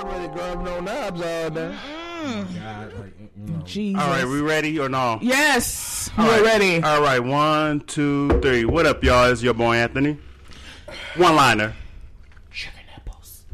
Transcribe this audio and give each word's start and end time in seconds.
already 0.00 0.28
grabbing 0.34 0.64
no 0.64 0.80
knobs 0.80 1.20
all 1.22 1.50
day. 1.50 1.74
Mm-hmm. 2.22 2.58
God, 2.58 2.92
like, 2.98 3.18
mm, 3.18 3.48
you 3.48 3.52
know. 3.54 3.62
Jesus. 3.64 4.02
All 4.02 4.10
right, 4.10 4.24
we 4.26 4.40
ready 4.40 4.78
or 4.78 4.88
no? 4.88 5.18
yes, 5.22 6.10
All 6.18 6.24
we're 6.26 6.32
right. 6.32 6.42
ready. 6.44 6.82
All 6.82 7.00
right, 7.02 7.20
one, 7.20 7.80
two, 7.80 8.28
three. 8.40 8.64
What 8.64 8.86
up, 8.86 9.02
y'all? 9.04 9.30
It's 9.30 9.42
your 9.42 9.54
boy 9.54 9.76
Anthony. 9.76 10.18
One 11.16 11.36
liner. 11.36 11.74
Sugar 12.50 12.74
nipples. 12.96 13.44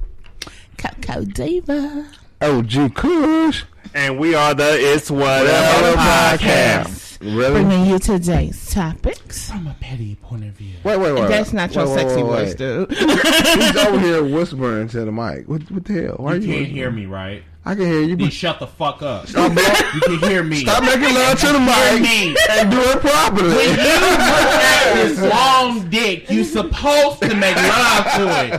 Coco 0.78 1.24
Diva. 1.24 2.08
OG 2.40 2.94
Kush. 2.94 3.64
And 3.94 4.18
we 4.18 4.34
are 4.34 4.52
the 4.52 4.76
It's 4.94 5.10
Whatever 5.10 5.44
Whatever 5.46 5.96
Podcast. 5.96 6.38
podcast. 6.38 6.95
Really? 7.20 7.62
Bringing 7.64 7.86
you 7.86 7.98
today's 7.98 8.70
topics. 8.70 9.48
From 9.50 9.66
a 9.66 9.74
petty 9.80 10.16
point 10.16 10.44
of 10.44 10.50
view. 10.50 10.74
Wait, 10.84 10.98
wait, 10.98 11.12
wait. 11.14 11.28
That's 11.28 11.52
not 11.52 11.74
your 11.74 11.86
Wait, 11.86 11.96
wait, 11.96 12.00
sexy 12.02 12.22
wait, 12.22 12.30
voice, 12.30 12.48
wait. 12.48 12.58
dude. 12.58 12.92
He's 12.92 13.76
over 13.86 13.98
here 14.00 14.22
whispering 14.24 14.88
to 14.88 15.04
the 15.04 15.12
mic. 15.12 15.48
What, 15.48 15.70
what 15.70 15.84
the 15.84 15.92
hell? 16.02 16.16
Why 16.18 16.34
You 16.34 16.40
you 16.40 16.46
can't 16.46 16.58
whispering? 16.60 16.74
hear 16.76 16.90
me, 16.90 17.06
right? 17.06 17.42
I 17.64 17.74
can 17.74 17.84
hear 17.86 18.02
you. 18.02 18.16
Then 18.16 18.26
But 18.26 18.32
shut 18.32 18.60
the 18.60 18.66
fuck 18.66 19.02
up. 19.02 19.26
stop, 19.26 19.52
ma- 19.52 19.60
You 19.94 20.00
can 20.18 20.30
hear 20.30 20.42
me. 20.44 20.56
stop 20.58 20.82
making 20.84 21.14
love 21.14 21.40
to 21.40 21.46
the 21.48 21.58
mic 21.58 22.02
me. 22.02 22.36
and 22.50 22.70
do 22.70 22.80
it 22.80 23.00
properly. 23.00 23.48
When 23.48 23.70
you 23.70 23.76
look 23.76 24.20
at 24.20 24.94
this 24.94 25.20
long 25.20 25.88
dick, 25.90 26.30
you 26.30 26.44
supposed 26.44 27.22
to 27.22 27.34
make 27.34 27.56
love 27.56 28.04
to 28.16 28.54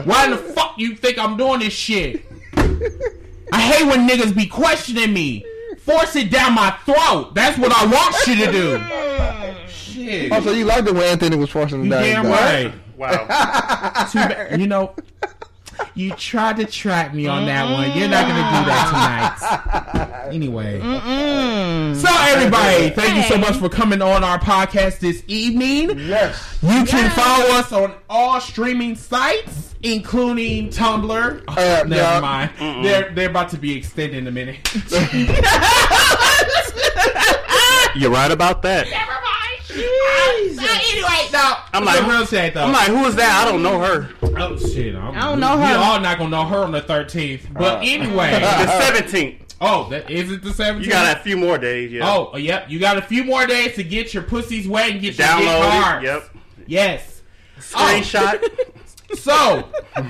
it. 0.00 0.06
Why 0.06 0.30
the 0.30 0.36
fuck 0.36 0.74
you 0.78 0.96
think 0.96 1.18
I'm 1.18 1.36
doing 1.36 1.60
this 1.60 1.72
shit? 1.74 2.24
I 3.52 3.60
hate 3.60 3.86
when 3.86 4.08
niggas 4.08 4.34
be 4.34 4.46
questioning 4.46 5.12
me. 5.12 5.44
Force 5.84 6.16
it 6.16 6.30
down 6.30 6.54
my 6.54 6.70
throat. 6.84 7.32
That's 7.34 7.58
what 7.58 7.72
I 7.72 7.86
want 7.86 8.14
you 8.26 8.36
to 8.46 8.52
do. 8.52 9.68
Shit. 9.68 10.32
oh, 10.32 10.40
so 10.42 10.52
you 10.52 10.64
liked 10.64 10.86
it 10.88 10.94
when 10.94 11.04
Anthony 11.04 11.36
was 11.36 11.50
forcing 11.50 11.84
You 11.84 11.90
the 11.90 11.96
damn 11.98 12.22
down. 12.24 12.32
right. 12.32 12.72
Wow. 12.96 14.06
Too 14.12 14.18
bad. 14.18 14.60
You 14.60 14.66
know, 14.66 14.94
you 15.94 16.10
tried 16.12 16.56
to 16.58 16.64
trap 16.66 17.12
me 17.14 17.26
on 17.26 17.46
that 17.46 17.70
one. 17.70 17.90
You're 17.98 18.08
not 18.08 18.26
gonna 18.28 18.58
do 18.58 18.64
that 18.70 19.88
tonight. 19.92 20.28
Anyway. 20.32 20.80
So 20.80 22.08
everybody, 22.08 22.90
thank 22.90 23.16
you 23.16 23.22
so 23.24 23.36
much 23.38 23.56
for 23.56 23.68
coming 23.68 24.00
on 24.02 24.22
our 24.24 24.38
podcast 24.38 24.98
this 25.00 25.22
evening. 25.26 25.98
Yes. 25.98 26.58
You 26.62 26.84
can 26.84 27.10
follow 27.10 27.46
us 27.56 27.72
on 27.72 27.94
all 28.08 28.40
streaming 28.40 28.94
sites, 28.96 29.74
including 29.82 30.68
Tumblr. 30.70 31.44
Oh, 31.48 31.52
Uh, 31.52 31.54
never 31.86 31.94
yeah. 31.94 32.20
mind. 32.20 32.50
They're 32.84 33.10
they're 33.14 33.30
about 33.30 33.48
to 33.50 33.58
be 33.58 33.76
extended 33.76 34.18
in 34.18 34.26
a 34.26 34.30
minute. 34.30 34.58
You're 37.96 38.10
right 38.12 38.30
about 38.30 38.62
that. 38.62 38.86
Anyway, 39.76 41.28
no. 41.32 41.54
I'm 41.72 41.84
like- 41.84 42.06
real 42.06 42.26
shit 42.26 42.54
though. 42.54 42.64
I'm 42.64 42.72
like, 42.72 42.88
who 42.88 43.04
is 43.06 43.16
that? 43.16 43.44
I 43.46 43.50
don't 43.50 43.62
know 43.62 43.78
her. 43.80 44.08
oh 44.22 44.56
shit, 44.58 44.94
I'm, 44.94 45.14
I 45.16 45.20
don't 45.22 45.40
know 45.40 45.56
her. 45.56 45.58
we 45.58 45.64
her. 45.64 45.76
all 45.78 46.00
not 46.00 46.18
gonna 46.18 46.30
know 46.30 46.44
her 46.44 46.58
on 46.64 46.72
the 46.72 46.80
13th. 46.82 47.52
But 47.54 47.78
Uh. 47.78 47.80
anyway, 47.82 48.30
The 48.40 49.00
17th. 49.00 49.36
oh, 49.60 49.88
that 49.90 50.10
is 50.10 50.30
it 50.30 50.42
the 50.42 50.50
17th? 50.50 50.84
You 50.84 50.90
got 50.90 51.16
a 51.16 51.20
few 51.20 51.36
more 51.36 51.58
days. 51.58 51.92
Yeah. 51.92 52.08
Oh, 52.10 52.36
yep. 52.36 52.68
You 52.70 52.78
got 52.78 52.96
a 52.98 53.02
few 53.02 53.24
more 53.24 53.46
days 53.46 53.74
to 53.76 53.82
get 53.84 54.12
your 54.14 54.22
pussies 54.22 54.66
wet 54.68 54.90
and 54.90 55.00
get 55.00 55.18
your 55.18 55.26
dick 55.26 55.36
Download 55.36 55.70
hard. 55.70 56.04
it. 56.04 56.06
Yep. 56.06 56.30
Yes. 56.66 57.22
Screenshot. 57.58 58.42
So. 59.16 59.68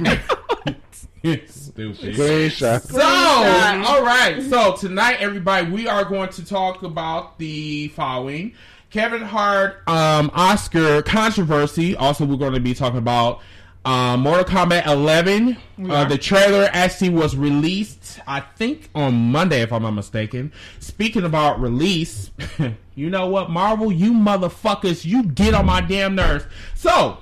Stupid. 1.22 1.48
Screenshot. 1.48 2.80
So, 2.82 3.00
all 3.00 4.02
right. 4.04 4.42
So 4.42 4.76
tonight, 4.76 5.16
everybody, 5.20 5.70
we 5.70 5.88
are 5.88 6.04
going 6.04 6.28
to 6.30 6.44
talk 6.44 6.82
about 6.82 7.38
the 7.38 7.88
following: 7.88 8.52
Kevin 8.90 9.22
Hart, 9.22 9.88
um, 9.88 10.32
Oscar 10.34 11.00
controversy. 11.02 11.94
Also, 11.94 12.24
we're 12.24 12.36
going 12.36 12.54
to 12.54 12.60
be 12.60 12.74
talking 12.74 12.98
about 12.98 13.40
uh, 13.84 14.16
Mortal 14.16 14.44
Kombat 14.44 14.86
11. 14.86 15.56
Uh, 15.88 16.04
the 16.06 16.18
trailer 16.18 16.68
actually 16.72 17.10
was 17.10 17.36
released, 17.36 18.18
I 18.26 18.40
think, 18.40 18.90
on 18.94 19.14
Monday, 19.14 19.62
if 19.62 19.72
I'm 19.72 19.82
not 19.82 19.92
mistaken. 19.92 20.52
Speaking 20.80 21.24
about 21.24 21.60
release, 21.60 22.32
you 22.96 23.10
know 23.10 23.28
what, 23.28 23.48
Marvel, 23.48 23.92
you 23.92 24.12
motherfuckers, 24.12 25.04
you 25.04 25.22
get 25.22 25.54
on 25.54 25.66
my 25.66 25.80
damn 25.80 26.16
nerves. 26.16 26.46
So, 26.74 27.18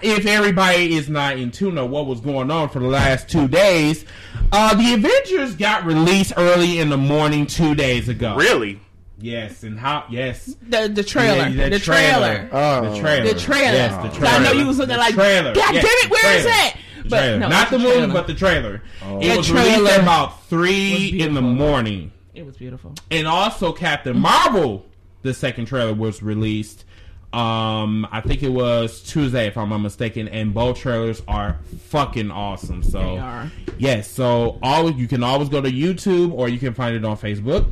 if 0.00 0.24
everybody 0.24 0.94
is 0.94 1.10
not 1.10 1.36
in 1.36 1.50
tune 1.50 1.76
of 1.76 1.90
what 1.90 2.06
was 2.06 2.20
going 2.20 2.50
on 2.50 2.70
for 2.70 2.78
the 2.78 2.88
last 2.88 3.28
two 3.28 3.46
days, 3.46 4.06
uh, 4.52 4.74
the 4.74 4.94
Avengers 4.94 5.54
got 5.54 5.84
released 5.84 6.32
early 6.38 6.78
in 6.78 6.88
the 6.88 6.96
morning 6.96 7.46
two 7.46 7.74
days 7.74 8.08
ago. 8.08 8.36
really? 8.36 8.80
Yes, 9.20 9.62
and 9.62 9.78
how? 9.78 10.04
Yes, 10.10 10.56
The 10.68 10.88
the 10.88 11.02
trailer. 11.02 11.48
Yeah, 11.48 11.68
the 11.68 11.78
trailer. 11.78 12.48
Oh. 12.52 12.92
the 12.94 13.00
trailer, 13.00 13.32
The 13.34 13.38
trailer. 13.40 13.72
Yes, 13.72 13.94
the 14.14 14.20
So 14.20 14.26
I 14.26 14.42
know 14.42 14.52
you 14.52 14.66
was 14.66 14.78
looking 14.78 14.94
The 14.94 14.98
like, 14.98 15.14
trailer. 15.14 15.54
God 15.54 15.74
Yes, 15.74 15.84
damn 15.84 16.06
it, 16.06 16.10
where 16.10 16.36
is 16.36 16.42
trailer. 16.42 16.56
that? 16.56 16.76
But 17.08 17.38
no, 17.38 17.48
not 17.48 17.70
the 17.70 17.78
the 17.78 17.82
movie, 17.84 17.96
trailer. 17.98 18.12
but 18.14 18.26
the 18.26 18.34
trailer. 18.34 18.74
It 19.20 19.30
The 19.30 19.36
was 19.36 19.50
released 19.50 19.70
trailer 19.74 19.90
at 19.90 20.00
about 20.00 20.44
three 20.46 21.20
in 21.20 21.34
the 21.34 21.42
morning, 21.42 22.12
It 22.34 22.46
was 22.46 22.56
beautiful. 22.56 22.94
and 23.10 23.26
also 23.26 23.72
Captain 23.72 24.18
Marvel. 24.18 24.86
The 25.22 25.34
second 25.34 25.66
trailer 25.66 25.92
was 25.92 26.22
released. 26.22 26.84
Um, 27.32 28.08
I 28.10 28.20
think 28.22 28.42
it 28.42 28.48
was 28.48 29.02
Tuesday, 29.02 29.46
if 29.46 29.56
I'm 29.56 29.68
not 29.68 29.78
mistaken, 29.78 30.26
and 30.28 30.52
both 30.52 30.78
trailers 30.78 31.22
are 31.28 31.58
fucking 31.88 32.30
awesome. 32.30 32.82
So 32.82 32.98
They 32.98 33.18
are. 33.18 33.50
Yes, 33.78 34.10
so 34.10 34.58
always 34.62 34.96
you 34.96 35.06
can 35.06 35.22
always 35.22 35.48
go 35.48 35.60
to 35.60 35.70
YouTube 35.70 36.32
or 36.32 36.48
you 36.48 36.58
can 36.58 36.74
find 36.74 36.96
it 36.96 37.04
on 37.04 37.16
Facebook. 37.16 37.66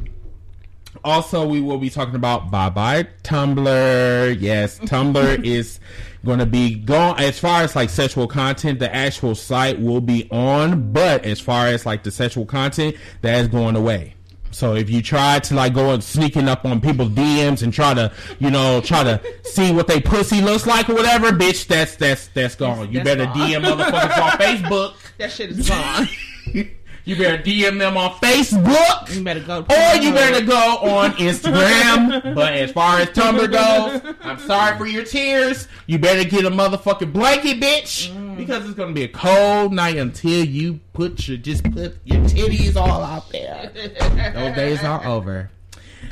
Also, 1.05 1.47
we 1.47 1.61
will 1.61 1.79
be 1.79 1.91
talking 1.91 2.15
about 2.15 2.51
bye 2.51 2.71
bye 2.71 3.07
Tumblr. 3.25 4.37
Yes, 4.41 4.79
Tumblr 4.81 5.45
is 5.47 5.81
going 6.25 6.39
to 6.41 6.47
be 6.47 6.75
gone 6.75 7.19
as 7.21 7.39
far 7.39 7.63
as 7.63 7.77
like 7.77 7.91
sexual 7.91 8.27
content. 8.27 8.79
The 8.79 8.95
actual 8.95 9.35
site 9.35 9.81
will 9.81 10.01
be 10.01 10.29
on, 10.31 10.93
but 10.93 11.25
as 11.25 11.41
far 11.41 11.67
as 11.69 11.87
like 11.87 12.03
the 12.03 12.11
sexual 12.11 12.45
content, 12.47 12.97
that 13.23 13.39
is 13.41 13.49
going 13.49 13.77
away. 13.77 14.15
So 14.51 14.75
if 14.75 14.89
you 14.89 15.03
try 15.03 15.39
to 15.41 15.55
like 15.55 15.75
go 15.75 15.93
and 15.93 16.03
sneaking 16.03 16.49
up 16.49 16.65
on 16.65 16.81
people's 16.81 17.11
DMs 17.11 17.63
and 17.63 17.73
try 17.73 17.93
to, 17.95 18.11
you 18.39 18.51
know, 18.51 18.81
try 18.81 19.05
to 19.05 19.21
see 19.45 19.73
what 19.73 19.87
they 19.87 20.01
pussy 20.01 20.41
looks 20.41 20.67
like 20.67 20.89
or 20.89 20.95
whatever, 20.95 21.31
bitch, 21.33 21.67
that's 21.67 21.97
that's 21.97 22.29
that's 22.29 22.55
gone. 22.55 22.89
You 22.91 23.03
That's 23.03 23.05
better 23.05 23.25
gone. 23.27 23.35
DM 23.37 23.63
motherfuckers 23.65 24.23
on 24.23 24.31
Facebook. 24.39 24.95
That 25.19 25.31
shit 25.31 25.51
is 25.51 25.69
gone. 25.69 26.09
You 27.09 27.17
better 27.17 27.43
DM 27.43 27.79
them 27.79 27.97
on 27.97 28.11
Facebook. 28.17 29.15
you 29.15 29.25
better 29.25 29.41
go. 29.41 29.61
Or 29.61 29.97
you 29.97 30.13
better 30.13 30.45
go 30.45 30.77
on 30.77 31.13
Instagram. 31.13 32.35
but 32.35 32.53
as 32.53 32.71
far 32.71 32.99
as 32.99 33.09
Tumblr 33.09 33.51
goes, 33.51 34.15
I'm 34.21 34.39
sorry 34.41 34.77
for 34.77 34.85
your 34.85 35.05
tears. 35.05 35.69
You 35.87 35.99
better 35.99 36.29
get 36.29 36.45
a 36.45 36.51
motherfucking 36.51 37.15
blanket, 37.15 37.61
bitch. 37.61 38.11
Mm. 38.11 38.37
Because 38.37 38.67
it's 38.67 38.75
gonna 38.75 38.93
be 38.93 39.05
a 39.05 39.09
cold 39.09 39.73
night 39.73 39.97
until 39.97 40.45
you 40.45 40.81
put 40.93 41.27
your 41.27 41.39
just 41.39 41.65
put 41.73 41.97
your 42.05 42.21
titties 42.25 42.77
all 42.77 43.03
out 43.03 43.31
there. 43.31 43.73
Those 44.35 44.55
days 44.55 44.85
are 44.85 45.03
over. 45.07 45.51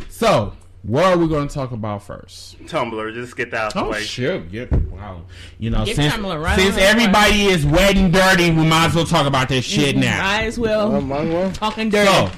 So, 0.08 0.54
what 0.86 1.04
are 1.04 1.16
we 1.18 1.28
gonna 1.28 1.48
talk 1.48 1.72
about 1.72 2.02
first? 2.02 2.58
Tumblr. 2.66 3.14
Just 3.14 3.36
get 3.36 3.50
that 3.50 3.66
out 3.66 3.74
the 3.74 3.80
Oh 3.84 3.90
way. 3.90 4.02
shit! 4.02 4.50
Get, 4.50 4.72
wow. 4.90 5.22
You 5.58 5.70
know, 5.70 5.84
Get 5.84 5.96
since, 5.96 6.14
Tumblr 6.14 6.42
right 6.42 6.58
since 6.58 6.74
on 6.74 6.76
the 6.80 6.82
everybody 6.86 7.46
is 7.46 7.66
wet 7.66 7.96
and 7.96 8.12
dirty, 8.12 8.50
we 8.50 8.64
might 8.64 8.86
as 8.86 8.94
well 8.94 9.04
talk 9.04 9.26
about 9.26 9.48
this 9.48 9.64
shit 9.64 9.96
now. 9.96 10.22
Might 10.22 10.44
as 10.44 10.58
well. 10.58 11.00
My 11.00 11.24
well. 11.24 11.52
Talking 11.52 11.90
dirty. 11.90 12.10
So, 12.10 12.30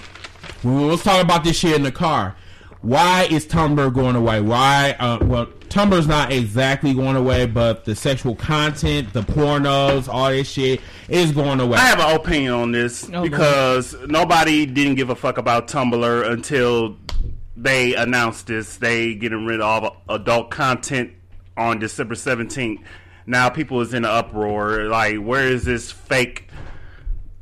we 0.65 0.85
was 0.87 1.03
talking 1.03 1.23
about 1.23 1.45
this 1.45 1.59
shit 1.59 1.77
in 1.77 1.83
the 1.83 1.93
car. 1.93 2.37
Why 2.81 3.25
is 3.31 3.45
Tumblr 3.47 3.93
going 3.93 4.15
away? 4.17 4.41
Why? 4.41 4.95
Uh, 5.01 5.19
well, 5.23 5.47
Tumblr's 5.69 6.07
not 6.07 6.33
exactly 6.33 6.95
going 6.95 7.17
away, 7.17 7.45
but 7.47 7.85
the 7.85 7.95
sexual 7.97 8.37
content, 8.37 9.13
the 9.13 9.23
pornos, 9.23 10.09
all 10.09 10.31
this 10.31 10.49
shit 10.49 10.81
is 11.09 11.33
going 11.33 11.59
away. 11.61 11.77
I 11.77 11.87
have 11.87 11.99
an 12.01 12.15
opinion 12.17 12.53
on 12.53 12.73
this 12.73 13.11
Oh, 13.13 13.23
because 13.23 13.97
nobody 14.07 14.65
didn't 14.65 14.95
give 14.95 15.11
a 15.11 15.17
fuck 15.17 15.39
about 15.39 15.67
Tumblr 15.67 16.31
until 16.31 16.97
they 17.61 17.95
announced 17.95 18.47
this. 18.47 18.77
They 18.77 19.15
getting 19.15 19.45
rid 19.45 19.61
of 19.61 19.85
all 19.85 20.03
adult 20.09 20.51
content 20.51 21.13
on 21.57 21.79
December 21.79 22.15
seventeenth. 22.15 22.81
Now 23.27 23.49
people 23.51 23.81
is 23.81 23.93
in 23.93 24.05
an 24.05 24.11
uproar. 24.11 24.85
Like, 24.85 25.19
where 25.19 25.47
is 25.47 25.65
this 25.65 25.91
fake 25.91 26.49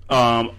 um, 0.09 0.57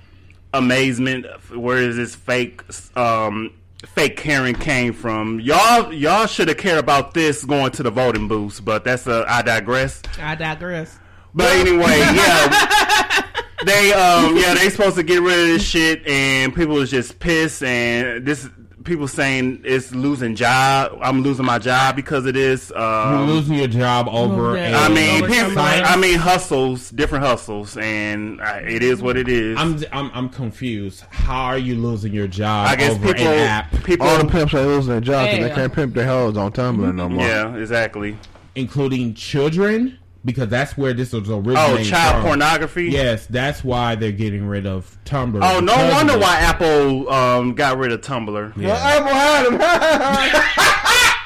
amazement? 0.53 1.25
Where 1.53 1.77
is 1.77 1.95
this 1.95 2.15
fake 2.15 2.63
um, 2.95 3.53
fake 3.85 4.15
Karen 4.15 4.55
came 4.55 4.93
from? 4.93 5.39
Y'all, 5.39 5.91
y'all 5.91 6.27
should 6.27 6.47
have 6.47 6.57
cared 6.57 6.77
about 6.79 7.13
this 7.13 7.43
going 7.43 7.71
to 7.73 7.83
the 7.83 7.91
voting 7.91 8.27
booths. 8.27 8.59
But 8.59 8.83
that's 8.83 9.07
a 9.07 9.25
I 9.27 9.41
digress. 9.41 10.01
I 10.21 10.35
digress. 10.35 10.97
But 11.33 11.51
anyway, 11.57 11.97
yeah. 11.97 13.23
They 13.65 13.91
um 13.91 14.37
yeah, 14.37 14.53
they 14.53 14.69
supposed 14.69 14.97
to 14.97 15.03
get 15.03 15.21
rid 15.21 15.39
of 15.39 15.47
this 15.47 15.63
shit 15.63 16.05
and 16.07 16.53
people 16.53 16.77
is 16.77 16.91
just 16.91 17.19
pissed 17.19 17.63
and 17.63 18.23
this 18.23 18.47
people 18.87 19.07
saying 19.07 19.61
it's 19.63 19.93
losing 19.93 20.33
job. 20.35 20.97
I'm 21.01 21.21
losing 21.21 21.45
my 21.45 21.59
job 21.59 21.95
because 21.95 22.25
of 22.25 22.33
this. 22.33 22.69
You're 22.71 22.79
Um, 22.81 23.29
losing 23.29 23.55
your 23.55 23.67
job 23.67 24.07
over. 24.09 24.51
Okay. 24.57 24.71
a- 24.73 24.77
I 24.77 24.89
mean, 24.89 25.23
Over 25.23 25.31
people. 25.31 25.59
I 25.59 25.95
mean 25.97 26.17
hustles, 26.17 26.89
different 26.89 27.23
hustles, 27.25 27.77
and 27.77 28.41
uh, 28.41 28.59
it 28.65 28.81
is 28.81 29.01
what 29.01 29.17
it 29.17 29.27
is. 29.27 29.57
I'm, 29.59 29.83
I'm 29.91 30.09
I'm 30.13 30.29
confused. 30.29 31.03
How 31.11 31.43
are 31.45 31.57
you 31.57 31.75
losing 31.75 32.13
your 32.13 32.27
job 32.27 32.67
I 32.69 32.75
guess 32.75 32.93
over 32.95 33.13
people, 33.13 33.27
an 33.31 33.39
app, 33.47 33.83
people, 33.83 34.07
All 34.07 34.17
the 34.17 34.25
pimps 34.25 34.53
are 34.55 34.65
losing 34.65 34.91
their 34.91 35.01
jobs 35.01 35.27
because 35.31 35.39
Yeah. 35.39 35.47
they 35.49 35.55
can't 35.61 35.73
pimp 35.73 35.93
their 35.93 36.07
hoes 36.07 36.35
on 36.37 36.51
Tumblr 36.51 36.95
no 36.95 37.09
more. 37.09 37.23
yeah, 37.27 37.55
exactly. 37.55 38.17
including 38.55 39.13
children? 39.13 39.99
Because 40.25 40.49
that's 40.49 40.77
where 40.77 40.93
this 40.93 41.13
was 41.13 41.29
originally. 41.29 41.55
Oh, 41.55 41.83
child 41.83 42.15
from. 42.15 42.23
pornography. 42.23 42.85
Yes, 42.85 43.25
that's 43.27 43.63
why 43.63 43.95
they're 43.95 44.11
getting 44.11 44.45
rid 44.45 44.65
of 44.65 44.97
Tumblr. 45.05 45.39
Oh, 45.41 45.59
no 45.59 45.73
because 45.75 45.93
wonder 45.93 46.17
why 46.17 46.37
Apple 46.39 47.09
um, 47.09 47.53
got 47.55 47.77
rid 47.77 47.91
of 47.91 48.01
Tumblr. 48.01 48.57
Yeah. 48.57 48.67
Well, 48.67 48.77
Apple 48.77 49.13
had 49.13 49.45
him. 49.47 51.13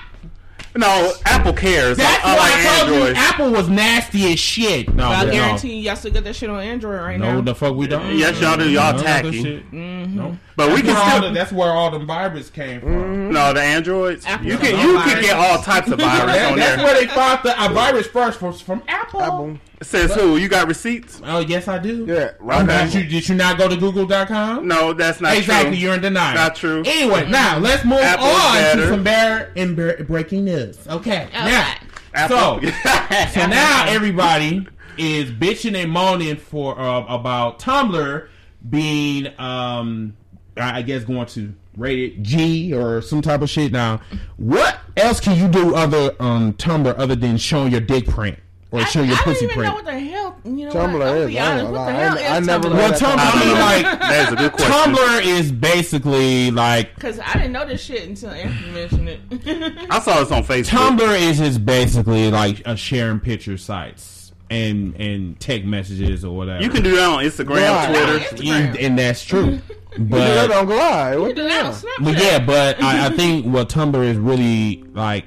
No, 0.75 1.11
Apple 1.25 1.53
cares. 1.53 1.97
That's 1.97 2.23
why 2.23 2.31
unlike 2.31 2.51
I 2.53 2.79
told 2.79 2.93
Android. 2.93 3.15
you 3.17 3.21
Apple 3.21 3.51
was 3.51 3.67
nasty 3.69 4.31
as 4.33 4.39
shit. 4.39 4.87
No, 4.93 5.09
But 5.09 5.15
I 5.17 5.23
no. 5.25 5.31
guarantee 5.31 5.73
you, 5.75 5.81
y'all 5.83 5.95
still 5.97 6.11
got 6.11 6.23
that 6.23 6.35
shit 6.35 6.49
on 6.49 6.61
Android 6.61 7.01
right 7.01 7.19
No, 7.19 7.33
now. 7.35 7.41
the 7.41 7.53
fuck 7.55 7.75
we 7.75 7.87
don't. 7.87 8.15
Yes, 8.17 8.39
y'all 8.39 8.55
do. 8.57 8.69
Y'all 8.69 8.83
None 8.91 8.95
of 8.95 9.03
that 9.03 9.23
tacky. 9.23 9.43
shit. 9.43 9.71
Mm-hmm. 9.71 10.15
No. 10.17 10.37
But 10.55 10.73
we 10.73 10.81
can 10.81 10.95
all 10.95 11.09
still- 11.17 11.21
the- 11.23 11.31
that's 11.33 11.51
where 11.51 11.71
all 11.71 11.91
the 11.91 11.99
virus 11.99 12.49
came 12.49 12.79
from. 12.81 12.89
Mm-hmm. 12.93 13.31
No, 13.33 13.53
the 13.53 13.61
Androids. 13.61 14.25
Apple 14.25 14.45
you 14.45 14.53
got 14.53 14.61
can 14.61 14.79
you 14.79 14.93
virus. 14.97 15.13
can 15.13 15.21
get 15.23 15.35
all 15.35 15.57
types 15.61 15.87
of 15.91 15.99
virus 15.99 16.35
That- 16.35 16.51
on 16.51 16.57
that's 16.57 16.57
there. 16.57 16.77
That's 16.77 16.83
where 16.83 17.01
they 17.01 17.07
found 17.07 17.39
the 17.43 17.65
a 17.65 17.69
virus 17.73 18.07
first 18.07 18.41
was 18.41 18.61
from 18.61 18.81
Apple. 18.87 19.21
Apple. 19.21 19.57
Says 19.81 20.13
who? 20.13 20.37
You 20.37 20.47
got 20.47 20.67
receipts? 20.67 21.21
Oh 21.25 21.39
yes, 21.39 21.67
I 21.67 21.79
do. 21.79 22.05
Yeah, 22.07 22.13
Okay. 22.13 22.35
right. 22.39 22.91
Did 22.91 22.93
you, 22.93 23.09
did 23.09 23.27
you 23.29 23.35
not 23.35 23.57
go 23.57 23.67
to 23.67 23.75
Google.com? 23.75 24.67
No, 24.67 24.93
that's 24.93 25.19
not 25.19 25.35
exactly. 25.35 25.71
true. 25.71 25.79
You're 25.79 25.93
in 25.95 26.01
denial. 26.01 26.35
Not 26.35 26.55
true. 26.55 26.83
Anyway, 26.85 27.27
now 27.29 27.57
let's 27.57 27.83
move 27.83 27.99
Apple's 27.99 28.27
on 28.29 28.53
better. 28.53 28.81
to 28.81 28.87
some 28.89 29.03
bear 29.03 29.51
and 29.55 29.75
bear- 29.75 30.03
breaking 30.03 30.45
news. 30.45 30.87
Okay. 30.87 31.27
Now, 31.33 31.73
Apple. 32.13 32.37
so 32.37 32.61
so 33.41 33.47
now 33.47 33.85
everybody 33.87 34.67
is 34.99 35.31
bitching 35.31 35.75
and 35.75 35.89
moaning 35.91 36.35
for 36.35 36.79
uh, 36.79 37.03
about 37.07 37.57
Tumblr 37.59 38.27
being, 38.69 39.27
um, 39.39 40.15
I 40.57 40.77
I 40.77 40.81
guess, 40.83 41.03
going 41.05 41.25
to 41.27 41.53
rated 41.75 42.23
G 42.23 42.71
or 42.73 43.01
some 43.01 43.23
type 43.23 43.41
of 43.41 43.49
shit. 43.49 43.71
Now, 43.71 44.01
what 44.37 44.77
else 44.95 45.19
can 45.19 45.35
you 45.39 45.47
do 45.47 45.73
other 45.73 46.15
on 46.19 46.53
Tumblr 46.53 46.93
other 46.99 47.15
than 47.15 47.37
showing 47.37 47.71
your 47.71 47.81
dick 47.81 48.05
print 48.07 48.37
or 48.71 48.79
I, 48.81 48.83
show 48.85 49.01
your 49.01 49.15
I 49.17 49.21
don't 49.25 49.35
even 49.43 49.49
print? 49.49 49.63
know 49.69 49.73
what 49.75 49.85
the 49.85 49.99
hell. 49.99 50.37
You 50.45 50.51
know 50.65 50.71
Tumblr 50.71 50.93
what? 50.93 51.01
I'll 51.07 51.15
is, 51.21 51.27
be 51.27 51.39
I 51.39 51.43
ain't 51.43 51.61
honest. 51.61 51.65
gonna 51.65 51.71
What 51.71 51.85
the 51.85 51.91
lie. 51.93 51.99
hell 51.99 52.17
I- 52.17 52.21
is 52.21 52.31
I 52.31 52.39
never 52.39 52.67
Tumblr? 52.67 52.71
knew 52.71 52.77
well, 52.77 52.91
Tumblr, 52.93 53.17
I 53.17 53.31
I 53.31 53.45
mean, 53.45 53.59
like 53.85 53.99
That's 53.99 54.31
a 54.31 54.35
good 54.35 54.51
question. 54.53 54.93
Tumblr 54.95 55.25
is 55.25 55.51
basically 55.51 56.51
like 56.51 56.95
Because 56.95 57.19
I 57.19 57.33
didn't 57.33 57.51
know 57.51 57.65
this 57.65 57.83
shit 57.83 58.07
until 58.07 58.29
Anthony 58.31 58.71
mentioned 58.71 59.09
it. 59.09 59.87
I 59.89 59.99
saw 59.99 60.19
this 60.19 60.31
on 60.31 60.43
Facebook. 60.43 60.97
Tumblr 60.97 61.19
is 61.21 61.37
just 61.39 61.65
basically 61.65 62.31
like 62.31 62.61
a 62.65 62.75
sharing 62.77 63.19
picture 63.19 63.57
sites 63.57 64.31
and 64.49 64.95
and 64.95 65.39
text 65.39 65.65
messages 65.65 66.23
or 66.25 66.35
whatever. 66.35 66.63
You 66.63 66.69
can 66.69 66.83
do 66.83 66.95
that 66.95 67.09
on 67.09 67.23
Instagram, 67.23 67.69
Right. 67.71 67.87
Twitter. 67.89 68.19
Instagram. 68.35 68.77
and 68.81 68.97
that's 68.99 69.23
true. 69.23 69.45
You 69.45 69.61
do 69.97 70.05
that 70.15 70.47
But 70.49 70.51
on 70.57 70.65
Glide. 70.67 71.13
You 71.15 71.21
What 71.21 71.35
do 71.35 71.43
that 71.43 71.65
on? 71.65 71.73
Snapchat. 71.73 72.03
but 72.05 72.17
yeah, 72.21 72.39
but 72.39 72.81
I, 72.81 73.07
I 73.07 73.09
think 73.09 73.45
what 73.45 73.67
Tumblr 73.69 74.01
is 74.05 74.17
really 74.17 74.83
like 74.93 75.25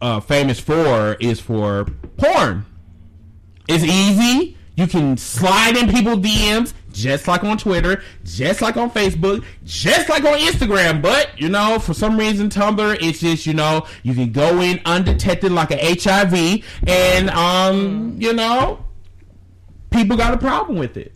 uh, 0.00 0.20
famous 0.20 0.60
for 0.60 1.14
is 1.20 1.40
for 1.40 1.86
porn. 2.16 2.64
It's 3.68 3.84
easy. 3.84 4.56
You 4.76 4.86
can 4.86 5.16
slide 5.16 5.76
in 5.76 5.88
people 5.90 6.16
DMs 6.16 6.74
just 6.92 7.28
like 7.28 7.44
on 7.44 7.56
Twitter, 7.58 8.02
just 8.24 8.60
like 8.60 8.76
on 8.76 8.90
Facebook, 8.90 9.44
just 9.64 10.08
like 10.08 10.24
on 10.24 10.38
Instagram. 10.38 11.00
But 11.00 11.38
you 11.40 11.48
know, 11.48 11.78
for 11.78 11.94
some 11.94 12.18
reason, 12.18 12.48
Tumblr 12.48 12.98
it's 13.00 13.20
just 13.20 13.46
you 13.46 13.54
know 13.54 13.86
you 14.02 14.14
can 14.14 14.32
go 14.32 14.60
in 14.60 14.80
undetected 14.84 15.52
like 15.52 15.70
a 15.70 15.94
HIV, 15.94 16.62
and 16.86 17.30
um, 17.30 18.16
you 18.18 18.34
know, 18.34 18.84
people 19.90 20.16
got 20.16 20.34
a 20.34 20.38
problem 20.38 20.78
with 20.78 20.96
it. 20.96 21.15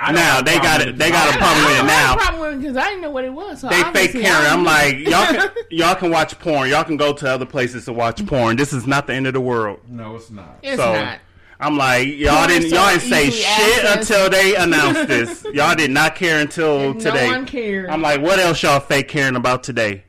I 0.00 0.12
Now 0.12 0.40
they 0.40 0.58
got 0.58 0.80
it. 0.80 0.96
They 0.96 1.10
got 1.10 1.28
a 1.28 1.34
I 1.34 1.36
problem 1.38 1.64
with 1.66 1.74
it 1.74 1.78
don't 1.78 1.88
have 1.88 2.14
a 2.14 2.16
now. 2.16 2.16
problem 2.16 2.40
with 2.40 2.54
it 2.54 2.60
because 2.62 2.76
I 2.76 2.84
didn't 2.88 3.02
know 3.02 3.10
what 3.10 3.24
it 3.24 3.32
was. 3.32 3.60
So 3.60 3.68
They 3.68 3.76
fake 3.76 3.86
obviously 3.86 4.22
Karen. 4.22 4.46
I- 4.46 4.48
I'm 4.50 4.64
like, 4.64 4.96
y'all 4.98 5.26
can 5.26 5.50
y'all 5.70 5.94
can 5.94 6.10
watch 6.10 6.38
porn. 6.38 6.70
Y'all 6.70 6.84
can 6.84 6.96
go 6.96 7.12
to 7.12 7.28
other 7.30 7.44
places 7.46 7.84
to 7.84 7.92
watch 7.92 8.24
porn. 8.26 8.56
This 8.56 8.72
is 8.72 8.86
not 8.86 9.06
the 9.06 9.12
end 9.14 9.26
of 9.26 9.34
the 9.34 9.40
world. 9.40 9.80
No, 9.88 10.16
it's 10.16 10.30
not. 10.30 10.58
it's 10.62 10.80
so 10.80 10.92
not. 10.94 11.18
I'm 11.62 11.76
like, 11.76 12.08
y'all 12.08 12.36
Porn 12.38 12.48
didn't 12.48 12.64
is 12.66 12.72
y'all 12.72 12.88
didn't 12.88 13.02
say 13.02 13.28
shit 13.28 13.84
accessed. 13.84 13.98
until 13.98 14.30
they 14.30 14.56
announced 14.64 15.06
this. 15.08 15.44
Y'all 15.52 15.74
did 15.74 15.90
not 15.90 16.14
care 16.14 16.40
until 16.40 16.92
And 16.92 17.00
today. 17.00 17.26
No 17.28 17.36
one 17.36 17.44
cared. 17.46 17.90
I'm 17.90 18.00
like, 18.00 18.22
what 18.22 18.38
else 18.38 18.62
y'all 18.62 18.80
fake 18.80 19.08
caring 19.08 19.36
about 19.36 19.62
today? 19.62 20.04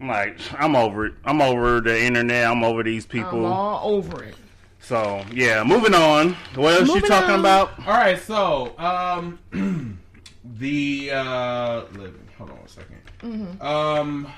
I'm 0.00 0.06
like, 0.06 0.38
I'm 0.56 0.76
over 0.76 1.06
it. 1.06 1.14
I'm 1.24 1.42
over 1.42 1.80
the 1.80 2.00
internet. 2.00 2.46
I'm 2.46 2.62
over 2.62 2.84
these 2.84 3.04
people. 3.06 3.30
I'm 3.30 3.34
people. 3.34 3.46
all 3.46 3.94
over 3.94 4.22
it. 4.22 4.36
So 4.88 5.22
yeah, 5.34 5.62
moving 5.64 5.92
on. 5.92 6.32
What 6.54 6.80
else 6.80 6.88
you 6.88 7.02
talking 7.02 7.34
on. 7.34 7.40
about? 7.40 7.78
All 7.80 7.92
right, 7.92 8.18
so 8.18 8.72
um, 8.78 9.38
the 10.58 11.10
uh, 11.10 11.82
let- 11.94 12.14
hold 12.38 12.50
on 12.52 12.56
a 12.56 13.26
2nd 13.26 13.62
Um, 13.62 14.32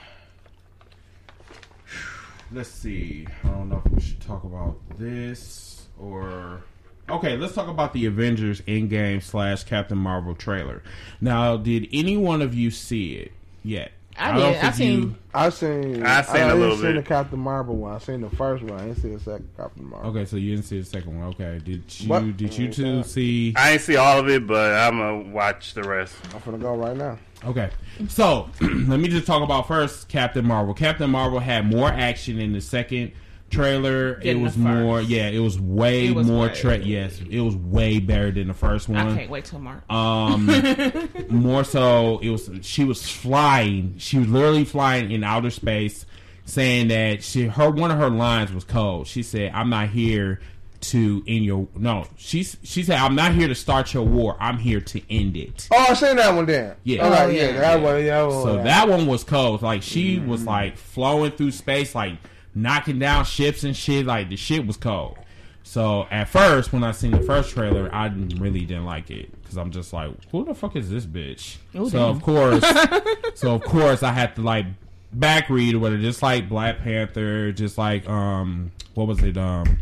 let's 2.51 2.69
see. 2.69 3.29
I 3.45 3.49
don't 3.49 3.69
know 3.69 3.81
if 3.87 3.93
we 3.93 4.01
should 4.01 4.21
talk 4.21 4.43
about 4.43 4.77
this 4.99 5.87
or. 5.97 6.65
Okay, 7.09 7.37
let's 7.37 7.55
talk 7.55 7.69
about 7.69 7.93
the 7.93 8.07
Avengers 8.07 8.61
Endgame 8.63 9.23
slash 9.23 9.63
Captain 9.63 9.99
Marvel 9.99 10.35
trailer. 10.35 10.83
Now, 11.21 11.57
did 11.57 11.89
any 11.93 12.17
one 12.17 12.43
of 12.43 12.55
you 12.57 12.73
see 12.73 13.15
it 13.15 13.31
yet? 13.63 13.93
I 14.21 14.33
don't 14.39 14.53
did. 14.53 14.57
I 14.59 14.71
think 14.71 14.75
seen- 14.75 15.17
I 15.33 15.49
seen. 15.51 16.03
I 16.05 16.23
seen 16.23 16.37
a 16.37 16.39
didn't 16.39 16.61
little 16.61 16.77
seen 16.77 16.87
bit. 16.87 16.95
the 16.97 17.03
Captain 17.03 17.39
Marvel 17.39 17.77
one. 17.77 17.95
I 17.95 17.99
seen 17.99 18.21
the 18.21 18.31
first 18.31 18.63
one. 18.65 18.79
I 18.79 18.87
didn't 18.87 19.01
see 19.01 19.15
the 19.15 19.21
second 19.21 19.49
Captain 19.57 19.89
Marvel. 19.89 20.11
Okay, 20.11 20.25
so 20.25 20.37
you 20.37 20.55
didn't 20.55 20.67
see 20.67 20.81
the 20.81 20.85
second 20.85 21.19
one. 21.19 21.29
Okay, 21.29 21.61
did 21.65 22.01
you? 22.01 22.09
What? 22.09 22.37
Did 22.37 22.57
you 22.57 22.69
oh, 22.69 22.73
two 22.73 23.03
see? 23.05 23.55
I 23.57 23.73
didn't 23.73 23.83
see 23.83 23.97
all 23.97 24.19
of 24.19 24.29
it, 24.29 24.47
but 24.47 24.73
I'm 24.75 24.99
gonna 24.99 25.33
watch 25.33 25.75
the 25.75 25.83
rest. 25.85 26.15
I'm 26.35 26.41
gonna 26.45 26.59
go 26.59 26.75
right 26.75 26.97
now. 26.97 27.19
Okay, 27.45 27.71
so 28.09 28.51
let 28.61 29.01
me 29.01 29.09
just 29.09 29.27
talk 29.27 29.43
about 29.43 29.67
first 29.67 30.09
Captain 30.09 30.47
Marvel. 30.47 30.75
Captain 30.75 31.11
Marvel 31.11 31.39
had 31.39 31.65
more 31.67 31.89
action 31.89 32.39
in 32.39 32.53
the 32.53 32.61
second 32.61 33.13
trailer. 33.51 34.15
Than 34.17 34.27
it 34.27 34.41
was 34.41 34.57
more, 34.57 35.01
yeah, 35.01 35.29
it 35.29 35.41
was 35.41 35.61
way 35.61 36.07
It 36.09 36.15
was 36.15 36.27
more. 36.27 36.47
way- 36.47 36.55
Tra- 36.55 36.79
yes, 36.79 37.21
it 37.29 37.41
was 37.41 37.57
way 37.57 37.99
better 37.99 38.31
than 38.31 38.49
the 38.49 38.55
first 38.55 38.89
one. 38.89 38.99
I 39.09 39.17
can't 39.17 39.31
wait 39.31 39.45
till 39.45 39.59
March. 39.59 39.83
Um, 39.91 40.47
more 41.29 41.65
so, 41.65 42.19
it 42.21 42.31
was 42.31 42.51
she 42.63 42.85
was 42.85 43.09
flying. 43.11 43.95
She 43.99 44.19
was 44.19 44.29
literally 44.29 44.65
flying 44.65 45.11
in 45.11 45.25
outer 45.25 45.51
space, 45.51 46.07
saying 46.45 46.89
that 46.89 47.23
she 47.23 47.47
her 47.47 47.71
one 47.71 47.91
of 47.91 47.99
her 47.99 48.11
lines 48.11 48.53
was 48.53 48.65
cold. 48.65 49.07
She 49.07 49.23
said, 49.23 49.53
"I'm 49.55 49.69
not 49.71 49.89
here 49.91 50.41
to 50.83 51.23
end 51.27 51.45
your 51.45 51.69
no." 51.77 52.07
She 52.17 52.43
she 52.45 52.83
said, 52.83 52.99
"I'm 52.99 53.15
not 53.15 53.33
here 53.35 53.49
to 53.49 53.55
start 53.55 53.93
your 53.93 54.05
war. 54.05 54.37
I'm 54.41 54.59
here 54.59 54.81
to 54.81 55.03
end 55.13 55.37
it." 55.37 55.69
Oh, 55.71 55.87
I 55.91 55.95
seen 55.95 56.17
that 56.17 56.35
one 56.35 56.47
then. 56.47 56.75
Yeah. 56.85 57.05
All 57.05 57.11
right, 57.11 57.23
Oh, 57.23 57.29
yeah, 57.29 57.43
yeah. 57.51 57.53
that 57.61 57.81
one. 57.83 57.97
Yeah, 58.05 58.21
that 58.23 58.29
one. 58.29 58.43
So 58.43 58.63
that 58.63 58.89
one 58.89 59.07
was 59.07 59.25
cold. 59.25 59.63
Like 59.63 59.83
she 59.83 60.19
was 60.19 60.45
like 60.47 60.77
flowing 60.77 61.33
through 61.33 61.51
space, 61.53 61.95
like 61.95 62.17
knocking 62.61 62.99
down 62.99 63.25
ships 63.25 63.65
and 63.65 63.77
shit. 63.77 64.07
Like 64.07 64.29
the 64.29 64.37
shit 64.37 64.67
was 64.67 64.77
cold. 64.77 65.19
So 65.63 66.07
at 66.11 66.29
first, 66.29 66.73
when 66.73 66.83
I 66.83 66.93
seen 66.93 67.13
the 67.13 67.23
first 67.23 67.51
trailer, 67.51 67.95
I 67.95 68.07
really 68.39 68.65
didn't 68.65 68.87
like 68.87 69.11
it 69.11 69.31
because 69.41 69.57
I'm 69.57 69.71
just 69.71 69.93
like, 69.93 70.11
who 70.31 70.45
the 70.45 70.55
fuck 70.55 70.75
is 70.75 70.91
this 70.91 71.07
bitch? 71.07 71.59
Oh, 71.75 71.89
so 71.89 71.99
damn. 71.99 72.17
of 72.17 72.23
course, 72.23 72.65
so 73.35 73.55
of 73.55 73.63
course 73.63 74.03
I 74.03 74.13
had 74.13 74.35
to 74.37 74.43
like 74.43 74.67
back 75.13 75.49
read 75.49 75.75
or 75.75 75.79
whatever, 75.79 76.01
just 76.01 76.23
like 76.23 76.49
Black 76.49 76.81
Panther, 76.81 77.53
just 77.53 77.79
like 77.79 78.09
um, 78.09 78.73
what 78.95 79.07
was 79.07 79.23
it 79.23 79.37
um. 79.37 79.79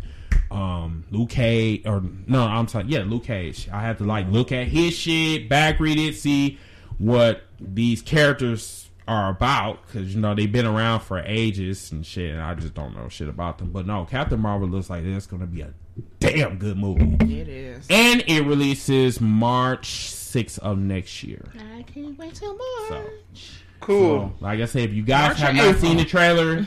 Um, 0.51 1.03
Luke 1.11 1.29
Cage, 1.29 1.83
or 1.85 2.01
no, 2.25 2.43
I'm 2.43 2.67
sorry, 2.67 2.85
yeah, 2.87 3.03
Luke 3.03 3.25
Cage. 3.25 3.69
I 3.71 3.81
had 3.81 3.99
to 3.99 4.03
like 4.03 4.27
look 4.29 4.51
at 4.51 4.67
his 4.67 4.95
shit, 4.95 5.47
back 5.47 5.79
read 5.79 5.99
it, 5.99 6.15
see 6.15 6.57
what 6.97 7.43
these 7.59 8.01
characters 8.01 8.88
are 9.09 9.29
about 9.29 9.85
because 9.87 10.13
you 10.13 10.21
know 10.21 10.35
they've 10.35 10.51
been 10.51 10.65
around 10.67 10.99
for 11.01 11.19
ages 11.25 11.91
and 11.91 12.05
shit. 12.05 12.31
And 12.31 12.41
I 12.41 12.53
just 12.53 12.73
don't 12.75 12.95
know 12.95 13.09
shit 13.09 13.27
about 13.27 13.57
them. 13.57 13.71
But 13.71 13.87
no, 13.87 14.05
Captain 14.05 14.39
Marvel 14.39 14.67
looks 14.67 14.89
like 14.89 15.03
it's 15.03 15.25
going 15.25 15.41
to 15.41 15.47
be 15.47 15.61
a 15.61 15.73
damn 16.19 16.57
good 16.57 16.77
movie, 16.77 17.41
it 17.41 17.47
is. 17.47 17.87
and 17.89 18.23
it 18.27 18.41
releases 18.45 19.19
March 19.19 19.87
6th 20.11 20.59
of 20.59 20.77
next 20.77 21.23
year. 21.23 21.43
I 21.75 21.81
can't 21.83 22.17
wait 22.17 22.35
till 22.35 22.55
March. 22.89 23.63
Cool. 23.79 24.33
So, 24.39 24.45
like 24.45 24.59
I 24.59 24.65
said, 24.65 24.83
if 24.89 24.93
you 24.93 25.03
guys 25.03 25.29
March 25.29 25.39
have 25.39 25.55
not 25.55 25.65
April? 25.65 25.81
seen 25.81 25.97
the 25.97 26.05
trailer, 26.05 26.65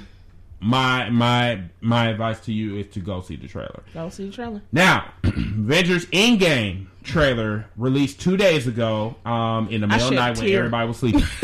my 0.61 1.11
my 1.11 1.63
my 1.81 2.09
advice 2.09 2.41
to 2.41 2.53
you 2.53 2.77
is 2.79 2.87
to 2.89 3.01
go 3.01 3.21
see 3.21 3.37
the 3.37 3.49
trailer. 3.49 3.83
Go 3.95 4.09
see 4.09 4.27
the 4.27 4.33
trailer. 4.33 4.63
Now, 4.73 5.13
Avengers 5.25 6.07
Endgame 6.07 6.87
trailer 7.03 7.67
released 7.77 8.21
two 8.21 8.37
days 8.37 8.67
ago. 8.67 9.17
Um, 9.25 9.69
in 9.69 9.81
the 9.83 9.87
middle 9.87 10.05
of 10.05 10.11
the 10.11 10.17
night 10.17 10.39
when 10.39 10.51
everybody 10.51 10.89
was 10.89 10.97
sleeping. 10.99 11.23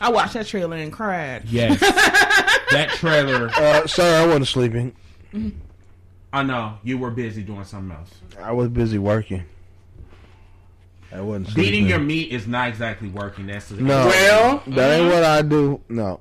I 0.00 0.10
watched 0.10 0.34
that 0.34 0.46
trailer 0.46 0.76
and 0.76 0.92
cried. 0.92 1.44
Yes, 1.46 1.78
that 2.70 2.90
trailer. 2.94 3.50
Uh, 3.50 3.86
sir, 3.86 4.22
I 4.22 4.26
wasn't 4.26 4.48
sleeping. 4.48 4.94
I 6.32 6.42
know 6.42 6.78
you 6.82 6.96
were 6.98 7.10
busy 7.10 7.42
doing 7.42 7.64
something 7.64 7.96
else. 7.96 8.10
I 8.40 8.52
was 8.52 8.68
busy 8.68 8.98
working. 8.98 9.44
I 11.12 11.20
wasn't 11.20 11.48
sleeping. 11.48 11.62
Beating 11.64 11.86
your 11.88 11.98
meat 11.98 12.30
is 12.30 12.46
not 12.46 12.68
exactly 12.68 13.08
working. 13.08 13.46
That's 13.46 13.68
the 13.68 13.82
No. 13.82 14.06
Well, 14.06 14.62
That 14.68 15.00
ain't 15.00 15.12
what 15.12 15.24
I 15.24 15.42
do. 15.42 15.80
No. 15.88 16.20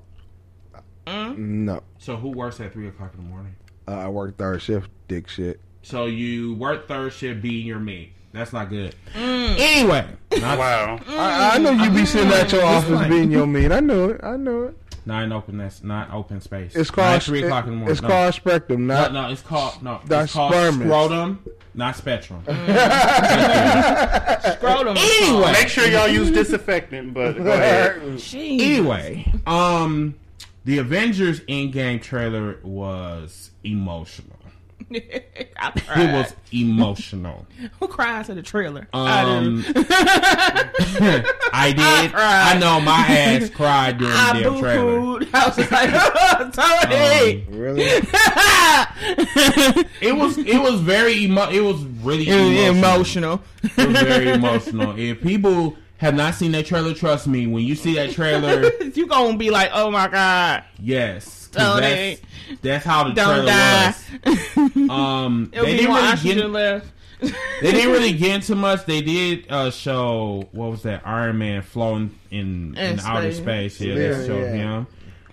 Mm. 1.05 1.37
No. 1.37 1.83
So 1.99 2.15
who 2.15 2.29
works 2.29 2.59
at 2.59 2.73
three 2.73 2.87
o'clock 2.87 3.13
in 3.17 3.23
the 3.23 3.29
morning? 3.29 3.55
Uh, 3.87 3.91
I 3.91 4.07
work 4.07 4.37
third 4.37 4.61
shift. 4.61 4.89
Dick 5.07 5.27
shit. 5.27 5.59
So 5.81 6.05
you 6.05 6.55
work 6.55 6.87
third 6.87 7.13
shift 7.13 7.41
beating 7.41 7.65
your 7.67 7.79
meat. 7.79 8.13
That's 8.31 8.53
not 8.53 8.69
good. 8.69 8.95
Mm. 9.15 9.55
Anyway, 9.59 10.05
not- 10.39 10.59
wow. 10.59 10.97
Mm. 10.99 11.17
I, 11.17 11.55
I 11.55 11.57
know 11.57 11.71
you 11.71 11.89
be 11.91 12.05
sitting 12.05 12.31
at 12.31 12.51
your 12.51 12.63
office 12.63 12.99
fine. 12.99 13.09
beating 13.09 13.31
your 13.31 13.47
mean. 13.47 13.71
I 13.71 13.79
know 13.79 14.09
it. 14.09 14.21
I 14.23 14.37
know 14.37 14.63
it. 14.65 14.77
Not 15.05 15.23
in 15.23 15.31
open. 15.31 15.57
That's 15.57 15.83
not 15.83 16.11
open 16.13 16.39
space. 16.41 16.75
It's 16.75 16.91
called 16.91 17.15
at 17.15 17.23
three 17.23 17.43
o'clock 17.43 17.65
in 17.65 17.71
the 17.71 17.75
morning. 17.77 17.93
It's 17.93 18.01
no. 18.01 18.09
called 18.09 18.33
Spectrum, 18.35 18.85
No, 18.85 18.93
not 18.93 19.13
no, 19.13 19.29
it's 19.31 19.41
called 19.41 19.81
no. 19.81 19.99
That's 20.05 20.25
it's 20.25 20.33
called 20.33 20.53
spermins. 20.53 20.83
scrotum, 20.83 21.45
not 21.73 21.95
spectrum. 21.95 22.43
Mm. 22.45 24.43
Scrotum. 24.57 24.97
Anyway. 24.97 25.51
Make 25.53 25.67
sure 25.69 25.87
y'all 25.87 26.07
use 26.07 26.29
disinfectant, 26.31 27.13
but 27.13 27.37
go 27.37 27.51
ahead. 27.51 28.01
Jeez. 28.17 28.61
Anyway, 28.61 29.33
um, 29.47 30.15
the 30.65 30.77
Avengers 30.77 31.39
Endgame 31.41 32.01
trailer 32.01 32.59
was 32.63 33.51
emotional. 33.63 34.35
I 34.91 35.71
It 36.01 36.13
was 36.13 36.33
emotional. 36.51 37.45
Who 37.79 37.87
cries 37.87 38.27
to 38.27 38.33
the 38.33 38.41
trailer? 38.41 38.87
I 38.93 39.21
Um, 39.21 39.61
didn't. 39.61 39.87
I 41.53 41.73
did. 41.75 42.11
cried. 42.11 42.55
I 42.55 42.59
know 42.59 42.79
my 42.81 43.05
ass 43.07 43.49
cried 43.49 43.97
during 43.97 44.13
the 44.13 44.19
I 44.19 44.39
damn 44.41 44.53
boo 44.53 44.59
trailer. 44.61 45.19
I 45.33 45.47
was 45.47 45.55
just 45.55 45.71
like, 45.71 46.53
Tony. 46.53 47.45
really. 47.49 47.83
It 50.01 50.15
was. 50.15 50.37
It 50.37 50.61
was 50.61 50.79
very. 50.81 51.13
Emo- 51.25 51.49
it 51.49 51.61
was 51.61 51.83
really 52.03 52.27
It 52.29 52.35
was 52.35 52.77
emotional. 52.77 53.41
emotional. 53.63 53.77
It 53.77 53.87
was 53.87 54.01
very 54.01 54.29
emotional. 54.29 54.97
If 54.97 55.21
people 55.21 55.75
have 55.97 56.15
not 56.15 56.35
seen 56.35 56.51
that 56.53 56.65
trailer, 56.65 56.93
trust 56.93 57.27
me. 57.27 57.45
When 57.47 57.63
you 57.63 57.75
see 57.75 57.95
that 57.95 58.11
trailer, 58.11 58.71
you 58.93 59.07
gonna 59.07 59.37
be 59.37 59.49
like, 59.49 59.69
oh 59.73 59.91
my 59.91 60.07
god, 60.07 60.63
yes, 60.79 61.25
'cause 61.25 61.38
Tony. 61.51 61.81
that's, 61.81 62.21
that's 62.61 62.85
how 62.85 63.03
the 63.05 63.13
don't 63.13 63.45
trailer 63.45 63.45
die. 63.45 63.93
was. 64.25 64.89
Um, 64.89 65.49
It'll 65.53 65.65
they 65.65 65.71
be 65.73 65.77
didn't 65.79 65.95
really 65.95 66.17
get. 66.35 66.49
left. 66.49 66.87
They 67.61 67.71
didn't 67.71 67.91
really 67.91 68.13
get 68.17 68.35
into 68.35 68.55
much. 68.55 68.85
They 68.85 69.01
did 69.01 69.45
uh, 69.51 69.71
show 69.71 70.47
what 70.51 70.71
was 70.71 70.83
that 70.83 71.01
Iron 71.05 71.37
Man 71.37 71.61
floating 71.61 72.17
in, 72.31 72.75
in, 72.77 72.93
In 72.93 72.99
outer 73.01 73.31
space. 73.33 73.75
space. 73.75 73.81
Yeah, 73.81 73.93
Yeah, 73.93 74.13
they 74.17 74.27
showed 74.27 74.41
yeah. 74.43 74.51
him. 74.51 74.87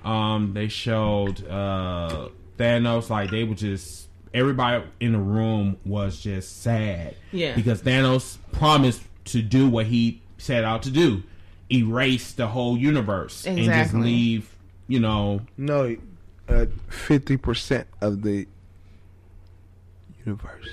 Um, 0.04 0.52
they 0.52 0.68
showed 0.68 1.46
uh, 1.48 2.28
Thanos. 2.58 3.08
Like 3.10 3.30
they 3.30 3.44
were 3.44 3.54
just 3.54 4.08
everybody 4.34 4.84
in 5.00 5.12
the 5.12 5.18
room 5.18 5.76
was 5.84 6.20
just 6.20 6.62
sad. 6.62 7.14
Yeah. 7.32 7.54
because 7.54 7.82
Thanos 7.82 8.38
promised 8.52 9.02
to 9.26 9.42
do 9.42 9.68
what 9.68 9.86
he 9.86 10.22
set 10.38 10.64
out 10.64 10.82
to 10.84 10.90
do, 10.90 11.22
erase 11.72 12.32
the 12.32 12.46
whole 12.48 12.76
universe 12.76 13.46
and 13.46 13.58
just 13.58 13.94
leave. 13.94 14.52
You 14.88 15.00
know, 15.00 15.40
No, 15.56 15.96
uh, 16.48 16.66
fifty 16.88 17.36
percent 17.36 17.86
of 18.00 18.22
the 18.22 18.46
universe. 20.24 20.68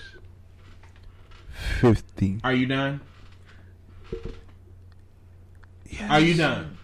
Fifty. 1.80 2.40
are 2.44 2.54
you 2.54 2.66
done? 2.66 3.02
Are 6.10 6.20
you 6.20 6.34
done? 6.36 6.78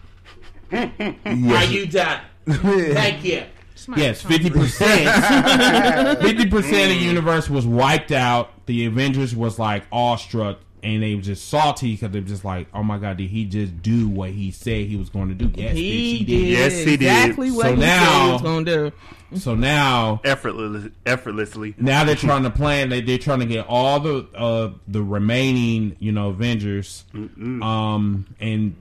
Are 0.72 1.64
you 1.64 1.86
done? 1.86 2.20
Thank 2.46 3.24
you. 3.24 3.44
Yes, 3.96 4.22
fifty 4.22 4.50
percent. 4.50 6.20
Fifty 6.20 6.48
percent 6.48 6.92
of 6.92 6.98
the 6.98 7.04
universe 7.04 7.48
was 7.48 7.66
wiped 7.66 8.12
out. 8.12 8.66
The 8.66 8.84
Avengers 8.86 9.34
was 9.34 9.58
like 9.58 9.84
awestruck, 9.90 10.58
and 10.82 11.02
they 11.02 11.14
were 11.14 11.20
just 11.22 11.48
salty 11.48 11.92
because 11.92 12.10
they 12.10 12.20
were 12.20 12.26
just 12.26 12.44
like, 12.44 12.68
"Oh 12.74 12.82
my 12.82 12.98
god, 12.98 13.16
did 13.18 13.28
he 13.30 13.44
just 13.44 13.82
do 13.82 14.08
what 14.08 14.30
he 14.30 14.50
said 14.50 14.86
he 14.86 14.96
was 14.96 15.08
going 15.10 15.28
to 15.28 15.34
do?" 15.34 15.50
Yes, 15.54 15.74
He, 15.76 15.82
bitch, 15.82 16.18
he 16.18 16.24
did, 16.24 16.26
did. 16.26 16.48
Yes, 16.48 16.78
he 16.78 16.84
did. 16.84 17.02
exactly 17.02 17.50
what 17.50 17.66
So 17.66 17.74
he 17.74 17.80
said 17.80 17.86
now- 17.86 18.26
he 18.26 18.32
was 18.32 18.42
gonna 18.42 18.64
do. 18.64 18.92
So 19.36 19.54
now, 19.54 20.20
Effortless, 20.24 20.90
effortlessly. 21.06 21.74
now 21.78 22.02
they're 22.02 22.16
trying 22.16 22.42
to 22.42 22.50
plan. 22.50 22.88
They 22.88 23.00
they're 23.00 23.16
trying 23.18 23.38
to 23.40 23.46
get 23.46 23.64
all 23.68 24.00
the 24.00 24.26
uh 24.34 24.72
the 24.88 25.02
remaining, 25.02 25.94
you 26.00 26.10
know, 26.10 26.30
Avengers, 26.30 27.04
um, 27.14 28.26
and 28.40 28.74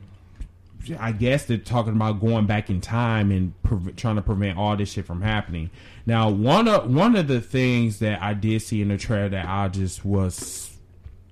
I 1.00 1.12
guess 1.12 1.46
they're 1.46 1.58
talking 1.58 1.94
about 1.94 2.20
going 2.20 2.48
back 2.48 2.70
in 2.70 2.82
time 2.82 3.32
and 3.32 3.54
pre- 3.64 3.92
trying 3.94 4.16
to 4.16 4.22
prevent 4.22 4.58
all 4.58 4.76
this 4.76 4.92
shit 4.92 5.06
from 5.06 5.22
happening. 5.22 5.70
Now, 6.06 6.30
one 6.30 6.68
of 6.68 6.90
one 6.92 7.16
of 7.16 7.28
the 7.28 7.42
things 7.42 8.00
that 8.00 8.22
I 8.22 8.34
did 8.34 8.62
see 8.64 8.82
in 8.82 8.88
the 8.88 8.98
trailer 8.98 9.30
that 9.30 9.46
I 9.48 9.68
just 9.68 10.04
was, 10.04 10.69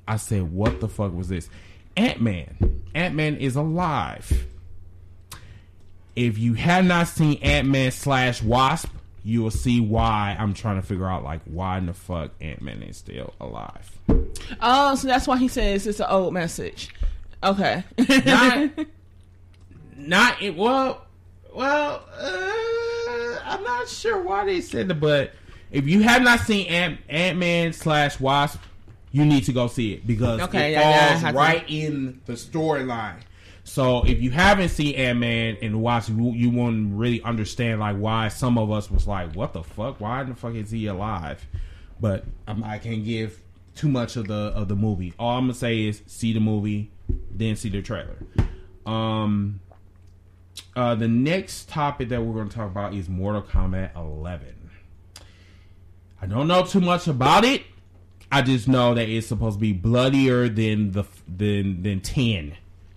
I 0.07 0.17
said, 0.17 0.51
"What 0.51 0.79
the 0.79 0.87
fuck 0.87 1.13
was 1.13 1.29
this?" 1.29 1.49
Ant 1.95 2.21
Man. 2.21 2.83
Ant 2.93 3.15
Man 3.15 3.37
is 3.37 3.55
alive. 3.55 4.45
If 6.15 6.37
you 6.37 6.53
have 6.55 6.85
not 6.85 7.07
seen 7.07 7.39
Ant 7.41 7.67
Man 7.67 7.91
slash 7.91 8.41
Wasp, 8.41 8.89
you 9.23 9.43
will 9.43 9.51
see 9.51 9.81
why 9.81 10.35
I'm 10.39 10.53
trying 10.53 10.81
to 10.81 10.87
figure 10.87 11.07
out 11.07 11.23
like 11.23 11.41
why 11.45 11.77
in 11.77 11.85
the 11.87 11.93
fuck 11.93 12.31
Ant 12.41 12.61
Man 12.61 12.81
is 12.83 12.97
still 12.97 13.33
alive. 13.39 13.91
Oh, 14.61 14.95
so 14.95 15.07
that's 15.07 15.27
why 15.27 15.37
he 15.37 15.47
says 15.47 15.85
it's 15.85 15.99
an 15.99 16.07
old 16.09 16.33
message. 16.33 16.93
Okay. 17.43 17.83
not 18.25 18.69
not 19.97 20.41
it 20.41 20.55
well 20.55 21.05
well 21.53 22.03
uh, 22.15 23.39
i'm 23.45 23.63
not 23.63 23.87
sure 23.89 24.21
why 24.21 24.45
they 24.45 24.61
said 24.61 24.89
it 24.91 24.99
but 24.99 25.33
if 25.71 25.87
you 25.87 26.01
have 26.01 26.21
not 26.21 26.39
seen 26.39 26.67
ant 26.67 26.99
ant-man 27.09 27.73
slash 27.73 28.19
wasp 28.19 28.61
you 29.11 29.25
need 29.25 29.43
to 29.45 29.53
go 29.53 29.67
see 29.67 29.93
it 29.93 30.05
because 30.07 30.41
Okay, 30.41 30.69
it 30.69 30.71
yeah, 30.73 31.09
falls 31.09 31.21
have 31.21 31.31
to. 31.33 31.37
right 31.37 31.63
in 31.67 32.21
the 32.25 32.33
storyline 32.33 33.17
so 33.63 34.03
if 34.05 34.21
you 34.21 34.31
haven't 34.31 34.69
seen 34.69 34.95
ant-man 34.95 35.57
and 35.61 35.81
watched, 35.81 36.07
you, 36.09 36.31
you 36.33 36.49
won't 36.49 36.93
really 36.97 37.21
understand 37.23 37.79
like 37.79 37.97
why 37.97 38.27
some 38.29 38.57
of 38.57 38.71
us 38.71 38.89
was 38.91 39.07
like 39.07 39.33
what 39.35 39.53
the 39.53 39.63
fuck 39.63 39.99
why 39.99 40.23
the 40.23 40.33
fuck 40.35 40.53
is 40.55 40.71
he 40.71 40.87
alive 40.87 41.45
but 41.99 42.23
um, 42.47 42.63
i 42.63 42.77
can't 42.77 43.03
give 43.05 43.41
too 43.75 43.87
much 43.89 44.15
of 44.15 44.27
the 44.27 44.33
of 44.55 44.67
the 44.67 44.75
movie 44.75 45.13
all 45.19 45.37
i'm 45.37 45.43
gonna 45.43 45.53
say 45.53 45.83
is 45.85 46.01
see 46.07 46.33
the 46.33 46.39
movie 46.39 46.89
then 47.31 47.55
see 47.55 47.69
the 47.69 47.81
trailer 47.81 48.17
um, 48.85 49.59
uh, 50.75 50.95
the 50.95 51.07
next 51.07 51.67
topic 51.69 52.09
that 52.09 52.21
we're 52.23 52.33
going 52.33 52.47
to 52.49 52.55
talk 52.55 52.67
about 52.71 52.93
is 52.93 53.09
Mortal 53.09 53.41
Kombat 53.41 53.93
11. 53.97 54.69
I 56.21 56.25
don't 56.25 56.47
know 56.47 56.63
too 56.63 56.79
much 56.79 57.07
about 57.07 57.43
it. 57.43 57.63
I 58.31 58.41
just 58.41 58.67
know 58.67 58.93
that 58.93 59.07
it's 59.07 59.27
supposed 59.27 59.57
to 59.57 59.61
be 59.61 59.73
bloodier 59.73 60.49
than 60.49 60.91
the 60.91 61.05
than 61.27 61.83
than 61.83 62.01
10. 62.01 62.55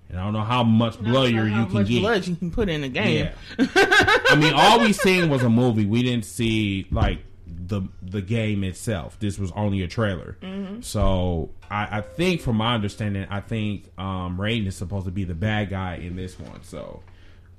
And 0.09 0.19
I 0.19 0.25
don't 0.25 0.33
know 0.33 0.41
how 0.41 0.65
much 0.65 0.99
bloodier 1.01 1.47
how 1.47 1.61
you 1.61 1.67
can 1.67 1.75
much 1.75 1.89
get. 1.89 2.01
blood 2.01 2.27
you 2.27 2.35
can 2.35 2.51
put 2.51 2.69
in 2.69 2.83
a 2.83 2.89
game. 2.89 3.29
Yeah. 3.59 3.67
I 3.77 4.37
mean, 4.37 4.53
all 4.55 4.81
we 4.81 4.93
seen 4.93 5.31
was 5.31 5.45
a 5.45 5.49
movie. 5.51 5.87
We 5.87 6.03
didn't 6.03 6.25
see 6.25 6.87
like 6.91 7.21
the 7.47 7.83
the 8.03 8.21
game 8.21 8.65
itself. 8.65 9.19
This 9.21 9.39
was 9.39 9.53
only 9.53 9.83
a 9.83 9.89
trailer. 9.89 10.37
So 10.81 11.51
I, 11.71 11.99
I 11.99 12.01
think, 12.01 12.41
from 12.41 12.57
my 12.57 12.75
understanding, 12.75 13.27
I 13.31 13.41
think 13.41 13.91
um, 13.99 14.37
Raiden 14.39 14.67
is 14.67 14.77
supposed 14.77 15.05
to 15.07 15.13
be 15.13 15.25
the 15.25 15.35
bad 15.35 15.71
guy 15.71 15.97
in 15.97 16.17
this 16.17 16.39
one. 16.39 16.63
So, 16.65 17.03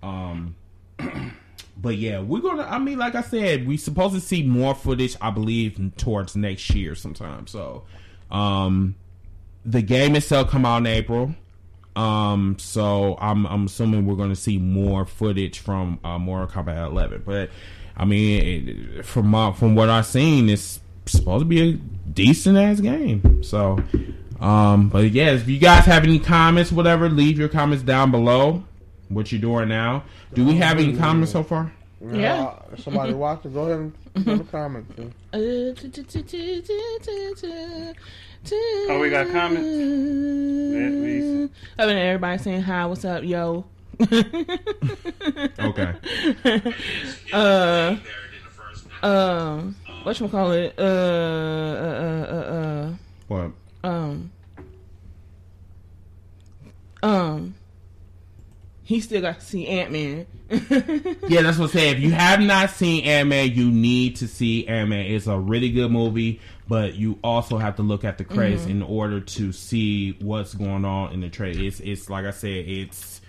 um, 0.03 0.55
but 1.77 1.97
yeah, 1.97 2.19
we're 2.19 2.41
gonna. 2.41 2.63
I 2.63 2.79
mean, 2.79 2.97
like 2.97 3.15
I 3.15 3.21
said, 3.21 3.67
we 3.67 3.77
supposed 3.77 4.13
to 4.13 4.21
see 4.21 4.43
more 4.43 4.75
footage. 4.75 5.15
I 5.21 5.31
believe 5.31 5.79
towards 5.97 6.35
next 6.35 6.69
year 6.71 6.95
sometime. 6.95 7.47
So, 7.47 7.83
um, 8.29 8.95
the 9.65 9.81
game 9.81 10.15
itself 10.15 10.49
come 10.49 10.65
out 10.65 10.77
in 10.77 10.87
April. 10.87 11.35
Um, 11.95 12.57
so 12.57 13.17
I'm 13.19 13.45
I'm 13.47 13.65
assuming 13.65 14.05
we're 14.05 14.15
to 14.29 14.35
see 14.35 14.57
more 14.57 15.05
footage 15.05 15.59
from 15.59 15.99
uh, 16.03 16.17
Mortal 16.17 16.63
Kombat 16.63 16.87
11. 16.87 17.23
But 17.25 17.49
I 17.97 18.05
mean, 18.05 18.97
it, 18.97 19.05
from 19.05 19.53
from 19.53 19.75
what 19.75 19.89
I've 19.89 20.05
seen, 20.05 20.49
it's 20.49 20.79
supposed 21.05 21.41
to 21.41 21.45
be 21.45 21.69
a 21.69 21.73
decent 21.73 22.57
ass 22.57 22.79
game. 22.79 23.43
So, 23.43 23.83
um, 24.39 24.89
but 24.89 25.11
yeah, 25.11 25.31
if 25.31 25.47
you 25.47 25.59
guys 25.59 25.85
have 25.85 26.03
any 26.03 26.19
comments, 26.19 26.71
whatever, 26.71 27.09
leave 27.09 27.37
your 27.37 27.49
comments 27.49 27.83
down 27.83 28.11
below. 28.11 28.63
What 29.11 29.31
you're 29.31 29.41
doing 29.41 29.69
now? 29.69 30.03
Do 30.33 30.45
we 30.45 30.55
have 30.57 30.79
any 30.79 30.95
comments 30.95 31.33
so 31.33 31.43
far? 31.43 31.71
Yeah. 32.01 32.43
Uh, 32.43 32.75
somebody 32.77 33.13
watching, 33.13 33.53
go 33.53 33.65
ahead 33.67 33.91
and 34.15 34.25
leave 34.25 34.41
a 34.41 34.43
comment. 34.45 35.13
Oh, 38.89 38.99
we 38.99 39.11
got 39.11 39.29
comments? 39.31 39.61
me 39.61 41.43
I 41.77 41.85
mean, 41.85 41.95
everybody 41.97 42.41
saying 42.41 42.61
hi. 42.61 42.85
What's 42.87 43.05
up, 43.05 43.23
yo? 43.23 43.65
Okay. 45.59 45.93
uh, 47.31 47.95
um, 49.03 49.75
what 50.01 50.19
you 50.19 50.27
call 50.27 50.51
it? 50.53 50.73
Uh, 50.79 50.81
uh, 50.81 52.33
uh, 52.33 52.93
What? 53.27 53.51
uh, 53.83 53.87
um, 53.87 54.31
um, 57.03 57.53
he 58.83 58.99
still 58.99 59.21
got 59.21 59.39
to 59.39 59.45
see 59.45 59.67
Ant 59.67 59.91
Man. 59.91 60.27
Yeah, 61.29 61.43
that's 61.43 61.57
what 61.57 61.65
I'm 61.65 61.71
saying. 61.71 61.95
If 61.95 62.01
you 62.01 62.11
have 62.11 62.41
not 62.41 62.71
seen 62.71 63.05
Ant 63.05 63.29
Man, 63.29 63.51
you 63.53 63.71
need 63.71 64.17
to 64.17 64.27
see 64.27 64.67
Ant 64.67 64.89
Man. 64.89 65.05
It's 65.05 65.27
a 65.27 65.39
really 65.39 65.69
good 65.69 65.91
movie, 65.91 66.41
but 66.67 66.95
you 66.95 67.19
also 67.23 67.57
have 67.57 67.77
to 67.77 67.83
look 67.83 68.03
at 68.03 68.17
the 68.17 68.25
credits 68.25 68.63
mm-hmm. 68.63 68.71
in 68.71 68.81
order 68.81 69.21
to 69.21 69.53
see 69.53 70.17
what's 70.19 70.53
going 70.53 70.83
on 70.83 71.13
in 71.13 71.21
the 71.21 71.29
trailer. 71.29 71.63
It's 71.63 71.79
it's 71.79 72.09
like 72.09 72.25
I 72.25 72.31
said, 72.31 72.67
it's 72.67 73.21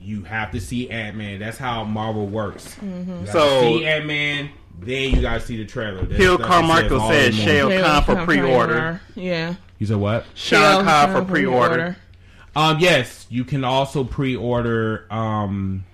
you 0.00 0.22
have 0.22 0.52
to 0.52 0.60
see 0.60 0.88
Ant 0.88 1.16
Man. 1.16 1.40
That's 1.40 1.58
how 1.58 1.82
Marvel 1.82 2.26
works. 2.26 2.76
You 2.80 2.88
mm-hmm. 2.88 3.24
gotta 3.24 3.32
So- 3.32 3.60
see 3.62 3.86
Ant 3.86 4.06
Man, 4.06 4.50
then 4.78 5.14
you 5.14 5.20
gotta 5.20 5.40
see 5.40 5.56
the 5.56 5.66
trailer. 5.66 6.02
That's- 6.02 6.16
Hill 6.16 6.38
that's 6.38 6.48
what 6.48 6.58
it 6.58 6.66
Carmichael 6.68 7.00
all 7.00 7.10
said 7.10 7.32
in 7.32 7.38
one. 7.38 7.46
Shell 7.46 7.72
Yeah, 7.72 7.82
Con 7.82 8.04
for 8.04 8.24
pre-order. 8.24 9.00
Yeah. 9.16 9.54
You 9.78 9.86
said 9.86 9.96
what? 9.96 10.26
Shao 10.34 10.82
Kahn 10.82 11.12
for 11.12 11.28
pre-order. 11.28 11.96
Um, 12.56 12.78
yes, 12.80 13.26
you 13.30 13.44
can 13.44 13.64
also 13.64 14.04
pre-order 14.04 15.06
um, 15.12 15.84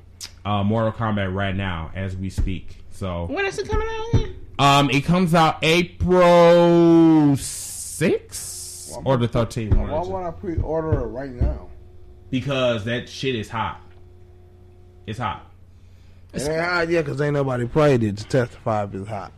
uh, 0.44 0.62
Mortal 0.64 0.92
Kombat 0.92 1.34
right 1.34 1.54
now 1.54 1.90
as 1.94 2.16
we 2.16 2.30
speak. 2.30 2.78
So 2.90 3.26
When 3.26 3.44
is 3.44 3.58
it 3.58 3.68
coming 3.68 3.86
out 3.90 4.14
again? 4.14 4.34
um, 4.58 4.90
it 4.90 5.04
comes 5.04 5.34
out 5.34 5.58
April 5.62 7.36
sixth 7.36 8.96
or 9.04 9.16
the 9.16 9.26
thirteenth. 9.28 9.74
Why 9.74 10.00
would 10.00 10.26
I 10.26 10.30
pre-order 10.30 11.00
it 11.00 11.06
right 11.06 11.30
now? 11.32 11.68
Because 12.30 12.84
that 12.84 13.08
shit 13.08 13.34
is 13.34 13.48
hot. 13.50 13.80
It's 15.06 15.18
hot. 15.18 15.50
It 16.32 16.42
ain't 16.48 16.60
hot 16.60 16.88
yet 16.88 17.04
because 17.04 17.20
ain't 17.20 17.34
nobody 17.34 17.66
played 17.66 18.02
it 18.02 18.16
to 18.18 18.24
testify 18.24 18.84
if 18.84 18.94
it's 18.94 19.08
hot. 19.08 19.32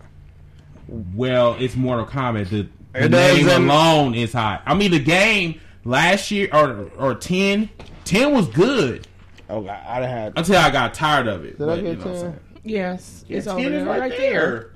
Well, 0.88 1.56
it's 1.58 1.74
Mortal 1.76 2.06
Kombat. 2.06 2.48
The, 2.50 2.68
the 2.92 3.08
name 3.08 3.48
alone 3.48 4.14
is 4.14 4.32
hot. 4.32 4.62
I 4.64 4.74
mean, 4.74 4.90
the 4.92 5.00
game 5.00 5.60
last 5.86 6.30
year 6.30 6.48
or 6.52 6.90
or 6.98 7.14
10, 7.14 7.68
10 8.04 8.32
was 8.32 8.46
good 8.48 9.06
Okay, 9.48 9.68
I 9.68 10.00
done 10.00 10.08
had. 10.08 10.32
until 10.36 10.56
I 10.58 10.70
got 10.70 10.92
tired 10.92 11.28
of 11.28 11.44
it. 11.44 11.56
Did 11.56 11.58
But, 11.58 11.68
I 11.70 11.74
you 11.76 11.82
get 11.94 12.04
know 12.04 12.22
10? 12.22 12.40
Yes, 12.64 13.24
Yeah, 13.28 13.36
it's 13.38 13.46
10 13.46 13.54
over 13.54 13.64
is 13.64 13.70
there, 13.70 13.86
right, 14.00 14.10
there. 14.16 14.70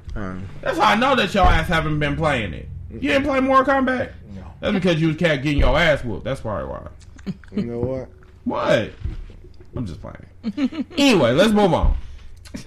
That's 0.63 0.79
how 0.79 0.93
I 0.93 0.95
know 0.95 1.17
that 1.17 1.35
y'all 1.35 1.45
ass 1.47 1.67
haven't 1.69 1.99
been 1.99 2.17
playing 2.17 2.55
it. 2.55 2.69
You 2.91 3.01
didn't 3.01 3.25
play 3.25 3.41
Mortal 3.41 3.75
Kombat? 3.75 4.13
No. 4.35 4.43
That's 4.61 4.75
because 4.75 5.01
you 5.01 5.09
was 5.09 5.17
kept 5.17 5.43
getting 5.43 5.59
your 5.59 5.77
ass 5.79 6.05
whooped. 6.05 6.25
That's 6.25 6.41
probably 6.41 6.69
why. 6.69 7.35
you 7.53 7.65
know 7.67 7.79
what? 7.81 8.09
What? 8.45 8.91
I'm 9.77 9.87
just 9.87 10.01
playing. 10.01 10.87
anyway, 10.97 11.33
let's 11.33 11.53
move 11.53 11.73
on. 11.75 11.97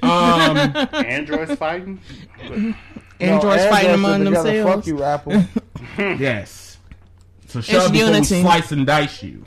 Um, 0.02 0.58
Androids 0.94 1.56
fighting. 1.56 2.00
Androids 2.42 2.76
No, 3.22 3.40
fighting 3.70 3.92
Androids 3.92 3.94
among 3.94 4.26
together. 4.26 4.52
themselves. 4.52 4.76
Fuck 4.76 4.88
you, 4.88 5.04
Apple. 5.04 5.44
yes. 6.20 6.63
So 7.54 7.62
shut 7.62 7.76
up 7.86 7.92
before 7.92 8.08
unity. 8.08 8.36
we 8.36 8.42
slice 8.42 8.72
and 8.72 8.86
dice 8.86 9.22
you. 9.24 9.44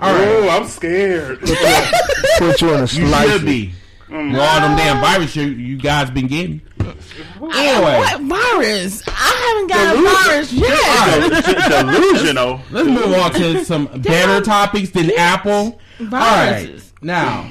All 0.00 0.12
right. 0.12 0.28
Oh, 0.28 0.48
I'm 0.48 0.66
scared. 0.66 1.40
Put 1.40 2.60
you 2.60 2.74
in 2.74 2.80
a 2.80 2.86
slice. 2.88 2.94
You 2.96 3.06
slice. 3.08 3.30
should 3.30 3.44
be. 3.46 3.72
With 4.08 4.18
all 4.36 4.60
them 4.60 4.76
damn 4.76 5.00
virus 5.00 5.34
you, 5.36 5.44
you 5.46 5.76
guys 5.78 6.10
been 6.10 6.26
getting. 6.28 6.60
Anyway, 6.80 7.98
What 7.98 8.20
virus? 8.22 9.02
I 9.06 9.10
haven't 9.46 9.68
got 9.68 9.96
a 9.96 10.02
virus 10.02 10.52
yet. 10.52 11.42
Alright, 11.52 11.86
Delusional. 11.86 12.60
let's 12.70 12.88
move 12.88 13.12
on 13.14 13.32
to 13.32 13.64
some 13.64 13.86
better 14.02 14.44
topics 14.44 14.90
than 14.90 15.10
Apple. 15.16 15.50
All 15.52 16.06
right, 16.06 16.66
Viruses. 16.66 16.92
now 17.02 17.50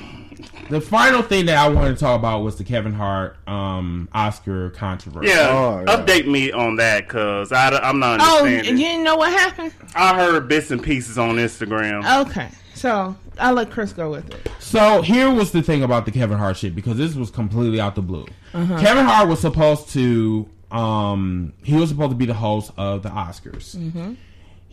the 0.69 0.81
final 0.81 1.21
thing 1.21 1.45
that 1.47 1.57
I 1.57 1.69
wanted 1.69 1.93
to 1.95 1.99
talk 1.99 2.17
about 2.19 2.41
was 2.43 2.55
the 2.57 2.63
Kevin 2.63 2.93
Hart 2.93 3.37
um, 3.47 4.09
Oscar 4.13 4.69
controversy. 4.71 5.29
Yeah, 5.29 5.47
Oh, 5.49 5.83
yeah. 5.87 5.95
update 5.95 6.27
me 6.27 6.51
on 6.51 6.75
that 6.77 7.07
because 7.07 7.51
I'm 7.51 7.99
not 7.99 8.19
Oh, 8.21 8.45
and 8.45 8.65
you 8.65 8.75
didn't 8.85 9.03
know 9.03 9.15
what 9.15 9.31
happened? 9.31 9.73
I 9.95 10.15
heard 10.15 10.47
bits 10.47 10.71
and 10.71 10.81
pieces 10.81 11.17
on 11.17 11.35
Instagram. 11.35 12.27
Okay, 12.27 12.49
so 12.73 13.15
I'll 13.39 13.53
let 13.53 13.71
Chris 13.71 13.93
go 13.93 14.11
with 14.11 14.29
it. 14.33 14.49
So 14.59 15.01
here 15.01 15.29
was 15.31 15.51
the 15.51 15.61
thing 15.61 15.83
about 15.83 16.05
the 16.05 16.11
Kevin 16.11 16.37
Hart 16.37 16.57
shit 16.57 16.75
because 16.75 16.97
this 16.97 17.15
was 17.15 17.29
completely 17.29 17.79
out 17.79 17.95
the 17.95 18.01
blue. 18.01 18.25
Kevin 18.53 19.05
Hart 19.05 19.27
was 19.29 19.39
supposed 19.39 19.89
to 19.89 20.49
um 20.71 21.53
he 21.63 21.75
was 21.75 21.89
supposed 21.89 22.09
to 22.09 22.15
be 22.15 22.25
the 22.25 22.33
host 22.33 22.71
of 22.75 23.03
the 23.03 23.09
Oscars. 23.09 23.75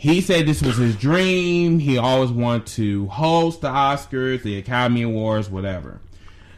He 0.02 0.21
said 0.21 0.47
this 0.49 0.61
was 0.61 0.78
his 0.78 0.97
dream. 0.97 1.78
He 1.78 1.97
always 1.97 2.32
wanted 2.32 2.66
to 2.75 3.06
host 3.06 3.61
the 3.61 3.68
Oscars, 3.68 4.42
the 4.42 4.59
Academy 4.59 5.02
Awards, 5.02 5.49
whatever. 5.49 6.00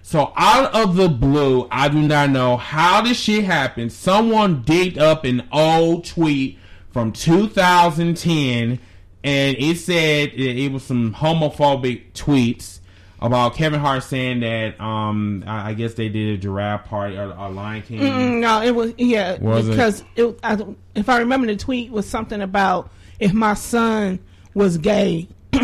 So 0.00 0.32
out 0.34 0.74
of 0.74 0.96
the 0.96 1.10
blue, 1.10 1.68
I 1.70 1.90
do 1.90 2.00
not 2.00 2.30
know 2.30 2.56
how 2.56 3.02
this 3.02 3.20
shit 3.20 3.44
happened. 3.44 3.92
Someone 3.92 4.62
digged 4.62 4.96
up 4.96 5.26
an 5.26 5.46
old 5.52 6.06
tweet 6.06 6.58
from 6.90 7.12
2010, 7.12 8.78
and 9.22 9.56
it 9.58 9.76
said 9.76 10.30
it 10.32 10.58
it 10.58 10.72
was 10.72 10.82
some 10.82 11.12
homophobic 11.12 12.12
tweets 12.14 12.80
about 13.20 13.56
Kevin 13.56 13.78
Hart 13.78 14.04
saying 14.04 14.40
that 14.40 14.80
um 14.80 15.44
I, 15.46 15.74
guess 15.74 15.92
they 15.92 16.08
did 16.08 16.38
a 16.38 16.38
giraffe 16.38 16.86
party 16.86 17.18
or 17.18 17.24
a 17.24 17.50
Lion 17.50 17.82
King. 17.82 18.00
Mm, 18.00 18.40
No, 18.40 18.62
it 18.62 18.74
was 18.74 18.94
yeah 18.96 19.36
Was 19.38 19.68
because 19.68 20.02
it? 20.16 20.38
I, 20.42 20.64
if 20.94 21.10
I 21.10 21.18
remember 21.18 21.46
the 21.46 21.56
tweet 21.56 21.90
was 21.90 22.08
something 22.08 22.40
about 22.40 22.90
if 23.20 23.32
my 23.32 23.54
son 23.54 24.18
was 24.54 24.78
gay. 24.78 25.28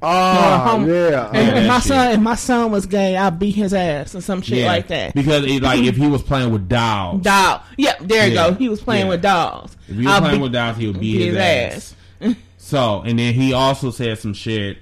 Oh, 0.00 0.86
yeah. 0.86 1.28
If, 1.30 1.34
Yeah, 1.34 1.56
if 1.58 1.66
my 1.66 1.74
shit. 1.80 1.82
son, 1.88 2.12
if 2.12 2.20
my 2.20 2.34
son 2.36 2.70
was 2.70 2.86
gay, 2.86 3.16
I'd 3.16 3.38
beat 3.40 3.56
his 3.56 3.74
ass 3.74 4.14
or 4.14 4.20
some 4.20 4.42
shit 4.42 4.64
like 4.64 4.86
that. 4.88 5.12
Because 5.12 5.44
it, 5.44 5.60
like 5.60 5.82
if 5.82 5.96
he 5.96 6.06
was 6.06 6.22
playing 6.22 6.52
with 6.52 6.68
dolls, 6.68 7.22
Doll. 7.22 7.64
Yep, 7.76 7.98
there 8.02 8.28
you 8.28 8.34
Yeah. 8.34 8.50
go. 8.50 8.54
He 8.54 8.68
was 8.68 8.80
playing 8.80 9.06
Yeah. 9.06 9.10
with 9.10 9.22
dolls. 9.22 9.76
if 9.88 9.96
he 9.96 10.04
was 10.04 10.06
I'll 10.06 10.20
playing 10.20 10.36
beat- 10.36 10.42
with 10.44 10.52
dolls, 10.52 10.76
he 10.76 10.86
would 10.86 11.00
beat 11.00 11.18
beat 11.18 11.24
his, 11.26 11.34
his 11.34 11.36
ass. 11.36 11.94
ass. 12.20 12.34
So, 12.58 13.00
and 13.00 13.18
then 13.18 13.34
he 13.34 13.52
also 13.54 13.90
said 13.90 14.18
some 14.18 14.34
shit 14.34 14.78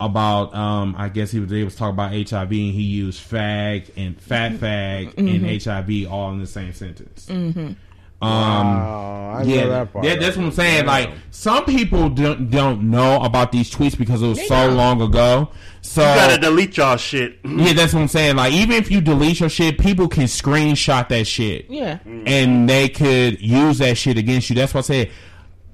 about, 0.00 0.54
um, 0.54 0.94
I 0.98 1.08
guess 1.08 1.30
he 1.30 1.38
was 1.40 1.50
able 1.52 1.70
to 1.70 1.76
talk 1.76 1.92
about 1.92 2.10
HIV, 2.12 2.50
and 2.50 2.74
he 2.74 2.82
used 2.82 3.22
fag 3.26 3.90
and 3.96 4.20
fat 4.20 4.52
fag 4.52 5.14
Mm-hmm. 5.14 5.46
and 5.46 5.62
HIV 5.62 6.12
all 6.12 6.30
in 6.32 6.40
the 6.40 6.46
same 6.46 6.72
sentence. 6.74 7.26
Mm-hmm. 7.30 7.72
Um, 8.20 8.30
Oh, 8.30 9.30
I 9.40 9.42
know 9.44 9.54
yeah, 9.54 9.66
that 9.66 9.92
part. 9.92 10.04
that- 10.04 10.20
that's 10.20 10.36
what 10.36 10.46
I'm 10.46 10.52
saying. 10.52 10.86
Like 10.86 11.10
some 11.30 11.64
people 11.64 12.08
don't 12.08 12.50
don't 12.50 12.90
know 12.90 13.22
about 13.22 13.52
these 13.52 13.70
tweets 13.70 13.96
because 13.96 14.22
it 14.22 14.26
was 14.26 14.40
so 14.48 14.66
don't. 14.66 14.76
long 14.76 15.00
ago. 15.00 15.50
So 15.82 16.00
You 16.00 16.14
gotta 16.16 16.38
delete 16.38 16.76
y'all 16.76 16.96
shit. 16.96 17.38
yeah, 17.44 17.72
that's 17.74 17.94
what 17.94 18.00
I'm 18.00 18.08
saying. 18.08 18.34
Like 18.36 18.52
even 18.52 18.72
if 18.76 18.90
you 18.90 19.00
delete 19.00 19.38
your 19.40 19.48
shit, 19.48 19.78
people 19.78 20.08
can 20.08 20.24
screenshot 20.24 21.08
that 21.10 21.26
shit 21.28 21.66
Yeah. 21.70 21.98
Mm-hmm. 21.98 22.26
and 22.26 22.68
they 22.68 22.88
could 22.88 23.40
use 23.40 23.78
that 23.78 23.96
shit 23.96 24.18
against 24.18 24.50
you. 24.50 24.56
That's 24.56 24.74
what 24.74 24.80
I 24.80 24.82
said. 24.88 25.10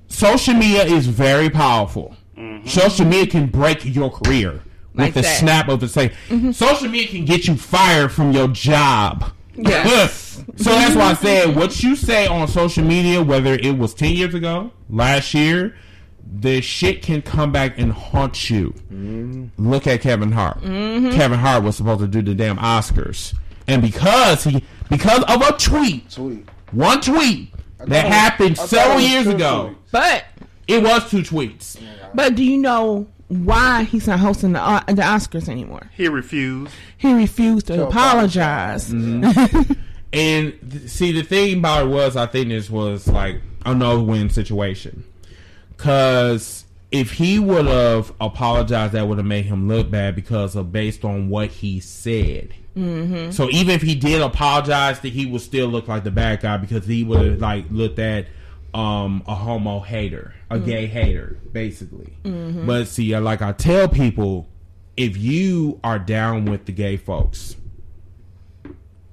Social 0.09 0.55
media 0.55 0.85
is 0.85 1.07
very 1.07 1.49
powerful. 1.49 2.15
Mm-hmm. 2.39 2.69
Social 2.69 3.07
media 3.07 3.27
can 3.27 3.47
break 3.47 3.85
your 3.87 4.11
career 4.11 4.61
Like 4.95 5.15
with 5.15 5.25
the 5.25 5.31
snap 5.31 5.69
of 5.69 5.81
the 5.81 5.89
say. 5.89 6.11
Mm-hmm. 6.29 6.53
Social 6.53 6.89
media 6.89 7.09
can 7.09 7.25
get 7.25 7.47
you 7.49 7.57
fired 7.57 8.13
from 8.13 8.33
your 8.33 8.49
job. 8.49 9.25
Yes. 9.57 10.43
so 10.57 10.71
that's 10.71 10.95
why 10.97 11.11
I 11.11 11.15
said 11.15 11.55
what 11.57 11.83
you 11.83 11.97
say 11.97 12.27
on 12.27 12.49
social 12.49 12.85
media, 12.85 13.23
whether 13.23 13.55
it 13.55 13.77
was 13.79 13.95
ten 13.95 14.13
years 14.15 14.35
ago, 14.35 14.71
last 14.91 15.35
year, 15.35 15.77
the 16.41 16.61
shit 16.61 17.03
can 17.03 17.23
come 17.23 17.53
back 17.53 17.79
and 17.79 17.93
haunt 17.93 18.51
you. 18.51 18.71
Mm-hmm. 18.93 19.69
Look 19.71 19.87
at 19.87 20.01
Kevin 20.01 20.33
Hart. 20.33 20.61
Mm-hmm. 20.61 21.11
Kevin 21.13 21.39
Hart 21.39 21.63
was 21.65 21.77
supposed 21.77 22.01
to 22.01 22.09
do 22.09 22.23
the 22.23 22.35
damn 22.35 22.57
Oscars, 22.59 23.35
and 23.69 23.81
because 23.83 24.45
he 24.45 24.63
because 24.91 25.23
of 25.25 25.41
a 25.43 25.53
tweet, 25.57 26.11
Sweet. 26.11 26.49
one 26.73 27.01
tweet 27.01 27.53
that 27.79 27.89
thought 27.89 27.91
it 27.91 27.91
was- 28.05 28.13
happened 28.15 28.59
several 28.59 29.01
years 29.01 29.27
ago, 29.27 29.71
tweets. 29.75 29.91
But 29.93 30.25
it 30.67 30.83
was 30.83 31.09
two 31.11 31.23
tweets. 31.23 31.81
but 32.15 32.35
do 32.35 32.43
you 32.43 32.59
know 32.59 33.07
why 33.29 33.85
he's 33.85 34.07
not 34.07 34.21
hosting 34.21 34.53
the 34.53 34.61
uh, 34.61 34.85
the 34.87 35.03
Oscars 35.03 35.49
anymore? 35.49 35.91
He 35.95 36.09
refused. 36.09 36.73
He 36.97 37.13
refused 37.13 37.67
to 37.69 37.77
To 37.77 37.87
apologize. 37.89 38.93
And 40.15 40.57
th- 40.71 40.89
see, 40.89 41.11
the 41.11 41.23
thing 41.23 41.59
about 41.59 41.87
it 41.87 41.89
was, 41.91 42.17
I 42.17 42.27
think 42.27 42.49
this 42.49 42.71
was 42.71 43.09
like 43.09 43.41
a 43.67 43.75
no-win 43.75 44.31
situation. 44.31 45.05
Because 45.77 46.65
if 46.93 47.11
he 47.11 47.41
would 47.41 47.67
have 47.67 48.13
apologized, 48.21 48.93
that 48.93 49.09
would 49.09 49.19
have 49.19 49.27
made 49.27 49.47
him 49.47 49.67
look 49.67 49.91
bad 49.91 50.15
because 50.15 50.55
of 50.55 50.71
based 50.71 51.05
on 51.05 51.29
what 51.29 51.51
he 51.51 51.81
said. 51.81 52.55
Mm-hmm. 52.77 53.33
So 53.33 53.51
even 53.51 53.75
if 53.75 53.83
he 53.83 53.97
did 53.97 54.23
apologize, 54.23 55.01
that 55.01 55.13
he 55.13 55.27
would 55.27 55.41
still 55.41 55.67
look 55.67 55.89
like 55.89 56.05
the 56.05 56.13
bad 56.13 56.41
guy 56.41 56.59
because 56.59 56.87
he 56.87 57.03
would 57.03 57.27
have 57.27 57.41
like 57.41 57.65
looked 57.71 57.99
at 57.99 58.27
um, 58.75 59.23
a 59.27 59.35
homo 59.35 59.81
hater, 59.81 60.35
a 60.51 60.57
mm-hmm. 60.57 60.67
gay 60.67 60.87
hater, 60.87 61.39
basically. 61.53 62.19
Mm-hmm. 62.25 62.67
But 62.67 62.89
see, 62.89 63.15
uh, 63.15 63.21
like 63.21 63.41
I 63.41 63.53
tell 63.53 63.89
people, 63.89 64.49
if 64.97 65.17
you 65.17 65.81
are 65.85 65.99
down 65.99 66.45
with 66.45 66.67
the 66.67 66.73
gay 66.73 66.97
folks, 66.97 67.57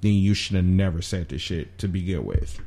then 0.01 0.13
you 0.13 0.33
should 0.33 0.55
have 0.55 0.65
never 0.65 1.01
said 1.01 1.29
this 1.29 1.41
shit 1.41 1.77
to 1.77 1.87
begin 1.87 2.25
with. 2.25 2.59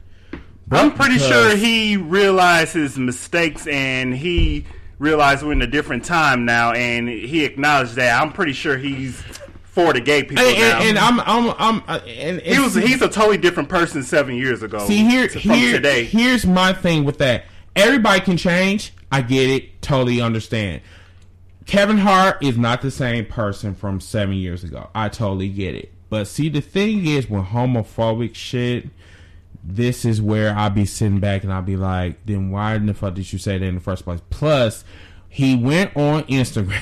I'm 0.70 0.92
pretty 0.92 1.14
because- 1.14 1.28
sure 1.28 1.57
he 1.57 1.96
realized 1.96 2.74
his 2.74 2.96
mistakes 2.96 3.66
and 3.66 4.14
he 4.14 4.64
realized 4.98 5.42
we're 5.42 5.52
in 5.52 5.62
a 5.62 5.66
different 5.66 6.04
time 6.04 6.44
now 6.44 6.72
and 6.72 7.09
he 7.09 7.44
acknowledged 7.44 7.96
that. 7.96 8.22
I'm 8.22 8.33
pretty 8.33 8.52
sure 8.52 8.78
he's 8.78 9.22
for 9.74 9.92
the 9.92 10.00
gay 10.00 10.22
people 10.22 10.44
And, 10.44 10.56
now. 10.58 10.78
and, 10.78 10.88
and 10.90 10.98
I'm, 10.98 11.20
I'm, 11.20 11.54
I'm, 11.58 11.82
uh, 11.88 11.98
and 12.06 12.40
he 12.42 12.60
was 12.60 12.76
he's 12.76 13.02
a 13.02 13.08
totally 13.08 13.38
different 13.38 13.68
person 13.68 14.04
seven 14.04 14.37
years 14.37 14.62
ago. 14.62 14.78
see 14.87 14.98
here, 15.04 15.26
to- 15.26 15.38
here, 15.40 15.72
today. 15.72 16.04
here's 16.04 16.46
my 16.46 16.72
thing 16.72 17.02
with 17.04 17.18
that. 17.18 17.44
Everybody 17.74 18.20
can 18.20 18.37
change. 18.37 18.92
I 19.10 19.20
get 19.22 19.50
it. 19.50 19.82
Totally 19.82 20.20
understand. 20.20 20.80
Kevin 21.66 21.98
Hart 21.98 22.40
is 22.40 22.56
not 22.56 22.82
the 22.82 22.90
same 22.92 23.26
person 23.26 23.74
from 23.74 24.00
seven 24.00 24.37
years 24.37 24.62
ago. 24.62 24.90
I 24.94 25.08
totally 25.08 25.48
get 25.48 25.74
it. 25.74 25.92
But 26.08 26.28
see, 26.28 26.48
the 26.48 26.60
thing 26.60 27.04
is, 27.06 27.28
when 27.28 27.42
homophobic 27.44 28.37
shit, 28.37 28.90
this 29.64 30.04
is 30.04 30.22
where 30.22 30.54
I'll 30.54 30.70
be 30.70 30.84
sitting 30.87 31.18
back 31.18 31.42
and 31.42 31.52
I'll 31.52 31.62
be 31.62 31.76
like, 31.76 32.24
then 32.26 32.50
why 32.52 32.76
in 32.76 32.87
the 32.87 32.94
fuck 32.94 33.14
did 33.14 33.32
you 33.32 33.40
say 33.40 33.58
that 33.58 33.64
in 33.64 33.74
the 33.74 33.80
first 33.80 34.04
place? 34.04 34.20
Plus, 34.30 34.84
he 35.28 35.56
went 35.56 35.96
on 35.96 36.22
Instagram. 36.24 36.80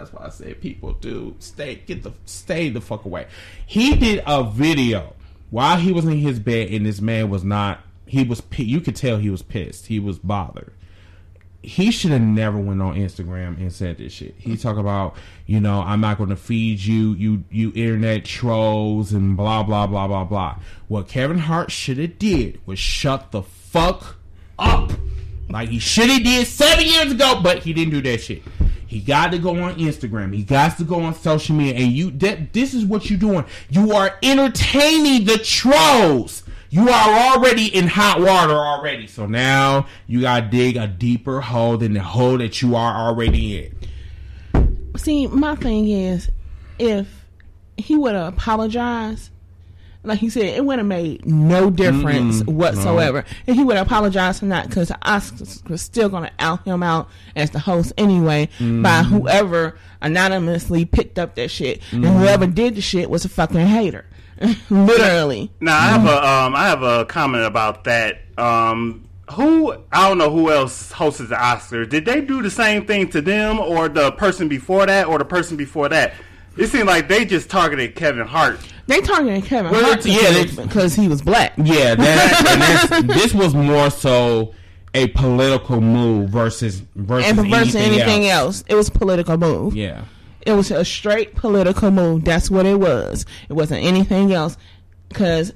That's 0.00 0.12
why 0.12 0.26
I 0.26 0.30
said 0.30 0.60
people 0.60 0.94
do 0.94 1.36
stay 1.38 1.82
get 1.86 2.02
the 2.02 2.12
stay 2.24 2.68
the 2.70 2.80
fuck 2.80 3.04
away. 3.04 3.26
He 3.66 3.94
did 3.96 4.22
a 4.26 4.42
video 4.42 5.14
while 5.50 5.76
he 5.78 5.92
was 5.92 6.04
in 6.04 6.18
his 6.18 6.38
bed 6.40 6.70
and 6.70 6.86
this 6.86 7.00
man 7.00 7.28
was 7.30 7.44
not 7.44 7.80
he 8.06 8.24
was 8.24 8.42
you 8.56 8.80
could 8.80 8.96
tell 8.96 9.18
he 9.18 9.30
was 9.30 9.42
pissed. 9.42 9.86
He 9.86 10.00
was 10.00 10.18
bothered. 10.18 10.72
he 11.62 11.90
should 11.90 12.10
have 12.10 12.22
never 12.22 12.58
went 12.58 12.80
on 12.80 12.94
Instagram 12.96 13.58
and 13.58 13.72
said 13.72 13.98
this 13.98 14.14
shit. 14.14 14.34
He 14.38 14.56
talk 14.56 14.78
about, 14.78 15.16
you 15.46 15.60
know, 15.60 15.80
I'm 15.82 16.00
not 16.00 16.16
going 16.16 16.30
to 16.30 16.36
feed 16.36 16.80
you, 16.80 17.12
you, 17.14 17.44
you 17.50 17.70
internet 17.74 18.24
trolls 18.24 19.12
and 19.12 19.36
blah 19.36 19.62
blah 19.62 19.86
blah 19.86 20.06
blah 20.08 20.24
blah. 20.24 20.58
What 20.88 21.08
Kevin 21.08 21.38
Hart 21.38 21.70
should 21.70 21.98
have 21.98 22.18
did 22.18 22.60
was 22.66 22.78
shut 22.78 23.30
the 23.30 23.42
fuck 23.42 24.16
up, 24.58 24.92
like 25.52 25.68
he 25.68 25.78
should 25.78 26.08
have 26.08 26.22
did 26.22 26.46
seven 26.46 26.86
years 26.86 27.12
ago, 27.12 27.40
but 27.42 27.58
he 27.58 27.72
didn't 27.72 27.92
do 27.92 28.02
that 28.02 28.20
shit. 28.20 28.42
He 28.86 28.98
got 29.00 29.30
to 29.32 29.38
go 29.38 29.50
on 29.62 29.76
Instagram. 29.76 30.34
He 30.34 30.42
got 30.42 30.76
to 30.78 30.84
go 30.84 31.02
on 31.02 31.14
social 31.14 31.54
media, 31.54 31.74
and 31.74 31.92
you 31.92 32.10
that 32.12 32.52
this 32.52 32.74
is 32.74 32.84
what 32.84 33.08
you're 33.08 33.18
doing. 33.18 33.44
You 33.68 33.92
are 33.92 34.18
entertaining 34.22 35.24
the 35.24 35.38
trolls. 35.38 36.42
You 36.70 36.88
are 36.88 37.36
already 37.36 37.66
in 37.66 37.86
hot 37.86 38.20
water 38.20 38.54
already. 38.54 39.06
So 39.06 39.26
now 39.26 39.86
you 40.06 40.20
gotta 40.22 40.46
dig 40.46 40.76
a 40.76 40.86
deeper 40.86 41.40
hole 41.40 41.76
than 41.76 41.94
the 41.94 42.02
hole 42.02 42.38
that 42.38 42.62
you 42.62 42.74
are 42.74 43.08
already 43.08 43.72
in. 44.52 44.96
See, 44.96 45.28
my 45.28 45.54
thing 45.54 45.88
is, 45.88 46.30
if 46.78 47.24
he 47.76 47.96
would 47.96 48.14
have 48.14 48.34
apologized, 48.34 49.30
like 50.02 50.18
he 50.18 50.30
said, 50.30 50.44
it 50.44 50.64
would 50.64 50.78
have 50.78 50.86
made 50.86 51.26
no 51.26 51.68
difference 51.70 52.42
whatsoever. 52.44 53.24
And 53.46 53.56
he 53.56 53.64
would 53.64 53.76
have 53.76 53.86
apologized 53.86 54.40
for 54.40 54.46
that 54.46 54.68
because 54.68 54.90
Oscar 55.02 55.44
was 55.68 55.82
still 55.82 56.08
going 56.08 56.24
to 56.24 56.32
out 56.38 56.64
him 56.64 56.82
out 56.82 57.08
as 57.36 57.50
the 57.50 57.58
host 57.58 57.92
anyway 57.98 58.48
by 58.58 59.02
whoever 59.02 59.78
anonymously 60.00 60.84
picked 60.84 61.18
up 61.18 61.34
that 61.34 61.50
shit. 61.50 61.82
And 61.92 62.06
whoever 62.06 62.46
did 62.46 62.76
the 62.76 62.80
shit 62.80 63.10
was 63.10 63.24
a 63.24 63.28
fucking 63.28 63.60
hater. 63.60 64.06
Literally. 64.70 65.50
Now 65.60 65.76
I 65.76 65.88
have 65.88 66.06
a 66.06 66.26
um 66.26 66.54
I 66.54 66.66
have 66.66 66.82
a 66.82 67.04
comment 67.04 67.44
about 67.44 67.84
that. 67.84 68.22
Um 68.38 69.06
who 69.32 69.72
I 69.92 70.08
don't 70.08 70.18
know 70.18 70.30
who 70.30 70.50
else 70.50 70.90
hosted 70.90 71.28
the 71.28 71.36
Oscars. 71.36 71.90
Did 71.90 72.04
they 72.06 72.22
do 72.22 72.40
the 72.42 72.50
same 72.50 72.86
thing 72.86 73.08
to 73.10 73.20
them 73.20 73.60
or 73.60 73.88
the 73.88 74.12
person 74.12 74.48
before 74.48 74.86
that 74.86 75.06
or 75.06 75.18
the 75.18 75.24
person 75.26 75.56
before 75.58 75.88
that? 75.90 76.14
It 76.56 76.66
seemed 76.68 76.88
like 76.88 77.06
they 77.08 77.24
just 77.24 77.48
targeted 77.48 77.94
Kevin 77.94 78.26
Hart. 78.26 78.58
They 78.90 79.00
targeted 79.00 79.44
Kevin 79.44 79.70
Well, 79.72 79.84
Hart 79.84 80.04
it's- 80.06 80.06
yeah, 80.56 80.62
because- 80.66 80.94
he 80.94 81.08
was 81.08 81.22
black. 81.22 81.52
Yeah, 81.56 81.94
that, 81.94 82.90
and 82.90 83.06
that's, 83.06 83.14
this 83.22 83.34
was 83.34 83.54
more 83.54 83.88
so 83.90 84.52
a 84.94 85.06
political 85.08 85.80
move 85.80 86.28
versus 86.30 86.82
versus, 86.96 87.30
And 87.30 87.48
versus 87.48 87.76
anything, 87.76 88.00
anything 88.00 88.26
else. 88.28 88.58
else, 88.58 88.64
it 88.68 88.74
was 88.74 88.88
a 88.88 88.92
political 88.92 89.36
move. 89.38 89.76
Yeah. 89.76 90.02
It 90.44 90.52
was 90.52 90.70
a 90.72 90.84
straight 90.84 91.36
political 91.36 91.90
move. 91.90 92.24
That's 92.24 92.50
what 92.50 92.66
it 92.66 92.80
was. 92.80 93.26
It 93.48 93.52
wasn't 93.52 93.84
anything 93.84 94.32
else. 94.32 94.56
Because, 95.08 95.52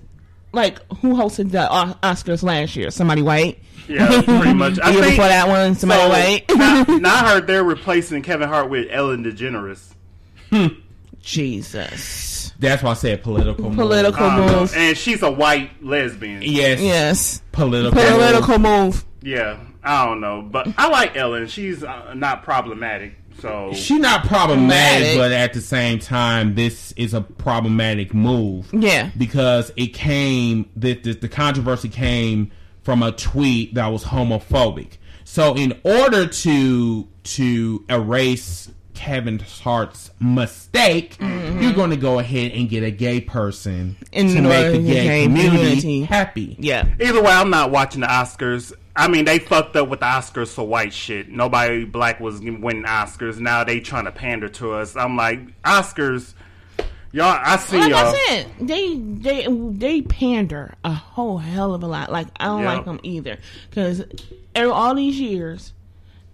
like, 0.52 0.78
who 0.98 1.14
hosted 1.14 1.50
the 1.50 1.66
Oscars 2.02 2.42
last 2.44 2.76
year? 2.76 2.90
Somebody 2.92 3.22
white. 3.22 3.58
Yeah, 3.88 4.22
pretty 4.22 4.54
much. 4.54 4.78
I 4.80 4.90
year 4.92 5.00
think- 5.02 5.12
before 5.16 5.28
that 5.28 5.48
one, 5.48 5.74
somebody 5.74 6.00
So, 6.02 6.08
white. 6.10 6.44
now, 6.56 6.82
now 6.98 7.14
I 7.24 7.28
heard 7.34 7.46
they're 7.48 7.64
replacing 7.64 8.22
Kevin 8.22 8.48
Hart 8.48 8.70
with 8.70 8.86
Ellen 8.90 9.24
DeGeneres. 9.24 9.94
Jesus. 11.22 12.43
That's 12.58 12.82
why 12.82 12.90
I 12.92 12.94
said 12.94 13.22
political. 13.22 13.64
move. 13.70 13.76
Political 13.76 14.24
Um, 14.24 14.40
move. 14.40 14.74
and 14.76 14.96
she's 14.96 15.22
a 15.22 15.30
white 15.30 15.70
lesbian. 15.84 16.42
Yes. 16.42 16.80
Yes. 16.80 17.42
Political. 17.52 17.92
Political 18.00 18.58
move. 18.58 19.04
Yeah, 19.22 19.58
I 19.82 20.04
don't 20.06 20.20
know, 20.20 20.42
but 20.42 20.68
I 20.76 20.88
like 20.88 21.16
Ellen. 21.16 21.46
She's 21.48 21.82
uh, 21.82 22.14
not 22.14 22.42
problematic. 22.42 23.14
So 23.40 23.72
She's 23.74 23.98
not 24.00 24.24
problematic, 24.26 25.16
Problematic. 25.16 25.18
but 25.18 25.32
at 25.32 25.52
the 25.54 25.60
same 25.60 25.98
time, 25.98 26.54
this 26.54 26.92
is 26.92 27.14
a 27.14 27.20
problematic 27.20 28.14
move. 28.14 28.72
Yeah. 28.72 29.10
because 29.18 29.72
it 29.76 29.88
came 29.88 30.70
the, 30.76 30.94
the 30.94 31.14
the 31.14 31.28
controversy 31.28 31.88
came 31.88 32.52
from 32.82 33.02
a 33.02 33.10
tweet 33.12 33.74
that 33.74 33.88
was 33.88 34.04
homophobic. 34.04 34.98
So 35.24 35.54
in 35.56 35.78
order 35.84 36.26
to 36.28 37.08
to 37.24 37.84
erase 37.88 38.70
Kevin 38.94 39.38
Hart's 39.38 40.10
mistake, 40.20 41.16
mm-hmm. 41.18 41.60
you're 41.62 41.72
going 41.72 41.90
to 41.90 41.96
go 41.96 42.18
ahead 42.18 42.52
and 42.52 42.68
get 42.68 42.82
a 42.82 42.90
gay 42.90 43.20
person 43.20 43.96
In 44.12 44.28
to 44.28 44.34
the 44.34 44.42
make 44.42 44.72
the 44.72 44.78
gay, 44.78 45.04
gay 45.04 45.22
community, 45.24 45.56
community. 45.56 46.02
happy. 46.04 46.56
Yeah. 46.58 46.88
either 47.00 47.22
way, 47.22 47.30
I'm 47.32 47.50
not 47.50 47.70
watching 47.70 48.00
the 48.02 48.06
Oscars. 48.06 48.72
I 48.96 49.08
mean, 49.08 49.24
they 49.24 49.40
fucked 49.40 49.74
up 49.76 49.88
with 49.88 50.00
the 50.00 50.06
Oscars 50.06 50.48
for 50.54 50.66
white 50.66 50.92
shit. 50.92 51.28
Nobody 51.28 51.84
black 51.84 52.20
was 52.20 52.40
winning 52.40 52.84
Oscars. 52.84 53.40
Now 53.40 53.64
they 53.64 53.80
trying 53.80 54.04
to 54.04 54.12
pander 54.12 54.48
to 54.50 54.72
us. 54.74 54.94
I'm 54.96 55.16
like, 55.16 55.40
Oscars, 55.62 56.32
y'all. 57.10 57.36
I 57.44 57.56
see 57.56 57.78
Like 57.78 57.90
y'all. 57.90 58.06
I 58.14 58.26
said, 58.28 58.46
they 58.60 58.94
they 58.96 59.46
they 59.48 60.02
pander 60.02 60.74
a 60.84 60.92
whole 60.92 61.38
hell 61.38 61.74
of 61.74 61.82
a 61.82 61.88
lot. 61.88 62.12
Like 62.12 62.28
I 62.38 62.44
don't 62.44 62.62
Yeah. 62.62 62.74
like 62.76 62.84
them 62.84 63.00
either 63.02 63.38
because 63.68 64.04
all 64.56 64.94
these 64.94 65.18
years 65.18 65.72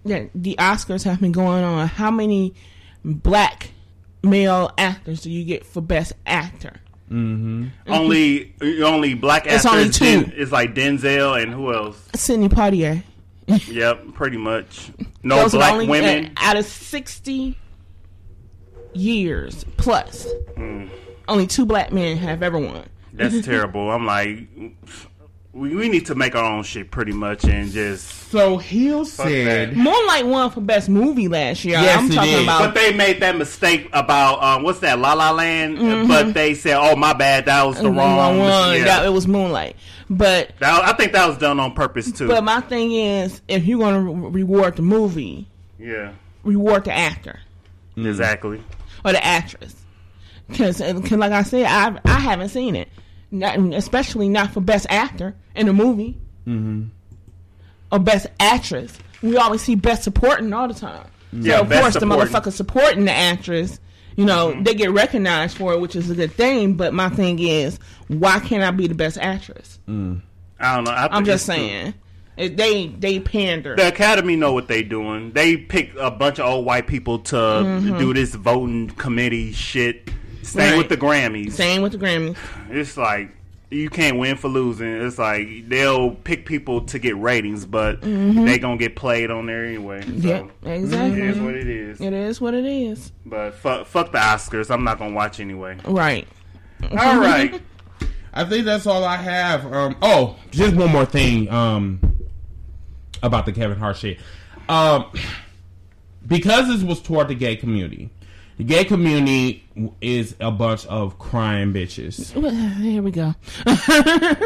that 0.05 0.29
the 0.35 0.55
Oscars 0.59 1.03
have 1.03 1.19
been 1.21 1.31
going 1.31 1.63
on, 1.63 1.87
how 1.87 2.11
many 2.11 2.53
black 3.03 3.71
male 4.23 4.71
actors 4.77 5.21
do 5.21 5.31
you 5.31 5.43
get 5.43 5.65
for 5.65 5.81
best 5.81 6.13
actor? 6.25 6.73
only 7.11 8.53
only 8.81 9.13
black 9.15 9.45
It's 9.45 9.65
actors. 9.65 9.71
only 9.71 9.89
two. 9.89 10.05
Den- 10.29 10.33
it's 10.37 10.51
like 10.51 10.73
Denzel 10.73 11.41
and 11.41 11.51
who 11.53 11.73
else? 11.73 12.07
Sidney 12.15 12.49
Poitier. 12.49 13.03
Yep, 13.67 14.13
pretty 14.13 14.37
much. 14.37 14.91
No 15.23 15.35
Those 15.37 15.51
black 15.51 15.73
only 15.73 15.87
women. 15.87 16.27
uh, 16.27 16.29
out 16.37 16.57
of 16.57 16.65
sixty 16.65 17.57
years 18.93 19.65
plus. 19.77 20.27
Hmm. 20.55 20.87
Only 21.27 21.47
two 21.47 21.65
black 21.65 21.91
men 21.91 22.17
have 22.17 22.43
ever 22.43 22.59
won. 22.59 22.85
That's 23.13 23.41
terrible. 23.45 23.91
I'm 23.91 24.05
like, 24.05 24.47
we, 25.53 25.75
we 25.75 25.89
need 25.89 26.05
to 26.05 26.15
make 26.15 26.33
our 26.35 26.49
own 26.49 26.63
shit 26.63 26.91
pretty 26.91 27.11
much 27.11 27.43
and 27.43 27.71
just. 27.71 28.07
So 28.31 28.57
Hill 28.57 29.03
said, 29.03 29.71
that. 29.71 29.75
Moonlight 29.75 30.25
won 30.25 30.49
for 30.51 30.61
best 30.61 30.87
movie 30.87 31.27
last 31.27 31.65
year. 31.65 31.79
Yes, 31.79 31.99
I'm 31.99 32.11
it 32.11 32.15
talking 32.15 32.31
did. 32.31 32.43
about 32.43 32.61
But 32.61 32.75
they 32.75 32.93
made 32.93 33.19
that 33.21 33.35
mistake 33.37 33.89
about 33.91 34.41
um, 34.41 34.63
what's 34.63 34.79
that 34.79 34.99
La 34.99 35.13
La 35.13 35.31
Land? 35.31 35.77
Mm-hmm. 35.77 36.07
But 36.07 36.33
they 36.33 36.53
said, 36.53 36.77
"Oh 36.77 36.95
my 36.95 37.13
bad, 37.13 37.45
that 37.45 37.63
was 37.63 37.77
the 37.77 37.83
the 37.83 37.91
wrong." 37.91 38.17
wrong 38.17 38.37
one. 38.39 38.77
Yeah. 38.77 38.85
That, 38.85 39.05
it 39.05 39.09
was 39.09 39.27
Moonlight. 39.27 39.75
But 40.09 40.53
That- 40.59 40.83
I 40.83 40.93
think 40.93 41.11
that 41.13 41.27
was 41.27 41.37
done 41.37 41.59
on 41.59 41.73
purpose 41.73 42.11
too. 42.11 42.27
but 42.27 42.43
my 42.43 42.61
thing 42.61 42.93
is, 42.93 43.41
if 43.47 43.65
you're 43.65 43.79
going 43.79 44.05
to 44.05 44.11
re- 44.11 44.41
reward 44.41 44.77
the 44.77 44.81
movie, 44.81 45.47
yeah, 45.77 46.13
reward 46.43 46.85
the 46.85 46.93
actor 46.93 47.39
mm. 47.97 48.07
exactly. 48.07 48.61
or 49.03 49.11
the 49.11 49.25
actress. 49.25 49.75
Because 50.47 50.79
like 50.81 51.31
I 51.31 51.43
said, 51.43 51.65
I 51.65 51.99
I 52.05 52.19
haven't 52.19 52.49
seen 52.49 52.75
it, 52.75 52.89
not, 53.31 53.57
especially 53.73 54.29
not 54.29 54.51
for 54.53 54.61
best 54.61 54.85
actor 54.89 55.35
in 55.55 55.67
a 55.67 55.73
movie 55.73 56.17
Mm-hmm. 56.47 56.85
or 57.91 57.99
best 57.99 58.27
actress. 58.39 58.97
We 59.21 59.37
always 59.37 59.61
see 59.61 59.75
best 59.75 60.03
supporting 60.03 60.51
all 60.53 60.67
the 60.67 60.73
time. 60.73 61.07
Yeah, 61.31 61.57
so 61.57 61.61
of 61.61 61.69
best 61.69 61.81
course 61.81 61.93
the 61.93 61.99
supporting. 62.01 62.33
motherfucker 62.33 62.51
supporting 62.51 63.05
the 63.05 63.11
actress. 63.11 63.79
You 64.17 64.25
know, 64.25 64.49
Mm-hmm. 64.49 64.63
they 64.63 64.73
get 64.73 64.91
recognized 64.91 65.55
for 65.57 65.73
it, 65.73 65.79
which 65.79 65.95
is 65.95 66.09
a 66.09 66.15
good 66.15 66.31
thing. 66.33 66.73
But 66.75 66.93
my 66.93 67.09
thing 67.09 67.39
is, 67.39 67.79
why 68.07 68.39
can't 68.39 68.63
I 68.63 68.71
be 68.71 68.87
the 68.87 68.95
best 68.95 69.17
actress? 69.19 69.79
I 69.87 69.91
don't 69.91 70.83
know. 70.83 70.91
I 70.91 71.07
I'm 71.15 71.25
just 71.25 71.45
saying. 71.45 71.93
It, 72.37 72.57
they 72.57 72.87
they 72.87 73.19
pander. 73.19 73.75
The 73.75 73.89
Academy 73.89 74.35
know 74.35 74.53
what 74.53 74.67
they 74.67 74.81
doing. 74.83 75.31
They 75.33 75.57
pick 75.57 75.91
a 75.99 76.09
bunch 76.09 76.39
of 76.39 76.45
old 76.47 76.65
white 76.65 76.87
people 76.87 77.19
to 77.19 77.95
do 77.99 78.13
this 78.13 78.33
voting 78.33 78.89
committee 78.89 79.51
shit. 79.51 80.09
Same 80.43 80.61
Mm-hmm. 80.63 80.71
Right. 80.71 80.77
with 80.77 80.89
the 80.89 80.97
Grammys. 80.97 81.51
Same 81.53 81.81
with 81.81 81.91
the 81.93 81.97
Grammys. 81.97 82.37
It's 82.69 82.97
like 82.97 83.31
you 83.69 83.89
can't 83.89 84.17
win 84.17 84.35
for 84.35 84.49
losing. 84.49 84.87
It's 85.01 85.17
like 85.17 85.69
they'll 85.69 86.11
pick 86.11 86.45
people 86.45 86.81
to 86.87 86.99
get 86.99 87.15
ratings, 87.17 87.65
but 87.65 88.01
they 88.01 88.59
gonna 88.59 88.77
get 88.77 88.95
played 88.95 89.31
on 89.31 89.45
there 89.45 89.65
anyway. 89.65 90.01
So 90.01 90.07
Mm-hmm. 90.09 90.27
Yep, 90.27 90.49
exactly. 90.63 91.21
It 91.21 91.27
is 91.29 91.39
what 91.39 91.55
it 91.55 91.67
is. 91.67 92.01
It 92.01 92.13
is 92.13 92.41
what 92.41 92.53
it 92.53 92.65
is. 92.65 93.11
But 93.25 93.55
fuck, 93.55 93.87
fuck 93.87 94.11
the 94.11 94.17
Oscars. 94.17 94.69
I'm 94.69 94.83
not 94.83 94.99
gonna 94.99 95.13
watch 95.15 95.39
anyway. 95.39 95.77
Right. 95.85 96.27
All 96.97 97.19
right. 97.19 97.61
I 98.33 98.45
think 98.45 98.65
that's 98.65 98.87
all 98.87 99.03
I 99.03 99.17
have. 99.17 99.71
Um, 99.71 99.95
oh, 100.01 100.37
just 100.51 100.73
one 100.75 100.89
more 100.89 101.05
thing 101.05 101.49
um, 101.49 101.99
about 103.21 103.45
the 103.45 103.51
Kevin 103.51 103.77
Hart 103.77 103.97
shit. 103.97 104.19
Um, 104.69 105.05
because 106.27 106.67
this 106.67 106.83
was 106.83 107.01
toward 107.01 107.27
the 107.27 107.35
gay 107.35 107.55
community, 107.55 108.09
the 108.57 108.63
gay 108.63 108.83
community 108.85 109.63
is 110.01 110.35
a 110.39 110.51
bunch 110.51 110.85
of 110.87 111.17
crying 111.17 111.73
bitches. 111.73 112.35
Well, 112.35 112.51
Here 112.53 113.01
we 113.01 113.11
go. 113.11 113.33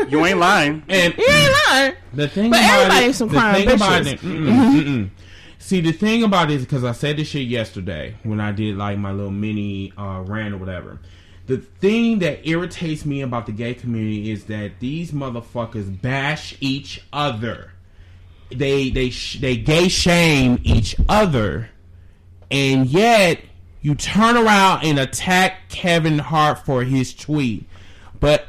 You 0.10 0.26
ain't 0.26 0.40
lying. 0.40 0.84
And 0.90 1.14
You 1.18 1.26
ain't 1.28 1.54
lying. 1.68 1.94
the 2.14 2.28
thing 2.28 2.52
But 2.52 2.60
about 2.60 2.80
everybody's 2.82 3.10
it, 3.16 3.18
some 3.18 3.28
the 3.30 3.34
crying 3.38 3.68
thing 3.68 3.76
about 3.76 4.02
bitches. 4.04 4.14
it, 4.14 4.20
mm-mm, 4.22 4.82
mm-mm. 4.84 5.10
see 5.60 5.82
the 5.82 5.92
thing 5.92 6.24
about 6.24 6.52
it 6.52 6.56
is 6.56 6.62
because 6.64 6.84
I 6.84 6.92
said 6.94 7.18
this 7.18 7.28
shit 7.28 7.48
yesterday 7.48 8.16
when 8.24 8.40
I 8.40 8.52
did 8.52 8.78
like 8.78 8.98
my 8.98 9.12
little 9.12 9.32
mini 9.32 9.92
uh, 9.98 10.24
rant 10.26 10.54
or 10.54 10.58
whatever. 10.58 11.00
The 11.48 11.58
thing 11.58 12.20
that 12.20 12.48
irritates 12.48 13.06
me 13.06 13.22
about 13.22 13.46
the 13.46 13.52
gay 13.52 13.74
community 13.76 14.32
is 14.32 14.46
that 14.46 14.80
these 14.80 15.12
motherfuckers 15.12 16.02
bash 16.02 16.56
each 16.60 17.04
other. 17.14 17.72
They 18.50 18.90
they 18.92 19.10
sh- 19.10 19.40
they 19.40 19.58
gay 19.58 19.88
shame 19.90 20.60
each 20.64 20.96
other, 21.10 21.70
and 22.50 22.88
yet 22.88 23.42
you 23.86 23.94
turn 23.94 24.36
around 24.36 24.84
and 24.84 24.98
attack 24.98 25.70
Kevin 25.70 26.18
Hart 26.18 26.66
for 26.66 26.84
his 26.84 27.14
tweet. 27.14 27.70
But 28.20 28.48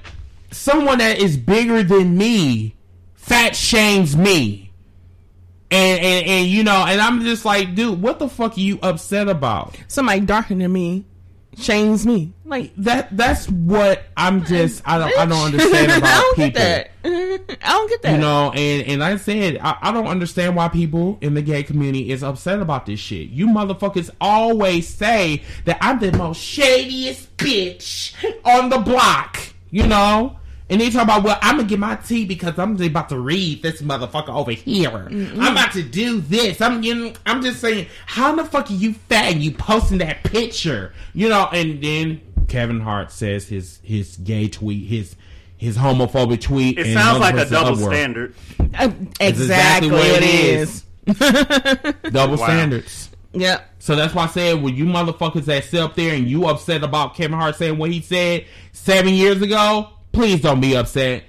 someone 0.50 0.96
that 0.96 1.18
is 1.18 1.36
bigger 1.36 1.82
than 1.82 2.16
me 2.16 2.74
fat 3.12 3.54
shames 3.54 4.16
me. 4.16 4.72
And, 5.70 6.00
and 6.00 6.26
and 6.26 6.46
you 6.46 6.64
know, 6.64 6.86
and 6.88 7.02
I'm 7.02 7.20
just 7.20 7.44
like, 7.44 7.74
dude, 7.74 8.00
what 8.00 8.18
the 8.18 8.30
fuck 8.30 8.56
are 8.56 8.60
you 8.60 8.78
upset 8.82 9.28
about? 9.28 9.76
Somebody 9.88 10.20
darker 10.20 10.54
than 10.54 10.72
me 10.72 11.04
shames 11.58 12.06
me. 12.06 12.32
Like 12.44 12.72
That 12.76 13.16
that's 13.16 13.48
what 13.48 14.04
I'm 14.16 14.44
just 14.44 14.82
I 14.86 14.98
don't 14.98 15.18
I 15.18 15.26
don't 15.26 15.44
understand 15.52 15.92
about 15.92 16.04
I 16.04 16.20
don't 16.20 16.36
people. 16.36 16.50
get 16.52 16.90
that. 17.02 17.58
I 17.64 17.68
don't 17.72 17.88
get 17.88 18.02
that. 18.02 18.12
You 18.12 18.18
know, 18.18 18.52
and 18.52 18.86
and 18.88 19.04
I 19.04 19.16
said, 19.16 19.58
I, 19.58 19.76
I 19.80 19.92
don't 19.92 20.06
understand 20.06 20.54
why 20.56 20.68
people 20.68 21.18
in 21.20 21.34
the 21.34 21.42
gay 21.42 21.62
community 21.62 22.10
is 22.10 22.22
upset 22.22 22.60
about 22.60 22.86
this 22.86 23.00
shit. 23.00 23.28
You 23.30 23.46
motherfuckers 23.48 24.10
always 24.20 24.86
say 24.88 25.42
that 25.64 25.78
I'm 25.80 25.98
the 25.98 26.12
most 26.12 26.40
shadiest 26.40 27.36
bitch 27.36 28.12
on 28.44 28.68
the 28.70 28.78
block. 28.78 29.38
You 29.70 29.86
know. 29.86 30.38
And 30.68 30.80
they 30.80 30.90
talk 30.90 31.04
about, 31.04 31.22
well, 31.22 31.38
I'm 31.42 31.56
gonna 31.58 31.68
get 31.68 31.78
my 31.78 31.94
tea 31.96 32.24
because 32.24 32.58
I'm 32.58 32.80
about 32.80 33.08
to 33.10 33.18
read 33.20 33.62
this 33.62 33.82
motherfucker 33.82 34.30
over 34.34 34.50
here. 34.50 35.06
I'm 35.08 35.52
about 35.52 35.72
to 35.74 35.82
do 35.84 36.20
this. 36.20 36.60
I'm 36.60 36.80
getting, 36.80 37.16
I'm 37.24 37.40
just 37.40 37.60
saying, 37.60 37.86
how 38.06 38.34
the 38.34 38.44
fuck 38.44 38.68
are 38.70 38.74
you 38.74 38.94
fat 38.94 39.32
and 39.32 39.42
you 39.42 39.52
posting 39.52 39.98
that 39.98 40.24
picture? 40.24 40.92
You 41.14 41.28
know, 41.28 41.48
and 41.52 41.80
then 41.80 42.20
Kevin 42.48 42.80
Hart 42.80 43.12
says 43.12 43.46
his 43.48 43.78
his 43.84 44.16
gay 44.16 44.48
tweet, 44.48 44.88
his 44.88 45.14
his 45.56 45.76
homophobic 45.76 46.40
tweet. 46.40 46.78
It 46.78 46.86
and 46.86 46.94
sounds 46.94 47.20
like 47.20 47.36
a 47.36 47.48
double 47.48 47.74
upward. 47.74 47.92
standard. 47.94 48.34
Uh, 48.58 48.90
exactly 49.20 49.26
exactly 49.28 49.90
what 49.90 49.98
what 50.00 50.22
it 50.22 50.24
it 50.24 50.60
is. 50.60 50.84
is. 51.06 51.92
Double 52.12 52.36
Wow. 52.38 52.46
standards. 52.46 53.10
Yep. 53.32 53.70
So 53.78 53.94
that's 53.94 54.14
why 54.14 54.24
I 54.24 54.28
said 54.28 54.62
when 54.62 54.74
you 54.74 54.84
motherfuckers 54.86 55.44
that 55.44 55.64
sit 55.64 55.80
up 55.80 55.94
there 55.94 56.14
and 56.14 56.26
you 56.28 56.46
upset 56.48 56.82
about 56.82 57.14
Kevin 57.14 57.38
Hart 57.38 57.54
saying 57.56 57.78
what 57.78 57.92
he 57.92 58.00
said 58.00 58.46
seven 58.72 59.14
years 59.14 59.40
ago, 59.42 59.90
please 60.16 60.40
don't 60.40 60.60
be 60.60 60.74
upset. 60.76 61.24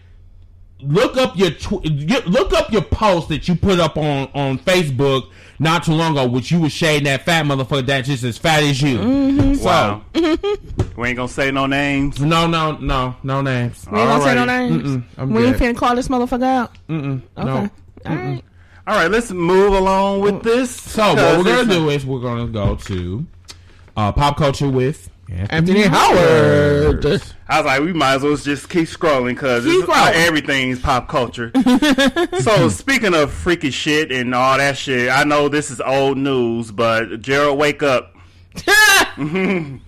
Look 0.80 1.18
up 1.18 1.38
your 1.38 1.52
tw- 1.52 1.84
you- 1.86 2.22
look 2.22 2.54
up 2.54 2.72
your 2.72 2.84
post 2.84 3.30
that 3.30 3.48
you 3.48 3.56
put 3.56 3.80
up 3.80 3.98
on 3.98 4.30
on 4.34 4.60
Facebook 4.60 5.30
not 5.60 5.84
too 5.84 5.94
long 5.94 6.12
ago, 6.12 6.28
which 6.28 6.52
you 6.52 6.60
was 6.62 6.72
shading 6.72 7.06
that 7.06 7.26
fat 7.26 7.46
motherfucker 7.46 7.86
that's 7.86 8.08
just 8.08 8.24
as 8.24 8.38
fat 8.38 8.62
as 8.64 8.80
you. 8.82 8.98
Mm-hmm. 9.00 9.54
So 9.56 9.66
Wow. 9.66 10.02
we 10.98 11.08
ain't 11.10 11.18
gonna 11.18 11.28
say 11.28 11.50
no 11.52 11.66
names. 11.66 12.20
no, 12.22 12.46
no, 12.48 12.78
no, 12.78 13.16
no 13.24 13.42
names. 13.42 13.86
We 13.92 14.00
ain't 14.00 14.08
gonna 14.10 14.24
say 14.24 14.36
no 14.36 14.46
names. 14.46 14.84
We 15.18 15.46
ain't 15.46 15.58
good. 15.58 15.76
finna 15.76 15.78
call 15.78 15.96
this 15.96 16.08
motherfucker 16.10 16.44
out. 16.46 16.78
Mm-mm, 16.88 17.22
Okay. 17.38 17.46
no. 17.46 17.70
All 18.06 18.16
right. 18.16 18.44
All 18.86 18.96
right, 18.96 19.12
let's 19.12 19.32
move 19.32 19.74
along 19.74 20.22
with 20.22 20.44
this. 20.44 20.70
So 20.74 21.14
what 21.16 21.40
we're 21.40 21.44
gonna 21.44 21.74
do 21.74 21.90
is 21.90 22.06
we're 22.06 22.22
gonna 22.22 22.48
go 22.48 22.76
to 22.76 23.26
uh, 23.98 24.12
pop 24.12 24.38
culture 24.38 24.70
with 24.70 25.10
Anthony 25.50 25.84
Howard. 25.84 27.06
I 27.06 27.58
was 27.60 27.66
like, 27.66 27.82
we 27.82 27.94
might 27.94 28.16
as 28.16 28.24
well 28.24 28.36
just 28.38 28.70
keep 28.70 28.88
scrolling 28.88 29.30
because 29.30 29.66
Keep 29.66 29.86
scrolling. 29.86 30.12
everything's 30.14 30.80
pop 30.80 31.08
culture. 31.10 31.52
so 32.42 32.70
speaking 32.70 33.14
of 33.14 33.32
freaky 33.32 33.72
shit 33.72 34.12
and 34.12 34.34
all 34.34 34.58
that 34.58 34.78
shit, 34.78 35.10
I 35.10 35.24
know 35.24 35.50
this 35.50 35.70
is 35.72 35.82
old 35.82 36.18
news, 36.18 36.72
but 36.72 37.22
Gerald, 37.22 37.58
wake 37.60 37.84
up. 37.84 38.14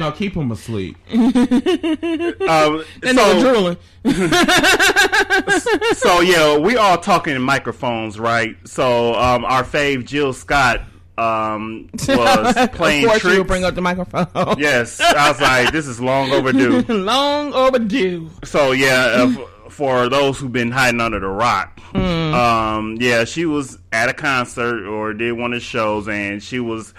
No, 0.00 0.12
keep 0.12 0.34
him 0.34 0.52
asleep. 0.52 0.96
Um, 1.10 2.84
That 3.00 3.14
nigga 3.14 3.16
so, 3.16 3.40
drooling. 3.40 3.76
so 5.96 6.20
yeah, 6.20 6.56
we 6.56 6.76
all 6.76 6.98
talking 6.98 7.34
in 7.34 7.42
microphones, 7.42 8.18
right? 8.18 8.56
So 8.64 9.14
um, 9.14 9.44
our 9.44 9.64
fave 9.64 10.04
Jill 10.06 10.32
Scott 10.32 10.82
um, 11.18 11.88
was 12.08 12.68
playing 12.72 13.04
of 13.04 13.10
course 13.10 13.20
tricks. 13.22 13.36
you 13.36 13.44
bring 13.44 13.64
up 13.64 13.74
the 13.74 13.80
microphone. 13.80 14.26
Yes, 14.58 15.00
I 15.00 15.30
was 15.30 15.40
like, 15.40 15.72
this 15.72 15.86
is 15.86 16.00
long 16.00 16.30
overdue. 16.30 16.82
Long 16.88 17.52
overdue. 17.52 18.30
So 18.44 18.72
yeah, 18.72 19.26
uh, 19.38 19.68
for 19.68 20.08
those 20.08 20.38
who've 20.38 20.52
been 20.52 20.70
hiding 20.70 21.00
under 21.00 21.18
the 21.20 21.28
rock, 21.28 21.80
um, 21.94 22.96
yeah, 23.00 23.24
she 23.24 23.46
was 23.46 23.78
at 23.92 24.08
a 24.08 24.14
concert 24.14 24.86
or 24.86 25.12
did 25.14 25.32
one 25.32 25.52
of 25.52 25.60
the 25.60 25.64
shows, 25.64 26.08
and 26.08 26.42
she 26.42 26.60
was 26.60 26.94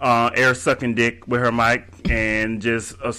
uh, 0.00 0.30
air 0.34 0.54
sucking 0.54 0.94
dick 0.94 1.26
with 1.26 1.40
her 1.40 1.52
mic 1.52 1.86
and 2.10 2.60
just 2.60 2.94
uh, 3.02 3.12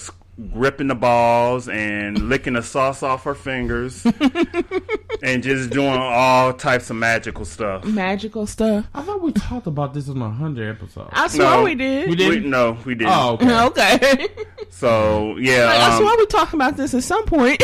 gripping 0.52 0.88
the 0.88 0.94
balls 0.94 1.68
and 1.68 2.18
licking 2.28 2.52
the 2.54 2.62
sauce 2.62 3.02
off 3.02 3.24
her 3.24 3.34
fingers 3.34 4.04
and 5.22 5.42
just 5.42 5.70
doing 5.70 5.88
all 5.98 6.52
types 6.52 6.90
of 6.90 6.96
magical 6.96 7.44
stuff. 7.44 7.84
Magical 7.84 8.46
stuff. 8.46 8.86
I 8.94 9.02
thought 9.02 9.22
we 9.22 9.32
talked 9.32 9.66
about 9.66 9.94
this 9.94 10.08
in 10.08 10.20
a 10.20 10.30
hundred 10.30 10.76
episodes. 10.76 11.10
I 11.12 11.28
swear 11.28 11.56
No. 11.58 11.62
we 11.64 11.74
did. 11.74 12.08
We 12.10 12.16
did? 12.16 12.42
We, 12.44 12.48
no, 12.48 12.76
we 12.84 12.94
didn't. 12.94 13.12
Oh, 13.14 13.34
okay. 13.34 13.94
okay. 13.96 14.28
So 14.70 15.36
yeah, 15.38 15.72
I 15.72 15.94
um, 15.94 16.02
swear 16.02 16.16
we 16.18 16.26
talking 16.26 16.58
about 16.60 16.76
this 16.76 16.92
at 16.94 17.02
some 17.02 17.24
point. 17.24 17.62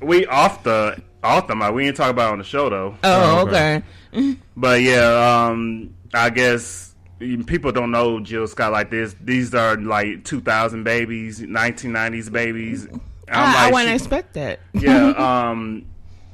we 0.00 0.26
off 0.26 0.62
the 0.62 1.02
off 1.22 1.48
the 1.48 1.56
mic. 1.56 1.72
We 1.72 1.84
didn't 1.84 1.96
talk 1.96 2.10
about 2.10 2.28
it 2.28 2.32
on 2.32 2.38
the 2.38 2.44
show 2.44 2.68
though. 2.70 2.96
oh, 3.02 3.46
okay. 3.46 3.82
okay. 4.14 4.36
But 4.56 4.82
yeah, 4.82 5.46
um, 5.48 5.94
I 6.14 6.30
guess 6.30 6.87
people 7.18 7.72
don't 7.72 7.90
know 7.90 8.20
Jill 8.20 8.46
Scott 8.46 8.72
like 8.72 8.90
this. 8.90 9.14
These 9.20 9.54
are 9.54 9.76
like 9.76 10.24
2000 10.24 10.84
babies, 10.84 11.40
1990s 11.40 12.30
babies. 12.32 12.86
I'm 12.86 12.96
I, 13.28 13.66
I 13.68 13.70
wouldn't 13.70 13.88
she- 13.90 13.94
expect 13.94 14.34
that. 14.34 14.60
yeah, 14.72 15.08
um, 15.50 15.84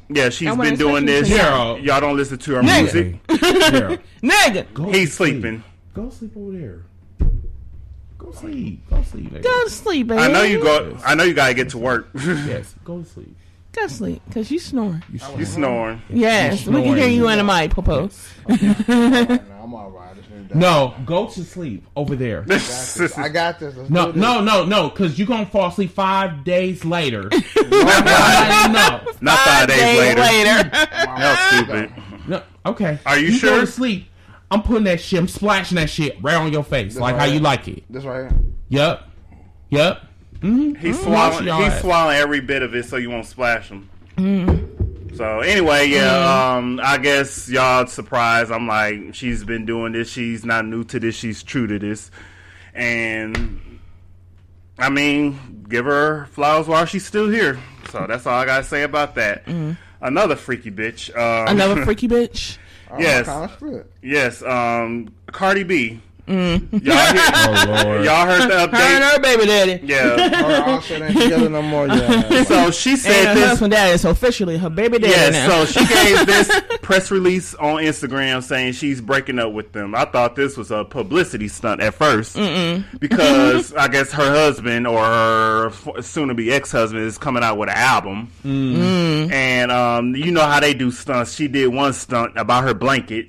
yeah, 0.09 0.29
she's 0.29 0.55
been 0.57 0.77
doing 0.77 1.07
this. 1.07 1.29
you 1.29 1.37
to 1.37 1.43
say 1.43 1.49
Y'all, 1.49 1.79
y'all 1.79 2.01
don't 2.01 2.17
listen 2.17 2.39
to 2.39 2.55
her 2.57 2.63
Nigga. 2.63 2.83
music. 2.83 3.17
Yeah. 3.31 3.97
Nigga, 4.23 4.73
Go 4.75 4.85
He's 4.93 5.13
sleep. 5.15 5.35
sleeping. 5.41 5.65
Go 5.95 6.11
sleep 6.11 6.37
over 6.37 6.53
there. 6.53 6.83
Go 8.19 8.33
sleep. 8.33 8.89
Go 8.91 9.03
sleep. 9.03 9.31
nigga. 9.31 9.43
go 9.43 9.65
to 9.65 9.71
sleep, 9.71 10.07
baby. 10.09 10.21
I 10.23 10.29
know 10.33 10.43
you 10.43 10.63
go. 10.63 10.97
I 11.05 11.15
know 11.15 11.25
you 11.25 11.35
gotta 11.35 11.55
get 11.55 11.69
to 11.71 11.79
work. 11.79 12.09
Yes. 12.15 12.75
Go 12.85 13.01
to 13.01 13.05
sleep. 13.09 13.37
Go 13.75 13.83
to 13.83 13.89
sleep, 13.93 14.23
because 14.29 14.51
you 14.51 14.59
snoring. 14.61 15.03
You 15.13 15.19
you 15.39 15.45
snoring. 15.45 16.01
Yes, 16.09 16.65
You 16.67 16.73
we 16.73 16.83
can 16.85 16.97
hear 16.97 17.09
you 17.09 17.29
in 17.29 17.39
the 17.39 17.45
mic, 17.45 17.73
Popo. 17.73 18.09
no, 18.49 19.39
I'm 19.63 19.75
all 19.75 19.91
right. 19.91 20.11
I 20.11 20.15
just 20.15 20.31
need 20.31 20.49
that. 20.51 20.55
No, 20.57 20.95
go 21.05 21.27
to 21.27 21.43
sleep 21.43 21.85
over 21.97 22.15
there. 22.15 22.45
I 23.17 23.29
got 23.29 23.59
this. 23.59 23.75
Let's 23.77 23.91
No, 23.91 24.13
this. 24.13 24.21
no, 24.21 24.41
no, 24.41 24.65
no, 24.65 24.91
because 24.91 25.19
you're 25.19 25.27
gonna 25.27 25.47
fall 25.47 25.69
asleep 25.71 25.91
five 25.91 26.45
days 26.45 26.85
later. 26.85 27.23
no, 27.57 29.01
Not 29.21 29.39
five 29.41 29.69
days 29.69 29.79
Days 29.79 30.17
later. 30.17 30.21
later. 30.21 30.71
That's 30.71 31.57
stupid. 31.57 31.93
no, 32.29 32.43
okay. 32.67 32.99
Are 33.07 33.19
you 33.19 33.31
Go 33.33 33.37
sure? 33.39 33.61
to 33.63 33.67
sleep. 33.67 34.07
I'm 34.51 34.63
putting 34.63 34.85
that 34.85 35.01
shit. 35.01 35.19
I'm 35.19 35.27
splashing 35.29 35.77
that 35.77 35.91
shit 35.91 36.17
right 36.23 36.37
on 36.37 36.53
your 36.53 36.63
face, 36.63 36.97
like 36.97 37.17
how 37.17 37.25
you 37.25 37.41
like 37.41 37.67
it. 37.67 37.83
This 37.91 38.05
right 38.05 38.31
here. 38.31 38.39
Yep. 38.69 39.03
Yep. 39.71 40.03
Mm-hmm. 40.45 40.75
He's 40.75 41.01
swallowing. 41.01 41.47
He's 41.71 41.81
swallowing 41.81 42.17
every 42.17 42.41
bit 42.41 42.63
of 42.63 42.75
it 42.75 42.85
so 42.85 42.97
you 42.97 43.11
won't 43.11 43.27
splash 43.27 43.69
him. 43.71 43.89
So 45.17 45.41
anyway, 45.41 45.87
yeah. 45.89 46.55
Um, 46.57 46.81
I 46.83 46.99
guess 46.99 47.49
y'all 47.49 47.87
surprised. 47.87 48.51
I'm 48.53 48.67
like, 48.67 49.15
she's 49.15 49.45
been 49.45 49.65
doing 49.65 49.93
this. 49.93 50.11
She's 50.11 50.45
not 50.45 50.67
new 50.67 50.85
to 50.85 50.99
this. 51.01 51.15
She's 51.15 51.43
true 51.43 51.67
to 51.67 51.79
this. 51.79 52.11
And 52.75 53.79
I 54.79 54.91
mean, 54.91 55.65
give 55.69 55.85
her 55.85 56.27
flowers 56.27 56.67
while 56.67 56.85
she's 56.85 57.07
still 57.07 57.29
here. 57.31 57.59
So 57.91 58.07
that's 58.09 58.27
all 58.27 58.35
I 58.39 58.45
gotta 58.45 58.65
say 58.65 58.83
about 58.83 59.15
that. 59.15 59.45
Another 60.01 60.37
freaky 60.37 60.71
bitch. 60.71 61.11
Um, 61.17 61.49
Another 61.57 61.85
freaky 61.87 62.09
bitch. 62.09 62.59
Oh, 62.91 62.99
Yes. 62.99 63.27
Kind 63.27 63.45
of 63.45 63.53
split. 63.53 63.91
yes. 64.03 64.43
Um, 64.43 65.09
Cardi 65.29 65.63
B. 65.63 66.01
Mm. 66.27 66.73
Y'all, 66.73 66.95
hear, 66.95 67.23
Oh 67.77 67.83
Lord. 67.85 68.05
y'all 68.07 68.27
heard 68.27 68.49
the 68.51 68.55
update? 68.55 68.71
Her 68.73 68.95
and 68.95 69.05
her 69.05 69.21
baby 69.21 69.45
daddy. 69.47 69.81
Yeah. 69.85 70.11
All 70.11 70.17
right, 70.17 70.63
I'll 70.69 70.81
they 70.81 71.07
ain't 71.07 71.19
together 71.19 71.49
no 71.51 71.61
more. 71.63 71.87
Yeah. 71.87 72.45
So 72.45 72.71
she 72.71 72.91
And 72.93 72.99
said 72.99 73.27
her 73.29 73.35
this. 73.35 73.49
husband 73.51 73.73
daddy 73.73 73.93
is 73.93 74.05
officially 74.07 74.57
her 74.57 74.71
baby 74.71 74.99
daddy 74.99 75.13
Yes, 75.13 75.33
now. 75.33 75.65
so 75.65 75.81
she 75.81 75.87
gave 75.95 76.27
this 76.27 76.51
press 76.81 77.11
release 77.11 77.55
on 77.57 77.77
Instagram 77.83 78.43
saying 78.43 78.73
she's 78.73 79.01
breaking 79.03 79.39
up 79.39 79.53
with 79.53 79.73
them. 79.73 79.95
I 79.95 80.07
thought 80.07 80.35
this 80.35 80.57
was 80.57 80.71
a 80.71 80.85
publicity 80.85 81.49
stunt 81.49 81.83
at 81.83 81.95
1st 81.95 82.85
because 83.01 83.75
I 83.75 83.89
guess 83.89 84.11
her 84.13 84.31
husband 84.31 84.87
or 84.87 85.05
her 85.05 85.73
soon-to-be 86.01 86.53
ex-husband 86.53 87.03
is 87.05 87.19
coming 87.19 87.43
out 87.43 87.59
with 87.59 87.69
an 87.69 87.77
album, 87.77 88.31
and 88.45 89.71
um, 89.73 90.15
you 90.15 90.31
know 90.33 90.45
how 90.47 90.61
they 90.61 90.75
do 90.75 90.91
stunts. 90.91 91.35
She 91.35 91.49
did 91.49 91.69
one 91.69 91.93
stunt 91.93 92.37
about 92.37 92.65
her 92.65 92.75
blanket 92.75 93.29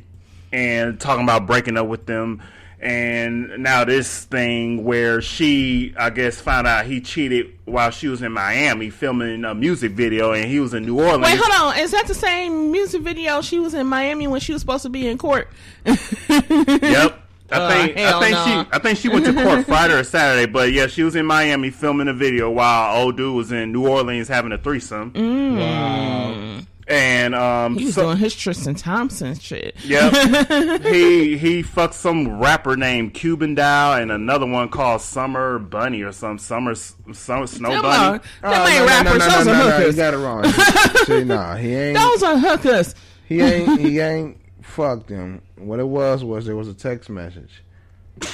and 0.52 1.00
talking 1.00 1.24
about 1.24 1.46
breaking 1.48 1.78
up 1.78 1.88
with 1.88 2.06
them. 2.06 2.42
And 2.86 3.64
now 3.64 3.84
this 3.84 4.26
thing 4.26 4.84
where 4.84 5.20
she, 5.20 5.96
I 5.98 6.12
guess, 6.12 6.40
found 6.40 6.68
out 6.68 6.86
he 6.86 7.02
cheated 7.02 7.52
while 7.66 7.90
she 7.90 8.08
was 8.08 8.22
in 8.22 8.32
Miami 8.32 8.92
filming 8.92 9.44
a 9.44 9.56
music 9.56 9.94
video, 9.94 10.34
and 10.34 10.46
he 10.46 10.60
was 10.60 10.76
in 10.76 10.86
New 10.86 11.00
Orleans. 11.00 11.24
Wait, 11.24 11.40
hold 11.42 11.74
on. 11.74 11.80
Is 11.80 11.90
that 11.92 12.06
the 12.06 12.14
same 12.14 12.72
music 12.72 13.02
video 13.02 13.42
she 13.42 13.58
was 13.60 13.74
in 13.74 13.88
Miami 13.88 14.28
when 14.28 14.40
she 14.40 14.54
was 14.54 14.62
supposed 14.62 14.84
to 14.84 14.90
be 14.90 15.08
in 15.08 15.18
court? 15.18 15.50
Yep. 15.86 17.22
I 17.52 17.56
Uh, 17.58 17.70
think 17.70 17.98
I 17.98 18.20
think 18.20 18.32
no. 18.36 18.46
she 18.46 18.70
I 18.72 18.80
think 18.80 18.98
she 19.00 19.08
went 19.10 19.26
to 19.26 19.34
court 19.34 19.66
Friday 19.68 19.94
or 19.94 20.04
Saturday, 20.04 20.52
but 20.52 20.72
yeah, 20.72 20.88
she 20.88 21.04
was 21.04 21.16
in 21.16 21.26
Miami 21.28 21.70
filming 21.70 22.08
a 22.08 22.14
video 22.14 22.50
while 22.50 22.98
old 23.04 23.18
dude 23.18 23.36
was 23.36 23.52
in 23.52 23.72
New 23.72 23.88
Orleans 23.88 24.28
having 24.28 24.52
a 24.52 24.58
threesome. 24.58 25.12
Wow. 25.58 26.60
And 26.88 27.34
um 27.34 27.76
He 27.78 27.86
was 27.86 27.96
so- 27.96 28.04
doing 28.04 28.18
his 28.18 28.36
Tristan 28.36 28.76
Thompson 28.76 29.34
shit. 29.40 29.76
Yep. 29.84 30.82
he 30.84 31.36
he 31.38 31.62
fucked 31.64 31.96
some 31.96 32.40
rapper 32.40 32.76
named 32.78 33.14
Cuban 33.16 33.56
Doll 33.56 33.96
and 33.96 34.12
another 34.12 34.46
one 34.46 34.70
called 34.70 35.02
Summer 35.02 35.58
Bunni 35.58 36.02
or 36.04 36.12
some 36.12 36.38
Summer 36.38 36.76
Summer 36.76 37.48
Snow 37.48 37.72
Them, 37.72 37.82
Bunny. 37.82 38.20
are, 38.44 38.52
them 38.52 38.68
ain't 38.68 38.88
rappers. 38.88 39.18
those 39.34 39.48
are 39.48 39.56
You 39.66 39.72
hookers. 39.72 39.96
got 39.96 40.14
it 40.14 40.18
wrong. 40.18 40.44
See, 41.06 41.24
nah, 41.24 41.56
he 41.56 41.74
ain't. 41.76 41.98
Those 41.98 42.22
are 42.24 42.38
hookers. 42.38 42.94
He 43.28 43.42
ain't. 43.42 43.80
He 43.80 44.00
ain't 44.00 44.38
fucked 44.62 45.10
him. 45.10 45.42
What 45.58 45.80
it 45.80 45.88
was 45.88 46.24
was 46.24 46.46
there 46.46 46.56
was 46.56 46.68
a 46.68 46.74
text 46.76 47.10
message 47.10 47.64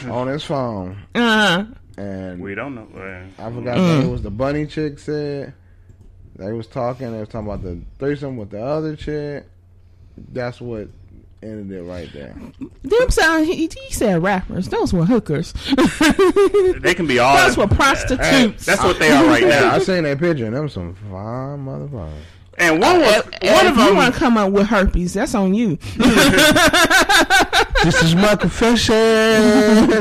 on 0.09 0.27
his 0.27 0.43
phone, 0.43 0.97
Uh, 1.15 1.65
and 1.97 2.41
We 2.41 2.53
don't 2.55 2.75
know. 2.75 2.87
Uh, 2.95 3.23
I 3.41 3.49
forgot 3.51 3.77
that 3.77 4.03
it 4.03 4.09
was 4.09 4.21
the 4.23 4.29
bunny 4.31 4.65
chick 4.65 4.99
said. 4.99 5.53
They 6.41 6.51
was 6.53 6.65
talking. 6.67 7.11
They 7.11 7.19
was 7.19 7.29
talking 7.29 7.47
about 7.47 7.61
the 7.63 7.79
threesome 7.99 8.35
with 8.37 8.49
the 8.49 8.63
other 8.63 8.95
chick. 8.95 9.45
That's 10.33 10.59
what 10.59 10.87
ended 11.43 11.71
it 11.77 11.83
right 11.83 12.09
there. 12.13 12.35
them 12.83 13.09
sound. 13.09 13.45
He, 13.45 13.67
he 13.67 13.93
said 13.93 14.21
rappers. 14.23 14.67
Those 14.69 14.91
were 14.93 15.05
hookers. 15.05 15.53
They 16.81 16.95
can 16.95 17.05
be 17.05 17.19
all. 17.19 17.37
Those 17.37 17.57
were 17.57 17.67
prostitutes. 17.67 18.65
That's 18.65 18.83
what 18.83 18.97
they 18.97 19.11
are 19.11 19.23
right 19.25 19.43
now. 19.47 19.75
I 19.75 19.79
seen 19.79 20.03
that 20.03 20.17
picture 20.19 20.45
and 20.47 20.55
them 20.55 20.67
some 20.69 20.95
fine 20.95 21.59
motherfuckers. 21.63 22.11
And 22.57 22.81
one 22.81 22.97
uh, 22.97 22.99
was 22.99 23.17
If, 23.41 23.53
one 23.53 23.65
if 23.65 23.71
of 23.71 23.77
you 23.77 23.85
them. 23.85 23.95
want 23.97 24.13
to 24.13 24.19
come 24.19 24.37
up 24.37 24.51
with 24.51 24.67
herpes, 24.67 25.13
that's 25.13 25.35
on 25.35 25.53
you. 25.53 25.77
This 27.83 28.03
is 28.03 28.15
my 28.15 28.35
confession. 28.35 28.93
and 28.95 29.93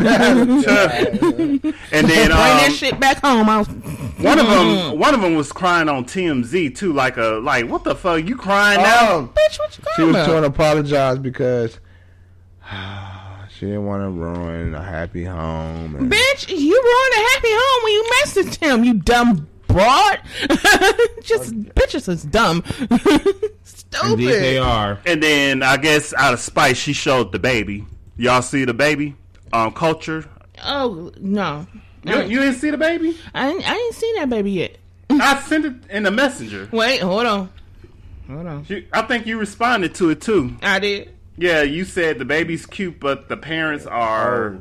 then 1.90 2.28
Bring 2.28 2.28
that 2.28 2.66
um, 2.68 2.72
shit 2.74 3.00
back 3.00 3.20
home. 3.22 3.48
I 3.48 3.58
was, 3.58 3.68
one 3.68 4.38
of 4.38 4.46
them, 4.46 4.98
one 4.98 5.14
of 5.14 5.20
them 5.22 5.34
was 5.34 5.50
crying 5.52 5.88
on 5.88 6.04
TMZ 6.04 6.76
too, 6.76 6.92
like 6.92 7.16
a 7.16 7.40
like, 7.42 7.68
what 7.68 7.84
the 7.84 7.94
fuck, 7.94 8.24
you 8.26 8.36
crying 8.36 8.80
now? 8.80 9.10
oh, 9.10 9.32
bitch, 9.34 9.58
what 9.58 9.78
you 9.78 9.84
she 9.96 10.02
was 10.02 10.10
about? 10.10 10.26
trying 10.28 10.42
to 10.42 10.48
apologize 10.48 11.18
because 11.18 11.78
she 13.54 13.66
didn't 13.66 13.86
want 13.86 14.02
to 14.02 14.10
ruin 14.10 14.74
a 14.74 14.82
happy 14.82 15.24
home. 15.24 15.96
And 15.96 16.12
Bitch, 16.12 16.48
you 16.48 16.82
ruined 16.82 17.14
a 17.14 17.30
happy 17.32 17.48
home 17.50 17.84
when 17.84 17.92
you 17.94 18.10
messaged 18.24 18.56
him, 18.62 18.84
you 18.84 18.94
dumb 18.94 19.48
broad. 19.66 20.20
Just 21.22 21.54
bitches 21.74 22.08
is 22.08 22.24
dumb. 22.24 22.62
Stupid. 23.92 24.12
Indeed, 24.12 24.28
they 24.34 24.58
are. 24.58 24.98
And 25.06 25.22
then 25.22 25.62
I 25.62 25.76
guess 25.76 26.12
out 26.14 26.32
of 26.32 26.40
spite, 26.40 26.76
she 26.76 26.92
showed 26.92 27.32
the 27.32 27.38
baby. 27.38 27.86
Y'all 28.16 28.42
see 28.42 28.64
the 28.64 28.74
baby? 28.74 29.16
Um, 29.52 29.72
Kulture. 29.72 30.26
Oh 30.62 31.10
no, 31.18 31.66
You, 32.04 32.20
you 32.22 32.38
didn't 32.40 32.56
see 32.56 32.70
the 32.70 32.76
baby? 32.78 33.16
I 33.34 33.50
ain't, 33.50 33.68
I 33.68 33.74
ain't 33.74 33.94
seen 33.94 34.14
that 34.16 34.28
baby 34.28 34.50
yet. 34.52 34.76
I 35.08 35.40
sent 35.40 35.64
it 35.64 35.74
in 35.90 36.02
the 36.04 36.10
messenger. 36.10 36.68
Wait, 36.70 37.00
hold 37.00 37.26
on, 37.26 37.48
hold 38.28 38.46
on. 38.46 38.64
You, 38.68 38.86
I 38.92 39.02
think 39.02 39.26
you 39.26 39.38
responded 39.38 39.94
to 39.96 40.10
it 40.10 40.20
too. 40.20 40.56
I 40.62 40.78
did. 40.78 41.14
Yeah, 41.36 41.62
you 41.62 41.84
said 41.86 42.18
the 42.18 42.24
baby's 42.26 42.66
cute, 42.66 43.00
but 43.00 43.28
the 43.30 43.36
parents 43.36 43.86
are. 43.86 44.58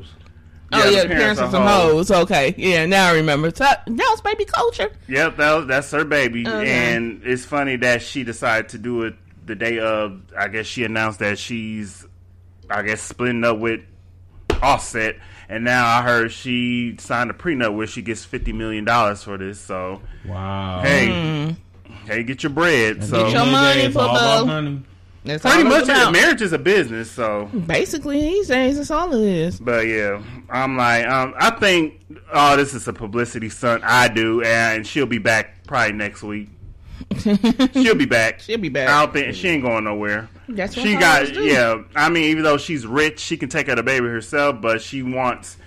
Hoes. 0.72 0.86
oh 0.86 0.90
yeah, 0.90 1.04
the 1.04 1.10
parents 1.10 1.42
are 1.42 1.52
some 1.52 1.64
hoes. 1.66 2.12
Okay, 2.12 2.54
yeah, 2.58 2.86
now 2.86 3.10
I 3.10 3.16
remember. 3.16 3.50
So, 3.50 3.64
that 3.64 3.84
was 3.88 4.22
baby 4.22 4.46
Kulture. 4.46 4.92
Yep, 5.08 5.38
that 5.38 5.54
was, 5.56 5.68
that's 5.68 5.92
her 5.92 6.06
baby, 6.06 6.48
Okay. 6.48 6.70
and 6.96 7.22
it's 7.24 7.46
funny 7.46 7.76
that 7.78 8.02
she 8.02 8.24
decided 8.24 8.70
to 8.70 8.78
do 8.78 9.04
it 9.04 9.16
the 9.46 9.56
day 9.56 9.80
of. 9.80 10.22
I 10.38 10.48
guess 10.48 10.66
she 10.68 10.84
announced 10.84 11.20
that 11.20 11.40
she's, 11.40 12.06
I 12.70 12.84
guess, 12.84 13.02
splitting 13.02 13.44
up 13.44 13.58
with 13.58 13.82
Offset, 14.62 15.16
and 15.48 15.64
now 15.64 15.88
I 15.88 16.02
heard 16.04 16.32
she 16.32 16.98
signed 17.00 17.32
a 17.32 17.34
prenup 17.34 17.76
where 17.76 17.88
she 17.88 18.02
gets 18.02 18.26
fifty 18.26 18.54
million 18.54 18.86
dollars 18.86 19.24
for 19.24 19.38
this. 19.38 19.60
So 19.60 20.02
Wow. 20.26 20.82
hey, 20.84 21.08
mm. 21.08 21.56
hey, 22.06 22.24
get 22.24 22.44
your 22.44 22.52
bread. 22.52 23.04
So 23.04 23.24
Get 23.24 23.34
your 23.34 23.46
money, 23.46 23.82
It's 23.82 23.96
all 25.30 25.52
about 25.52 25.60
Bubba. 25.60 25.64
money. 25.64 25.70
That's 25.70 25.86
pretty 25.86 25.94
much, 25.94 26.04
about. 26.04 26.14
marriage 26.14 26.42
is 26.42 26.54
a 26.54 26.58
business. 26.58 27.12
So, 27.12 27.46
Basically, 27.68 28.22
these 28.22 28.48
days, 28.48 28.78
that's 28.78 28.92
all 28.92 29.14
it 29.14 29.22
is. 29.28 29.60
but 29.60 29.86
yeah, 29.88 30.22
I'm 30.50 30.78
like, 30.78 31.06
um, 31.08 31.34
I 31.38 31.52
think, 31.52 32.02
oh, 32.34 32.56
this 32.58 32.74
is 32.74 32.88
a 32.88 32.94
publicity 32.94 33.50
stunt. 33.50 33.84
I 33.84 34.08
do, 34.08 34.42
and 34.44 34.86
she'll 34.86 35.06
be 35.06 35.18
back 35.20 35.66
probably 35.68 35.94
next 35.94 36.24
week. 36.24 36.50
She'll 37.74 37.96
be 37.96 38.06
back. 38.06 38.42
She'll 38.42 38.58
be 38.60 38.70
back. 38.70 38.90
I 38.90 39.04
don't 39.04 39.14
think 39.14 39.34
she 39.34 39.48
ain't 39.48 39.64
going 39.64 39.86
nowhere. 39.86 40.30
That's 40.50 40.76
what 40.76 40.86
she 40.86 40.96
got. 40.96 41.34
Yeah, 41.34 41.82
I 41.96 42.10
mean, 42.10 42.26
even 42.26 42.44
though 42.44 42.58
she's 42.58 42.86
rich, 42.86 43.20
she 43.20 43.38
can 43.38 43.50
take 43.50 43.66
care 43.66 43.74
of 43.74 43.78
the 43.78 43.84
baby 43.84 44.08
herself, 44.08 44.62
but 44.62 44.82
she 44.82 45.02
wants 45.02 45.58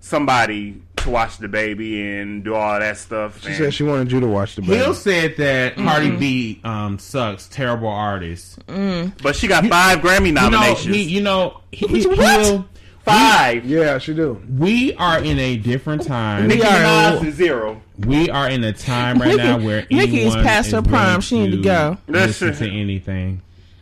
somebody 0.00 0.80
to 1.06 1.10
watch 1.12 1.38
the 1.38 1.48
baby 1.48 2.02
and 2.18 2.44
do 2.44 2.54
all 2.54 2.78
that 2.78 2.96
stuff. 2.98 3.40
She 3.42 3.48
and- 3.48 3.56
said 3.56 3.74
she 3.74 3.82
wanted 3.84 4.12
you 4.12 4.20
to 4.20 4.26
watch 4.26 4.56
the 4.56 4.62
baby. 4.62 4.76
Hill 4.76 4.94
said 4.94 5.36
that 5.38 5.76
Cardi 5.76 6.10
B 6.16 6.60
um, 6.64 6.98
sucks, 6.98 7.46
terrible 7.48 7.88
artist. 7.88 8.58
but 8.66 9.34
she 9.36 9.46
got 9.46 9.64
five 9.66 10.00
Grammy 10.00 10.26
You 10.26 10.32
know, 10.32 10.48
nominations. 10.50 10.94
he, 10.94 11.02
you 11.04 11.22
know, 11.22 11.60
he, 11.72 11.86
he, 11.86 12.06
What? 12.06 12.18
Hill- 12.44 12.68
five. 13.04 13.64
Yeah, 13.64 13.98
she 13.98 14.14
do. 14.14 14.42
we 14.58 14.94
are 14.94 15.22
in 15.22 15.38
a 15.38 15.56
different 15.56 16.02
time. 16.04 16.48
Nicki 16.48 16.62
are- 16.62 16.66
Minaj 16.66 17.24
is 17.24 17.34
zero. 17.36 17.80
We 17.98 18.28
are 18.28 18.50
in 18.50 18.62
a 18.64 18.72
time 18.72 19.18
right 19.20 19.36
now 19.36 19.58
where 19.58 19.86
Nicki 19.90 20.22
is 20.22 20.34
past 20.34 20.72
her 20.72 20.82
prime. 20.82 21.20
She 21.22 21.38
need 21.40 21.52
to 21.52 21.62
go. 21.62 21.96
Listen 22.08 22.52
to 22.54 22.68
anything. 22.68 23.40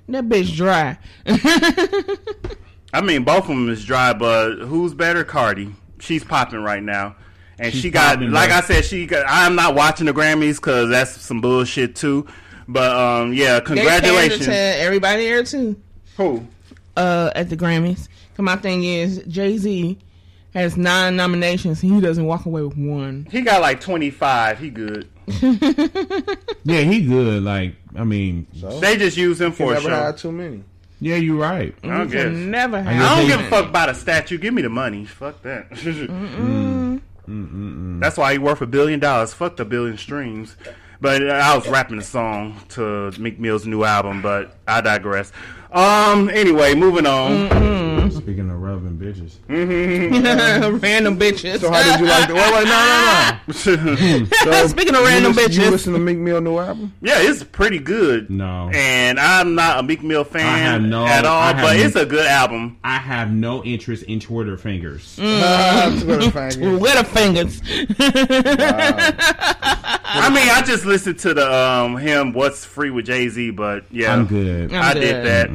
That 0.08 0.28
bitch 0.28 0.54
dry. 0.54 0.98
I 2.92 3.00
mean, 3.00 3.24
both 3.24 3.44
of 3.44 3.48
them 3.48 3.68
is 3.70 3.84
dry, 3.84 4.12
but 4.12 4.56
who's 4.56 4.94
better? 4.94 5.24
Cardi. 5.24 5.74
She's 6.00 6.24
popping 6.24 6.60
right 6.62 6.82
now. 6.82 7.16
And 7.58 7.72
She's 7.72 7.82
she 7.82 7.90
got, 7.90 8.20
like 8.20 8.48
bro. 8.48 8.58
I 8.58 8.60
said, 8.62 8.84
she 8.84 9.06
got, 9.06 9.24
I'm 9.28 9.54
not 9.54 9.74
watching 9.76 10.06
the 10.06 10.12
Grammys 10.12 10.56
because 10.56 10.90
that's 10.90 11.20
some 11.20 11.40
bullshit 11.40 11.94
too. 11.94 12.26
But 12.66 12.90
um, 12.96 13.32
yeah, 13.32 13.60
They 13.60 13.64
congratulations. 13.66 14.46
to 14.46 14.54
everybody 14.54 15.24
there 15.26 15.44
too. 15.44 15.80
Who? 16.16 16.46
Uh, 16.96 17.30
at 17.34 17.50
the 17.50 17.56
Grammys. 17.56 18.08
'Cause 18.36 18.42
my 18.44 18.56
thing 18.56 18.82
is, 18.82 19.22
Jay 19.28 19.56
Z 19.58 19.96
has 20.54 20.76
nine 20.76 21.14
nominations 21.16 21.82
and 21.84 21.94
he 21.94 22.00
doesn't 22.00 22.24
walk 22.26 22.46
away 22.46 22.62
with 22.62 22.76
one. 22.76 23.28
He 23.30 23.42
got 23.42 23.60
like 23.60 23.80
25. 23.80 24.58
He 24.58 24.70
good. 24.70 25.08
Yeah, 26.64 26.80
he 26.80 27.02
good. 27.06 27.42
Like, 27.42 27.74
I 27.94 28.04
mean, 28.04 28.46
So 28.58 28.80
They 28.80 28.96
just 28.96 29.16
use 29.16 29.40
him 29.40 29.52
for 29.52 29.70
a 29.72 29.74
never 29.74 29.88
show. 29.90 29.94
had 29.94 30.16
too 30.16 30.32
many. 30.32 30.64
Yeah, 31.04 31.16
you're 31.16 31.36
right. 31.36 31.74
I 31.84 32.02
You 32.02 32.08
guess. 32.08 32.22
can 32.24 32.50
never 32.50 32.78
I 32.78 32.82
have. 32.82 33.02
I 33.12 33.16
don't 33.20 33.28
guess 33.28 33.36
give 33.38 33.46
a 33.46 33.50
fuck 33.50 33.68
about 33.68 33.88
a 33.90 33.94
statue. 33.94 34.38
Give 34.38 34.54
me 34.54 34.62
the 34.62 34.68
money. 34.70 35.04
Fuck 35.04 35.42
that. 35.42 35.68
That's 38.00 38.16
why 38.18 38.32
he 38.32 38.38
worth 38.38 38.60
a 38.60 38.66
billion 38.66 39.00
dollars. 39.00 39.32
Fuck 39.34 39.56
the 39.56 39.64
billion 39.64 39.98
streams. 39.98 40.56
But 41.00 41.22
uh, 41.22 41.26
I 41.32 41.54
was 41.56 41.68
rapping 41.68 41.98
a 41.98 42.02
song 42.02 42.60
to 42.70 43.10
Meek 43.18 43.38
Mill's 43.38 43.66
new 43.66 43.84
album, 43.84 44.22
but 44.22 44.56
I 44.66 44.80
digress. 44.80 45.32
Um. 45.72 46.28
Anyway, 46.30 46.74
moving 46.74 47.06
on. 47.06 47.48
Speaking 48.10 48.50
of 48.50 48.60
rubbing 48.60 48.96
bitches, 48.98 49.36
random 50.82 51.18
bitches. 51.18 51.60
So 51.60 51.70
how 51.70 51.82
did 51.82 52.00
you 52.00 52.06
like 52.06 52.28
the? 52.28 52.34
Wait, 52.34 52.52
wait, 52.52 52.64
no, 52.64 52.70
no, 52.70 54.18
no. 54.18 54.24
So 54.48 54.66
Speaking 54.68 54.94
of 54.94 55.00
you 55.00 55.06
random 55.06 55.32
listen, 55.32 55.50
bitches. 55.52 55.64
you 55.64 55.70
listen 55.70 55.92
to 55.94 55.98
Meek 55.98 56.18
Mill 56.18 56.40
new 56.40 56.58
album? 56.58 56.92
yeah, 57.00 57.14
it's 57.18 57.42
pretty 57.44 57.78
good. 57.78 58.30
no, 58.30 58.70
And 58.74 59.18
I'm 59.18 59.54
not 59.54 59.78
a 59.78 59.82
Meek 59.82 60.02
Mill 60.02 60.22
I 60.22 60.24
fan 60.24 60.58
have 60.58 60.82
no- 60.82 61.06
at 61.06 61.24
all, 61.24 61.40
I 61.40 61.46
have 61.48 61.56
but 61.56 61.76
no- 61.76 61.82
it's 61.82 61.96
a 61.96 62.06
good 62.06 62.26
album. 62.26 62.78
I 62.84 62.96
have 62.96 63.32
no 63.32 63.62
interest 63.64 64.04
in 64.04 64.20
Twitter 64.20 64.56
fingers. 64.56 65.18
Ah, 65.20 65.96
Twitter 66.02 66.30
fingers. 66.30 66.80
With 66.80 66.92
her 66.92 67.04
fingers. 67.04 67.60
I 70.16 70.30
mean, 70.30 70.48
I 70.48 70.62
just 70.64 70.84
listened 70.86 71.18
to 71.20 71.34
the 71.34 71.52
um 71.52 71.96
him 71.96 72.32
"What's 72.32 72.64
Free" 72.64 72.90
with 72.90 73.06
Jay 73.06 73.28
Z, 73.28 73.50
but 73.50 73.84
yeah, 73.90 74.12
I'm 74.12 74.26
good. 74.26 74.72
I'm 74.72 74.82
I 74.82 74.92
good. 74.94 75.00
did 75.00 75.24
that. 75.26 75.50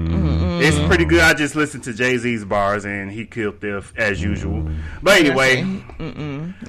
It's 0.62 0.80
pretty 0.88 1.06
good. 1.06 1.22
I 1.22 1.34
just 1.34 1.56
listened 1.56 1.84
to 1.86 1.94
Jay 1.94 2.18
Z's 2.18 2.46
bars 2.46 2.86
and 2.86 3.12
he 3.12 3.26
killed 3.26 3.64
it 3.64 3.84
as 3.98 4.22
usual. 4.22 4.70
But 5.02 5.20
anyway, 5.20 5.64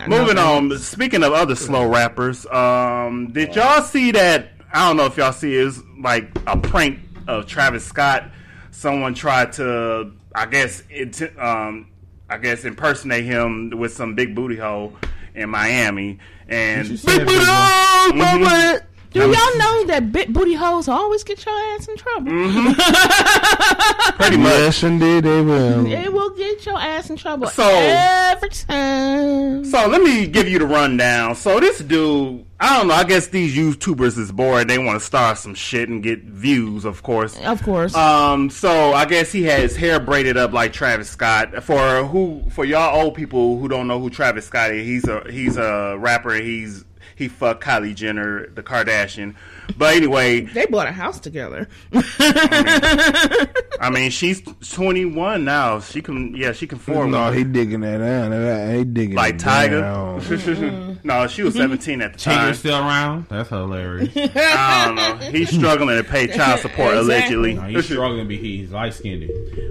moving 0.08 0.38
on. 0.38 0.76
Speaking 0.78 1.22
of 1.22 1.32
other 1.32 1.54
slow 1.56 1.86
rappers, 1.88 2.46
um, 2.46 3.32
did 3.32 3.54
y'all 3.54 3.82
see 3.82 4.12
that? 4.12 4.52
I 4.72 4.86
don't 4.88 4.96
know 4.96 5.06
if 5.06 5.16
y'all 5.16 5.32
see 5.32 5.56
it, 5.56 5.66
it's 5.66 5.80
like 5.98 6.30
a 6.46 6.56
prank 6.56 7.00
of 7.26 7.46
Travis 7.46 7.84
Scott. 7.84 8.30
Someone 8.70 9.14
tried 9.14 9.52
to, 9.54 10.12
I 10.34 10.46
guess, 10.46 10.82
it, 10.88 11.20
um, 11.38 11.90
I 12.28 12.38
guess 12.38 12.64
impersonate 12.64 13.24
him 13.24 13.70
with 13.70 13.92
some 13.92 14.14
big 14.14 14.34
booty 14.34 14.56
hole 14.56 14.96
in 15.34 15.50
Miami, 15.50 16.18
and 16.48 16.82
Did 16.82 16.90
you 16.92 16.96
see 16.96 17.18
that 17.18 18.86
video? 19.12 19.32
Do 19.32 19.38
y'all 19.38 19.58
know 19.58 19.86
that 19.86 20.12
big 20.12 20.32
booty 20.32 20.54
hoes 20.54 20.88
always 20.88 21.24
get 21.24 21.44
your 21.44 21.54
ass 21.74 21.88
in 21.88 21.96
trouble? 21.96 22.30
pretty 24.16 24.36
much. 24.36 24.52
Yes, 24.52 24.82
indeed, 24.82 25.24
they 25.24 25.40
will. 25.42 25.84
They 25.84 26.08
will 26.08 26.30
get 26.30 26.64
your 26.66 26.78
ass 26.78 27.10
in 27.10 27.16
trouble 27.16 27.46
So- 27.48 27.68
every 27.68 28.48
time. 28.50 29.64
So 29.64 29.86
let 29.88 30.02
me 30.02 30.26
give 30.26 30.48
you 30.48 30.58
the 30.58 30.66
rundown. 30.66 31.34
So 31.34 31.60
this 31.60 31.78
dude, 31.80 32.44
I 32.58 32.76
don't 32.78 32.88
know. 32.88 32.94
I 32.94 33.04
guess 33.04 33.28
these 33.28 33.56
YouTubers 33.56 34.18
is 34.18 34.32
bored. 34.32 34.68
They 34.68 34.78
want 34.78 34.98
to 34.98 35.04
start 35.04 35.38
some 35.38 35.54
shit 35.54 35.88
and 35.88 36.02
get 36.02 36.22
views, 36.24 36.84
of 36.84 37.02
course. 37.02 37.38
Of 37.40 37.62
course. 37.62 37.94
Um, 37.94 38.50
so 38.50 38.92
I 38.92 39.04
guess 39.06 39.32
he 39.32 39.42
had 39.44 39.60
his 39.60 39.76
hair 39.76 40.00
braided 40.00 40.36
up 40.36 40.52
like 40.52 40.72
Travis 40.72 41.08
Scott. 41.08 41.62
For 41.62 42.04
who, 42.04 42.42
for 42.50 42.64
y'all 42.64 43.00
old 43.00 43.14
people 43.14 43.58
who 43.58 43.68
don't 43.68 43.86
know 43.86 43.98
who 44.00 44.10
Travis 44.10 44.46
Scott 44.46 44.72
is, 44.72 44.86
he's 44.86 45.08
a 45.08 45.24
he's 45.30 45.56
a 45.56 45.96
rapper. 45.98 46.34
He's 46.34 46.84
he 47.20 47.28
fucked 47.28 47.62
Kylie 47.62 47.94
Jenner, 47.94 48.46
the 48.46 48.62
Kardashian. 48.62 49.34
But 49.76 49.96
anyway, 49.96 50.40
they 50.42 50.66
bought 50.66 50.86
a 50.88 50.92
house 50.92 51.20
together. 51.20 51.68
I 51.92 53.90
mean, 53.92 54.10
she's 54.10 54.42
21 54.72 55.44
now. 55.44 55.80
She 55.80 56.02
can, 56.02 56.34
yeah, 56.34 56.52
she 56.52 56.66
can 56.66 56.78
form. 56.78 57.10
No, 57.12 57.30
he 57.32 57.44
digging 57.44 57.80
that 57.80 57.98
down. 57.98 58.76
He 58.76 58.84
digging 58.84 59.16
like 59.16 59.34
it 59.36 59.40
Tyga. 59.40 59.80
down. 59.80 61.00
no, 61.04 61.26
she 61.26 61.42
was 61.42 61.54
17 61.54 62.02
at 62.02 62.12
the 62.14 62.18
time. 62.18 62.50
Tigger's 62.50 62.58
still 62.58 62.76
around? 62.78 63.26
That's 63.28 63.48
hilarious. 63.48 64.10
I 64.16 64.84
don't 64.86 64.94
know. 64.96 65.16
He's 65.30 65.50
struggling 65.50 65.96
to 65.96 66.04
pay 66.04 66.26
child 66.26 66.60
support 66.60 66.96
Exactly. 66.96 67.52
allegedly. 67.52 67.54
No, 67.54 67.62
he's 67.62 67.84
struggling 67.86 68.18
to 68.24 68.28
be 68.28 68.36
he's 68.36 68.70
light 68.70 68.94
skinned. 68.94 69.30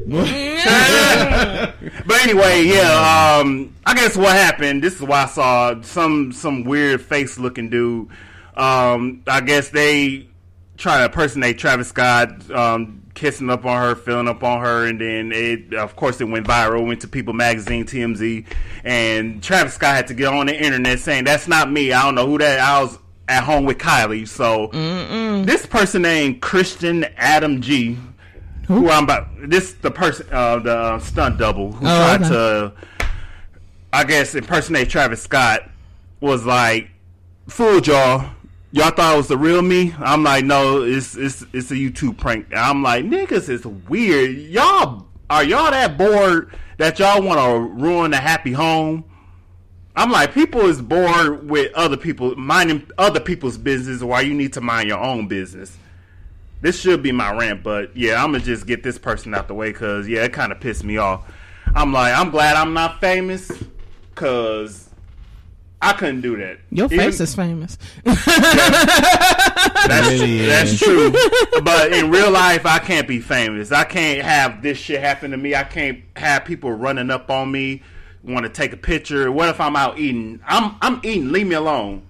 But 2.05 2.21
anyway, 2.23 2.63
yeah. 2.63 3.39
Um, 3.41 3.73
I 3.85 3.93
guess 3.95 4.15
what 4.17 4.33
happened. 4.33 4.83
This 4.83 4.95
is 4.95 5.01
why 5.01 5.23
I 5.23 5.25
saw 5.27 5.81
some 5.81 6.31
some 6.31 6.63
weird 6.63 7.01
face 7.01 7.37
looking 7.39 7.69
dude. 7.69 8.09
Um, 8.59 9.23
I 9.27 9.41
guess 9.41 9.69
they 9.69 10.27
try 10.77 10.99
to 10.99 11.05
impersonate 11.05 11.57
Travis 11.57 11.87
Scott, 11.89 12.49
um, 12.51 13.03
kissing 13.13 13.49
up 13.49 13.65
on 13.65 13.81
her, 13.81 13.95
feeling 13.95 14.27
up 14.27 14.43
on 14.43 14.61
her, 14.61 14.85
and 14.85 14.99
then 14.99 15.31
it, 15.31 15.73
of 15.73 15.95
course, 15.95 16.19
it 16.21 16.25
went 16.25 16.45
viral. 16.47 16.85
Went 16.85 17.01
to 17.01 17.07
People 17.07 17.33
Magazine, 17.33 17.85
TMZ, 17.85 18.45
and 18.83 19.41
Travis 19.41 19.73
Scott 19.75 19.95
had 19.95 20.07
to 20.07 20.13
get 20.13 20.27
on 20.27 20.47
the 20.47 20.55
internet 20.61 20.99
saying, 20.99 21.23
"That's 21.23 21.47
not 21.47 21.71
me. 21.71 21.93
I 21.93 22.03
don't 22.03 22.15
know 22.15 22.27
who 22.27 22.37
that. 22.39 22.59
I 22.59 22.81
was." 22.81 22.97
At 23.31 23.43
home 23.43 23.65
with 23.65 23.77
Kylie, 23.77 24.27
so 24.27 24.69
this 25.45 25.63
person 25.67 26.01
named 26.01 26.41
Christian 26.41 27.03
Adam 27.15 27.61
G, 27.61 27.95
who 28.67 28.89
I'm 28.89 29.03
about 29.03 29.27
this 29.47 29.73
the 29.73 29.91
person 29.91 30.25
uh, 30.31 30.57
the 30.57 30.97
stunt 30.97 31.37
double 31.37 31.71
who 31.73 31.85
Oh, 31.85 31.95
tried 32.17 32.21
okay. 32.21 32.29
to 32.29 32.73
I 33.93 34.03
guess 34.05 34.33
impersonate 34.33 34.89
Travis 34.89 35.21
Scott 35.21 35.69
was 36.19 36.43
like 36.43 36.89
fooled 37.47 37.85
y'all. 37.85 38.31
Y'all 38.71 38.91
thought 38.91 39.15
it 39.15 39.17
was 39.17 39.27
the 39.27 39.37
real 39.37 39.61
me. 39.61 39.95
I'm 39.97 40.23
like, 40.23 40.45
no, 40.45 40.83
it's 40.83 41.15
it's 41.15 41.43
it's 41.53 41.71
a 41.71 41.75
YouTube 41.75 42.17
prank. 42.17 42.47
I'm 42.55 42.83
like, 42.83 43.05
niggas 43.05 43.49
is 43.49 43.65
weird. 43.65 44.37
Y'all 44.37 45.07
are 45.29 45.43
y'all 45.43 45.71
that 45.71 45.97
bored 45.97 46.53
that 46.77 46.99
y'all 46.99 47.21
want 47.21 47.39
to 47.39 47.83
ruin 47.83 48.13
a 48.13 48.17
happy 48.17 48.53
home? 48.53 49.05
I'm 49.95 50.11
like, 50.11 50.33
people 50.33 50.61
is 50.61 50.81
bored 50.81 51.49
with 51.49 51.73
other 51.73 51.97
people 51.97 52.35
minding 52.35 52.89
other 52.97 53.19
people's 53.19 53.57
business 53.57 54.01
while 54.01 54.21
you 54.21 54.33
need 54.33 54.53
to 54.53 54.61
mind 54.61 54.87
your 54.87 54.99
own 54.99 55.27
business 55.27 55.77
this 56.61 56.79
should 56.79 57.01
be 57.01 57.11
my 57.11 57.31
rant, 57.33 57.63
but 57.63 57.95
yeah, 57.95 58.21
I'm 58.23 58.31
gonna 58.31 58.43
just 58.43 58.67
get 58.67 58.83
this 58.83 58.97
person 58.97 59.33
out 59.33 59.47
the 59.47 59.53
way 59.53 59.71
because 59.71 60.07
yeah, 60.07 60.25
it 60.25 60.33
kind 60.33 60.51
of 60.51 60.59
pissed 60.59 60.83
me 60.83 60.97
off. 60.97 61.31
I'm 61.73 61.93
like, 61.93 62.13
I'm 62.17 62.31
glad 62.31 62.55
I'm 62.55 62.73
not 62.73 62.99
famous 62.99 63.51
because 64.13 64.88
I 65.81 65.93
couldn't 65.93 66.21
do 66.21 66.35
that. 66.37 66.59
Your 66.71 66.85
Even- 66.87 66.99
face 66.99 67.19
is 67.21 67.33
famous. 67.35 67.77
That's, 69.87 70.09
really 70.09 70.45
that's 70.45 70.77
true. 70.77 71.11
but 71.63 71.91
in 71.93 72.11
real 72.11 72.31
life, 72.31 72.65
I 72.65 72.79
can't 72.79 73.07
be 73.07 73.19
famous. 73.19 73.71
I 73.71 73.83
can't 73.85 74.21
have 74.21 74.61
this 74.61 74.77
shit 74.77 75.01
happen 75.01 75.31
to 75.31 75.37
me. 75.37 75.55
I 75.55 75.63
can't 75.63 76.01
have 76.15 76.45
people 76.45 76.71
running 76.71 77.09
up 77.09 77.29
on 77.29 77.51
me, 77.51 77.81
want 78.23 78.43
to 78.43 78.49
take 78.49 78.73
a 78.73 78.77
picture. 78.77 79.31
What 79.31 79.49
if 79.49 79.59
I'm 79.61 79.75
out 79.75 79.97
eating? 79.99 80.41
I'm 80.45 80.75
I'm 80.81 80.99
eating. 81.03 81.31
Leave 81.31 81.47
me 81.47 81.55
alone. 81.55 82.03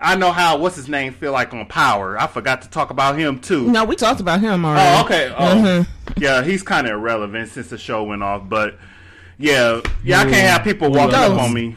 I 0.00 0.16
know 0.16 0.32
how 0.32 0.56
what's 0.56 0.76
his 0.76 0.88
name 0.88 1.12
feel 1.12 1.32
like 1.32 1.52
on 1.52 1.66
Power. 1.66 2.18
I 2.18 2.26
forgot 2.26 2.62
to 2.62 2.70
talk 2.70 2.88
about 2.90 3.18
him 3.18 3.38
too. 3.38 3.70
no, 3.70 3.84
we 3.84 3.96
talked 3.96 4.20
about 4.20 4.40
him 4.40 4.64
already. 4.64 4.96
Oh, 4.98 5.04
okay. 5.04 5.34
Oh, 5.36 5.56
Mhm. 5.56 5.86
yeah. 6.16 6.42
He's 6.42 6.62
kind 6.62 6.86
of 6.86 6.94
irrelevant 6.94 7.50
since 7.50 7.68
the 7.68 7.76
show 7.78 8.02
went 8.04 8.22
off, 8.22 8.48
but 8.48 8.78
yeah, 9.38 9.82
yeah. 10.02 10.20
I 10.20 10.24
can't 10.24 10.36
have 10.36 10.64
people 10.64 10.90
walking 10.90 11.14
up 11.14 11.38
on 11.38 11.52
me. 11.52 11.76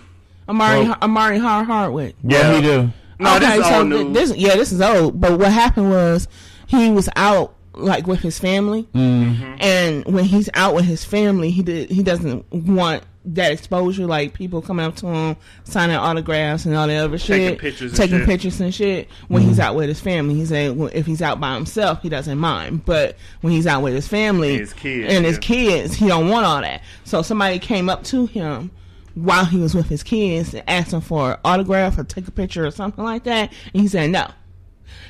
Omari 0.50 0.84
Well- 0.84 0.98
Omari 1.02 1.38
Har 1.40 1.64
Hardwick. 1.64 2.16
Yeah. 2.24 2.48
What 2.52 2.56
he 2.56 2.62
do? 2.62 2.90
No, 3.20 3.40
this 3.40 3.58
is 3.60 3.66
so 3.66 3.74
all 3.74 3.82
th- 3.84 4.06
new. 4.08 4.14
this 4.14 4.36
yeah, 4.36 4.56
this 4.56 4.72
is 4.72 4.82
old. 4.82 5.20
But 5.22 5.40
what 5.40 5.52
happened 5.52 5.90
was 5.90 6.28
he 6.68 6.90
was 6.92 7.08
out 7.16 7.56
like 7.76 8.06
with 8.08 8.20
his 8.20 8.38
family, 8.40 8.84
Mm-hmm. 8.94 9.56
and 9.62 10.06
when 10.06 10.26
he's 10.26 10.50
out 10.54 10.76
with 10.76 10.86
his 10.86 11.04
family, 11.06 11.50
he 11.52 11.62
did 11.64 11.90
he 11.90 12.04
doesn't 12.04 12.52
want 12.52 13.04
that 13.26 13.54
exposure, 13.54 14.06
like 14.06 14.34
people 14.34 14.62
coming 14.62 14.86
up 14.86 14.98
to 14.98 15.08
him, 15.08 15.38
signing 15.64 15.96
autographs 15.96 16.66
and 16.66 16.76
all 16.76 16.88
that 16.88 16.98
other 16.98 17.18
Taking 17.18 17.50
shit, 17.52 17.60
pictures 17.60 17.92
and 17.92 17.98
taking 17.98 18.18
shit. 18.18 18.26
pictures 18.28 18.60
and 18.60 18.76
shit. 18.76 19.08
When 19.30 19.42
he's 19.44 19.60
out 19.60 19.76
with 19.76 19.88
his 19.88 20.02
family, 20.02 20.36
he 20.36 20.46
said 20.46 20.76
well, 20.76 20.90
if 20.94 21.06
he's 21.06 21.22
out 21.22 21.40
by 21.40 21.54
himself, 21.54 22.02
he 22.02 22.10
doesn't 22.10 22.38
mind. 22.38 22.84
But 22.84 23.16
when 23.42 23.54
he's 23.54 23.66
out 23.68 23.82
with 23.82 23.94
his 23.94 24.08
family 24.08 24.58
His 24.58 24.74
kids, 24.74 25.14
and 25.14 25.24
his 25.24 25.36
yeah. 25.36 25.40
kids, 25.42 25.94
he 25.96 26.08
don't 26.08 26.28
want 26.30 26.46
all 26.46 26.60
that. 26.62 26.82
So 27.06 27.22
somebody 27.22 27.60
came 27.60 27.90
up 27.90 28.04
to 28.06 28.26
him 28.26 28.72
while 29.16 29.46
he 29.46 29.58
was 29.58 29.76
with 29.76 29.90
his 29.90 30.04
kids 30.04 30.54
and 30.54 30.64
asked 30.68 30.92
him 30.94 31.02
for 31.02 31.34
an 31.34 31.40
autograph 31.46 31.98
or 31.98 32.04
take 32.04 32.28
a 32.28 32.32
picture 32.32 32.66
or 32.66 32.72
something 32.72 33.04
like 33.04 33.24
that, 33.26 33.52
and 33.74 33.82
he 33.82 33.88
said 33.88 34.10
no. 34.10 34.28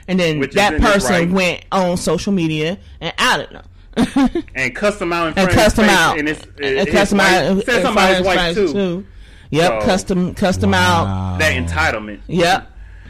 And 0.07 0.19
then 0.19 0.39
Which 0.39 0.53
that 0.53 0.79
person 0.81 1.11
right. 1.11 1.29
went 1.31 1.65
on 1.71 1.97
social 1.97 2.33
media 2.33 2.77
and 3.01 3.13
outed 3.17 3.49
him. 3.51 3.63
And 4.55 4.75
cuss 4.75 4.99
him 4.99 5.13
out 5.13 5.23
in 5.23 5.27
and 5.27 5.35
front 5.35 5.49
of 5.51 5.55
cussed 5.55 5.75
his 5.77 5.85
him 5.85 5.89
face, 5.89 5.97
out. 5.97 6.19
And, 6.19 6.29
it's, 6.29 6.43
and 6.61 6.77
his 6.79 6.89
cussed 6.89 7.11
him 7.11 7.17
wife- 7.19 7.27
out. 7.33 7.45
in 7.45 7.57
Said 7.57 7.65
front 7.65 7.83
somebody's 7.83 8.11
of 8.11 8.17
his 8.17 8.25
wife 8.25 8.57
wife, 8.57 8.71
too. 8.71 9.05
Yep, 9.51 9.81
So- 9.81 9.85
cussed 9.85 10.11
him, 10.11 10.33
cussed 10.33 10.63
him 10.63 10.73
out. 10.73 11.37
That 11.39 11.53
entitlement. 11.53 12.21
Yep. 12.27 12.69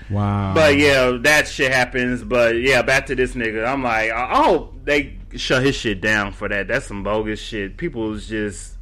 Wow. 0.10 0.54
But 0.54 0.78
yeah, 0.78 1.18
that 1.22 1.48
shit 1.48 1.72
happens. 1.72 2.24
But 2.24 2.58
yeah, 2.58 2.82
back 2.82 3.06
to 3.08 3.16
this 3.16 3.34
nigga. 3.34 3.66
I'm 3.66 3.82
like, 3.82 4.12
I 4.12 4.44
hope 4.44 4.84
they 4.84 5.18
shut 5.36 5.64
his 5.64 5.76
shit 5.76 6.02
down 6.02 6.34
for 6.34 6.50
that. 6.50 6.68
That's 6.68 6.86
some 6.86 7.02
bogus 7.02 7.40
shit. 7.40 7.78
People 7.78 8.14
is 8.14 8.28
just, 8.28 8.76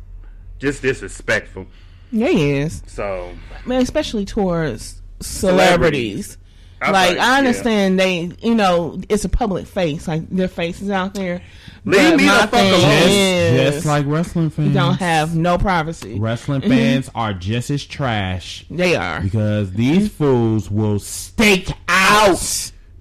just 0.60 0.82
disrespectful. 0.82 1.68
Yeah, 2.12 2.28
he 2.30 2.52
is. 2.52 2.82
So 2.88 3.32
Man, 3.66 3.82
especially 3.82 4.26
towards 4.26 5.02
celebrities. 5.22 6.38
I'm 6.84 6.94
like 6.94 7.16
yeah. 7.18 7.34
I 7.34 7.38
understand 7.38 8.00
they, 8.00 8.32
you 8.42 8.56
know, 8.56 9.00
it's 9.08 9.24
a 9.24 9.30
public 9.30 9.68
face, 9.68 10.08
like 10.08 10.28
their 10.30 10.48
faces 10.48 10.90
out 10.90 11.14
there. 11.14 11.42
Leave 11.86 12.12
But 12.12 12.18
me 12.18 12.26
my 12.26 12.42
the 12.42 12.48
fuck 12.48 12.54
alone. 12.60 12.82
just, 12.82 13.74
just 13.76 13.86
like 13.86 14.06
wrestling 14.08 14.50
fans, 14.50 14.68
you 14.70 14.74
don't 14.74 14.96
have 14.96 15.36
no 15.36 15.58
privacy. 15.60 16.20
wrestling 16.20 16.62
mm-hmm. 16.62 16.72
fans 16.72 17.10
are 17.14 17.34
just 17.34 17.70
as 17.70 17.86
trash 17.86 18.66
They 18.72 18.96
are. 18.96 19.22
because 19.22 19.72
these 19.74 20.10
fools 20.12 20.72
will 20.72 20.98
stake 21.00 21.72
out 21.88 22.38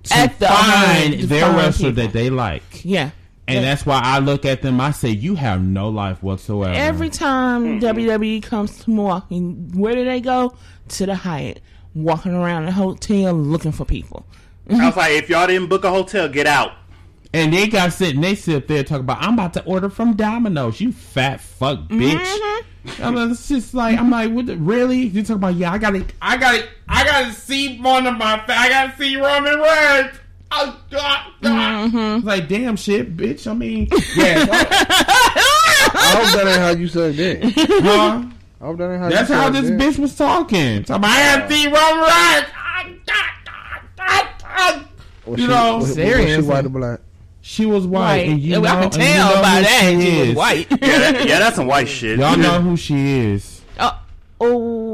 to 0.05 0.15
At 0.15 0.39
the 0.39 0.47
find 0.49 1.15
home 1.15 1.27
their 1.29 1.51
wrestler 1.57 1.91
people. 1.91 2.05
that 2.05 2.13
they 2.13 2.29
like, 2.31 2.85
Yeah. 2.85 3.11
And 3.51 3.57
Yeah. 3.57 3.61
that's 3.71 3.85
why 3.87 4.01
I 4.03 4.19
look 4.21 4.45
at 4.45 4.63
them. 4.63 4.81
I 4.81 4.91
say, 4.93 5.11
you 5.11 5.35
have 5.35 5.63
no 5.63 5.89
life 5.89 6.23
whatsoever. 6.23 6.73
Every 6.75 7.11
time 7.11 7.81
WWE 7.81 8.43
comes 8.43 8.79
to 8.85 8.91
Milwaukee, 8.91 9.41
where 9.41 9.95
do 9.95 10.05
they 10.05 10.21
go? 10.21 10.55
To 10.89 11.07
the 11.07 11.15
Hyatt, 11.15 11.61
walking 11.95 12.35
around 12.35 12.67
the 12.67 12.73
hotel 12.73 13.33
looking 13.35 13.73
for 13.73 13.85
people. 13.85 14.27
I 14.71 14.87
was 14.87 14.97
like, 14.97 15.13
if 15.13 15.29
y'all 15.29 15.47
didn't 15.47 15.69
book 15.69 15.85
a 15.85 15.91
hotel, 15.91 16.29
get 16.29 16.47
out. 16.47 16.73
And 17.33 17.53
they 17.53 17.69
got 17.69 17.93
sitting, 17.93 18.21
they 18.21 18.35
sit 18.35 18.57
up 18.57 18.67
there 18.67 18.83
talking 18.83 19.03
about, 19.05 19.19
I'm 19.23 19.35
about 19.35 19.55
to 19.55 19.65
order 19.65 19.89
from 19.89 20.15
Domino's. 20.17 20.81
You 20.81 20.91
fat 20.93 21.41
fuck 21.41 21.79
bitch. 21.89 22.17
Mm-hmm. 22.19 23.05
I'm 23.05 23.15
like, 23.15 23.31
it's 23.31 23.47
just 23.49 23.73
like, 23.75 23.99
I'm 23.99 24.11
like, 24.11 24.33
what 24.33 24.47
the, 24.47 24.57
really? 24.57 25.03
You 25.03 25.23
talking 25.23 25.37
about, 25.37 25.55
yeah, 25.55 25.71
I 25.73 25.79
gotta, 25.79 26.05
I 26.21 26.37
gotta, 26.37 26.67
I 26.89 27.05
gotta 27.05 27.33
see 27.33 27.79
one 27.81 28.07
of 28.07 28.17
my, 28.17 28.39
fa- 28.47 28.59
I 28.59 28.69
gotta 28.69 28.97
see 28.97 29.15
Roman 29.17 29.61
Reigns. 29.61 30.19
Oh, 30.53 30.81
God, 30.91 31.33
God. 31.43 31.91
Mm-hmm. 31.93 32.27
Like, 32.27 32.49
damn 32.49 32.77
shit, 32.77 33.17
bitch. 33.17 33.47
I 33.47 33.55
mean, 33.55 33.89
yeah, 34.17 34.47
I 34.51 36.15
hope 36.17 36.33
that 36.35 36.47
ain't 36.49 36.59
how 36.61 36.71
you 36.71 36.89
said 36.89 37.15
that. 37.17 37.43
huh? 37.83 38.25
I 38.61 38.65
hope 38.67 38.79
that 38.79 38.91
ain't 38.93 39.01
how 39.01 39.09
That's 39.09 39.29
you 39.31 39.35
how 39.37 39.51
this 39.51 39.69
that. 39.71 39.79
bitch 39.79 39.99
was 39.99 40.17
talking. 40.17 40.85
Talking 40.85 40.97
about, 40.97 41.11
I 41.11 41.39
gotta 41.39 41.55
see 41.55 41.67
Roman 41.67 42.05
Reigns. 42.05 42.47
You 45.27 45.37
she- 45.37 45.47
know, 45.47 45.77
was, 45.79 45.97
was 45.97 46.35
she 46.35 46.41
white 46.43 46.67
or 46.67 46.69
black? 46.71 47.01
She 47.43 47.65
was 47.67 47.87
white, 47.87 48.01
White. 48.19 48.29
and 48.29 48.41
you 48.41 48.57
I 48.57 48.61
know, 48.61 48.69
can 48.69 48.83
and 48.85 48.95
you 48.95 49.01
tell 49.01 49.35
know 49.35 49.43
by 49.43 49.61
that 49.63 49.97
she 49.99 50.11
she 50.11 50.29
was 50.29 50.37
white. 50.37 50.67
Yeah, 50.71 50.77
that- 51.13 51.27
yeah, 51.29 51.39
that's 51.39 51.57
some 51.57 51.67
white 51.67 51.89
shit. 51.89 52.19
Y'all 52.19 52.37
know 52.37 52.61
who 52.61 52.77
she 52.77 53.19
is. 53.19 53.63
oh, 53.79 53.99
oh. 54.41 54.90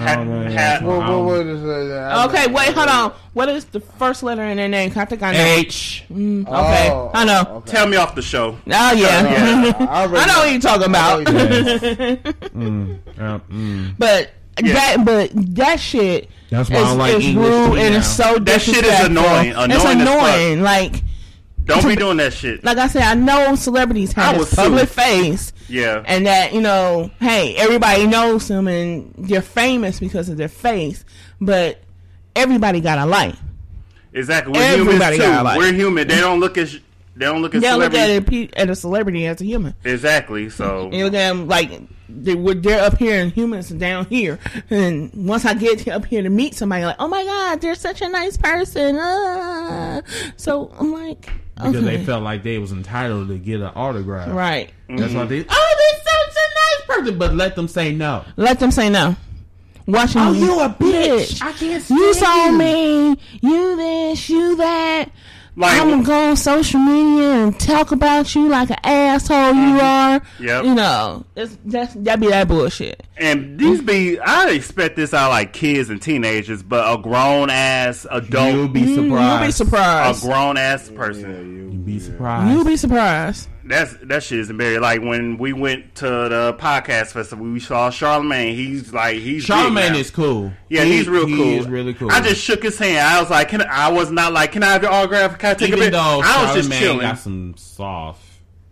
I 0.00 0.14
don't. 0.16 0.52
Ha- 0.52 0.78
What, 0.82 0.98
what, 1.08 1.24
what 1.24 1.46
is 1.46 1.62
that? 1.62 2.28
Okay, 2.28 2.46
wait, 2.52 2.74
hold 2.74 2.88
on. 2.88 3.12
What 3.34 3.48
is 3.48 3.64
the 3.66 3.80
first 3.80 4.22
letter 4.22 4.42
in 4.44 4.56
their 4.56 4.68
name? 4.68 4.92
I 4.96 5.04
think 5.04 5.22
I 5.22 5.32
know. 5.32 5.38
H. 5.44 6.04
Mm, 6.12 6.46
okay, 6.48 6.88
Oh, 6.90 7.10
I 7.14 7.24
know. 7.24 7.42
okay. 7.58 7.70
Tell 7.72 7.86
me 7.86 7.96
off 7.96 8.14
the 8.14 8.22
show. 8.22 8.50
Oh 8.50 8.58
yeah, 8.66 8.94
Yeah, 8.94 9.74
I, 9.88 10.04
I 10.04 10.26
know 10.26 10.38
what 10.38 10.50
you're 10.50 10.60
talking 10.60 10.86
about. 10.88 11.28
I 11.28 11.32
know 11.32 11.42
you- 11.42 12.16
Mm, 12.50 12.98
uh, 13.18 13.38
mm. 13.50 13.94
but 13.98 14.30
Yeah. 14.62 14.72
that, 14.74 15.04
but 15.04 15.30
that 15.54 15.76
shit 15.80 16.28
That's 16.50 16.68
why 16.68 16.76
is, 16.78 16.82
don't 16.88 16.98
like 16.98 17.14
is 17.14 17.26
English 17.26 17.48
rude 17.48 17.78
and 17.78 17.94
now. 17.94 17.98
it's 17.98 18.08
so 18.08 18.38
That 18.38 18.60
shit 18.60 18.74
is 18.76 18.82
disrespectful. 18.82 19.18
annoying. 19.24 19.48
It's 19.50 19.58
Annoying 19.58 20.00
as 20.00 20.08
fuck. 20.08 20.18
annoying. 20.18 20.62
Like, 20.62 21.02
Don't 21.70 21.88
be 21.88 21.96
doing 22.04 22.16
that 22.18 22.32
shit. 22.32 22.62
like 22.64 22.78
I 22.78 22.86
said, 22.86 23.02
I 23.02 23.14
know 23.14 23.54
celebrities 23.54 24.12
have 24.12 24.36
this 24.38 24.54
public 24.54 24.88
sued. 24.88 24.96
face, 24.96 25.52
Yeah. 25.68 26.02
and 26.06 26.26
that 26.26 26.52
you 26.52 26.60
know, 26.60 27.10
hey, 27.20 27.56
everybody 27.56 28.06
knows 28.06 28.46
them, 28.48 28.68
and 28.68 29.12
they're 29.16 29.42
famous 29.42 29.98
because 30.00 30.28
of 30.28 30.36
their 30.36 30.48
face. 30.48 31.04
But 31.40 31.80
everybody 32.36 32.80
got 32.80 32.98
a 32.98 33.06
life. 33.06 33.38
Exactly. 34.12 34.52
We're 34.54 34.62
Everybody 34.62 35.16
humans 35.16 35.18
got 35.18 35.40
a 35.40 35.44
life. 35.44 35.58
We're 35.58 35.72
human. 35.72 36.08
They 36.08 36.20
don't 36.20 36.40
look 36.40 36.58
at 36.58 36.68
sh- 36.68 36.78
they 37.16 37.26
don't 37.26 37.42
look 37.42 37.54
at 37.54 37.60
They 37.60 37.74
look 37.74 37.92
at 37.94 38.32
a, 38.32 38.50
at 38.58 38.70
a 38.70 38.74
celebrity 38.74 39.26
as 39.26 39.40
a 39.40 39.44
human. 39.44 39.74
Exactly. 39.84 40.48
So 40.48 40.88
You 40.92 41.04
look 41.04 41.12
at 41.14 41.18
them 41.18 41.48
like 41.48 41.70
they 42.08 42.34
were 42.34 42.54
they're 42.54 42.82
up 42.82 42.96
here 42.98 43.20
and 43.20 43.30
humans 43.30 43.70
are 43.70 43.76
down 43.78 44.06
here. 44.06 44.38
And 44.70 45.12
once 45.14 45.44
I 45.44 45.54
get 45.54 45.86
up 45.88 46.06
here 46.06 46.22
to 46.22 46.30
meet 46.30 46.54
somebody, 46.54 46.84
like, 46.84 46.96
oh 46.98 47.08
my 47.08 47.22
god, 47.24 47.60
they're 47.60 47.74
such 47.74 48.00
a 48.00 48.08
nice 48.08 48.36
person. 48.36 48.96
Ah. 48.98 50.00
So 50.36 50.72
I'm 50.78 50.92
like, 50.92 51.30
because 51.62 51.76
Okay. 51.84 51.96
they 51.98 52.04
felt 52.04 52.22
like 52.22 52.42
they 52.42 52.58
was 52.58 52.72
entitled 52.72 53.28
to 53.28 53.38
get 53.38 53.60
an 53.60 53.70
autograph. 53.74 54.28
Right. 54.30 54.70
That's 54.88 55.12
why 55.14 55.24
they. 55.26 55.44
Mm-hmm. 55.44 55.50
Oh, 55.52 55.74
this 55.76 56.04
such 56.04 56.36
a 56.36 56.94
nice 56.94 56.98
person, 56.98 57.18
but 57.18 57.34
let 57.34 57.54
them 57.56 57.68
say 57.68 57.92
no. 57.92 58.24
Let 58.36 58.58
them 58.60 58.70
say 58.70 58.88
no. 58.90 59.16
Watching 59.86 60.20
Oh, 60.20 60.32
you. 60.32 60.44
you 60.44 60.60
a 60.60 60.68
bitch! 60.68 61.42
I 61.42 61.52
can't. 61.52 61.82
See. 61.82 61.94
You 61.94 62.14
saw 62.14 62.46
you. 62.46 62.52
me. 62.58 63.16
You 63.40 63.76
this. 63.76 64.28
You 64.28 64.56
that. 64.56 65.06
Like, 65.56 65.80
I'm 65.80 65.90
gonna 65.90 66.04
go 66.04 66.30
on 66.30 66.36
social 66.36 66.80
media 66.80 67.32
and 67.44 67.58
talk 67.60 67.92
about 67.92 68.34
you 68.34 68.48
like 68.48 68.70
an 68.70 68.76
asshole 68.84 69.52
you 69.54 69.80
are. 69.80 70.22
Yep. 70.38 70.64
You 70.64 70.74
know, 70.74 71.24
it's, 71.36 71.58
that's 71.64 71.92
that 71.94 72.20
be 72.20 72.28
that 72.28 72.48
bullshit. 72.48 73.02
and 73.16 73.58
these 73.58 73.80
be, 73.82 74.18
I 74.20 74.50
expect 74.50 74.96
this 74.96 75.12
out 75.12 75.30
like 75.30 75.52
kids 75.52 75.90
and 75.90 76.00
teenagers, 76.00 76.62
but 76.62 76.98
a 76.98 77.02
grown 77.02 77.50
ass 77.50 78.06
adult, 78.10 78.54
You'll 78.54 78.68
be 78.68 78.80
Mm, 78.82 78.94
surprised. 78.94 79.40
You'll 79.40 79.46
be 79.48 79.52
surprised. 79.52 80.24
a 80.24 80.26
grown 80.26 80.56
ass 80.56 80.88
person. 80.90 81.72
You'll 81.72 81.82
be 81.82 81.98
surprised. 81.98 82.52
You'll 82.54 82.64
be 82.64 82.76
surprised. 82.76 83.48
That's 83.70 83.94
that 84.02 84.22
shit 84.22 84.38
is 84.40 84.50
embarrassing. 84.50 84.82
Like 84.82 85.00
when 85.02 85.38
we 85.38 85.52
went 85.52 85.94
to 85.96 86.04
the 86.06 86.56
podcast 86.58 87.12
festival, 87.12 87.46
we 87.46 87.60
saw 87.60 87.90
Charlemagne. 87.90 88.54
He's 88.54 88.92
like 88.92 89.16
he's 89.18 89.42
big 89.42 89.46
Charlemagne 89.46 89.92
now. 89.92 89.98
is 89.98 90.10
cool. 90.10 90.52
Yeah, 90.68 90.84
He- 90.84 90.98
he's 90.98 91.08
real 91.08 91.26
he 91.26 91.36
cool. 91.36 91.44
He's 91.46 91.68
really 91.68 91.94
cool. 91.94 92.10
I 92.10 92.20
just 92.20 92.42
shook 92.42 92.62
his 92.62 92.78
hand. 92.78 92.98
I 92.98 93.20
was 93.20 93.30
like, 93.30 93.48
"Can 93.48 93.62
I, 93.62 93.86
I 93.86 93.92
was 93.92 94.10
not 94.10 94.32
like, 94.32 94.52
can 94.52 94.62
I 94.62 94.72
have 94.72 94.82
your 94.82 94.92
autograph? 94.92 95.38
Can 95.38 95.50
I 95.50 95.54
take 95.54 95.68
even 95.68 95.80
a 95.80 95.82
bit?" 95.84 95.92
though 95.92 96.20
I 96.24 96.44
was 96.54 96.66
just 96.66 96.78
chilling. 96.78 97.00
got 97.00 97.18
some 97.18 97.54
soft 97.56 98.22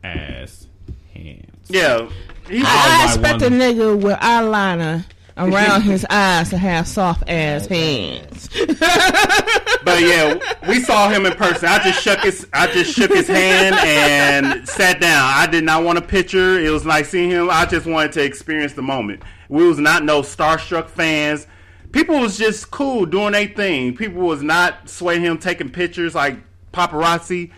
ass 0.05 0.67
hands. 1.15 1.69
Yeah, 1.69 2.09
he's 2.49 2.65
I- 2.67 2.69
I, 2.69 2.99
might 2.99 3.15
expect 3.15 3.43
a 3.43 3.55
nigga 3.55 4.01
with 4.01 4.17
eyeliner 4.19 5.05
around 5.39 5.83
his 5.83 6.05
eyes 6.11 6.51
to 6.51 6.59
have 6.59 6.87
soft 6.87 7.29
ass 7.29 7.67
hands. 7.67 8.49
but 8.59 10.01
yeah, 10.01 10.39
we 10.69 10.81
saw 10.81 11.09
him 11.09 11.27
in 11.27 11.33
person. 11.35 11.69
I 11.69 11.79
just 11.83 12.03
shook 12.03 12.21
his, 12.21 12.47
I 12.53 12.67
just 12.73 12.95
shook 12.95 13.13
his 13.13 13.29
hand 13.29 13.77
and 13.77 14.69
sat 14.69 15.01
down. 15.01 15.23
I 15.23 15.47
did 15.47 15.65
not 15.65 15.85
want 15.85 15.99
a 15.99 16.03
picture. 16.03 16.59
It 16.59 16.71
was 16.71 16.85
like 16.85 17.05
seeing 17.07 17.31
him. 17.31 17.49
I 17.51 17.67
just 17.67 17.87
wanted 17.87 18.13
to 18.13 18.25
experience 18.25 18.73
the 18.73 18.83
moment. 18.83 19.23
We 19.49 19.67
was 19.67 19.79
not 19.79 20.05
no 20.05 20.23
starstruck 20.23 20.89
fans. 20.89 21.47
People 21.93 22.21
was 22.21 22.37
just 22.37 22.71
cool 22.71 23.07
doing 23.07 23.33
their 23.33 23.49
thing. 23.49 23.97
People 23.97 24.23
was 24.23 24.43
not 24.43 24.89
swaying 24.89 25.23
him 25.23 25.39
taking 25.39 25.71
pictures 25.71 26.15
like 26.15 26.37
paparazzi. 26.73 27.51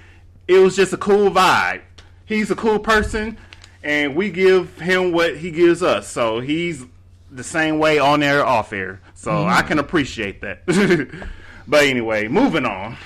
It 0.47 0.59
was 0.59 0.77
just 0.77 0.93
a 0.93 0.97
cool 0.97 1.31
vibe. 1.31 1.83
He's 2.27 2.51
a 2.51 2.57
cool 2.57 2.79
person, 2.79 3.37
and 3.83 4.15
we 4.15 4.31
give 4.31 4.79
him 4.79 5.11
what 5.11 5.39
he 5.39 5.51
gives 5.51 5.83
us. 5.83 6.07
So 6.07 6.39
he's 6.39 6.85
the 7.31 7.45
same 7.45 7.79
way 7.79 7.99
on 7.99 8.23
air, 8.23 8.45
off 8.45 8.73
air. 8.73 9.01
So 9.15 9.45
I 9.47 9.63
can 9.63 9.79
appreciate 9.79 10.41
that. 10.43 10.65
but 11.69 11.85
anyway, 11.85 12.29
moving 12.29 12.67
on. 12.67 12.97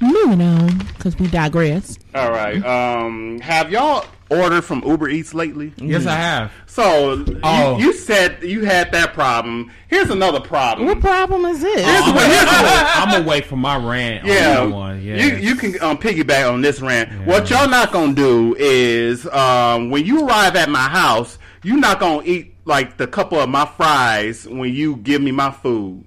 Moving 0.00 0.40
on, 0.40 0.78
because 0.78 1.18
we 1.18 1.26
digress. 1.28 1.98
All 2.14 2.30
right. 2.30 2.64
Um, 2.64 3.40
have 3.40 3.70
y'all 3.70 4.04
ordered 4.30 4.62
from 4.62 4.82
Uber 4.84 5.08
Eats 5.08 5.34
lately? 5.34 5.72
Yes, 5.76 6.06
I 6.06 6.14
have. 6.14 6.52
So 6.66 7.24
Oh. 7.42 7.78
you, 7.78 7.86
you 7.86 7.92
said 7.92 8.42
you 8.42 8.64
had 8.64 8.92
that 8.92 9.12
problem. 9.12 9.72
Here's 9.88 10.10
another 10.10 10.40
problem. 10.40 10.86
What 10.86 11.00
problem 11.00 11.44
is 11.46 11.60
this? 11.60 11.84
I'm, 11.86 12.14
gonna, 12.14 12.90
I'm 12.94 13.10
gonna 13.10 13.28
wait 13.28 13.46
for 13.46 13.56
my 13.56 13.76
rant. 13.76 14.24
Yeah, 14.26 14.60
on 14.60 14.70
that 14.70 14.76
one. 14.76 15.02
Yeah, 15.02 15.16
you 15.16 15.36
you 15.36 15.56
can 15.56 15.80
um, 15.82 15.98
piggyback 15.98 16.50
on 16.52 16.60
this 16.60 16.80
rant. 16.80 17.26
What 17.26 17.50
y'all 17.50 17.68
not 17.68 17.90
gonna 17.92 18.14
do 18.14 18.54
is 18.58 19.26
um, 19.26 19.90
when 19.90 20.04
you 20.06 20.26
arrive 20.26 20.54
at 20.56 20.68
my 20.70 20.88
house, 20.88 21.38
you're 21.64 21.76
not 21.78 21.98
gonna 22.00 22.22
eat 22.24 22.54
like 22.68 22.98
the 22.98 23.06
couple 23.06 23.40
of 23.40 23.48
my 23.48 23.64
fries 23.66 24.46
when 24.46 24.72
you 24.74 24.96
give 24.96 25.22
me 25.22 25.32
my 25.32 25.50
food. 25.50 26.04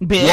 Bitch. 0.00 0.28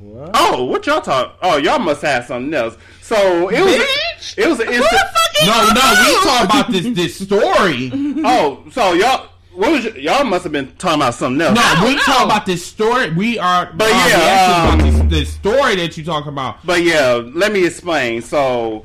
what? 0.00 0.30
Oh, 0.34 0.64
what 0.64 0.86
y'all 0.86 1.00
talk? 1.02 1.36
Oh, 1.42 1.56
y'all 1.58 1.78
must 1.78 2.00
have 2.02 2.24
something 2.24 2.54
else. 2.54 2.76
So 3.02 3.48
it 3.48 3.60
was 3.62 3.74
Bitch? 3.74 4.38
it 4.38 4.46
was 4.46 4.60
an 4.60 4.68
Who 4.68 4.72
instant. 4.74 4.90
the 4.92 4.98
fuck 4.98 5.46
No, 5.46 5.62
you? 5.62 5.74
no, 5.74 6.04
we 6.06 6.24
talk 6.24 6.44
about 6.44 6.70
this 6.70 6.96
this 6.96 7.18
story. 7.26 7.90
Oh, 8.24 8.64
so 8.70 8.92
y'all 8.92 9.28
what 9.54 9.72
was 9.72 9.84
y- 9.86 9.98
y'all 10.00 10.24
must 10.24 10.44
have 10.44 10.52
been 10.52 10.70
talking 10.76 11.00
about 11.02 11.14
something 11.14 11.40
else. 11.42 11.56
No, 11.56 11.86
we 11.86 11.96
no. 11.96 12.02
talk 12.02 12.24
about 12.24 12.46
this 12.46 12.64
story. 12.64 13.10
We 13.12 13.38
are, 13.38 13.72
But 13.74 13.88
uh, 13.90 13.94
yeah, 14.08 14.16
reacting 14.16 14.90
um, 14.94 14.94
about 14.96 15.10
this, 15.10 15.26
this 15.26 15.34
story 15.34 15.74
that 15.76 15.96
you 15.98 16.04
talk 16.04 16.26
about. 16.26 16.64
But 16.64 16.82
yeah, 16.84 17.14
let 17.34 17.52
me 17.52 17.66
explain. 17.66 18.22
So, 18.22 18.84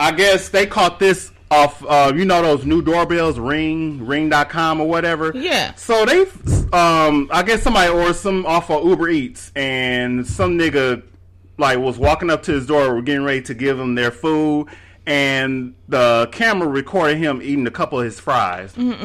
I 0.00 0.10
guess 0.10 0.48
they 0.48 0.66
caught 0.66 0.98
this 0.98 1.30
off, 1.50 1.84
uh, 1.84 2.12
you 2.14 2.24
know, 2.24 2.42
those 2.42 2.64
new 2.64 2.80
doorbells, 2.82 3.38
Ring, 3.38 4.06
Ring.com 4.06 4.80
or 4.80 4.88
whatever. 4.88 5.32
Yeah. 5.34 5.74
So 5.74 6.04
they, 6.06 6.20
um, 6.72 7.28
I 7.32 7.42
guess 7.44 7.62
somebody 7.62 7.90
ordered 7.90 8.14
some 8.16 8.46
off 8.46 8.70
of 8.70 8.84
Uber 8.84 9.08
Eats, 9.08 9.50
and 9.56 10.26
some 10.26 10.56
nigga 10.58 11.02
like 11.58 11.78
was 11.78 11.98
walking 11.98 12.30
up 12.30 12.42
to 12.44 12.52
his 12.52 12.66
door, 12.66 13.02
getting 13.02 13.24
ready 13.24 13.42
to 13.42 13.54
give 13.54 13.78
him 13.78 13.94
their 13.94 14.10
food, 14.10 14.68
and 15.06 15.74
the 15.88 16.28
camera 16.32 16.68
recorded 16.68 17.18
him 17.18 17.42
eating 17.42 17.66
a 17.66 17.70
couple 17.70 17.98
of 17.98 18.04
his 18.04 18.20
fries. 18.20 18.72
Mm-mm. 18.74 19.00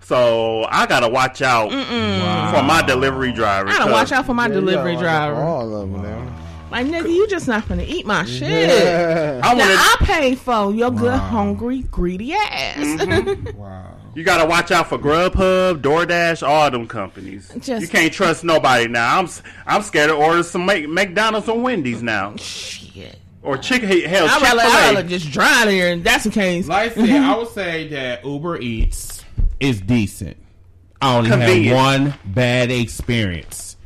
So 0.00 0.64
I 0.68 0.86
gotta 0.86 1.08
watch 1.08 1.40
out 1.42 1.70
for 1.70 2.62
my 2.62 2.82
delivery 2.86 3.32
driver. 3.32 3.68
I 3.68 3.78
gotta 3.78 3.92
watch 3.92 4.12
out 4.12 4.26
for 4.26 4.34
my 4.34 4.46
Yeah, 4.46 4.54
delivery 4.54 4.94
gotta 4.94 5.04
watch 5.04 5.04
out 5.04 5.28
for 5.28 5.34
driver. 5.34 5.48
All 5.48 5.76
of 5.76 5.90
them 5.92 6.02
now. 6.02 6.37
Like, 6.70 6.86
nigga, 6.86 7.08
you 7.12 7.26
just 7.28 7.48
not 7.48 7.66
gonna 7.68 7.84
eat 7.86 8.06
my 8.06 8.24
shit. 8.24 8.68
Yeah. 8.68 9.40
I 9.42 9.54
That 9.54 9.96
want 9.98 10.02
I 10.02 10.06
pay 10.06 10.34
for 10.34 10.72
your 10.72 10.90
good, 10.90 11.04
Wow. 11.12 11.16
hungry, 11.18 11.82
greedy 11.90 12.34
ass. 12.34 12.76
Mm-hmm. 12.76 13.56
Wow. 13.58 13.94
You 14.14 14.24
gotta 14.24 14.46
watch 14.48 14.70
out 14.72 14.88
for 14.88 14.98
Grubhub, 14.98 15.80
DoorDash, 15.80 16.46
all 16.46 16.70
them 16.70 16.88
companies. 16.88 17.52
Just- 17.60 17.82
you 17.82 17.88
can't 17.88 18.12
trust 18.12 18.42
nobody 18.42 18.88
now. 18.88 19.18
I'm 19.18 19.26
s- 19.26 19.42
I'm 19.66 19.82
scared 19.82 20.08
to 20.10 20.16
order 20.16 20.42
some 20.42 20.66
Mac- 20.66 20.88
McDonald's 20.88 21.48
or 21.48 21.58
Wendy's 21.60 22.02
now, 22.02 22.34
Shit. 22.36 23.16
or 23.42 23.56
chicken. 23.58 23.88
Hell, 23.88 24.26
I'd 24.28 24.42
rather, 24.42 24.60
I'd 24.62 24.94
rather 24.94 25.08
just 25.08 25.30
drown 25.30 25.68
here, 25.68 25.92
and 25.92 26.02
that's 26.02 26.24
the 26.24 26.30
case. 26.30 26.66
Like 26.66 26.92
I 26.92 26.94
said, 27.06 27.10
I 27.10 27.36
would 27.36 27.48
say 27.48 27.88
that 27.88 28.24
Uber 28.24 28.58
Eats 28.60 29.24
is 29.60 29.80
decent. 29.80 30.36
I 31.00 31.16
only 31.16 31.30
Convenient. 31.30 31.66
had 31.66 31.74
one 31.76 32.14
bad 32.24 32.72
experience. 32.72 33.76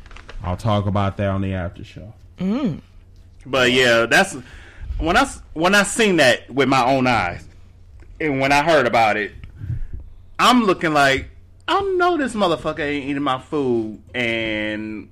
I'll 0.43 0.57
talk 0.57 0.87
about 0.87 1.17
that 1.17 1.29
on 1.29 1.41
the 1.41 1.53
after 1.53 1.83
show. 1.83 2.11
Mm. 2.39 2.81
But 3.45 3.71
yeah, 3.71 4.05
that's 4.05 4.35
when 4.97 5.17
I 5.17 5.29
when 5.53 5.75
I 5.75 5.83
seen 5.83 6.17
that 6.17 6.49
with 6.49 6.67
my 6.67 6.85
own 6.85 7.07
eyes, 7.07 7.45
and 8.19 8.39
when 8.39 8.51
I 8.51 8.63
heard 8.63 8.87
about 8.87 9.17
it, 9.17 9.33
I'm 10.39 10.63
looking 10.63 10.93
like 10.93 11.29
I 11.67 11.81
know 11.97 12.17
this 12.17 12.33
motherfucker 12.35 12.79
ain't 12.79 13.05
eating 13.05 13.23
my 13.23 13.39
food 13.39 14.01
and 14.13 15.09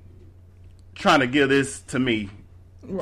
trying 0.94 1.20
to 1.20 1.26
give 1.26 1.48
this 1.48 1.80
to 1.80 1.98
me 1.98 2.30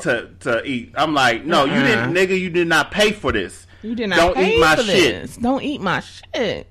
to 0.02 0.30
to 0.40 0.64
eat. 0.64 0.92
I'm 0.96 1.14
like, 1.14 1.44
no, 1.44 1.64
you 1.64 1.74
didn't, 1.74 1.98
uh-huh. 1.98 2.12
nigga. 2.12 2.38
You 2.38 2.50
did 2.50 2.68
not 2.68 2.90
pay 2.90 3.12
for 3.12 3.32
this. 3.32 3.66
You 3.82 3.94
did 3.94 4.08
not 4.08 4.16
Don't 4.16 4.34
pay 4.34 4.56
eat 4.56 4.60
my 4.60 4.76
for 4.76 4.82
shit. 4.82 5.22
this. 5.22 5.36
Don't 5.36 5.62
eat 5.62 5.80
my 5.80 6.00
shit. 6.00 6.66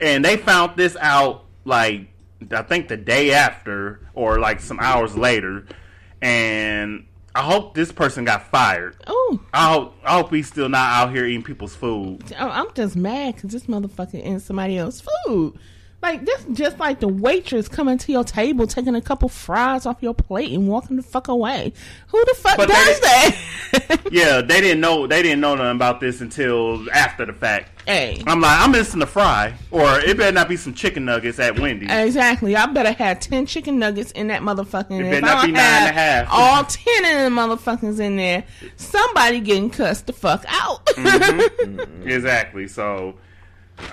and 0.00 0.24
they 0.24 0.36
found 0.36 0.76
this 0.76 0.96
out 1.00 1.44
like 1.64 2.08
I 2.52 2.62
think 2.62 2.88
the 2.88 2.96
day 2.96 3.32
after 3.32 4.00
or 4.14 4.38
like 4.38 4.60
some 4.60 4.78
hours 4.80 5.16
later, 5.16 5.66
and 6.24 7.06
I 7.34 7.42
hope 7.42 7.74
this 7.74 7.92
person 7.92 8.24
got 8.24 8.50
fired. 8.50 8.96
Oh, 9.06 9.40
I 9.52 9.72
hope 9.72 9.94
I 10.04 10.14
hope 10.14 10.32
he's 10.32 10.48
still 10.48 10.70
not 10.70 10.90
out 10.92 11.14
here 11.14 11.26
eating 11.26 11.42
people's 11.42 11.76
food. 11.76 12.22
Oh, 12.38 12.48
I'm 12.48 12.72
just 12.74 12.96
mad 12.96 13.34
because 13.34 13.52
this 13.52 13.66
motherfucker 13.66 14.22
in 14.22 14.40
somebody 14.40 14.78
else's 14.78 15.06
food. 15.26 15.58
Like 16.04 16.26
this, 16.26 16.44
just 16.52 16.78
like 16.78 17.00
the 17.00 17.08
waitress 17.08 17.66
coming 17.66 17.96
to 17.96 18.12
your 18.12 18.24
table, 18.24 18.66
taking 18.66 18.94
a 18.94 19.00
couple 19.00 19.30
fries 19.30 19.86
off 19.86 20.02
your 20.02 20.12
plate 20.12 20.52
and 20.52 20.68
walking 20.68 20.96
the 20.96 21.02
fuck 21.02 21.28
away. 21.28 21.72
Who 22.08 22.22
the 22.26 22.34
fuck 22.34 22.58
But 22.58 22.68
does 22.68 23.00
that? 23.00 24.00
Yeah, 24.12 24.42
they 24.42 24.60
didn't 24.60 24.80
know 24.80 25.06
they 25.06 25.22
didn't 25.22 25.40
know 25.40 25.54
nothing 25.54 25.74
about 25.76 26.00
this 26.00 26.20
until 26.20 26.88
after 26.90 27.24
the 27.24 27.32
fact. 27.32 27.70
hey, 27.88 28.22
I'm 28.26 28.40
like, 28.42 28.60
I'm 28.60 28.70
missing 28.70 29.00
the 29.00 29.06
fry, 29.06 29.54
or 29.70 29.98
it 30.00 30.18
better 30.18 30.30
not 30.30 30.46
be 30.48 30.56
some 30.58 30.74
chicken 30.74 31.06
nuggets 31.06 31.38
at 31.38 31.58
Wendy's. 31.58 31.88
exactly. 31.90 32.54
I 32.54 32.66
better 32.66 32.92
have 32.92 33.18
ten 33.20 33.46
chicken 33.46 33.78
nuggets 33.78 34.10
in 34.12 34.26
that 34.28 34.42
motherfucking. 34.42 35.00
It 35.00 35.10
better 35.10 35.20
not 35.22 35.46
be 35.46 35.52
nine 35.52 35.64
and 35.64 35.90
a 35.90 35.98
half. 35.98 36.28
all 36.30 36.64
ten 36.64 37.04
of 37.06 37.10
them 37.12 37.34
motherfuckers 37.34 37.98
in 37.98 38.16
there, 38.16 38.44
somebody 38.76 39.40
getting 39.40 39.70
cussed 39.70 40.06
the 40.06 40.12
fuck 40.12 40.44
out. 40.48 40.84
Mm-hmm. 40.86 42.02
Exactly. 42.08 42.68
So 42.68 43.14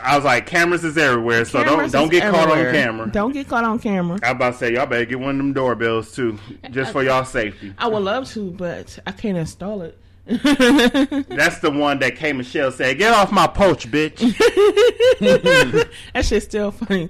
I 0.02 0.16
was 0.16 0.26
like, 0.26 0.46
cameras 0.46 0.84
is 0.84 0.98
everywhere, 0.98 1.46
so 1.46 1.64
Cameras 1.64 1.92
don't 1.92 2.04
don't 2.04 2.12
get 2.12 2.32
caught 2.32 2.50
on 2.50 2.58
camera. 2.72 3.10
Don't 3.12 3.32
get 3.32 3.48
caught 3.48 3.64
on 3.64 3.80
camera. 3.80 4.20
I 4.24 4.30
about 4.32 4.54
to 4.54 4.58
say 4.60 4.74
y'all 4.74 4.86
better 4.86 5.06
get 5.06 5.20
one 5.20 5.32
of 5.32 5.38
them 5.38 5.54
doorbells 5.54 6.14
too, 6.14 6.38
just 6.70 6.92
for 6.92 7.04
y'all 7.04 7.26
safety. 7.26 7.74
I 7.78 7.88
would 7.88 8.04
love 8.04 8.30
to, 8.32 8.52
but 8.52 8.98
I 9.08 9.12
can't 9.12 9.38
install 9.38 9.82
it. 9.82 9.98
That's 10.28 11.60
the 11.60 11.72
one 11.72 11.98
that 12.00 12.16
K 12.16 12.32
Michelle 12.32 12.72
said, 12.72 12.98
"Get 13.00 13.14
off 13.14 13.32
my 13.32 13.48
porch, 13.48 13.90
bitch." 13.90 14.20
that 16.14 16.26
shit's 16.26 16.46
still 16.46 16.72
funny. 16.72 17.10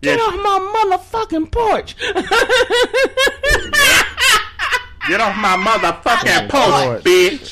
Get 0.00 0.10
Yes. 0.16 0.20
off 0.20 0.34
my 0.36 0.96
motherfucking 1.12 1.50
porch. 1.50 1.96
Get 5.08 5.20
off 5.20 5.36
my 5.36 5.56
motherfucking 5.56 6.48
porch, 6.50 7.02
Porch. 7.02 7.04
bitch. 7.04 7.48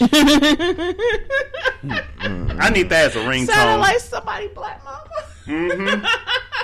I 2.60 2.70
need 2.70 2.88
that 2.90 3.06
as 3.06 3.16
a 3.16 3.20
ringtone. 3.20 3.46
Sounded 3.46 3.76
ringtone. 3.76 3.80
like 3.80 3.98
somebody 4.00 4.48
black 4.48 4.82
mama. 4.84 5.00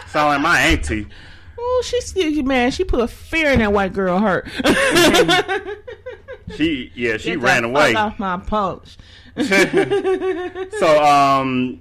Sound 0.09 0.29
like 0.29 0.41
my 0.43 0.61
auntie. 0.61 1.07
Oh, 1.59 1.83
she 1.85 2.01
scared 2.01 2.45
man. 2.45 2.71
She 2.73 2.85
put 2.85 3.01
a 3.01 3.09
fear 3.09 3.51
in 3.53 3.61
that 3.61 3.73
white 3.73 3.93
girl 3.93 4.19
heart. 4.19 4.49
She 6.57 6.91
yeah, 6.95 7.17
she 7.17 7.31
Get 7.31 7.41
ran 7.41 7.63
fuck 7.63 7.71
away. 7.71 7.95
off 7.95 8.19
my 8.19 8.37
porch. 8.39 8.97
So 10.79 11.03
um, 11.05 11.81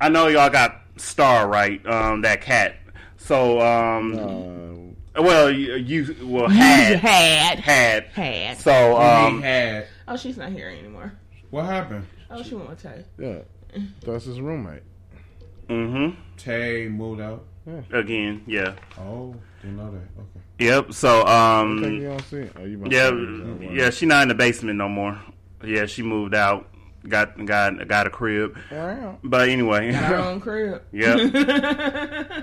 I 0.00 0.08
know 0.10 0.26
y'all 0.28 0.50
got 0.50 0.82
Star 0.96 1.46
right, 1.48 1.84
um, 1.86 2.20
that 2.22 2.40
cat. 2.42 2.76
So 3.16 3.60
um, 3.60 4.18
Uh, 4.18 4.85
well, 5.18 5.50
you, 5.50 5.74
you 5.74 6.16
well 6.22 6.50
You 6.50 6.56
had 6.58 6.98
had. 6.98 7.58
had. 7.60 8.04
Had. 8.06 8.58
So 8.58 8.96
Um, 8.96 9.36
um, 9.36 9.42
had 9.42 9.86
Oh, 10.08 10.16
she's 10.16 10.36
not 10.36 10.52
here 10.52 10.68
anymore. 10.68 11.12
what 11.50 11.64
happened? 11.66 12.06
Oh, 12.30 12.42
she 12.42 12.54
went 12.54 12.68
with 12.70 12.82
Tay. 12.82 13.04
yeah, 13.18 13.38
that's 14.04 14.24
his 14.24 14.40
roommate. 14.40 14.82
Mm 15.68 15.90
hmm 16.14 16.20
Tay 16.36 16.88
moved 16.88 17.20
out. 17.20 17.44
Yeah. 17.66 17.80
Again, 17.98 18.42
yeah, 18.46 18.74
Oh, 18.98 19.34
didn't 19.60 19.76
know 19.78 19.90
that. 19.90 20.20
Okay. 20.20 20.40
yep. 20.60 20.92
So 20.92 21.24
I 21.26 21.64
think 21.80 22.00
you 22.00 22.10
um, 22.12 22.16
don't 22.16 22.22
see. 22.26 22.50
Oh, 22.56 22.64
you 22.64 22.84
yeah, 22.88 23.02
have 23.04 23.62
it. 23.62 23.72
yeah, 23.74 23.90
she 23.90 24.06
not 24.06 24.22
in 24.22 24.28
the 24.28 24.34
basement 24.36 24.78
no 24.78 24.88
more. 24.88 25.20
Yeah, 25.64 25.86
she 25.86 26.02
moved 26.02 26.34
out, 26.34 26.68
got 27.08 27.44
got 27.44 27.88
got 27.88 28.06
a 28.06 28.10
crib. 28.10 28.56
Wow. 28.70 29.18
But 29.24 29.48
anyway, 29.48 29.90
Got 29.90 30.02
her 30.04 30.16
own 30.16 30.40
crib. 30.46 30.82
yeah. 30.92 31.16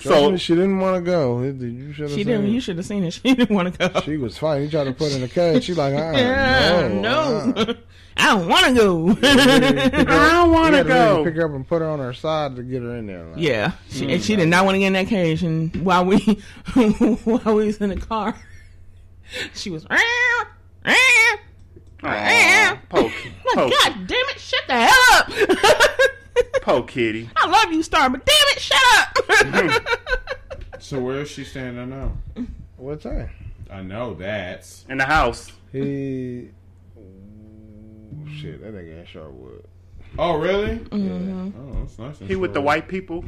So 0.00 0.10
So 0.10 0.36
she 0.36 0.54
didn't 0.54 0.78
want 0.78 0.96
to 1.04 1.10
go. 1.10 1.42
You 1.42 1.92
should 1.92 2.02
have 2.04 2.10
She 2.10 2.16
seen. 2.18 2.26
didn't. 2.26 2.46
You 2.52 2.60
should 2.60 2.76
have 2.76 2.86
seen 2.86 3.04
it. 3.04 3.12
She 3.22 3.34
didn't 3.34 3.50
want 3.54 3.74
to 3.74 3.88
go. 3.88 4.00
She 4.02 4.16
was 4.16 4.38
fine. 4.38 4.62
He 4.62 4.68
tried 4.70 4.84
to 4.84 4.92
put 4.92 5.12
in 5.12 5.22
a 5.22 5.28
cage. 5.28 5.64
She 5.64 5.74
like, 5.74 5.92
uh, 5.94 6.12
Yeah, 6.16 6.88
no, 6.88 7.00
no, 7.00 7.52
uh-uh. 7.60 7.74
I 8.20 8.34
don't 8.34 8.48
want 8.48 8.66
to 8.66 8.74
go. 8.74 9.08
I 9.22 10.30
don't 10.32 10.50
want 10.52 10.72
to 10.72 10.78
had 10.78 10.86
really 10.86 10.98
go. 10.98 11.24
pick 11.24 11.34
her 11.36 11.44
up 11.48 11.52
and 11.54 11.66
put 11.66 11.82
her 11.82 11.88
on 11.88 12.00
her 12.00 12.12
side 12.12 12.56
to 12.56 12.62
get 12.64 12.82
her 12.82 12.96
in 12.96 13.06
there. 13.06 13.24
Like, 13.24 13.38
yeah, 13.38 13.72
she, 13.90 14.06
mm, 14.06 14.14
and 14.14 14.22
she 14.22 14.34
did 14.34 14.48
not 14.48 14.64
want 14.64 14.74
to 14.74 14.80
get 14.80 14.88
in 14.88 14.92
that 14.94 15.06
cage. 15.06 15.42
And 15.44 15.74
while 15.84 16.04
we 16.04 16.18
while 16.74 17.54
we 17.54 17.66
was 17.66 17.78
in 17.78 17.90
the 17.90 17.96
car, 17.96 18.34
she 19.54 19.70
was. 19.70 19.86
Ah, 19.88 20.46
ah, 20.84 21.38
Aw, 22.04 22.78
poor, 22.88 23.02
Like, 23.02 23.12
poor, 23.44 23.70
God 23.70 24.06
damn 24.06 24.28
it! 24.30 24.38
Shut 24.38 24.60
the 24.66 24.74
hell 24.74 25.18
up! 25.18 26.10
Poor 26.62 26.82
kitty. 26.82 27.28
I 27.36 27.46
love 27.48 27.72
you, 27.72 27.82
Star, 27.82 28.08
but 28.10 28.24
damn 28.26 28.36
it, 28.48 28.60
shut 28.60 28.82
up! 28.96 29.98
So 30.80 30.98
where 31.00 31.20
is 31.20 31.30
she 31.30 31.44
standing 31.44 31.90
now? 31.90 32.12
What's 32.76 33.04
that? 33.04 33.30
I 33.70 33.82
know 33.82 34.14
that. 34.14 34.66
In 34.88 34.98
the 34.98 35.04
house. 35.04 35.52
He. 35.72 36.48
Ooh, 36.96 38.26
shit, 38.40 38.60
that 38.62 38.72
nigga 38.74 39.00
in 39.00 39.04
Sharpwood. 39.06 39.64
Oh, 40.18 40.36
really? 40.38 40.78
Mm-hmm. 40.78 41.50
Oh, 41.60 41.80
that's 41.80 41.98
nice. 41.98 42.20
and 42.20 42.30
He 42.30 42.36
with 42.36 42.54
the 42.54 42.60
white 42.62 42.88
people. 42.88 43.24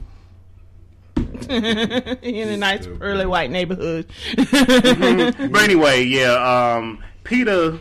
in 1.48 2.48
a 2.48 2.56
nice 2.56 2.82
Stupid. 2.82 3.02
early 3.02 3.26
white 3.26 3.50
neighborhood. 3.50 4.06
But 4.50 5.62
anyway, 5.62 6.04
yeah. 6.04 6.76
Um, 6.76 7.02
Peter 7.24 7.78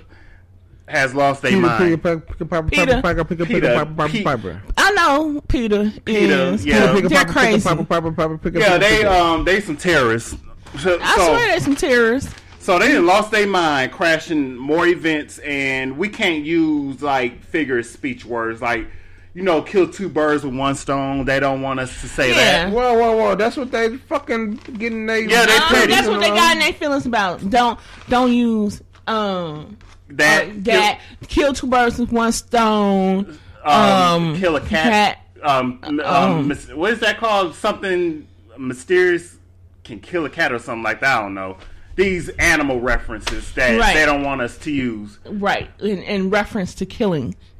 has 0.88 1.14
lost 1.16 1.42
their 1.44 1.52
Peter, 1.52 1.62
mind. 1.62 1.80
Peter, 2.04 2.20
Peter. 2.20 2.46
Piper, 2.46 2.46
Piper, 2.46 2.68
Peter. 2.68 3.02
Piper, 3.02 3.94
Piper, 3.96 4.10
Pe- 4.10 4.24
Piper. 4.24 4.62
I 4.78 4.89
know 5.00 5.42
Peter, 5.48 5.92
Peter, 6.06 6.34
is. 6.54 6.66
yeah. 6.66 6.94
Picker, 6.94 7.10
They're 7.10 7.20
Piper, 7.26 7.34
crazy. 7.34 7.70
Yeah, 7.70 8.38
Picker, 8.38 8.60
they 8.80 8.98
Picker. 8.98 9.08
um 9.10 9.46
they 9.46 9.62
some 9.62 9.78
terrorists. 9.78 10.36
So, 10.84 11.00
I 11.02 11.16
swear 11.16 11.48
there's 11.48 11.64
some 11.64 11.76
terrorists. 11.76 12.32
so 12.60 12.78
they 12.78 12.92
done 12.92 13.08
lost 13.08 13.32
their 13.32 13.48
mind, 13.48 13.92
crashing 13.92 14.56
more 14.56 14.86
events, 14.86 15.40
and 15.40 15.98
we 15.98 16.10
can't 16.10 16.44
use 16.46 17.02
like 17.02 17.44
figure 17.44 17.82
speech 17.84 18.24
words 18.26 18.62
like. 18.62 18.88
You 19.36 19.44
know, 19.44 19.62
kill 19.62 19.88
two 19.88 20.10
birds 20.10 20.44
with 20.44 20.56
one 20.56 20.74
stone. 20.74 21.24
They 21.24 21.40
don't 21.40 21.62
want 21.62 21.80
us 21.80 22.02
to 22.02 22.08
say 22.10 22.30
Yeah. 22.32 22.66
that. 22.66 22.74
Whoa, 22.74 22.94
whoa, 22.98 23.16
whoa! 23.16 23.36
That's 23.36 23.56
what 23.56 23.72
they 23.72 23.96
fucking 23.96 24.56
getting. 24.80 25.06
They 25.06 25.22
Yeah, 25.28 25.46
they 25.46 25.56
Um, 25.56 25.62
petty. 25.70 25.92
that's 25.94 26.08
what 26.08 26.20
they 26.20 26.30
got 26.30 26.54
in 26.56 26.60
their 26.60 26.74
feelings 26.74 27.06
about. 27.06 27.48
Don't 27.48 27.80
don't 28.10 28.34
use 28.34 28.82
um 29.08 29.78
That 30.10 30.46
uh, 30.50 30.52
that 30.64 31.00
kill 31.28 31.54
two 31.54 31.68
birds 31.68 32.00
with 32.00 32.12
one 32.12 32.32
stone. 32.32 33.38
Um, 33.70 34.24
um, 34.30 34.40
kill 34.40 34.56
a 34.56 34.62
cat. 34.62 35.20
Um, 35.42 35.80
um, 35.84 36.00
um, 36.02 36.50
what 36.76 36.92
is 36.92 37.00
that 37.00 37.18
called? 37.18 37.56
Something 37.56 38.28
mysterious 38.58 39.38
can 39.84 40.00
kill 40.00 40.26
a 40.26 40.30
cat 40.30 40.52
or 40.52 40.60
something 40.60 40.84
like 40.84 41.00
that. 41.02 41.18
I 41.18 41.22
don't 41.22 41.34
know. 41.34 41.58
These 42.00 42.30
animal 42.40 42.80
references 42.80 43.52
that 43.56 43.78
Right. 43.78 43.94
they 43.94 44.06
don't 44.06 44.24
want 44.24 44.40
us 44.42 44.58
to 44.60 44.72
use. 44.72 45.20
Right, 45.26 45.70
in, 45.82 46.02
in 46.04 46.30
reference 46.30 46.74
to 46.76 46.86
killing. 46.86 47.36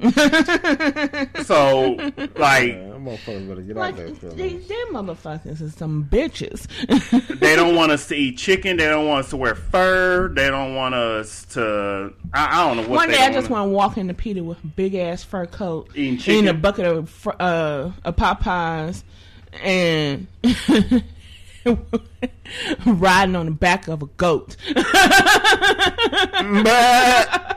So, 1.44 1.90
like, 2.36 2.68
Yeah, 2.68 2.88
them 2.90 3.04
motherfuckers 3.04 3.48
better 3.48 3.60
get 3.62 3.76
like 3.76 3.94
out 3.94 3.96
there. 3.96 4.08
they, 4.30 4.48
feelings. 4.50 4.68
them 4.68 4.86
motherfuckers 4.92 5.60
is 5.60 5.74
some 5.74 6.04
bitches. 6.10 6.66
they 7.40 7.56
don't 7.56 7.74
want 7.74 7.92
us 7.92 8.08
to 8.08 8.14
eat 8.16 8.38
chicken. 8.38 8.76
They 8.76 8.86
don't 8.86 9.06
want 9.06 9.24
us 9.24 9.30
to 9.30 9.36
wear 9.36 9.54
fur. 9.54 10.28
They 10.28 10.48
don't 10.48 10.74
want 10.74 10.94
us 10.94 11.44
to. 11.52 12.12
I, 12.32 12.60
I 12.62 12.66
don't 12.66 12.76
know 12.78 12.82
what. 12.84 12.90
One 12.90 13.10
they 13.10 13.16
day 13.16 13.24
I 13.26 13.32
just 13.32 13.50
wanna- 13.50 13.66
to 13.66 13.70
walk 13.70 13.96
into 13.98 14.14
Peter 14.14 14.42
with 14.42 14.62
a 14.62 14.66
big 14.66 14.94
ass 14.94 15.22
fur 15.24 15.46
coat, 15.46 15.90
Eating 15.94 16.14
eating 16.18 16.48
a 16.48 16.54
bucket 16.54 16.86
of 16.86 17.10
fr- 17.10 17.30
uh, 17.40 17.90
of 18.04 18.16
Popeyes, 18.16 19.02
and 19.62 20.26
riding 22.86 23.36
on 23.36 23.46
the 23.46 23.52
back 23.52 23.88
of 23.88 24.02
a 24.02 24.06
goat. 24.06 24.56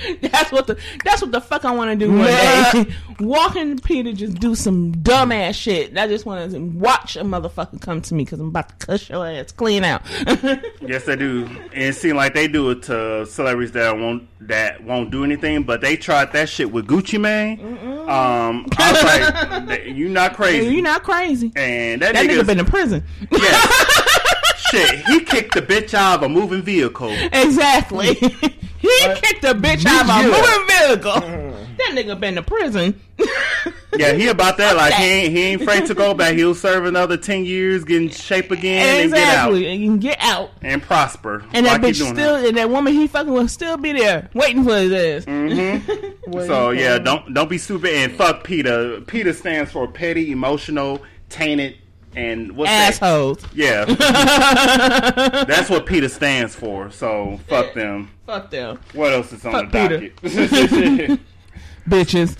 That's 0.20 0.50
what 0.52 0.66
the 0.66 0.78
that's 1.04 1.20
what 1.22 1.32
the 1.32 1.40
fuck 1.40 1.64
I 1.64 1.72
want 1.72 1.90
to 1.90 2.06
do 2.06 2.12
one 2.12 2.26
day. 2.26 2.94
Walk 3.20 3.56
into 3.56 3.82
Peter, 3.82 4.12
just 4.12 4.38
do 4.38 4.54
some 4.54 4.94
dumbass 4.94 5.54
shit. 5.54 5.96
I 5.96 6.06
just 6.06 6.24
want 6.26 6.50
to 6.52 6.58
watch 6.58 7.16
a 7.16 7.20
motherfucker 7.22 7.80
come 7.80 8.00
to 8.02 8.14
me 8.14 8.24
because 8.24 8.40
I'm 8.40 8.48
about 8.48 8.68
to 8.78 8.86
cuss 8.86 9.08
your 9.08 9.26
ass 9.26 9.52
clean 9.52 9.84
out. 9.84 10.02
Yes, 10.80 11.04
they 11.04 11.14
do, 11.16 11.44
and 11.46 11.72
it 11.84 11.94
seems 11.94 12.14
like 12.14 12.34
they 12.34 12.48
do 12.48 12.70
it 12.70 12.82
to 12.84 13.24
celebrities 13.26 13.72
that 13.72 13.96
won't 13.96 14.26
that 14.48 14.82
won't 14.82 15.10
do 15.10 15.22
anything. 15.24 15.62
But 15.62 15.80
they 15.82 15.96
tried 15.96 16.32
that 16.32 16.48
shit 16.48 16.72
with 16.72 16.86
Gucci 16.86 17.20
Mane. 17.20 17.60
Um, 18.08 18.66
I 18.78 18.92
was 18.92 19.68
like, 19.68 19.84
"You 19.86 20.08
not 20.08 20.34
crazy?" 20.34 20.72
You're 20.74 20.82
not 20.82 21.02
crazy. 21.04 21.52
and 21.54 22.00
that, 22.02 22.14
That 22.14 22.26
nigga 22.26 22.46
been 22.46 22.58
in 22.60 22.66
prison. 22.66 23.04
yeah. 23.30 23.66
Shit, 24.70 25.06
he 25.06 25.20
kicked 25.20 25.54
the 25.54 25.62
bitch 25.62 25.94
out 25.94 26.16
of 26.16 26.22
a 26.24 26.28
moving 26.28 26.62
vehicle. 26.62 27.10
Exactly. 27.10 28.14
he 28.14 29.14
kicked 29.14 29.44
a 29.44 29.54
bitch 29.54 29.84
out 29.86 30.04
of 30.04 30.10
a 30.10 30.28
moving 30.28 30.66
vehicle. 30.66 31.66
that 31.78 31.90
nigga 31.92 32.18
been 32.18 32.34
to 32.36 32.42
prison. 32.42 33.00
Yeah, 33.96 34.12
he 34.12 34.28
about 34.28 34.56
that. 34.58 34.76
Like 34.76 34.94
he 34.94 35.04
ain't, 35.04 35.32
he 35.32 35.42
ain't 35.42 35.62
afraid 35.62 35.86
to 35.86 35.94
go 35.94 36.14
back. 36.14 36.34
He'll 36.34 36.54
serve 36.54 36.84
another 36.86 37.16
ten 37.16 37.44
years, 37.44 37.84
get 37.84 38.02
in 38.02 38.08
shape 38.08 38.50
again, 38.50 39.04
and 39.04 39.12
get 39.12 39.36
out. 39.36 39.52
And 39.52 39.62
you 39.62 39.88
can 39.90 39.98
get 39.98 40.18
out. 40.20 40.50
and 40.62 40.80
prosper. 40.82 41.44
And 41.52 41.66
that 41.66 41.82
like 41.82 41.92
bitch 41.92 41.98
doing 41.98 42.14
still, 42.14 42.36
and 42.36 42.56
that 42.56 42.70
woman 42.70 42.92
he 42.94 43.06
fucking 43.06 43.32
will 43.32 43.48
still 43.48 43.76
be 43.76 43.92
there, 43.92 44.30
waiting 44.32 44.64
for 44.64 44.76
his 44.76 45.26
ass. 45.26 45.26
Mm. 46.30 46.46
So 46.46 46.70
yeah, 46.70 46.98
don't 46.98 47.34
don't 47.34 47.50
be 47.50 47.58
stupid 47.58 47.92
and 47.92 48.12
fuck 48.12 48.44
Peter. 48.44 49.00
Peter 49.00 49.32
stands 49.32 49.72
for 49.72 49.88
petty, 49.88 50.30
emotional, 50.30 51.02
tainted, 51.28 51.76
and 52.14 52.52
what's 52.52 52.70
that? 52.70 52.94
Assholes. 52.94 53.44
Yeah, 53.54 53.84
that's 55.44 55.70
what 55.70 55.86
Peter 55.86 56.08
stands 56.08 56.54
for. 56.54 56.90
So 56.90 57.38
fuck 57.48 57.74
them. 57.74 58.10
Fuck 58.26 58.50
them. 58.50 58.80
What 58.94 59.12
else 59.12 59.32
is 59.32 59.44
on 59.44 59.52
Fuck 59.52 59.72
the 59.72 59.88
docket? 59.88 60.16
Bitches. 61.88 62.36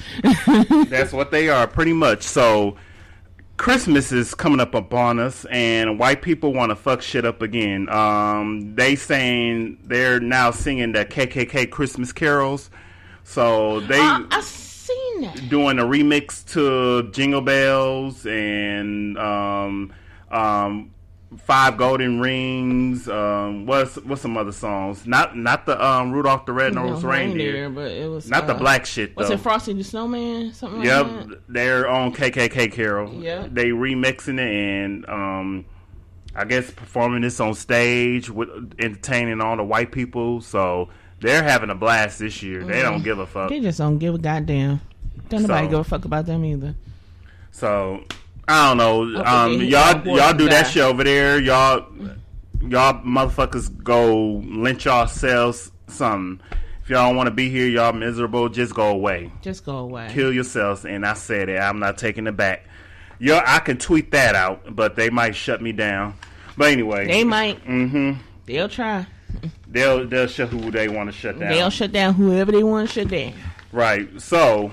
that's 0.88 1.12
what 1.12 1.30
they 1.30 1.48
are, 1.48 1.66
pretty 1.66 1.92
much. 1.92 2.22
So 2.22 2.76
Christmas 3.56 4.12
is 4.12 4.34
coming 4.34 4.60
up 4.60 4.74
upon 4.74 5.18
us, 5.18 5.44
and 5.50 5.98
white 5.98 6.22
people 6.22 6.52
want 6.52 6.70
to 6.70 6.76
fuck 6.76 7.02
shit 7.02 7.24
up 7.24 7.42
again. 7.42 7.88
Um, 7.88 8.74
they 8.74 8.96
saying 8.96 9.78
they're 9.84 10.20
now 10.20 10.50
singing 10.50 10.92
the 10.92 11.04
KKK 11.04 11.70
Christmas 11.70 12.12
carols. 12.12 12.70
So 13.22 13.80
they. 13.80 14.00
Uh, 14.00 14.40
seen 14.94 15.20
that. 15.22 15.48
doing 15.48 15.78
a 15.78 15.84
remix 15.84 16.44
to 16.52 17.10
Jingle 17.12 17.40
Bells 17.40 18.26
and 18.26 19.16
um, 19.18 19.92
um, 20.30 20.92
Five 21.38 21.76
Golden 21.76 22.20
Rings. 22.20 23.08
Um, 23.08 23.64
what's 23.66 23.96
what's 23.96 24.22
some 24.22 24.36
other 24.36 24.50
songs? 24.52 25.06
Not 25.06 25.36
not 25.36 25.64
the 25.66 25.82
um, 25.84 26.10
Rudolph 26.10 26.44
the 26.44 26.52
Red-Nosed 26.52 27.04
No, 27.04 27.08
Reindeer. 27.10 27.70
but 27.70 27.90
it 27.92 28.08
was 28.10 28.28
Not 28.28 28.46
the 28.48 28.54
uh, 28.54 28.58
black 28.58 28.84
shit 28.84 29.14
though. 29.14 29.22
Was 29.22 29.30
it 29.30 29.38
Frosty 29.40 29.72
the 29.72 29.84
Snowman? 29.84 30.52
Something 30.52 30.80
like 30.80 30.88
that. 30.88 31.06
Yep, 31.06 31.28
that. 31.28 31.42
they're 31.48 31.88
on 31.88 32.12
KKK 32.12 32.72
Carol. 32.72 33.14
Yeah. 33.14 33.46
they 33.50 33.66
remixing 33.68 34.38
it 34.40 34.52
and 34.52 35.08
um, 35.08 35.66
I 36.34 36.44
guess 36.44 36.70
performing 36.70 37.22
this 37.22 37.38
on 37.40 37.54
stage 37.54 38.28
with 38.28 38.48
entertaining 38.80 39.40
all 39.40 39.56
the 39.56 39.64
white 39.64 39.92
people. 39.92 40.40
So 40.40 40.88
they're 41.20 41.42
having 41.42 41.70
a 41.70 41.74
blast 41.74 42.18
this 42.18 42.42
year. 42.42 42.64
They 42.64 42.82
don't 42.82 43.02
give 43.02 43.18
a 43.18 43.26
fuck. 43.26 43.50
They 43.50 43.60
just 43.60 43.78
don't 43.78 43.98
give 43.98 44.14
a 44.14 44.18
goddamn. 44.18 44.80
Don't 45.28 45.42
nobody 45.42 45.66
So- 45.66 45.70
give 45.70 45.78
a 45.80 45.84
fuck 45.84 46.04
about 46.04 46.26
them 46.26 46.44
either. 46.44 46.74
So 47.52 48.04
I 48.48 48.68
don't 48.68 48.76
know. 48.78 49.22
Um, 49.24 49.60
y'all 49.62 50.06
y'all 50.06 50.34
do 50.34 50.48
that 50.48 50.66
shit 50.66 50.82
over 50.82 51.04
there. 51.04 51.40
Y'all 51.40 51.86
y'all 52.60 53.02
motherfuckers 53.04 53.70
go 53.82 54.42
lynch 54.44 54.84
yourselves 54.84 55.70
something. 55.88 56.40
If 56.82 56.90
y'all 56.90 57.08
don't 57.08 57.16
want 57.16 57.28
to 57.28 57.32
be 57.34 57.48
here, 57.50 57.66
y'all 57.68 57.92
miserable. 57.92 58.48
Just 58.48 58.74
go 58.74 58.88
away. 58.88 59.30
Just 59.42 59.64
go 59.64 59.78
away. 59.78 60.08
Kill 60.12 60.32
yourselves. 60.32 60.84
And 60.84 61.06
I 61.06 61.14
said 61.14 61.48
it. 61.48 61.58
I'm 61.58 61.78
not 61.78 61.98
taking 61.98 62.26
it 62.26 62.36
back. 62.36 62.66
Yo, 63.18 63.38
I 63.44 63.58
can 63.58 63.76
tweet 63.76 64.10
that 64.12 64.34
out, 64.34 64.74
but 64.74 64.96
they 64.96 65.10
might 65.10 65.36
shut 65.36 65.60
me 65.60 65.72
down. 65.72 66.14
But 66.56 66.72
anyway, 66.72 67.06
They 67.06 67.22
might. 67.22 67.64
Mm-hmm. 67.64 68.20
They'll 68.46 68.68
try. 68.68 69.06
They'll 69.68 70.06
they'll 70.06 70.26
shut 70.26 70.48
who 70.48 70.70
they 70.70 70.88
want 70.88 71.12
to 71.12 71.16
shut 71.16 71.38
down. 71.38 71.50
They'll 71.50 71.70
shut 71.70 71.92
down 71.92 72.14
whoever 72.14 72.50
they 72.50 72.64
want 72.64 72.88
to 72.88 72.94
shut 72.94 73.08
down. 73.08 73.34
Right. 73.72 74.20
So 74.20 74.72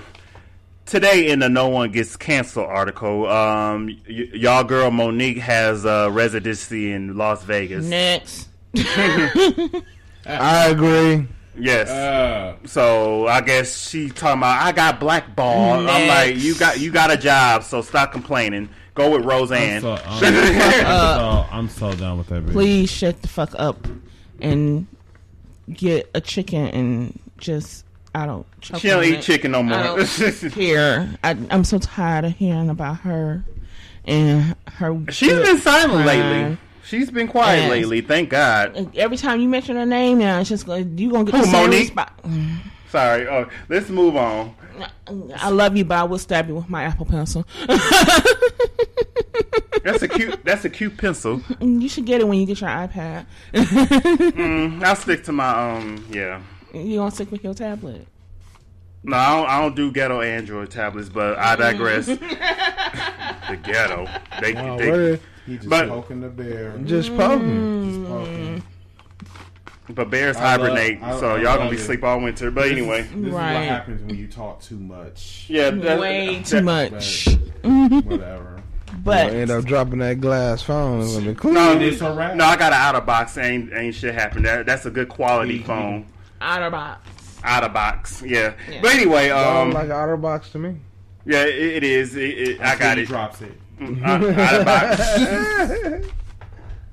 today 0.86 1.30
in 1.30 1.40
the 1.40 1.50
No 1.50 1.68
One 1.68 1.92
Gets 1.92 2.16
Canceled 2.16 2.66
article, 2.68 3.28
um, 3.28 3.88
y- 4.10 4.30
y'all 4.34 4.64
girl 4.64 4.90
Monique 4.90 5.38
has 5.38 5.86
a 5.86 6.10
residency 6.10 6.92
in 6.92 7.16
Las 7.16 7.44
Vegas. 7.44 7.86
Next. 7.86 8.50
I 10.26 10.68
agree. 10.70 11.28
Yes. 11.60 11.90
Uh, 11.90 12.56
so 12.66 13.28
I 13.28 13.42
guess 13.42 13.88
she 13.88 14.10
talking 14.10 14.40
about 14.40 14.62
I 14.62 14.72
got 14.72 15.00
blackballed. 15.00 15.88
I'm 15.88 16.08
like, 16.08 16.38
you 16.38 16.56
got 16.56 16.80
you 16.80 16.92
got 16.92 17.12
a 17.12 17.18
job, 17.18 17.64
so 17.64 17.82
stop 17.82 18.12
complaining. 18.12 18.70
Go 18.94 19.12
with 19.12 19.22
I'm 19.22 19.28
Roseanne. 19.28 19.82
so, 19.82 19.94
I'm, 20.06 20.20
so, 20.20 21.46
I'm 21.52 21.70
so 21.70 21.94
done 21.96 22.18
with 22.18 22.28
that 22.28 22.46
bitch. 22.46 22.52
Please 22.52 22.92
shut 22.92 23.22
the 23.22 23.28
fuck 23.28 23.54
up 23.58 23.88
and 24.42 24.88
get 25.72 26.10
a 26.14 26.22
chicken 26.22 26.68
and 26.68 27.20
just 27.38 27.86
I 28.16 28.26
don't. 28.26 28.46
she 28.62 28.72
don't 28.90 29.00
on 29.00 29.04
eat 29.04 29.14
it. 29.16 29.22
chicken 29.22 29.52
no 29.52 29.60
I 29.60 29.62
more. 29.62 29.98
don't 29.98 30.52
care. 30.54 31.10
I, 31.24 31.38
I'm 31.52 31.64
so 31.64 31.78
tired 31.80 32.26
of 32.26 32.34
hearing 32.36 32.70
about 32.70 32.98
her 33.02 33.44
and 34.06 34.56
her. 34.68 35.00
She's 35.12 35.32
been 35.34 35.60
silent 35.60 36.06
lately. 36.06 36.58
She's 36.84 37.12
been 37.12 37.28
quiet 37.28 37.64
Yes. 37.64 37.70
lately. 37.72 38.02
Thank 38.02 38.30
God. 38.30 38.96
Every 38.96 39.18
time 39.18 39.42
you 39.42 39.50
mention 39.50 39.76
her 39.76 39.86
name, 39.86 40.20
now 40.20 40.40
it's 40.40 40.50
just 40.50 40.68
you 40.68 41.12
gonna 41.12 41.26
get 41.26 41.36
Who, 41.36 41.42
the 41.42 41.48
same 41.48 41.70
Monique? 41.70 41.88
spot. 41.90 42.18
Sorry. 42.90 43.28
Oh, 43.28 43.48
let's 43.68 43.90
move 43.90 44.16
on. 44.16 44.56
I 45.08 45.50
love 45.50 45.76
you, 45.78 45.86
but 45.86 45.98
I 45.98 46.04
will 46.04 46.18
stab 46.20 46.48
you 46.48 46.56
with 46.56 46.70
my 46.70 46.84
apple 46.84 47.06
pencil. 47.06 47.46
That's 49.84 50.02
a 50.04 50.08
cute. 50.08 50.44
That's 50.44 50.66
a 50.66 50.70
cute 50.70 50.98
pencil. 50.98 51.42
you 51.62 51.88
should 51.88 52.06
get 52.06 52.20
it 52.22 52.28
when 52.28 52.40
you 52.40 52.46
get 52.46 52.60
your 52.60 52.70
iPad. 52.70 53.26
Mm, 53.54 54.84
I'll 54.86 54.96
stick 54.96 55.24
to 55.26 55.32
my 55.32 55.78
um. 55.78 56.06
Yeah. 56.12 56.42
you 56.74 56.98
gonna 56.98 57.12
stick 57.12 57.32
with 57.32 57.44
your 57.44 57.54
tablet. 57.54 58.06
No, 59.04 59.16
I 59.16 59.36
don't, 59.38 59.50
I 59.50 59.62
don't 59.62 59.76
do 59.76 59.92
ghetto 59.92 60.22
Android 60.22 60.70
tablets, 60.72 61.08
but 61.08 61.38
I 61.38 61.56
digress. 61.56 62.06
the 62.08 63.60
ghetto. 63.64 64.08
They, 64.42 64.54
they 64.54 64.70
what 64.70 64.82
is- 65.00 65.20
He 65.46 65.56
just 65.58 65.70
But- 65.70 65.88
poking 65.88 66.20
the 66.22 66.30
bear. 66.30 66.78
just 66.80 67.16
poking. 67.16 67.48
Mm. 67.48 67.86
Just 67.94 68.08
poking. 68.10 68.64
But 69.90 70.10
bears 70.10 70.38
I 70.38 70.56
love- 70.58 70.62
hibernate, 70.68 71.02
I- 71.02 71.20
so 71.20 71.36
I 71.36 71.42
y'all 71.42 71.58
gonna 71.58 71.70
be 71.70 71.76
it. 71.78 71.80
sleep 71.80 72.04
all 72.04 72.20
winter. 72.22 72.52
But 72.52 72.70
anyway, 72.70 73.04
This, 73.04 73.12
is, 73.12 73.24
this 73.24 73.34
Right. 73.34 73.52
is 73.54 73.58
what 73.60 73.66
happens 73.68 74.02
when 74.04 74.18
you 74.18 74.28
talk 74.28 74.62
too 74.62 74.78
much. 74.80 75.46
yeah, 75.48 75.70
that, 75.70 76.00
Way 76.00 76.36
that- 76.40 76.46
too 76.46 76.62
much. 76.62 77.28
Whatever. 77.64 78.62
But 79.04 79.34
End 79.34 79.52
up 79.52 79.66
dropping 79.66 80.00
that 80.00 80.20
glass 80.22 80.62
phone. 80.62 81.02
It's 81.02 81.18
be 81.18 81.34
clean. 81.34 81.54
No, 81.54 81.74
It's 81.80 82.02
a 82.02 82.34
no, 82.36 82.46
I 82.46 82.56
got 82.56 82.74
an 82.74 82.80
out 82.80 82.96
of 82.96 83.06
box. 83.06 83.38
Ain't 83.38 83.72
ain't 83.74 83.94
shit 83.96 84.14
happened. 84.14 84.46
That 84.46 84.66
that's 84.66 84.86
a 84.86 84.90
good 84.90 85.10
quality 85.10 85.60
Mhm. 85.60 85.66
phone. 85.66 86.06
Otterbox. 86.42 86.98
Out 87.44 87.64
of 87.64 87.74
box, 87.74 88.24
yeah. 88.26 88.54
Yeah. 88.70 88.80
But 88.82 88.92
anyway, 88.96 89.30
Sound 89.30 89.70
um, 89.70 89.72
like 89.72 89.86
an 89.86 89.92
OtterBox 89.92 90.52
to 90.54 90.58
me. 90.60 90.76
yeah, 91.26 91.44
it, 91.44 91.56
it 91.78 91.84
is. 91.84 92.16
It, 92.16 92.22
it, 92.22 92.62
I 92.62 92.76
got 92.76 92.98
he 92.98 93.04
it. 93.04 93.08
Drops 93.08 93.42
it. 93.42 93.60
Uh, 93.80 93.86
out 94.06 94.24
of 94.24 94.66
box. 94.66 96.08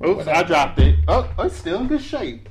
Oops, 0.06 0.26
I 0.26 0.42
dropped 0.42 0.78
it. 0.80 0.96
Oh, 1.08 1.28
it's 1.38 1.56
still 1.56 1.80
in 1.80 1.86
good 1.88 2.02
shape. 2.02 2.48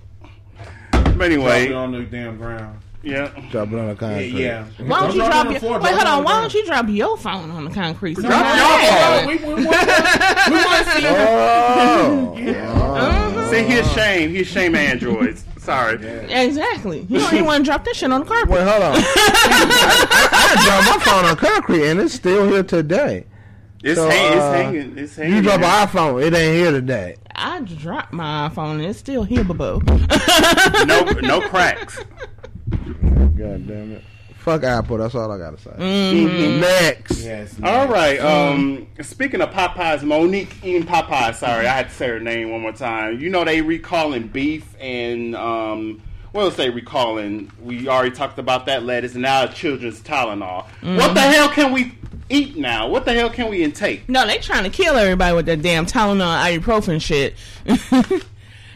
But 1.18 1.30
Drop 1.32 1.57
it 1.57 1.72
on 1.74 1.91
the 1.91 2.03
damn 2.03 2.38
ground. 2.38 2.80
yeah. 3.03 3.28
Drop 3.51 3.72
it 3.72 3.80
on 3.80 3.88
the 3.89 3.95
concrete. 3.95 4.28
yeah. 4.30 4.66
Why 4.80 4.99
don't 5.01 5.16
you 5.16 5.24
it 5.24 5.26
drop 5.26 5.49
your 5.51 5.59
floor, 5.59 5.80
wait? 5.80 5.89
Hold 5.89 6.01
it 6.01 6.07
on. 6.07 6.24
Why 6.24 6.41
don't 6.41 6.53
you 6.53 6.66
drop 6.66 6.86
your 6.89 7.18
phone 7.18 7.51
on 7.51 7.66
the 7.66 7.72
concrete? 7.72 8.16
Drop 8.18 8.55
your 8.55 8.89
phone. 8.89 9.28
We, 9.28 9.36
we, 9.38 9.53
we, 9.55 9.61
we 9.61 9.68
want 9.68 10.86
to 10.86 10.91
see 10.91 11.05
Oh, 11.07 12.36
Uh-huh. 12.38 13.49
See, 13.51 13.64
he's 13.64 13.80
ashamed. 13.80 14.36
He's 14.36 14.49
ashamed 14.49 14.76
of 14.76 14.82
androids. 14.82 15.43
Sorry. 15.57 15.95
Exactly. 16.30 17.05
You 17.09 17.20
don't 17.20 17.34
even 17.34 17.45
want 17.45 17.64
to 17.64 17.70
drop 17.72 17.86
that 17.86 17.95
shit 17.95 18.11
on 18.11 18.22
the 18.22 18.26
carpet. 18.26 18.49
Wait, 18.49 18.64
hold 18.68 18.84
on. 18.84 18.95
I, 18.95 18.97
I, 20.32 20.55
I 20.57 20.66
dropped 20.66 20.99
my 20.99 21.05
phone 21.05 21.26
on 21.26 21.36
concrete 21.38 21.88
and 21.89 21.99
it's 22.01 22.14
still 22.16 22.47
here 22.49 22.64
today. 22.64 23.26
It's, 23.84 23.97
So, 23.99 24.09
hang, 24.09 24.34
it's 24.34 24.41
uh, 24.41 24.51
hanging. 24.53 24.97
It's 24.97 25.16
hanging. 25.16 25.36
You 25.36 25.41
drop 25.41 25.61
an 25.61 25.88
iPhone, 25.88 26.22
it 26.26 26.34
ain't 26.34 26.55
here 26.55 26.72
today. 26.72 27.16
I 27.36 27.62
dropped 27.62 28.14
my 28.14 28.50
iPhone 28.50 28.74
and 28.76 28.86
it's 28.86 29.00
still 29.00 29.24
here, 29.24 29.44
boo. 29.44 29.82
no, 30.86 31.02
no 31.22 31.42
cracks. 31.42 31.98
God 32.70 33.68
damn 33.68 33.94
it. 33.94 34.04
Fuck 34.38 34.64
Apple, 34.64 34.98
that's 34.98 35.16
all 35.16 35.32
I 35.32 35.38
gotta 35.38 35.58
say. 35.58 35.72
Mm-hmm. 35.72 36.60
Next. 36.60 37.24
Yes. 37.24 37.56
All 37.64 37.88
right. 37.88 38.20
Um, 38.20 38.88
speaking 39.02 39.40
of 39.42 39.52
Popeyes, 39.52 40.04
Monique 40.04 40.54
eating 40.62 40.84
Popeyes. 40.84 41.36
Sorry, 41.36 41.66
I 41.66 41.74
had 41.74 41.88
to 41.88 41.96
say 41.96 42.10
her 42.10 42.20
name 42.20 42.52
one 42.52 42.60
more 42.60 42.74
time. 42.74 43.22
You 43.22 43.30
know 43.30 43.46
they 43.46 43.62
recalling 43.62 44.28
beef 44.28 44.76
and 44.82 45.34
um, 45.38 46.02
what 46.34 46.44
was 46.44 46.56
they 46.58 46.70
recalling? 46.70 47.52
We 47.62 47.88
already 47.88 48.12
talked 48.12 48.38
about 48.38 48.66
that 48.66 48.84
lettuce 48.84 49.14
and 49.14 49.22
now 49.22 49.48
children's 49.48 50.02
Tylenol. 50.02 50.66
What 50.82 51.14
the 51.14 51.22
hell 51.22 51.48
can 51.48 51.72
we 51.72 51.94
eat 52.34 52.56
now? 52.58 52.88
What 52.88 53.06
the 53.06 53.14
hell 53.14 53.30
can 53.30 53.50
we 53.50 53.64
intake? 53.64 54.08
No, 54.10 54.26
they 54.26 54.38
trying 54.40 54.64
to 54.64 54.70
kill 54.70 54.96
everybody 54.96 55.36
with 55.36 55.46
that 55.46 55.62
damn 55.62 55.86
Tylenol 55.86 56.60
ibuprofen 56.60 57.02
shit. 57.02 57.36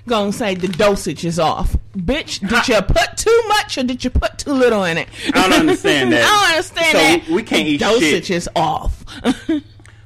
Gonna 0.08 0.32
say 0.32 0.56
the 0.56 0.70
dosage 0.70 1.26
is 1.26 1.38
off. 1.38 1.76
Bitch, 1.98 2.40
did 2.48 2.68
you 2.70 2.82
put 2.82 3.18
too 3.18 3.44
much 3.50 3.78
or 3.78 3.84
did 3.84 4.06
you 4.06 4.10
put 4.10 4.38
too 4.38 4.54
little 4.54 4.86
in 4.86 4.98
it? 4.98 5.10
I 5.34 5.50
don't 5.50 5.60
understand 5.60 6.14
that. 6.14 6.24
I 6.24 6.28
don't 6.48 6.56
understand 6.56 6.92
So 6.92 6.98
that. 7.28 7.36
we- 7.36 7.44
can't 7.44 7.68
eat 7.68 7.82
dosage 7.82 8.26
shit. 8.28 8.30
is 8.32 8.50
off. 8.56 9.04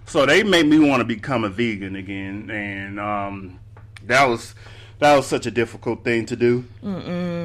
So 0.08 0.26
they 0.26 0.43
made 0.43 0.66
me 0.66 0.78
want 0.78 0.99
to 0.99 1.06
become 1.06 1.45
a 1.45 1.49
vegan 1.49 1.95
again, 1.95 2.49
and 2.52 2.99
um, 2.99 3.60
that 4.08 4.26
was 4.28 4.56
that 4.99 5.16
was 5.16 5.26
such 5.26 5.45
a 5.45 5.52
difficult 5.52 6.04
thing 6.04 6.26
to 6.26 6.36
do 6.36 6.66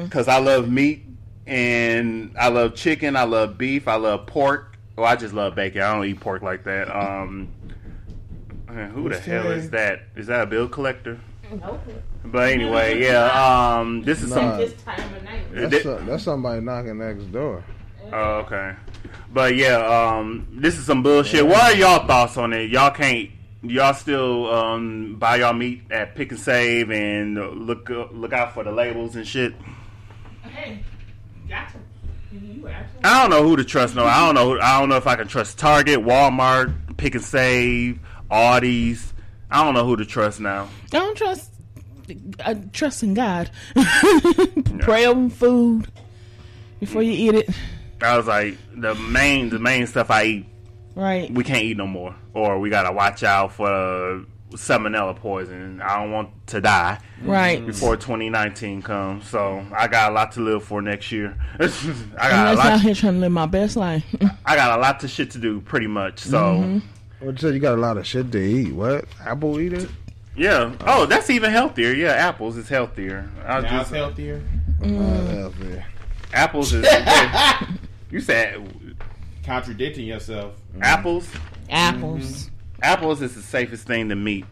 because 0.03 0.27
I 0.27 0.39
love 0.39 0.69
meat 0.69 1.05
and 1.45 2.35
I 2.37 2.49
love 2.49 2.75
chicken, 2.75 3.15
I 3.15 3.23
love 3.23 3.57
beef, 3.57 3.87
I 3.87 3.95
love 3.95 4.25
pork. 4.25 4.76
Well, 4.97 5.05
I 5.05 5.15
just 5.15 5.33
love 5.33 5.53
bacon. 5.55 5.81
I 5.83 5.93
don't 5.93 6.05
eat 6.05 6.19
pork 6.19 6.41
like 6.41 6.63
that. 6.63 6.89
Um, 6.93 7.49
man, 8.67 8.89
who 8.89 9.07
the 9.09 9.15
Who's 9.15 9.25
hell 9.25 9.51
is 9.51 9.69
that? 9.69 10.01
Is 10.15 10.27
that 10.27 10.41
a 10.41 10.45
bill 10.47 10.67
collector? 10.67 11.19
Nope. 11.51 11.79
But 12.25 12.51
anyway, 12.51 13.01
yeah. 13.01 13.25
Um, 13.77 14.01
this 14.01 14.21
is 14.23 14.31
some. 14.33 14.57
This 14.57 14.73
time 14.81 15.13
of 15.15 15.23
night. 15.23 15.53
Th- 15.53 15.69
That's, 15.69 15.83
so- 15.83 15.97
that's 15.99 16.23
somebody 16.23 16.61
knocking 16.61 16.97
next 16.97 17.31
door. 17.31 17.63
Oh, 18.11 18.35
okay. 18.39 18.73
But 19.31 19.55
yeah, 19.55 19.77
um, 19.77 20.47
this 20.51 20.77
is 20.77 20.85
some 20.85 21.03
bullshit. 21.03 21.45
What 21.45 21.61
are 21.61 21.75
y'all 21.75 22.07
thoughts 22.07 22.37
on 22.37 22.53
it? 22.53 22.69
Y'all 22.71 22.89
can't. 22.91 23.29
Y'all 23.61 23.93
still 23.93 24.49
um, 24.53 25.15
buy 25.19 25.37
y'all 25.37 25.53
meat 25.53 25.83
at 25.91 26.15
Pick 26.15 26.31
and 26.31 26.39
Save 26.39 26.89
and 26.91 27.35
look 27.67 27.89
look 27.89 28.33
out 28.33 28.53
for 28.53 28.63
the 28.63 28.71
labels 28.71 29.15
and 29.15 29.27
shit. 29.27 29.53
Hey, 30.43 30.79
got 30.79 30.79
to. 30.79 30.96
You 32.41 32.67
absolutely. 32.67 33.03
I 33.03 33.21
don't 33.21 33.29
know 33.29 33.43
who 33.43 33.55
to 33.57 33.63
trust. 33.63 33.95
No, 33.95 34.05
I 34.05 34.25
don't 34.25 34.35
know. 34.35 34.51
who- 34.53 34.61
I 34.61 34.79
don't 34.79 34.89
know 34.89 34.95
if 34.97 35.07
I 35.07 35.15
can 35.15 35.27
trust 35.27 35.57
Target, 35.57 35.99
Walmart, 35.99 36.97
Pick 36.97 37.15
and 37.15 37.23
Save, 37.23 37.99
Aldi's. 38.31 39.13
I 39.49 39.63
don't 39.63 39.73
know 39.73 39.85
who 39.85 39.95
to 39.97 40.05
trust 40.05 40.39
now. 40.39 40.67
I 40.85 40.87
don't 40.97 41.17
trust. 41.17 41.51
I 42.45 42.53
trust 42.53 43.03
in 43.03 43.13
God. 43.13 43.49
Pray 44.79 45.05
over 45.05 45.29
food 45.29 45.87
before 46.79 47.01
you 47.03 47.11
eat 47.11 47.35
it. 47.35 47.49
I 48.01 48.15
was 48.17 48.27
like, 48.27 48.57
the 48.75 48.95
main 48.95 49.49
the 49.49 49.59
main 49.59 49.87
stuff 49.87 50.09
I 50.11 50.23
eat, 50.25 50.45
Right. 50.95 51.31
we 51.31 51.43
can't 51.43 51.63
eat 51.63 51.77
no 51.77 51.87
more, 51.87 52.15
or 52.33 52.59
we 52.59 52.69
gotta 52.69 52.91
watch 52.93 53.23
out 53.23 53.53
for 53.53 54.23
salmonella 54.51 55.15
poison. 55.15 55.81
I 55.81 55.97
don't 56.01 56.11
want 56.11 56.29
to 56.47 56.61
die. 56.61 56.99
Right. 57.23 57.65
before 57.65 57.97
2019 57.97 58.81
comes. 58.81 59.27
So 59.27 59.65
I 59.75 59.87
got 59.87 60.11
a 60.11 60.13
lot 60.13 60.31
to 60.33 60.41
live 60.41 60.63
for 60.63 60.81
next 60.81 61.11
year. 61.11 61.37
I 61.59 61.65
got 61.65 61.67
a 61.67 62.51
Unless 62.51 62.65
out 62.65 62.71
lot. 62.71 62.81
here 62.81 62.93
trying 62.95 63.13
to 63.15 63.19
live 63.19 63.31
my 63.31 63.45
best 63.45 63.75
life. 63.75 64.05
I 64.45 64.55
got 64.55 64.77
a 64.77 64.81
lot 64.81 65.03
of 65.03 65.09
shit 65.09 65.31
to 65.31 65.37
do, 65.39 65.61
pretty 65.61 65.87
much. 65.87 66.19
So 66.19 66.37
Mm-hmm. 66.37 67.25
What 67.25 67.31
you 67.33 67.37
said? 67.39 67.53
You 67.55 67.59
got 67.59 67.73
a 67.73 67.81
lot 67.81 67.97
of 67.97 68.05
shit 68.05 68.31
to 68.31 68.37
eat. 68.39 68.71
What? 68.73 69.05
Apple 69.25 69.59
eat 69.59 69.73
it? 69.73 69.89
yeah. 70.35 70.71
Oh, 70.81 71.07
that's 71.07 71.31
even 71.31 71.49
healthier. 71.49 71.91
Yeah, 71.93 72.11
apples 72.11 72.57
is 72.57 72.69
healthier. 72.69 73.27
I 73.43 73.47
Now 73.47 73.57
it's 73.59 73.69
just 73.71 73.91
healthier. 73.93 74.41
Uh, 74.83 74.87
healthy. 74.87 75.83
apples 76.31 76.73
is. 76.73 76.85
you 78.11 78.21
said 78.21 78.63
Contradicting 79.43 80.05
yourself. 80.05 80.53
apples. 80.81 81.27
Apples. 81.71 82.51
Apples 82.81 83.21
is 83.21 83.35
the 83.35 83.41
safest 83.41 83.87
thing 83.87 84.09
to 84.09 84.15
meat. 84.15 84.45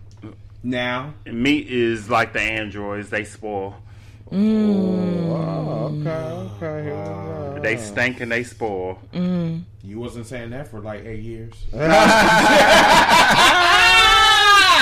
Now, 0.63 1.13
Meat 1.25 1.67
is 1.67 2.09
like 2.09 2.33
the 2.33 2.41
androids; 2.41 3.09
they 3.09 3.23
spoil. 3.23 3.75
Mm. 4.31 5.29
Oh, 5.29 5.99
okay, 5.99 6.09
okay. 6.09 6.83
Here 6.83 6.95
we 6.95 7.59
go. 7.59 7.59
They 7.61 7.77
stink 7.77 8.19
and 8.21 8.31
they 8.31 8.43
spoil. 8.43 8.99
Mm. 9.13 9.63
you 9.83 9.99
wasn't 9.99 10.25
saying 10.25 10.49
that 10.49 10.67
for 10.67 10.79
like 10.79 11.05
eight 11.05 11.21
years. 11.21 11.53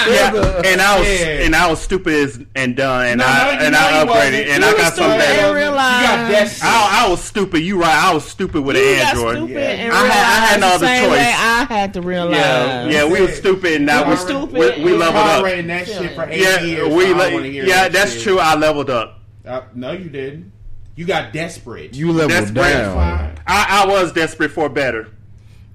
Yeah, 0.07 0.61
and 0.65 0.81
I 0.81 0.99
was 0.99 1.07
Yeah. 1.07 1.25
and 1.45 1.55
I 1.55 1.69
was 1.69 1.81
stupid 1.81 2.13
as, 2.13 2.39
and 2.55 2.75
done, 2.75 3.05
and 3.07 3.19
No, 3.19 3.25
I 3.25 3.55
no, 3.55 3.61
and 3.65 3.73
know 3.73 3.79
I 3.79 4.05
upgraded, 4.05 4.47
and 4.49 4.63
You 4.63 4.69
I 4.69 4.73
got 4.77 4.93
some 4.93 5.09
better. 5.17 5.53
realized. 5.55 6.29
You 6.29 6.35
got. 6.35 6.63
I, 6.63 7.05
I 7.05 7.09
was 7.09 7.23
stupid. 7.23 7.59
You 7.59 7.79
right. 7.81 7.95
I 7.95 8.13
was 8.13 8.25
stupid 8.27 8.61
with 8.61 8.75
You 8.77 8.83
an 8.83 8.99
Android. 9.07 9.49
Yeah. 9.49 9.59
and 9.59 9.93
I 9.93 10.05
had- 10.07 10.11
I 10.25 10.45
had 10.45 10.59
no 10.61 10.67
the 10.69 10.73
other 10.75 10.87
choice. 10.87 11.11
way 11.11 11.33
I 11.35 11.65
had 11.69 11.93
to 11.93 12.01
realize. 12.01 12.35
Yeah, 12.37 12.87
yeah, 12.89 13.05
we 13.05 13.21
were 13.21 13.27
stupid. 13.29 13.73
and 13.73 13.85
Now 13.85 14.03
You 14.05 14.09
we, 14.11 14.15
stupid 14.17 14.51
we, 14.77 14.83
we 14.83 14.93
leveled 14.95 15.15
up. 15.25 15.43
that 15.43 15.87
shit 15.87 16.15
for 16.15 16.27
eight 16.29 16.41
Yeah, 16.41 16.61
years. 16.61 16.93
we 16.93 17.05
I 17.13 17.29
don't 17.31 17.41
le- 17.41 17.47
yeah, 17.47 17.65
that 17.83 17.93
that's 17.93 18.13
shit. 18.13 18.23
true. 18.23 18.39
I 18.39 18.55
leveled 18.55 18.89
up. 18.89 19.19
Uh, 19.47 19.61
no, 19.75 19.91
you 19.91 20.09
didn't. 20.09 20.51
You 20.95 21.05
got 21.05 21.33
desperate. 21.33 21.95
You 21.95 22.11
leveled 22.11 22.53
Desperate. 22.53 22.71
down. 22.73 23.35
I, 23.47 23.83
I 23.83 23.87
was 23.87 24.13
desperate 24.13 24.51
for 24.51 24.69
better. 24.69 25.07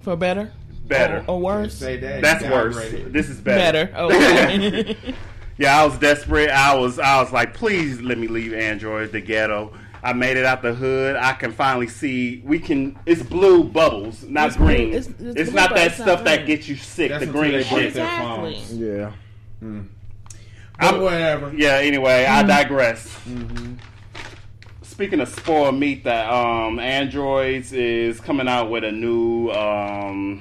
For 0.01 0.15
better? 0.17 0.53
Better. 0.89 1.19
Or, 1.29 1.35
or 1.37 1.41
worse? 1.41 1.75
Say 1.75 1.99
that. 1.99 2.23
That's 2.23 2.43
worse. 2.45 2.77
downgraded. 2.77 3.13
This 3.13 3.29
is 3.29 3.41
better. 3.41 3.87
Better. 3.87 3.95
Oh, 3.97 4.07
okay. 4.07 4.97
Yeah, 5.61 5.83
I 5.83 5.85
was 5.85 5.99
desperate. 5.99 6.51
I 6.51 6.77
was 6.77 7.01
I 7.01 7.21
was 7.21 7.33
like, 7.33 7.53
please 7.53 8.01
let 8.01 8.17
me 8.17 8.29
leave 8.29 8.55
Android, 8.55 9.11
the 9.11 9.21
ghetto. 9.21 9.73
I 10.05 10.13
made 10.13 10.37
it 10.37 10.45
out 10.45 10.63
the 10.63 10.73
hood. 10.73 11.17
I 11.17 11.33
can 11.33 11.51
finally 11.51 11.89
see 11.89 12.41
we 12.45 12.61
can. 12.61 12.97
It's 13.07 13.25
blue 13.25 13.65
bubbles, 13.65 14.23
not 14.23 14.47
It's 14.51 14.57
blue- 14.57 14.67
green. 14.67 14.89
it's- 14.95 15.09
It's, 15.09 15.21
it's 15.41 15.51
blue, 15.51 15.61
not 15.61 15.75
that 15.75 15.89
it's 15.89 15.99
not 15.99 16.07
stuff 16.07 16.25
that 16.27 16.47
gets 16.47 16.69
you 16.69 16.77
sick. 16.77 17.11
That's 17.11 17.27
the 17.27 17.33
green 17.33 17.51
they 17.51 17.57
break 17.65 17.67
shit. 17.67 17.95
their 17.95 18.05
Exactly. 18.05 18.55
phones. 18.55 18.73
Yeah. 18.75 19.13
But 20.79 20.85
I'm- 20.87 21.01
whatever. 21.03 21.53
Yeah. 21.57 21.79
Anyway, 21.79 22.25
I 22.25 22.45
digress. 22.45 23.09
Mm-hmm. 23.29 23.75
Speaking 24.83 25.19
of 25.19 25.29
spoiled 25.29 25.75
meat, 25.75 26.05
that 26.05 26.31
um 26.31 26.79
Androids 26.79 27.73
is 27.73 28.21
coming 28.21 28.47
out 28.47 28.71
with 28.71 28.85
a 28.85 28.93
new 28.93 29.51
um. 29.51 30.41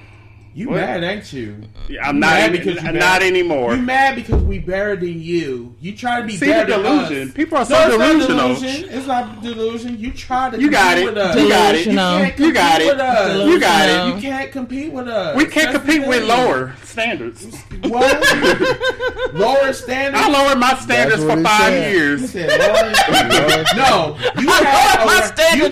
You 0.57 0.69
What? 0.69 0.77
mad, 0.77 1.03
ain't 1.03 1.31
you? 1.33 1.55
I'm 2.03 2.15
You 2.15 2.19
not 2.19 2.19
mad 2.19 2.43
any- 2.49 2.57
because 2.57 2.77
you 2.77 2.91
not 2.91 2.93
mad. 2.95 3.21
anymore. 3.21 3.75
You 3.75 3.81
mad 3.83 4.15
because 4.15 4.41
we 4.41 4.57
better 4.57 4.95
than 4.95 5.21
you. 5.21 5.75
You 5.79 5.95
try 5.95 6.19
to 6.19 6.25
be 6.25 6.35
See 6.35 6.47
the 6.47 6.51
better 6.51 6.71
than 6.71 6.81
delusion. 6.81 7.27
us. 7.27 7.33
People 7.35 7.57
are 7.59 7.65
so 7.65 7.73
no, 7.75 7.85
it's 7.85 7.91
delusional. 7.93 8.37
Not 8.49 8.59
delusion. 8.59 8.89
It's 8.89 9.05
not 9.07 9.41
delusion. 9.43 9.99
You 9.99 10.11
try 10.13 10.49
to 10.49 10.59
You 10.59 10.71
got 10.71 10.97
compete 10.97 11.03
it. 11.03 11.05
with 11.13 11.17
us. 11.19 11.35
You 11.39 11.49
got 11.49 11.75
it. 11.75 11.85
You 11.85 11.93
can't 11.93 12.39
You 12.39 12.53
got 12.53 12.81
it. 12.81 12.85
with. 12.87 13.47
You 13.49 13.59
got 13.59 13.89
it. 14.09 14.15
You 14.15 14.19
can't 14.21 14.51
compete 14.51 14.91
with 14.91 15.07
us. 15.07 15.37
We 15.37 15.45
can't 15.45 15.73
That's 15.73 15.85
compete 15.85 16.07
with 16.07 16.23
lower 16.23 16.73
standards. 16.83 17.45
What? 17.83 19.33
lower 19.33 19.73
standards. 19.73 20.23
I 20.25 20.29
lowered 20.29 20.57
my 20.57 20.73
standards 20.79 21.23
what 21.23 21.37
for 21.37 21.43
five 21.43 21.71
said. 21.71 21.93
Years. 21.93 22.31
said 22.31 22.49
lower- 22.59 23.63
no, 23.75 24.17
you 24.41 24.47
had 24.49 25.05
My 25.05 25.21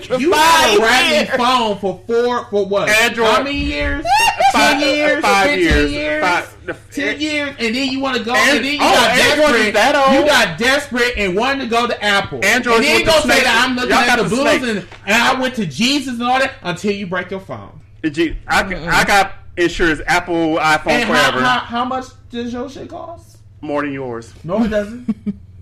a, 0.10 0.14
you, 0.14 0.16
for 0.16 0.22
you 0.22 0.32
had 0.34 0.76
a 0.76 0.78
five 0.78 0.80
raggedy 0.88 1.26
years. 1.26 1.38
phone 1.38 1.78
for 1.80 2.02
four 2.08 2.46
for 2.46 2.66
what? 2.66 2.90
Android- 2.90 3.28
How 3.28 3.44
many 3.44 3.58
years? 3.58 4.06
Five, 4.54 4.80
Ten 4.80 4.96
years? 4.96 5.22
five 5.22 5.48
Fifteen 5.50 5.64
years. 5.68 5.92
years? 5.92 6.24
Five- 6.24 6.66
the- 6.66 6.74
Ten 6.92 7.20
years, 7.20 7.50
and 7.60 7.76
then 7.76 7.92
you 7.92 8.00
want 8.00 8.18
to 8.18 8.24
go, 8.24 8.34
And- 8.34 8.58
and, 8.58 8.66
then 8.66 8.74
you 8.74 8.80
oh, 8.82 8.90
got 8.90 9.20
Android 9.20 9.56
is 9.68 9.74
that 9.74 9.96
old? 9.96 10.16
You 10.20 10.26
got 10.26 10.58
desperate 10.58 11.14
and 11.18 11.36
wanted 11.36 11.64
to 11.66 11.70
go 11.70 11.88
to 11.88 12.04
Apple. 12.04 12.44
Android 12.46 12.78
and 12.78 12.84
then 12.86 12.92
with 12.96 13.00
you 13.00 13.06
the 13.06 13.12
gonna 13.12 13.22
say 13.24 13.28
snake. 13.34 13.44
that 13.44 13.66
I'm 13.68 13.76
looking 13.76 13.90
Y'all 13.90 14.00
at 14.00 14.08
got 14.08 14.16
the 14.18 14.24
the 14.24 14.30
blues 14.30 14.70
and, 14.78 14.88
and 15.06 15.14
I 15.16 15.40
went 15.42 15.56
to 15.56 15.66
Jesus 15.66 16.14
and 16.14 16.24
all 16.24 16.40
that 16.40 16.54
until 16.62 16.92
you 16.94 17.06
break 17.08 17.30
your 17.32 17.42
phone. 17.42 17.82
Gee, 18.10 18.38
I, 18.48 18.62
uh-uh. 18.62 18.90
I 18.94 19.04
got 19.04 19.34
insurance, 19.58 20.00
Apple 20.08 20.56
iPhone 20.58 20.88
And 20.88 21.04
how, 21.04 21.32
forever, 21.32 21.42
how, 21.44 21.60
how 21.60 21.86
much 21.86 22.06
does 22.30 22.54
your 22.54 22.70
shit 22.70 22.88
cost? 22.90 23.38
more 23.62 23.82
than 23.82 23.92
yours, 23.92 24.34
No, 24.44 24.64
it 24.64 24.70
doesn't. 24.70 25.08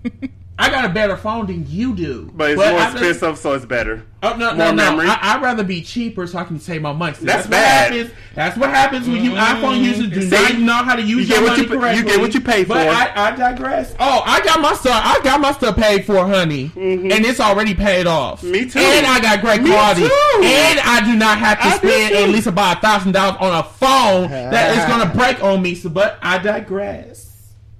I 0.56 0.70
got 0.70 0.84
a 0.84 0.88
better 0.88 1.16
phone 1.16 1.46
than 1.46 1.66
you 1.68 1.96
do, 1.96 2.30
but 2.32 2.52
it's 2.52 2.62
I 2.62 2.70
more 2.70 2.78
just- 2.80 2.92
expensive, 2.96 3.38
so 3.38 3.52
it's 3.54 3.64
better. 3.64 4.04
Oh 4.22 4.36
no, 4.36 4.54
More 4.54 4.54
no, 4.54 4.70
no! 4.70 4.74
memory. 4.74 5.06
I, 5.06 5.18
I'd 5.34 5.42
rather 5.42 5.64
be 5.64 5.82
cheaper 5.82 6.26
so 6.26 6.38
I 6.38 6.44
can 6.44 6.58
save 6.58 6.80
my 6.80 6.92
money. 6.92 7.14
See, 7.14 7.26
That's 7.26 7.44
what 7.44 7.50
bad. 7.50 7.92
happens. 7.92 8.10
That's 8.34 8.56
what 8.56 8.70
happens 8.70 9.06
when 9.06 9.22
you 9.22 9.32
iPhone 9.32 9.82
users 9.84 10.08
do 10.08 10.22
See? 10.22 10.30
not 10.30 10.58
know 10.60 10.72
how 10.84 10.96
to 10.96 11.02
use 11.02 11.28
You 11.28 11.34
get 11.34 11.40
your 11.40 11.42
what 11.42 11.58
money 11.58 11.62
you 11.62 11.80
pay- 11.80 11.96
you 11.98 12.04
get 12.04 12.20
what 12.20 12.34
you 12.34 12.40
pay 12.40 12.64
But 12.64 12.84
for. 12.86 12.90
I, 12.90 13.12
I 13.14 13.36
digress. 13.36 13.94
Oh, 14.00 14.22
I 14.24 14.40
got 14.42 14.60
my 14.62 14.72
stuff. 14.74 14.98
I 15.04 15.20
got 15.22 15.40
my 15.42 15.52
stuff 15.52 15.76
paid 15.76 16.06
for, 16.06 16.24
honey, 16.26 16.70
and 16.74 17.12
it's 17.26 17.38
already 17.40 17.74
paid 17.74 18.06
off. 18.06 18.40
Mm-hmm. 18.40 18.50
Me 18.52 18.70
too. 18.70 18.78
And 18.78 19.04
I 19.06 19.20
got 19.20 19.42
great 19.42 19.60
Me 19.62 19.70
quality. 19.70 20.02
too. 20.02 20.40
And 20.42 20.80
I 20.80 21.02
do 21.04 21.16
not 21.16 21.36
have 21.36 21.58
to 21.58 21.66
I 21.66 21.76
spend 21.76 22.14
at 22.14 22.28
least 22.30 22.46
about 22.46 22.78
a 22.78 22.80
thousand 22.80 23.12
dollars 23.12 23.36
on 23.40 23.52
a 23.58 23.62
phone 23.64 24.30
that 24.30 24.78
is 24.78 24.84
going 24.86 25.06
to 25.10 25.14
break 25.18 25.42
on 25.44 25.60
me. 25.60 25.74
So, 25.74 25.90
but 25.90 26.18
I 26.22 26.38
digress. 26.38 27.23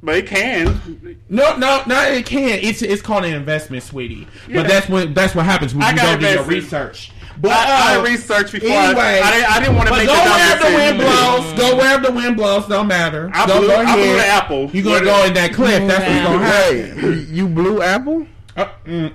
But 0.04 0.16
it 0.16 0.26
can. 0.26 1.18
No, 1.30 1.56
no, 1.56 1.82
no, 1.86 2.02
it 2.02 2.26
can't. 2.26 2.62
It's 2.62 2.82
it's 2.82 3.00
called 3.00 3.24
an 3.24 3.32
investment, 3.32 3.82
sweetie. 3.82 4.28
Yeah. 4.46 4.60
But 4.60 4.68
that's 4.68 4.88
what 4.88 5.14
that's 5.14 5.34
what 5.34 5.46
happens 5.46 5.74
when 5.74 5.82
I 5.82 5.90
you 5.90 5.96
got 5.96 6.20
go 6.20 6.26
do 6.26 6.32
your 6.34 6.44
research. 6.44 7.10
But 7.40 7.50
I, 7.50 7.96
uh, 7.96 8.00
I 8.00 8.04
researched 8.04 8.52
before. 8.52 8.70
anyway. 8.70 9.20
I, 9.22 9.28
I, 9.28 9.32
didn't, 9.32 9.50
I 9.50 9.58
didn't 9.60 9.76
want 9.76 9.88
to 9.88 9.92
but 9.94 9.98
make 9.98 10.06
go 10.06 10.14
a 10.14 10.24
wherever 10.24 10.70
the 10.70 10.76
wind 10.76 10.98
decision. 10.98 11.42
blows. 11.42 11.58
Go 11.58 11.76
wherever 11.76 12.02
the 12.06 12.12
wind 12.12 12.36
blows. 12.36 12.68
Don't 12.68 12.86
matter. 12.86 13.30
I 13.34 13.46
go, 13.46 13.58
blew, 13.58 13.68
go 13.68 13.76
I 13.76 13.94
blew 13.94 14.02
ahead. 14.04 14.20
the 14.20 14.26
apple. 14.26 14.70
You 14.70 14.82
gonna 14.82 15.04
go 15.04 15.24
in 15.24 15.34
that 15.34 15.52
cliff? 15.52 15.88
That's 15.88 16.06
what's 16.06 16.22
gonna 16.22 16.44
happen. 16.44 16.98
Hey, 17.00 17.34
you 17.34 17.48
blew 17.48 17.82
Apple? 17.82 18.26
Uh, 18.56 18.68
mm. 18.84 19.12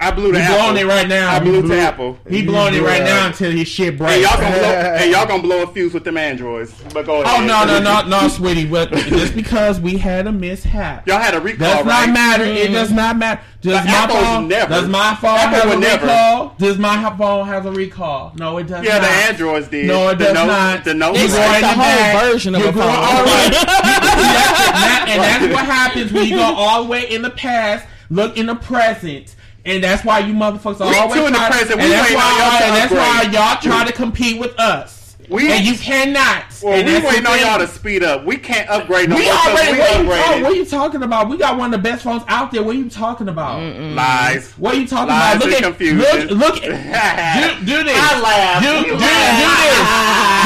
I 0.00 0.12
blew 0.12 0.30
the 0.30 0.38
He 0.38 0.44
apple. 0.44 0.56
blowing 0.58 0.76
it 0.76 0.86
right 0.86 1.08
now. 1.08 1.32
I 1.34 1.40
blew 1.40 1.60
blew- 1.60 1.74
the 1.74 1.80
apple. 1.80 2.18
He 2.28 2.40
You 2.40 2.46
blowing 2.46 2.74
it 2.74 2.82
right 2.82 3.00
it 3.00 3.04
now 3.04 3.26
until 3.26 3.50
his 3.50 3.66
shit 3.66 3.88
And 3.88 3.98
breaks. 3.98 4.22
y'all 4.22 4.40
gonna 4.40 4.56
blow. 4.56 4.68
and 4.70 5.10
y'all 5.10 5.26
gonna 5.26 5.42
blow 5.42 5.62
a 5.64 5.66
fuse 5.66 5.92
with 5.92 6.04
them 6.04 6.16
androids. 6.16 6.72
But 6.94 7.04
go 7.06 7.16
oh, 7.16 7.22
ahead. 7.22 7.42
Oh 7.42 7.44
no 7.44 7.64
no 7.64 7.80
no 7.80 8.06
no, 8.08 8.28
sweetie! 8.28 8.64
But 8.66 8.92
just 8.92 9.34
because 9.34 9.80
we 9.80 9.96
had 9.98 10.26
a 10.28 10.32
mishap, 10.32 11.06
Y'all 11.08 11.18
had 11.18 11.34
a 11.34 11.40
recall, 11.40 11.68
does 11.78 11.84
not 11.84 12.06
right? 12.06 12.12
matter. 12.12 12.44
It 12.44 12.64
mm-hmm. 12.66 12.74
does 12.74 12.92
not 12.92 13.16
matter. 13.16 13.40
Does 13.60 13.72
But 13.74 13.84
my 13.86 13.90
Apple's 13.92 14.18
phone? 14.22 14.48
never. 14.48 14.70
Does 14.72 14.88
my 14.88 15.14
phone 15.16 15.30
Apple 15.36 15.58
have 15.70 15.76
a 15.76 15.80
never. 15.80 16.06
recall? 16.06 16.54
Does 16.58 16.78
my 16.78 17.16
phone 17.18 17.46
have 17.48 17.66
a 17.66 17.72
recall? 17.72 18.32
No, 18.36 18.58
it 18.58 18.62
does 18.68 18.70
not. 18.70 18.84
Yeah, 18.84 18.98
not. 18.98 19.00
the 19.02 19.08
androids 19.08 19.66
did. 19.68 19.86
No, 19.88 20.08
it 20.10 20.18
the 20.18 20.24
does 20.26 20.34
note, 20.34 20.46
not. 20.46 20.84
The 20.84 20.94
note. 20.94 21.14
It's 21.16 21.24
It's 21.24 21.34
like 21.36 21.60
the 21.62 21.66
whole 21.66 21.76
back. 21.76 22.22
version 22.30 22.54
of 22.54 22.60
You're 22.60 22.70
a 22.70 22.72
phone. 22.72 22.82
all 22.82 23.24
right. 23.24 23.52
and 25.08 25.20
that's 25.22 25.52
what 25.54 25.64
happens 25.64 26.12
when 26.12 26.26
you 26.28 26.36
go 26.36 26.42
all 26.54 26.84
the 26.84 26.88
way 26.88 27.10
in 27.10 27.22
the 27.22 27.30
past, 27.30 27.86
look 28.10 28.36
in 28.36 28.46
the 28.46 28.54
present. 28.54 29.34
And 29.64 29.84
that's 29.84 30.04
why 30.04 30.20
you 30.20 30.32
motherfuckers 30.34 30.80
are 30.80 30.88
We 30.90 30.96
always 30.96 31.20
in 31.26 31.32
the 31.32 31.38
present. 31.38 31.76
We 31.76 31.84
And 31.84 31.92
that's 31.92 32.14
why, 32.14 32.60
and 32.62 32.76
that's 32.76 32.92
why 32.92 33.22
y'all 33.32 33.60
try 33.60 33.84
to 33.86 33.92
compete 33.92 34.38
with 34.40 34.58
us. 34.58 35.16
We- 35.28 35.52
and 35.52 35.62
you 35.62 35.74
cannot. 35.76 36.44
Well, 36.62 36.72
and 36.72 36.86
we 36.86 37.06
waiting 37.06 37.26
on 37.26 37.38
y'all 37.38 37.58
to 37.58 37.66
speed 37.68 38.02
up. 38.02 38.24
We 38.24 38.38
can't 38.38 38.66
upgrade 38.70 39.10
no 39.10 39.16
We 39.16 39.26
more 39.26 39.34
already. 39.34 39.72
we 39.72 39.78
What 39.78 39.90
are, 39.90 40.02
you, 40.02 40.08
upgraded. 40.08 40.42
what 40.42 40.52
are 40.52 40.54
you 40.54 40.64
talking 40.64 41.02
about? 41.02 41.28
We 41.28 41.36
got 41.36 41.58
one 41.58 41.66
of 41.74 41.82
the 41.82 41.86
best 41.90 42.02
phones 42.04 42.22
out 42.28 42.50
there. 42.50 42.62
What 42.62 42.76
are 42.76 42.78
you 42.78 42.88
talking 42.88 43.28
about? 43.28 43.60
Lies. 43.60 44.52
What 44.56 44.74
are 44.74 44.78
you 44.78 44.86
talking 44.86 45.08
Lies 45.08 45.36
about? 45.36 45.46
Look 45.48 45.54
at 45.58 45.62
confusion. 45.64 45.98
look 45.98 46.30
look 46.30 46.64
at 46.64 47.58
do, 47.60 47.66
do 47.66 47.84
this. 47.84 47.94
I 48.00 48.20
laugh. 48.20 48.62
Do, 48.62 48.68
do, 48.72 48.84
do 48.84 48.96
this. 48.96 48.98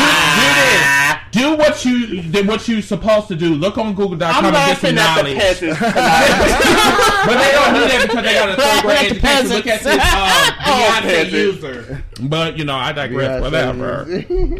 Do, 0.02 0.08
do 0.42 0.48
this. 0.58 1.11
Do 1.32 1.56
what 1.56 1.84
you 1.84 2.20
did 2.22 2.46
what 2.46 2.68
you 2.68 2.82
supposed 2.82 3.28
to 3.28 3.34
do. 3.34 3.54
Look 3.54 3.78
on 3.78 3.94
Google.com 3.94 4.44
I'm 4.44 4.44
and 4.44 4.54
get 4.54 4.78
some 4.78 4.94
laughing 4.94 5.38
at 5.38 5.56
the 5.58 5.66
knowledge. 5.66 5.80
but 7.26 7.34
they 7.38 7.52
don't 7.52 7.74
do 7.74 7.80
that 7.88 7.98
because 8.02 8.24
they 8.24 8.34
got 8.34 8.48
a 8.50 8.56
third 8.56 8.82
grade 8.82 8.98
At 8.98 9.22
the 9.22 9.28
education. 9.28 9.56
Look 9.56 9.66
at 9.66 9.82
this 9.82 9.96
uh, 9.96 10.50
Oh, 10.66 11.00
Beyonce 11.00 11.02
peasant. 11.02 11.32
user. 11.32 12.04
But 12.20 12.58
you 12.58 12.64
know, 12.64 12.74
I 12.76 12.92
digress. 12.92 13.28
Yeah, 13.30 13.40
Whatever. 13.40 14.04
so- 14.06 14.12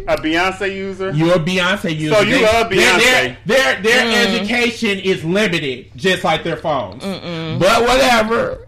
a 0.07 0.17
Beyonce 0.17 0.75
user. 0.75 1.11
You're 1.11 1.35
a 1.35 1.39
Beyonce 1.39 1.95
user. 1.95 2.15
So 2.15 2.21
you 2.21 2.41
love 2.41 2.69
their- 2.69 2.79
Beyonce. 2.79 2.99
Their 2.99 3.37
their, 3.45 3.81
their 3.81 4.05
Mm. 4.05 4.35
education 4.35 4.99
is 4.99 5.23
limited, 5.23 5.91
just 5.95 6.23
like 6.23 6.43
their 6.43 6.57
phones. 6.57 7.03
But 7.03 7.83
whatever. 7.83 8.67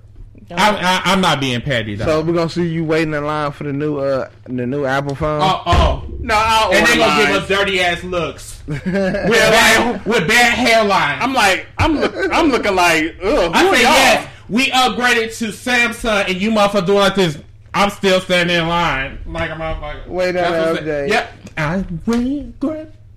I, 0.52 1.02
I, 1.06 1.12
I'm 1.12 1.22
not 1.22 1.40
being 1.40 1.60
petty 1.62 1.96
though. 1.96 2.06
So 2.06 2.22
we're 2.22 2.34
gonna 2.34 2.50
see 2.50 2.68
you 2.68 2.84
waiting 2.84 3.14
in 3.14 3.26
line 3.26 3.52
for 3.52 3.64
the 3.64 3.74
new 3.74 3.98
uh 3.98 4.30
the 4.44 4.66
new 4.68 4.86
Apple 4.86 5.16
phone. 5.16 5.42
oh, 5.42 5.64
oh, 5.66 6.06
No, 6.20 6.36
I'll 6.38 6.72
and 6.72 6.82
order 6.82 6.92
they 6.94 6.98
gonna 7.00 7.26
give 7.26 7.36
us 7.42 7.48
dirty 7.48 7.80
ass 7.82 8.04
looks 8.04 8.62
with 8.68 8.86
Yeah, 8.86 9.28
bad, 9.28 10.06
with 10.06 10.28
bad 10.28 10.54
hairline. 10.54 11.22
I'm 11.22 11.34
like, 11.34 11.66
I'm 11.78 12.00
look, 12.00 12.14
I'm 12.32 12.50
looking 12.50 12.76
like, 12.76 13.16
ugh. 13.24 13.52
Who 13.52 13.54
I 13.54 13.76
say 13.76 13.82
yes. 13.82 14.30
We 14.48 14.68
upgraded 14.68 15.36
to 15.40 15.48
Samsung, 15.48 16.30
and 16.30 16.40
you 16.40 16.52
motherfucker 16.52 16.86
doing 16.86 16.98
like 17.00 17.16
this. 17.16 17.40
I'm 17.74 17.90
still 17.90 18.22
standing 18.22 18.56
in 18.56 18.68
line 18.68 19.20
like 19.26 19.50
a 19.50 19.54
motherfucker. 19.56 20.08
Wait, 20.08 20.32
That's 20.34 20.52
that 20.52 20.72
what's- 20.74 20.82
update. 20.86 21.10
Yep. 21.10 21.34
I 21.58 21.82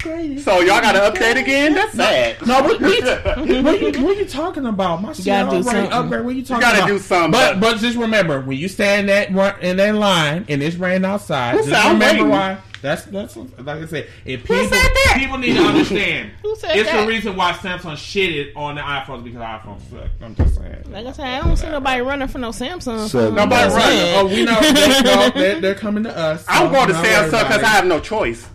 regret. 0.04 0.40
So 0.40 0.60
y'all 0.60 0.80
got 0.80 0.92
to 0.92 1.18
update 1.20 1.40
again? 1.40 1.74
That's 1.74 1.92
sad. 1.94 2.46
No, 2.46 2.62
what, 2.62 2.80
what, 2.80 3.48
you, 3.48 3.62
what, 3.62 3.80
you, 3.96 4.04
what 4.04 4.16
you 4.16 4.24
talking 4.26 4.66
about? 4.66 5.02
My 5.02 5.12
shit 5.12 5.26
gotta 5.26 5.50
do 5.50 5.56
already 5.56 5.64
something. 5.86 5.92
upgrade. 5.92 6.24
What 6.24 6.34
you 6.36 6.44
talking 6.44 6.62
about? 6.62 6.72
you 6.74 6.80
gotta 6.80 6.84
about? 6.84 6.88
do 6.88 6.98
something, 6.98 7.30
But 7.32 7.60
but- 7.60 7.60
but 7.74 7.78
just 7.78 7.96
remember 7.96 8.40
when 8.40 8.56
you 8.58 8.68
stand 8.68 9.08
that 9.08 9.28
in 9.62 9.76
that 9.78 9.94
line 9.94 10.46
and 10.48 10.62
it's 10.62 10.76
raining 10.76 11.04
outside. 11.04 11.56
Who 11.56 11.68
just 11.68 11.84
remember 11.84 12.04
waiting? 12.06 12.28
why. 12.28 12.58
That's 12.80 13.02
that's 13.06 13.36
like 13.36 13.66
I 13.66 13.86
said. 13.86 14.08
If 14.24 14.42
people 14.44 14.56
said 14.62 14.70
that? 14.70 15.16
people 15.18 15.36
need 15.38 15.54
to 15.56 15.62
understand, 15.64 16.30
Who 16.42 16.54
said 16.54 16.76
it's 16.76 16.88
that? 16.88 17.00
the 17.00 17.08
reason 17.08 17.34
why 17.34 17.52
Samsung 17.54 17.94
shitted 17.96 18.52
on 18.54 18.76
the 18.76 18.80
iPhones 18.82 19.24
because 19.24 19.40
iPhones 19.40 19.80
suck. 19.90 20.08
I'm 20.22 20.36
just 20.36 20.54
saying. 20.54 20.84
Like 20.86 21.06
I 21.06 21.10
said, 21.12 21.26
I 21.26 21.40
don't 21.40 21.56
see 21.56 21.68
nobody 21.68 22.00
running 22.02 22.28
for 22.28 22.38
no 22.38 22.50
Samsung. 22.50 23.08
So- 23.08 23.30
Nobody 23.32 23.74
running. 23.74 23.98
it. 23.98 24.14
Oh, 24.16 24.26
we 24.26 24.44
know. 24.44 24.60
they, 24.60 25.02
no, 25.02 25.30
they're, 25.30 25.60
they're 25.60 25.74
coming 25.74 26.04
to 26.04 26.16
us. 26.16 26.42
so 26.46 26.52
I'm 26.52 26.72
going 26.72 26.86
to 26.86 26.94
Samsung 26.94 27.30
because. 27.30 27.62
I 27.64 27.66
have 27.68 27.86
no 27.86 27.98
choice. 27.98 28.48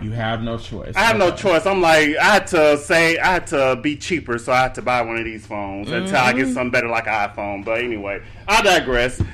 You 0.00 0.12
have 0.12 0.42
no 0.42 0.56
choice. 0.58 0.94
I 0.96 1.00
have 1.00 1.18
no 1.18 1.30
choice. 1.30 1.66
I'm 1.66 1.80
like, 1.82 2.16
I 2.16 2.24
had 2.24 2.46
to 2.48 2.78
say, 2.78 3.18
I 3.18 3.34
had 3.34 3.46
to 3.48 3.78
be 3.82 3.96
cheaper, 3.96 4.38
so 4.38 4.52
I 4.52 4.62
had 4.62 4.74
to 4.76 4.82
buy 4.82 5.02
one 5.02 5.18
of 5.18 5.24
these 5.24 5.46
phones 5.46 5.90
until 5.90 6.16
I 6.16 6.30
Mm-hmm. 6.32 6.38
get 6.38 6.46
something 6.54 6.70
better 6.70 6.88
like 6.88 7.06
an 7.06 7.28
iPhone. 7.30 7.64
But 7.64 7.80
anyway, 7.82 8.22
I 8.48 8.62
digress. 8.62 9.20
And 9.20 9.28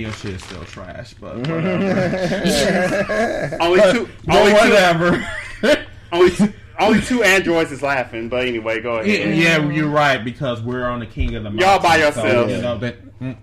your 0.00 0.10
shit 0.12 0.34
is 0.34 0.44
still 0.44 0.64
trash, 0.64 1.14
but 1.14 1.36
Mm-hmm. 1.36 1.52
whatever. 1.52 3.56
Only 3.62 3.80
two, 3.92 4.08
But 4.26 4.36
only 4.36 4.52
two, 4.52 4.58
whatever. 4.58 5.28
only 6.12 6.30
two, 6.32 6.52
only 6.80 7.00
two 7.02 7.22
androids 7.22 7.70
is 7.70 7.82
laughing. 7.82 8.28
But 8.28 8.48
anyway, 8.48 8.80
go 8.80 8.96
ahead. 8.96 9.36
yeah, 9.36 9.70
you're 9.70 9.88
right 9.88 10.24
because 10.24 10.60
we're 10.62 10.86
on 10.86 10.98
the 11.00 11.06
king 11.06 11.36
of 11.36 11.44
the 11.44 11.50
mountain. 11.50 11.68
Y'all 11.68 11.78
by 11.78 11.96
so, 11.98 12.02
yourselves. 12.04 12.52
you 12.52 12.62
know, 12.62 12.78
that, 12.78 13.20
mm, 13.20 13.36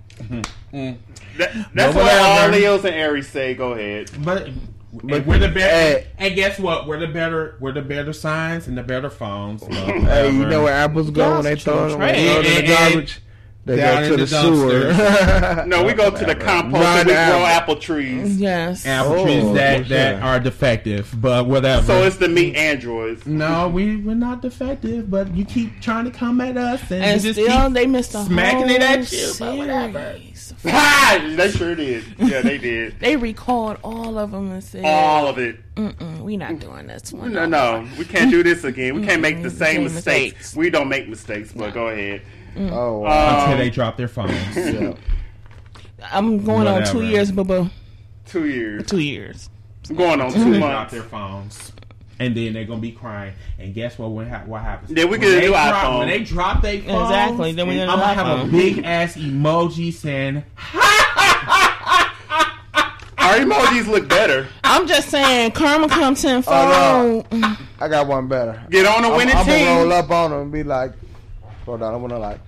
That, 1.37 1.37
that's 1.37 1.73
But 1.73 1.95
what 1.95 2.11
all 2.13 2.35
whatever. 2.35 2.51
Leos 2.53 2.83
and 2.85 2.95
Aries 2.95 3.29
say. 3.29 3.53
Go 3.53 3.71
ahead. 3.73 4.09
but 4.25 4.49
But- 4.91 5.25
we're 5.25 5.37
the 5.37 5.49
better. 5.49 5.59
Hey. 5.99 6.07
and 6.17 6.35
guess 6.35 6.57
what? 6.59 6.87
We're 6.87 6.99
the 6.99 7.07
better. 7.07 7.57
We're 7.59 7.71
the 7.73 7.81
better 7.81 8.11
signs 8.13 8.67
and 8.67 8.77
the 8.77 8.83
better 8.83 9.09
phones. 9.09 9.63
Hey, 9.67 10.31
you 10.31 10.45
know 10.45 10.63
where 10.63 10.73
Apple's 10.73 11.11
going? 11.11 11.43
They 11.43 11.55
some 11.57 11.73
throw 11.73 11.85
it 11.85 11.89
true 11.89 11.97
when 11.99 12.15
they 12.15 12.25
throw 12.25 12.39
it 12.39 12.45
in 12.45 12.55
the 12.55 12.61
trash. 12.67 12.91
garbage. 12.93 13.19
They 13.69 13.75
Down 13.77 13.97
go 13.97 14.03
in 14.03 14.09
to 14.11 14.17
the, 14.17 14.25
the 14.25 15.55
sewer. 15.55 15.65
No, 15.67 15.83
we 15.83 15.93
go 15.93 16.09
to 16.09 16.25
the 16.25 16.35
compost 16.35 16.83
and 16.83 17.07
we 17.07 17.13
apple. 17.13 17.37
grow 17.37 17.45
apple 17.45 17.75
trees. 17.75 18.39
Yes. 18.41 18.85
apple 18.85 19.13
Oh, 19.13 19.23
trees 19.23 19.53
that, 19.53 19.81
okay. 19.81 19.89
that 19.89 20.23
are 20.23 20.39
defective, 20.39 21.13
but 21.21 21.45
whatever. 21.45 21.85
So 21.85 22.03
it's 22.03 22.17
the 22.17 22.27
meat 22.29 22.55
androids. 22.55 23.25
no, 23.27 23.69
we 23.69 23.97
we're 23.97 24.15
not 24.15 24.41
defective, 24.41 25.11
but 25.11 25.35
you 25.35 25.45
keep 25.45 25.79
trying 25.81 26.05
to 26.05 26.11
come 26.11 26.41
at 26.41 26.57
us, 26.57 26.81
and, 26.89 27.03
and 27.03 27.21
just 27.21 27.39
still, 27.39 27.65
keep 27.65 27.73
they 27.73 27.85
missed 27.85 28.13
the 28.13 28.23
smacking 28.25 28.67
whole 28.67 28.69
it 28.71 28.81
at 28.81 29.11
you, 29.11 29.31
but 29.37 29.57
whatever. 29.57 30.13
series. 30.13 30.53
Ha! 30.63 31.33
they 31.37 31.51
sure 31.51 31.75
did. 31.75 32.03
Yeah, 32.17 32.41
they 32.41 32.57
did. 32.57 32.99
They 32.99 33.15
recalled 33.17 33.77
all 33.83 34.17
of 34.17 34.31
them 34.31 34.51
and 34.51 34.63
said, 34.63 34.83
All 34.83 35.27
of 35.27 35.37
it. 35.37 35.57
Mm-mm, 35.75 36.19
"We 36.19 36.35
not 36.37 36.51
mm. 36.53 36.59
doing 36.59 36.87
this 36.87 37.13
one." 37.13 37.31
No, 37.31 37.45
no, 37.45 37.87
we 37.97 38.03
can't 38.05 38.29
do 38.31 38.43
this 38.43 38.63
again. 38.65 38.95
We 38.95 39.05
can't 39.05 39.21
make 39.21 39.41
the 39.41 39.49
same 39.49 39.59
same 39.75 39.83
mistakes. 39.83 40.35
mistakes. 40.37 40.55
We 40.55 40.69
don't 40.69 40.89
make 40.89 41.07
mistakes, 41.07 41.51
but 41.53 41.73
go 41.73 41.87
ahead. 41.87 42.21
Oh 42.57 42.99
wow. 42.99 43.39
Until 43.39 43.53
Um, 43.53 43.59
they 43.59 43.69
drop 43.69 43.97
their 43.97 44.07
phones. 44.07 44.33
Yeah. 44.55 44.93
I'm 46.11 46.43
going 46.45 46.67
on 46.67 46.83
two 46.85 46.97
Whatever. 46.97 47.03
years, 47.03 47.31
boo 47.31 47.43
boo. 47.43 47.69
Two 48.25 48.45
years. 48.47 48.85
Two 48.87 48.99
years. 48.99 49.49
I'm 49.89 49.95
going 49.95 50.21
on 50.21 50.31
two 50.31 50.51
they 50.53 50.59
drop 50.59 50.71
months. 50.71 50.93
their 50.93 51.03
phones, 51.03 51.71
and 52.19 52.35
then 52.37 52.53
they're 52.53 52.63
gonna 52.65 52.79
be 52.79 52.91
crying. 52.91 53.33
And 53.57 53.73
guess 53.73 53.97
what? 53.97 54.11
When 54.11 54.29
ha- 54.29 54.43
what 54.45 54.61
happens? 54.61 54.91
Yeah, 54.97 55.05
we 55.05 55.11
When 55.11 55.19
get 55.21 55.29
a 55.29 55.35
they 55.35 55.41
new 55.41 55.47
drop, 55.49 55.75
iPhone. 55.75 55.99
When 55.99 56.07
they 56.07 56.23
drop 56.23 56.61
their 56.61 56.81
phones, 56.81 57.09
Exactly, 57.09 57.51
then 57.53 57.67
we 57.67 57.75
get 57.75 57.89
a 57.89 57.91
I'm 57.91 57.99
gonna 57.99 58.13
have 58.13 58.27
a 58.39 58.43
iPhone. 58.43 58.51
big 58.51 58.85
ass 58.85 59.15
emoji 59.15 59.91
saying, 59.93 60.43
Our 63.17 63.35
emojis 63.35 63.87
look 63.87 64.07
better. 64.07 64.47
I'm 64.63 64.87
just 64.87 65.09
saying, 65.09 65.51
karma 65.51 65.89
comes 65.89 66.23
Oh, 66.23 66.29
tenfold. 66.29 67.27
I 67.79 67.87
got 67.87 68.07
one 68.07 68.27
better. 68.27 68.63
Get 68.69 68.85
on 68.85 69.03
a 69.03 69.09
I'm, 69.09 69.17
winning 69.17 69.35
I'm 69.35 69.45
team. 69.45 69.65
gonna 69.65 69.79
roll 69.81 69.93
up 69.93 70.09
on 70.09 70.31
them 70.31 70.41
and 70.43 70.51
be 70.51 70.63
like, 70.63 70.93
hold 71.69 71.83
on, 71.83 71.93
I'm 71.93 72.01
gonna 72.01 72.19
like. 72.19 72.39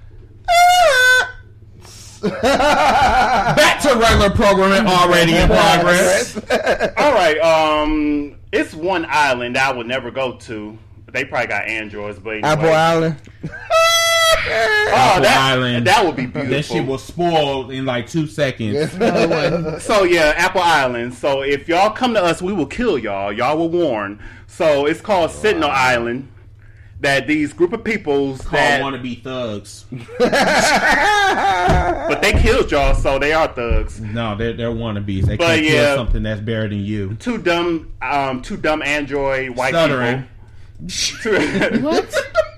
"Back 2.42 3.82
to 3.82 3.96
regular 3.96 4.30
programming 4.32 4.88
already 4.92 5.36
in 5.36 5.48
progress." 5.48 6.36
All 6.98 7.14
right. 7.14 7.38
Um, 7.40 8.38
it's 8.52 8.74
one 8.74 9.06
island 9.10 9.58
I 9.58 9.72
would 9.72 9.88
never 9.88 10.12
go 10.12 10.38
to. 10.38 10.78
They 11.12 11.26
probably 11.26 11.48
got 11.48 11.68
androids, 11.68 12.20
but 12.20 12.32
anyway. 12.32 12.48
Apple 12.48 12.70
Island. 12.70 13.16
Oh, 14.44 14.48
Apple 14.48 15.24
that, 15.24 15.38
Island. 15.40 15.86
That 15.86 16.04
would 16.04 16.16
be 16.16 16.26
beautiful. 16.26 16.50
That 16.50 16.66
shit 16.66 16.86
was 16.86 17.04
spoiled 17.04 17.70
in 17.70 17.86
like 17.86 18.08
two 18.10 18.26
seconds. 18.26 18.92
So 19.84 20.04
yeah, 20.04 20.34
Apple 20.36 20.62
Island. 20.62 21.14
So 21.14 21.44
if 21.44 21.68
y'all 21.68 21.92
come 21.92 22.16
to 22.16 22.24
us, 22.24 22.42
we 22.42 22.52
will 22.52 22.66
kill 22.66 22.98
y'all. 22.98 23.32
Y'all 23.32 23.58
were 23.58 23.68
warned. 23.68 24.20
So 24.48 24.88
it's 24.88 25.02
called 25.02 25.30
Sentinel 25.30 25.70
Island. 25.70 26.28
That 27.02 27.26
these 27.28 27.52
group 27.52 27.74
of 27.74 27.84
peoples 27.84 28.42
Called 28.42 28.54
that, 28.62 28.82
wannabe 28.82 29.24
thugs. 29.24 29.86
but 32.10 32.22
they 32.22 32.32
killed 32.34 32.72
y'all, 32.72 32.94
so 32.94 33.18
they 33.20 33.34
are 33.34 33.48
thugs. 33.48 34.00
No, 34.00 34.36
they're 34.36 34.54
they're 34.54 34.70
wannabes. 34.70 35.26
They 35.26 35.38
But 35.38 35.46
can't 35.48 35.64
yeah. 35.64 35.72
kill 35.72 35.96
something 35.96 36.24
that's 36.24 36.42
better 36.42 36.68
than 36.70 36.80
you. 36.84 37.16
Two 37.16 37.38
dumb, 37.40 37.92
um, 38.02 38.42
two 38.42 38.58
dumb 38.58 38.82
android 38.84 39.52
white 39.56 39.74
Stuttering. 39.74 40.26
people. 40.88 41.82
What? 41.82 42.16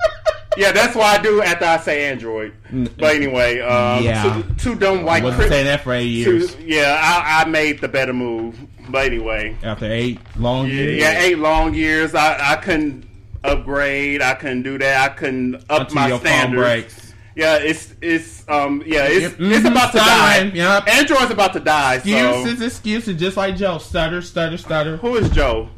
yeah, 0.57 0.71
that's 0.71 0.95
why 0.95 1.15
I 1.15 1.21
do 1.21 1.41
after 1.41 1.65
I 1.65 1.77
say 1.77 2.05
android. 2.09 2.53
But 2.97 3.15
anyway, 3.15 3.59
um, 3.61 4.03
Yeah. 4.03 4.41
two, 4.57 4.73
two 4.73 4.75
dumb 4.75 4.99
I 4.99 5.03
white. 5.03 5.23
wasn't 5.23 5.41
cri- 5.43 5.49
saying 5.49 5.65
that 5.65 5.81
for 5.81 5.93
eight 5.93 6.23
two, 6.23 6.37
years. 6.39 6.55
yeah, 6.57 6.99
I, 7.01 7.41
I 7.43 7.45
made 7.45 7.79
the 7.81 7.87
better 7.87 8.13
move. 8.13 8.57
But 8.89 9.05
anyway, 9.05 9.55
After 9.63 9.85
eight 9.91 10.19
long 10.37 10.67
Yeah, 10.67 10.73
years, 10.73 10.99
yeah, 11.01 11.19
eight 11.21 11.39
long 11.39 11.73
years. 11.73 12.13
I, 12.13 12.53
I 12.53 12.55
couldn't 12.57 13.05
upgrade. 13.43 14.21
I 14.21 14.33
couldn't 14.35 14.63
do 14.63 14.77
that. 14.77 15.11
I 15.11 15.13
couldn't 15.13 15.55
up 15.69 15.81
until 15.81 15.95
my 15.95 16.07
your 16.07 16.19
standards. 16.19 16.61
breaks. 16.61 17.13
Yeah, 17.35 17.57
it's 17.57 17.93
it's 18.01 18.47
um 18.47 18.83
yeah 18.85 19.05
it's 19.05 19.37
Yep. 19.39 19.51
it's 19.51 19.67
about 19.67 19.91
to 19.93 19.97
die. 19.97 20.33
Stuttering, 20.35 20.55
yep. 20.55 20.87
Android's 20.87 21.31
about 21.31 21.53
to 21.53 21.59
die. 21.59 21.95
Excuses, 21.95 22.59
So 22.59 22.65
excuses, 22.65 23.19
just 23.19 23.37
like 23.37 23.55
Joe. 23.57 23.79
Stutter, 23.79 24.21
stutter, 24.21 24.57
stutter. 24.57 24.97
who 24.97 25.15
is 25.15 25.29
Joe? 25.31 25.69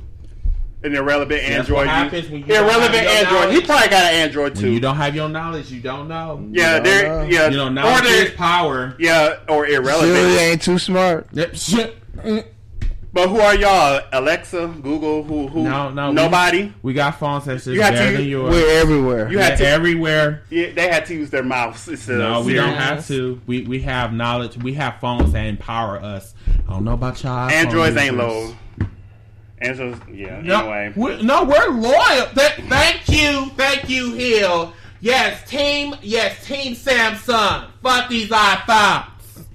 An 0.83 0.93
irrelevant 0.93 1.41
That's 1.41 1.59
Android. 1.61 1.77
what 1.77 1.87
happens 1.87 2.29
when 2.29 2.41
you 2.45 2.53
irrelevant 2.53 3.07
have 3.07 3.31
your 3.31 3.39
Android. 3.39 3.53
He 3.55 3.65
probably 3.65 3.87
got 3.87 4.03
an 4.03 4.15
Android 4.19 4.53
When 4.55 4.61
too. 4.63 4.69
you 4.71 4.79
don't 4.79 4.97
have 4.97 5.15
your 5.15 5.29
knowledge, 5.29 5.71
you 5.71 5.79
don't 5.81 6.07
know. 6.07 6.45
yeah, 6.51 6.75
You 6.75 6.83
know. 6.83 7.23
yeah 7.27 7.49
You 7.49 7.57
know, 7.57 7.67
or 7.67 7.69
knowledge 7.71 8.05
is 8.05 8.31
power. 8.31 8.95
yeah 8.99 9.37
or 9.47 9.65
irrelevant. 9.65 10.13
Julie 10.13 10.35
ain't 10.37 10.61
too 10.61 10.77
smart. 10.77 11.27
Yep. 11.31 11.55
Shit. 13.15 13.29
But 13.29 13.29
who 13.29 13.39
are 13.39 13.55
y'all? 13.55 14.01
Alexa, 14.11 14.67
Google, 14.81 15.23
who 15.23 15.47
who? 15.47 15.63
No, 15.63 15.89
no, 15.89 16.11
nobody. 16.11 16.71
We 16.81 16.93
got 16.93 17.17
phones 17.17 17.45
that's 17.45 17.63
just 17.63 17.75
You 17.75 17.79
better 17.79 18.11
to- 18.11 18.17
than 18.17 18.27
yours. 18.27 18.51
We're 18.53 18.81
everywhere. 18.81 19.29
You 19.31 19.39
had 19.39 19.57
to. 19.57 19.67
everywhere. 19.67 20.43
yeah, 20.49 20.71
they 20.73 20.89
had 20.89 21.05
to 21.07 21.13
use 21.15 21.29
their 21.29 21.43
mouths. 21.43 21.87
Instead 21.87 22.15
of 22.15 22.21
us. 22.21 22.29
No, 22.33 22.39
of 22.41 22.45
we 22.45 22.53
don't 22.53 22.73
have 22.75 23.07
to. 23.07 23.41
We 23.47 23.61
we 23.63 23.81
have 23.81 24.13
knowledge. 24.13 24.57
We 24.57 24.73
have 24.73 24.99
phones 24.99 25.31
that 25.33 25.45
empower 25.45 25.97
us. 25.99 26.33
I 26.67 26.71
don't 26.73 26.83
know 26.83 26.93
about 26.93 27.23
y'all. 27.23 27.49
Androids 27.49 27.95
ain't 27.97 28.17
low. 28.17 28.53
Androids, 29.59 29.99
yeah. 30.11 30.41
No, 30.41 30.69
Anyway, 30.69 30.93
we're, 30.97 31.21
no, 31.21 31.45
we're 31.45 31.69
loyal. 31.69 32.27
Th- 32.35 32.67
thank 32.67 33.07
you, 33.07 33.49
thank 33.55 33.89
you, 33.89 34.13
Hill. 34.13 34.73
Yes, 34.99 35.49
team. 35.49 35.95
Yes, 36.01 36.45
team 36.45 36.75
Samsung. 36.75 37.67
Fuck 37.81 38.09
these 38.09 38.29
iPhones. 38.29 39.05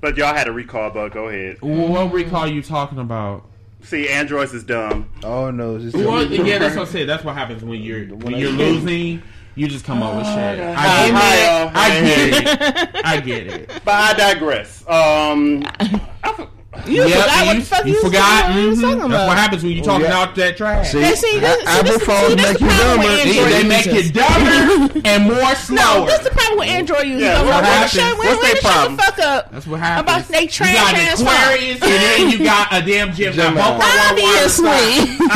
but 0.00 0.16
y'all 0.16 0.34
had 0.34 0.48
a 0.48 0.52
recall 0.52 0.90
but 0.90 1.12
Go 1.12 1.28
ahead. 1.28 1.58
What 1.60 2.12
recall 2.12 2.46
you 2.46 2.62
talking 2.62 2.98
about? 2.98 3.44
See, 3.82 4.08
Androids 4.08 4.52
is 4.54 4.62
dumb. 4.64 5.08
Oh 5.24 5.50
no, 5.50 5.76
it's 5.76 5.94
Well, 5.94 6.24
yeah, 6.30 6.58
that's 6.58 6.76
what 6.76 6.88
I 6.88 6.90
said. 6.92 7.08
That's 7.08 7.24
what 7.24 7.34
happens 7.34 7.62
when 7.64 7.80
you're 7.82 8.04
when 8.06 8.36
you're 8.36 8.50
losing. 8.52 9.22
You 9.56 9.66
just 9.68 9.84
come 9.84 10.02
up 10.02 10.16
with 10.16 10.26
shit. 10.26 10.36
I 10.38 10.56
get 10.56 10.74
Hi, 10.76 11.36
it. 11.36 11.48
uh, 11.48 11.70
I 11.74 11.90
hey. 11.90 12.30
get 12.30 12.94
it. 12.94 13.00
I 13.04 13.20
get 13.20 13.46
it. 13.48 13.68
But 13.84 13.94
I 13.94 14.12
digress. 14.14 14.88
Um, 14.88 15.64
You 16.86 17.02
Yep, 17.04 17.10
forgot 17.10 17.46
what 17.46 17.54
you, 17.56 17.60
the 17.60 17.66
fuck 17.66 17.84
you 17.86 17.92
you, 17.94 18.00
forgot. 18.00 18.50
What 18.50 18.60
you 18.62 18.68
was 18.70 18.78
mhm. 18.78 18.82
talking 18.82 19.10
That's 19.10 19.28
what 19.28 19.38
happens 19.38 19.62
when 19.64 19.72
you 19.72 19.82
talking 19.82 20.06
yeah. 20.06 20.18
out 20.20 20.34
that 20.36 20.56
trash. 20.56 20.92
See, 20.92 21.00
Hey, 21.00 21.14
see, 21.16 21.38
this- 21.40 21.56
A- 21.56 21.60
see, 21.60 21.66
Apple 21.66 21.92
this- 21.98 22.02
phones 22.04 22.36
make 22.36 22.46
the 22.46 22.52
you 22.52 22.70
problem 22.70 22.78
dumber. 22.86 23.08
with 23.08 23.24
They, 23.24 23.38
Android 23.40 23.52
they 23.52 23.68
make 23.68 23.86
users. 23.86 24.06
you 24.06 24.12
dumber 24.12 25.00
and 25.04 25.24
more 25.24 25.54
slower. 25.56 25.78
No, 25.98 26.06
that's 26.06 26.22
the 26.24 26.30
problem 26.30 26.58
with 26.60 26.68
Android 26.68 27.06
users. 27.08 27.22
Yeah, 27.22 27.32
Yeah, 27.32 27.42
what 27.42 27.54
when 27.56 27.64
happens? 27.64 27.90
Shut, 27.90 28.18
What's 28.18 28.30
their 28.30 28.54
they 28.54 28.60
shut 28.60 28.70
problem? 28.70 28.96
the 28.96 29.02
fuck 29.02 29.18
up. 29.18 29.50
That's 29.52 29.66
what 29.66 29.80
happens. 29.80 30.02
About 30.02 30.28
they 30.28 30.42
you 30.42 30.48
trash 30.48 30.74
got 30.76 30.94
an 30.94 31.00
ass 31.00 31.20
Aquarius 31.20 31.82
and 31.82 31.90
then 31.90 32.30
you 32.30 32.38
got 32.44 32.68
a 32.72 32.82
damn 32.86 33.12
gym. 33.14 33.34
Now, 33.36 33.42
Gemini. 33.50 33.60
both 33.66 33.82
of 33.82 33.90
them 33.90 33.98
are 33.98 34.10
Obviously. 34.14 35.26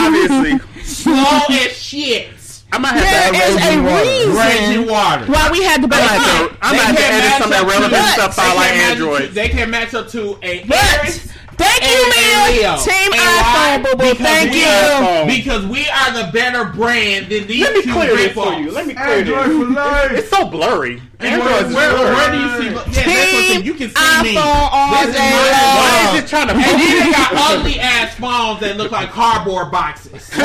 obviously, 0.54 0.82
slow 0.84 1.40
as 1.50 1.72
shit. 1.76 2.28
I 2.74 2.78
might 2.78 2.94
have 2.98 3.06
There 3.06 3.32
to. 3.32 3.38
is 3.38 3.56
a 3.56 3.78
raging 3.78 3.84
water. 3.84 4.50
Raging 4.50 4.68
reason 4.82 4.90
water. 4.90 5.24
why 5.30 5.48
we 5.52 5.62
had 5.62 5.80
to 5.82 5.88
buy 5.88 5.96
I 5.96 6.00
might 6.00 6.18
have 6.18 6.50
to, 6.50 6.56
I 6.60 6.70
might 6.72 6.80
have 6.90 6.96
to 6.96 7.04
edit 7.04 7.32
some 7.38 7.42
of 7.44 7.50
that 7.54 7.66
relevant 7.70 8.04
stuff 8.18 8.38
out 8.38 8.56
like 8.56 8.72
Android. 8.72 9.30
They 9.30 9.48
can 9.48 9.70
match 9.70 9.94
up 9.94 10.08
to 10.08 10.38
a 10.42 10.64
But 10.64 10.76
Harris 10.76 11.28
thank 11.56 11.82
you, 11.82 11.96
and 12.04 12.14
man. 12.14 12.52
Leo. 12.52 12.76
Team 12.82 13.12
And 13.12 13.20
iPhone, 13.20 13.82
boo 13.84 13.96
boo. 13.98 14.14
Thank 14.14 14.54
you. 14.54 14.62
are- 14.64 15.02
iPhone. 15.02 15.26
Because 15.26 15.66
we 15.66 15.86
are 15.88 16.10
the 16.12 16.30
better 16.32 16.64
brand 16.66 17.26
than 17.28 17.46
these 17.46 17.62
Let 17.62 17.74
me 17.74 17.82
two 17.82 17.92
clear 17.92 18.16
this 18.16 18.32
for 18.32 18.52
you. 18.54 18.70
Let 18.70 18.86
me 18.86 18.94
clear 18.94 19.06
Android 19.06 19.48
this. 19.48 19.56
for 19.58 19.64
life. 19.74 20.10
It's 20.12 20.30
so 20.30 20.46
blurry. 20.48 21.02
And 21.20 21.28
Android 21.40 21.50
where, 21.50 21.66
is 21.66 21.74
where, 21.74 21.90
blurry. 21.96 22.14
where 22.14 22.30
do 22.32 22.38
you 22.38 22.48
see? 22.58 22.66
Yeah, 22.66 22.72
that's 22.74 22.96
what 22.96 23.06
I'm 23.06 23.48
saying. 23.48 23.64
You 23.64 23.74
can 23.74 23.88
see 23.90 24.22
me. 24.22 24.36
all 24.36 24.90
This 24.92 25.08
is 25.08 25.14
day 25.14 25.30
my 25.30 25.50
long. 25.54 25.76
Why 25.78 26.12
is 26.18 26.22
it 26.24 26.28
trying 26.28 26.48
to? 26.48 26.54
And 26.54 26.62
then 26.62 27.06
they 27.06 27.10
got 27.12 27.30
ugly 27.34 27.80
ass 27.80 28.14
phones 28.16 28.60
that 28.60 28.76
look 28.76 28.90
like 28.92 29.10
cardboard 29.10 29.70
boxes. 29.70 30.30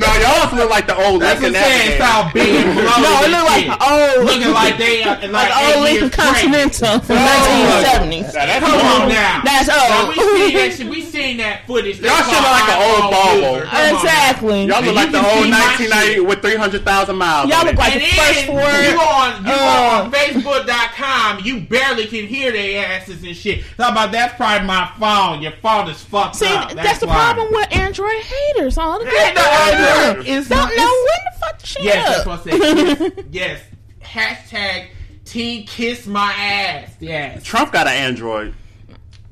no, 0.00 0.06
y'all 0.22 0.56
look 0.56 0.70
like 0.70 0.86
the 0.86 0.96
old 0.96 1.20
That's 1.22 1.40
what 1.40 1.48
I'm 1.50 1.54
saying. 1.54 1.90
It's 1.92 2.00
Navigator. 2.00 2.04
all 2.06 2.30
big 2.32 2.54
and 2.54 2.74
bloated. 2.74 3.02
No, 3.02 3.10
it 3.10 3.24
and 3.24 3.32
looked 3.34 3.50
like 3.50 3.66
old, 3.90 4.24
looking 4.24 4.52
like 4.54 4.78
they 4.78 5.02
are 5.02 5.16
like, 5.28 5.50
like 5.50 5.52
old 5.76 5.84
Lincoln. 5.84 6.10
Continental 6.10 7.00
from 7.00 7.16
Oh. 7.20 7.84
1970s. 7.84 8.32
That's 8.32 8.64
Come 8.64 8.80
on 8.80 9.02
old. 9.02 9.10
Now. 9.44 9.62
That's 9.62 9.68
Now, 9.68 10.06
old. 10.06 10.08
we 10.08 10.14
seen 10.22 10.54
that 10.56 10.72
shit. 10.76 10.86
We 10.88 11.02
seen 11.16 11.36
that 11.38 11.66
footage. 11.66 12.00
Y'all 12.00 12.16
shit 12.16 12.26
look 12.40 12.50
like 12.50 12.68
an 12.68 12.80
old 12.80 13.12
iPhone 13.12 13.12
Volvo. 13.12 13.54
user. 13.54 13.66
On. 13.76 13.94
Exactly. 13.96 14.64
Y'all 14.66 14.82
look 14.82 14.94
like 14.94 15.12
the 15.12 15.18
can 15.20 15.38
old 15.38 15.50
1990 15.50 16.20
with 16.20 16.42
300,000 16.42 17.16
miles. 17.16 17.50
Y'all 17.50 17.64
look 17.64 17.76
like 17.76 17.92
And 17.92 18.00
the 18.02 18.06
then 18.06 18.34
first 18.34 18.48
word. 18.48 18.84
you 18.84 18.92
go 18.94 19.04
on 19.04 19.44
you 19.46 19.52
Uh. 19.52 20.02
go 20.02 20.04
on 20.04 20.12
Facebook.com, 20.12 21.44
you 21.44 21.60
barely 21.60 22.06
can 22.06 22.26
hear 22.26 22.52
their 22.52 22.86
asses 22.86 23.22
and 23.24 23.36
shit. 23.36 23.64
Talk 23.76 23.92
about 23.92 24.12
that's 24.12 24.34
probably 24.36 24.66
my 24.66 24.90
phone. 24.98 25.42
Your 25.42 25.52
phone 25.62 25.88
is 25.88 26.02
fucked 26.02 26.36
See, 26.36 26.46
up. 26.46 26.72
that's, 26.72 27.00
the 27.00 27.06
why. 27.06 27.14
problem 27.14 27.48
with 27.52 27.76
Android 27.76 28.22
haters. 28.22 28.78
All 28.78 28.98
the 28.98 29.06
Ain't 29.06 29.34
no 29.34 29.42
Android 29.42 30.06
Android. 30.08 30.26
It's 30.28 30.48
don't 30.48 30.58
not- 30.58 30.76
know 30.76 30.84
when 30.84 31.32
to 31.32 31.38
fuck 31.40 31.58
the 31.58 31.66
shit 31.66 31.82
Yes, 31.82 32.08
up. 32.08 32.24
that's 32.24 32.46
what 32.46 32.54
I 32.54 32.58
said. 32.58 33.24
Yes. 33.30 33.60
yes. 33.60 33.60
Hashtag 34.02 34.86
team 35.24 35.64
kiss 35.66 36.06
my 36.06 36.32
ass. 36.32 36.90
Yes. 37.00 37.44
Trump 37.44 37.72
got 37.72 37.86
an 37.86 37.92
Android. 37.94 38.54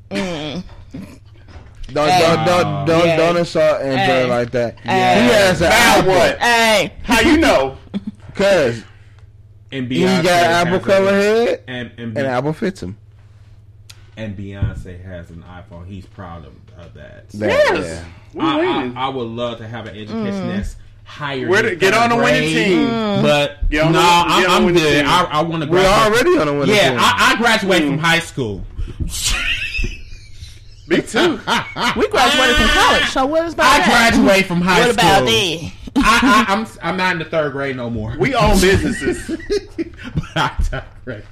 Don't 0.09 0.63
Hey. 2.07 2.21
don't 2.21 2.45
don't 2.45 2.85
don't, 2.85 3.05
Yeah. 3.07 3.17
don't 3.17 3.37
insult 3.37 3.81
Android 3.81 3.97
Hey. 3.99 4.25
like 4.29 4.51
that. 4.51 4.79
Hey. 4.79 5.21
He 5.23 5.27
has 5.33 5.61
an 5.61 5.69
Now 5.69 5.75
Apple. 5.99 6.11
what? 6.11 6.37
Hey, 6.39 6.93
How 7.03 7.19
you 7.21 7.37
know? 7.37 7.77
Cause 8.35 8.83
And 9.71 9.91
he 9.91 9.99
got 10.01 10.25
Apple 10.27 10.73
has 10.79 10.85
cover 10.85 11.09
a- 11.09 11.11
head 11.13 11.63
And 11.67 11.91
and, 11.97 12.17
and 12.17 12.27
Apple 12.27 12.53
fits 12.53 12.81
him. 12.83 12.97
and 14.17 14.37
Beyonce 14.37 15.03
has 15.03 15.29
an 15.31 15.43
iPhone. 15.47 15.87
He's 15.87 16.05
proud 16.05 16.45
of, 16.45 16.53
of 16.77 16.93
that. 16.95 17.29
That- 17.29 17.49
Yes. 17.49 18.05
yeah. 18.35 18.43
I. 18.43 18.91
I, 18.95 19.05
I 19.05 19.09
would 19.09 19.27
love 19.27 19.57
to 19.59 19.67
have 19.67 19.85
an 19.87 19.95
education 19.95 20.15
Mm. 20.49 20.55
that's 20.55 20.75
higher. 21.05 21.47
Where 21.47 21.63
than 21.63 21.71
to- 21.71 21.77
get 21.77 21.93
on 21.95 22.09
the 22.11 22.15
winning 22.17 22.53
grade, 22.53 22.65
team. 22.67 22.87
But 23.23 23.57
no, 23.71 23.91
the- 23.91 23.99
I'm, 23.99 24.41
get 24.41 24.49
on 24.51 24.61
the 24.61 24.67
I'm 24.69 24.73
good. 24.75 25.01
team. 25.01 25.05
I, 25.09 25.23
I 25.23 25.41
want 25.41 25.63
to 25.63 25.69
We're 25.69 25.85
already 25.85 26.37
on 26.37 26.47
a 26.47 26.53
winning 26.53 26.75
Yeah, 26.75 26.89
team. 26.89 26.93
Yeah, 26.99 27.01
I, 27.01 27.33
I 27.33 27.37
graduated 27.37 27.87
Mm. 27.87 27.91
from 27.93 27.97
high 27.99 28.19
school. 28.19 28.63
Me 30.89 31.01
too. 31.01 31.39
We 31.95 32.07
graduated 32.07 32.55
from 32.55 32.67
college, 32.69 33.09
so 33.09 33.25
what 33.27 33.45
is 33.45 33.53
about 33.53 33.65
I 33.67 33.77
that? 33.79 34.11
graduated 34.13 34.47
from 34.47 34.61
high 34.61 34.79
What 34.87 34.99
school. 34.99 35.09
What 35.09 35.21
about 35.21 35.25
that? 35.25 35.71
I, 35.95 36.45
I, 36.47 36.53
I'm 36.53 36.67
I'm 36.81 36.97
not 36.97 37.13
in 37.13 37.19
the 37.19 37.25
third 37.25 37.51
grade 37.51 37.75
no 37.75 37.89
more. 37.89 38.15
We 38.17 38.33
own 38.35 38.59
businesses. 38.59 39.27
but 39.77 40.23
I 40.35 40.55
digress. 40.71 41.23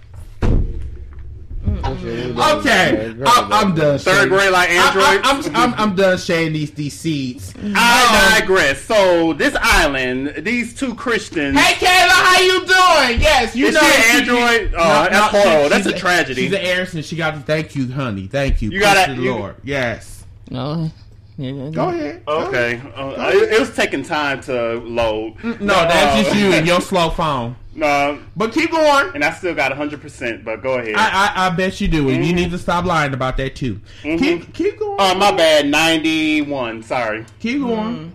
Okay, 1.67 2.31
Okay, 2.31 3.15
I'm, 3.25 3.51
I'm 3.53 3.75
done. 3.75 3.99
Third 3.99 4.29
grade 4.29 4.51
like 4.51 4.69
I- 4.71 4.75
I, 4.75 5.19
I'm, 5.23 5.55
I'm, 5.55 5.73
I'm 5.79 5.95
done 5.95 6.17
shading 6.17 6.53
these 6.53 6.71
these 6.71 6.97
seeds. 6.97 7.53
I 7.75 8.33
um, 8.35 8.39
digress. 8.41 8.81
So 8.81 9.33
this 9.33 9.55
island, 9.61 10.33
these 10.45 10.73
two 10.73 10.95
Christians. 10.95 11.57
Hey 11.59 11.73
Kayla, 11.85 12.09
how 12.09 12.39
you 12.41 12.59
doing? 12.59 13.21
Yes, 13.21 13.55
you 13.55 13.67
Is 13.67 13.75
know 13.75 13.81
she 13.81 13.85
an 13.87 14.01
she- 14.01 14.17
android? 14.31 14.71
No, 14.73 14.77
Oh, 14.79 14.83
no, 15.03 15.09
that's 15.09 15.31
she- 15.31 15.37
horrible. 15.43 15.69
That's 15.69 15.83
she's 15.85 15.93
a 15.93 15.97
tragedy. 15.99 16.41
She's 16.43 16.53
an 16.53 16.61
Ayrton. 16.61 17.01
She 17.01 17.15
got 17.15 17.33
to 17.35 17.39
thank 17.41 17.75
you, 17.75 17.91
honey. 17.91 18.27
Thank 18.27 18.61
you. 18.61 18.69
You 18.71 18.79
gotta- 18.79 19.05
Praise 19.05 19.17
the 19.17 19.23
you- 19.23 19.33
Lord. 19.35 19.55
Yes. 19.63 20.25
No. 20.49 20.91
Yeah, 21.39 21.69
Go 21.69 21.89
ahead. 21.89 22.23
Okay, 22.27 22.81
uh, 22.95 23.31
it, 23.31 23.53
it 23.53 23.59
was 23.59 23.75
taking 23.75 24.01
time 24.03 24.41
to 24.41 24.75
load. 24.79 25.35
No, 25.43 25.67
that's 25.67 26.23
just 26.23 26.35
you 26.35 26.47
and 26.51 26.65
your 26.65 26.81
slow 26.91 27.11
phone. 27.11 27.55
No, 27.75 28.19
But 28.35 28.53
keep 28.53 28.71
going. 28.71 29.11
and 29.13 29.23
I 29.23 29.31
still 29.31 29.53
got 29.53 29.71
hundred 29.73 30.01
percent. 30.01 30.43
But 30.43 30.63
go 30.63 30.79
ahead. 30.79 30.95
I, 30.95 31.33
I, 31.35 31.45
I 31.45 31.49
bet 31.51 31.79
you 31.79 31.87
do, 31.87 32.09
and 32.09 32.17
Mm-hmm. 32.17 32.23
you 32.23 32.33
need 32.33 32.49
to 32.51 32.57
stop 32.57 32.85
lying 32.85 33.13
about 33.13 33.37
that 33.37 33.55
too. 33.55 33.79
Keep 34.01 34.51
keep 34.53 34.79
going. 34.79 34.97
oh 34.99 35.13
my 35.13 35.31
bad, 35.31 35.67
ninety-one. 35.67 36.81
Sorry. 36.81 37.23
Keep 37.39 37.61
going. 37.61 38.13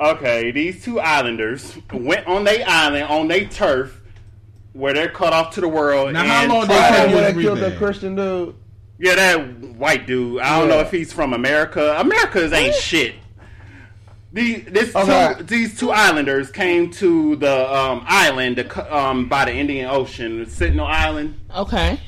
Okay, 0.00 0.50
these 0.50 0.82
two 0.82 0.98
islanders 1.00 1.76
went 1.92 2.26
on 2.26 2.44
their 2.44 2.64
island 2.66 3.04
on 3.04 3.28
their 3.28 3.44
turf, 3.44 4.00
where 4.72 4.94
they're 4.94 5.10
cut 5.10 5.34
off 5.34 5.54
to 5.54 5.60
the 5.60 5.68
world. 5.68 6.14
Now, 6.14 6.22
and 6.22 6.30
how 6.30 6.46
long 6.48 6.66
they 6.66 6.74
tried- 6.76 6.90
take 6.96 7.08
you- 7.10 7.14
when 7.14 7.24
they 7.24 7.32
read 7.34 7.42
killed 7.42 7.58
that. 7.58 7.70
that 7.70 7.78
Christian 7.78 8.16
dude. 8.16 8.54
Yeah, 8.98 9.14
that 9.16 9.58
white 9.76 10.06
dude. 10.06 10.40
I 10.40 10.58
don't 10.58 10.68
Yeah. 10.68 10.76
know 10.76 10.80
if 10.82 10.90
he's 10.90 11.12
from 11.12 11.32
America. 11.32 11.96
America's 11.98 12.52
ain't 12.52 12.74
shit. 12.74 13.14
These 14.32 14.64
two, 14.92 15.34
these 15.44 15.78
two 15.78 15.92
islanders 15.92 16.50
came 16.50 16.90
to 16.92 17.36
the 17.36 17.72
um, 17.74 18.04
island 18.06 18.58
um, 18.90 19.28
by 19.28 19.44
the 19.44 19.54
Indian 19.54 19.88
Ocean, 19.88 20.44
Sentinel 20.46 20.86
Island, 20.86 21.38
Okay. 21.56 22.00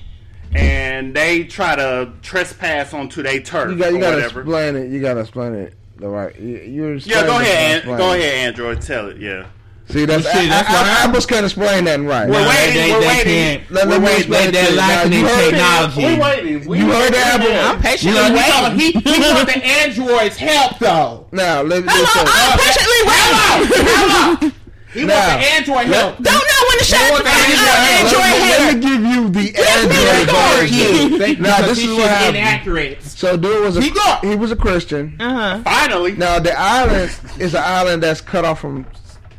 and 0.53 1.15
they 1.15 1.45
try 1.45 1.77
to 1.77 2.11
trespass 2.23 2.93
onto 2.93 3.23
their 3.23 3.41
turf 3.41 3.71
You 3.71 3.79
got 3.79 3.91
you 3.93 3.99
or 3.99 4.01
got 4.01 4.11
to 4.11 4.17
whatever. 4.17 4.41
explain 4.41 4.75
it. 4.77 4.91
You 4.91 5.01
got 5.01 5.15
to 5.15 5.21
explain 5.21 5.55
it 5.55 5.75
the 5.99 6.09
right. 6.09 6.37
You, 6.39 6.99
yeah, 7.05 7.25
go 7.27 7.39
ahead, 7.41 7.85
An- 7.87 7.97
go 7.97 8.13
ahead, 8.13 8.35
Android. 8.49 8.81
Tell 8.83 9.09
it. 9.09 9.19
Yeah. 9.19 9.47
See, 9.89 10.05
that's, 10.05 10.25
Well, 10.25 10.35
see, 10.35 10.49
that's 10.49 10.69
I, 10.69 10.73
what 10.73 10.83
I, 10.83 10.89
I, 10.89 10.93
happened. 10.95 11.15
was 11.15 11.27
can't 11.27 11.45
explain 11.47 11.85
that 11.85 12.01
right. 12.01 12.29
We're 12.29 12.43
waiting, 12.49 12.75
they, 12.75 12.91
we're 12.91 13.01
they 13.01 13.07
waiting. 13.07 13.25
can't. 13.33 13.71
Let- 13.71 13.87
let 13.87 13.89
We're 13.89 13.99
me 14.01 14.05
waiting. 14.07 14.19
explain 14.35 14.43
They, 14.43 14.49
it 14.49 14.53
they're 14.53 14.67
to 14.67 15.15
you. 15.15 15.23
Now, 15.23 15.29
heard 15.29 15.51
technology. 15.51 16.03
We're 16.03 16.21
waiting. 16.21 16.69
We, 16.69 16.79
You 16.79 16.87
heard 16.91 17.13
the 17.15 17.19
album. 17.23 17.49
I'm 17.55 17.81
patiently 17.81 18.19
You 18.19 18.29
know, 18.29 18.35
waiting. 18.35 18.53
told- 18.53 18.73
he, 18.75 18.91
he 18.91 19.21
want 19.35 19.47
the 19.49 19.61
androids 19.65 20.37
help 20.37 20.79
though. 20.81 21.27
Now, 21.31 21.63
let, 21.63 21.85
me 21.85 21.89
Hello, 21.89 22.03
listen. 22.03 22.27
I'm 22.27 22.59
patiently 22.59 23.01
waiting. 23.07 24.43
Hello. 24.43 24.53
He 24.97 25.05
Now, 25.05 25.29
want 25.29 25.43
the 25.43 25.47
android 25.53 25.87
help. 25.95 26.17
Don't 26.17 26.33
know 26.33 26.63
when 26.71 26.79
to 26.79 26.85
shut 26.85 26.99
They 27.01 27.07
the 27.07 27.13
want 27.13 27.27
uh, 27.27 27.31
Android 27.37 28.01
Android 28.01 28.33
let, 28.41 28.61
let 28.61 28.75
me 28.75 28.81
give 28.81 29.03
you 29.05 29.29
the 29.29 29.47
Android 29.61 30.27
the 30.27 31.19
version. 31.29 31.43
Now, 31.43 31.61
this 31.61 31.69
this 31.69 31.79
is 31.85 31.95
what 31.97 32.09
happened. 32.09 32.37
inaccurate. 32.39 33.03
So, 33.03 33.37
dude 33.37 33.63
was 33.63 33.77
a 33.77 33.81
Keep 33.83 33.95
going. 33.95 34.31
he 34.31 34.37
was 34.37 34.53
a 34.53 34.57
Christian. 34.57 35.17
Uh 35.21 35.35
huh. 35.59 35.63
Finally. 35.65 36.13
Now, 36.13 36.39
the 36.39 36.59
island 36.59 37.15
is 37.39 37.55
an 37.55 37.63
island 37.63 38.03
that's 38.05 38.23
cut 38.23 38.47
off 38.47 38.61
from 38.61 38.87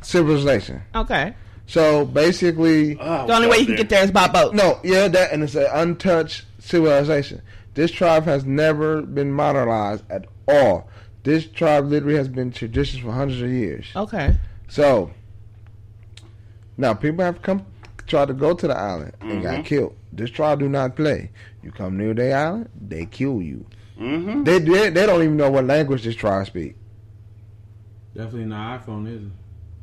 civilization. 0.08 0.82
Okay. 0.96 1.34
So 1.66 2.06
basically, 2.06 2.98
Oh, 3.00 3.28
The 3.28 3.36
only 3.36 3.48
way 3.50 3.58
you 3.58 3.66
can 3.66 3.76
get 3.76 3.90
there 3.90 4.04
is 4.04 4.12
by 4.12 4.28
boat. 4.28 4.54
no, 4.56 4.80
yeah, 4.84 5.08
that 5.10 5.34
and 5.34 5.44
it's 5.44 5.56
an 5.56 5.68
untouched 5.74 6.46
civilization. 6.60 7.42
This 7.74 7.92
tribe 7.92 8.24
has 8.24 8.46
never 8.46 9.02
been 9.02 9.32
modernized 9.32 10.04
at 10.10 10.26
all. 10.48 10.90
This 11.24 11.46
tribe 11.46 11.86
literally 11.88 12.16
has 12.16 12.30
been 12.30 12.52
traditions 12.52 13.04
for 13.04 13.12
hundreds 13.12 13.42
of 13.42 13.50
years. 13.50 13.86
Okay. 13.96 14.36
So 14.70 15.12
now 16.78 16.94
people 16.94 17.24
have 17.26 17.42
come 17.42 17.66
tried 18.08 18.30
to 18.30 18.34
go 18.34 18.54
to 18.54 18.68
the 18.68 18.78
island 18.78 19.14
and 19.20 19.44
got 19.44 19.66
killed. 19.66 19.94
This 20.14 20.30
tribe 20.30 20.60
do 20.60 20.70
not 20.70 20.96
play. 20.96 21.32
You 21.62 21.72
come 21.74 21.98
near 21.98 22.14
their 22.14 22.38
island, 22.38 22.70
they 22.80 23.06
kill 23.06 23.42
you. 23.42 23.66
Mm-hmm. 24.00 24.44
They, 24.46 24.60
they 24.60 24.90
they 24.90 25.06
don't 25.06 25.22
even 25.22 25.36
know 25.36 25.52
what 25.52 25.66
language 25.66 26.04
this 26.06 26.16
tribe 26.16 26.48
speak. 26.48 26.78
Definitely 28.16 28.46
not 28.46 28.86
iPhone, 28.86 29.08
is 29.08 29.24
it? 29.26 29.32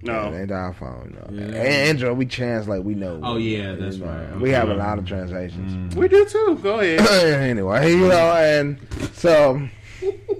No. 0.04 0.30
They 0.30 0.46
die 0.46 0.72
phone. 0.78 1.16
No. 1.30 1.46
Yeah. 1.46 1.56
Android, 1.56 2.18
we 2.18 2.26
translate. 2.26 2.84
We 2.84 2.94
know. 2.94 3.20
Oh, 3.22 3.36
yeah, 3.36 3.74
that's 3.74 3.96
You 3.96 4.04
know, 4.04 4.10
right. 4.12 4.40
We 4.40 4.50
have 4.50 4.68
a 4.68 4.74
lot 4.74 4.98
of 4.98 5.06
translations. 5.06 5.96
We 5.96 6.08
do 6.08 6.24
too. 6.26 6.58
Go 6.62 6.80
ahead. 6.80 7.00
anyway, 7.40 7.90
you 7.92 8.08
know, 8.08 8.32
and 8.36 8.78
so 9.14 9.66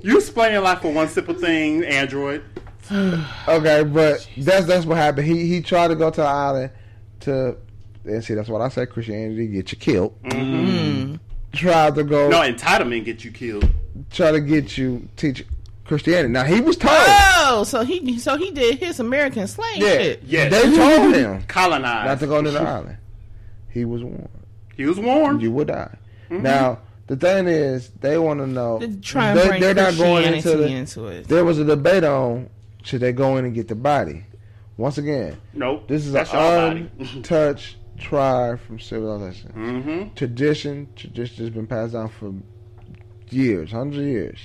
you 0.03 0.17
explain 0.19 0.61
life 0.63 0.81
for 0.83 0.93
one 0.93 1.09
simple 1.09 1.35
thing, 1.35 1.85
Android. 1.85 2.43
okay, 2.93 3.83
but 3.85 4.29
that's 4.37 4.67
that's 4.67 4.85
what 4.85 4.99
happened. 4.99 5.27
He 5.27 5.49
he 5.49 5.63
tried 5.63 5.89
to 5.89 5.95
go 5.97 6.11
to 6.11 6.21
the 6.21 6.27
island 6.27 6.71
to 7.21 7.57
and 8.05 8.23
see 8.23 8.35
that's 8.35 8.49
what 8.51 8.61
I 8.61 8.69
said. 8.69 8.91
Christianity 8.91 9.47
get 9.47 9.73
you 9.73 9.79
killed. 9.79 10.23
Mm. 10.25 11.19
Tried 11.55 11.95
to 11.95 12.05
go 12.05 12.29
No 12.29 12.41
entitlement 12.41 13.05
get 13.07 13.25
you 13.25 13.31
killed. 13.31 13.69
try 14.11 14.33
to 14.33 14.41
get 14.41 14.77
you 14.77 15.09
teach 15.17 15.47
Christianity. 15.87 16.29
Now 16.33 16.45
he 16.45 16.61
was 16.61 16.77
told. 16.77 16.93
Oh, 17.55 17.63
so 17.65 17.83
he 17.85 18.19
so 18.19 18.37
he 18.37 18.51
did 18.51 18.79
his 18.79 18.99
American 19.01 19.47
slave 19.47 19.77
yeah, 19.79 19.99
shit. 19.99 20.23
Yes. 20.25 20.51
they 20.51 20.77
told 20.77 21.15
him 21.15 21.43
Colonized. 21.47 22.07
not 22.09 22.19
to 22.21 22.27
go 22.27 22.43
to 22.43 22.51
the 22.51 22.61
island. 22.61 22.97
He 23.71 23.85
was 23.85 24.03
warned. 24.03 24.29
He 24.77 24.85
was 24.87 24.99
warned. 24.99 25.41
You 25.41 25.53
would 25.53 25.69
die. 25.69 25.97
Now 26.31 26.81
the 27.07 27.17
thing 27.17 27.47
is, 27.47 27.91
they 28.01 28.19
want 28.19 28.41
to 28.41 28.47
know. 28.47 28.81
To 28.81 28.97
try 29.01 29.35
they, 29.35 29.47
bring 29.47 29.61
they're 29.61 29.75
not 29.75 29.97
going 29.97 30.35
into 30.35 30.57
the, 30.57 30.67
into 30.67 31.07
it. 31.07 31.29
There 31.29 31.45
was 31.45 31.59
a 31.59 31.65
debate 31.65 32.03
on 32.03 32.49
should 32.83 33.01
they 33.01 33.13
go 33.13 33.37
in 33.37 33.45
and 33.45 33.55
get 33.55 33.69
the 33.69 33.75
body. 33.75 34.25
Once 34.77 34.99
again, 34.99 35.37
Nope. 35.53 35.87
this 35.87 36.05
is 36.07 36.15
an 36.15 36.27
your 36.27 36.35
body. 36.35 36.91
untouched 36.99 37.77
tribe 37.99 38.59
from 38.67 38.81
civilization. 38.81 39.53
mm-hmm. 39.57 40.15
Tradition, 40.15 40.89
tradition 40.97 41.45
has 41.45 41.51
been 41.55 41.67
passed 41.69 41.93
down 41.93 42.09
for 42.09 42.35
years, 43.31 43.71
hundreds 43.71 43.99
of 43.99 44.05
years. 44.05 44.39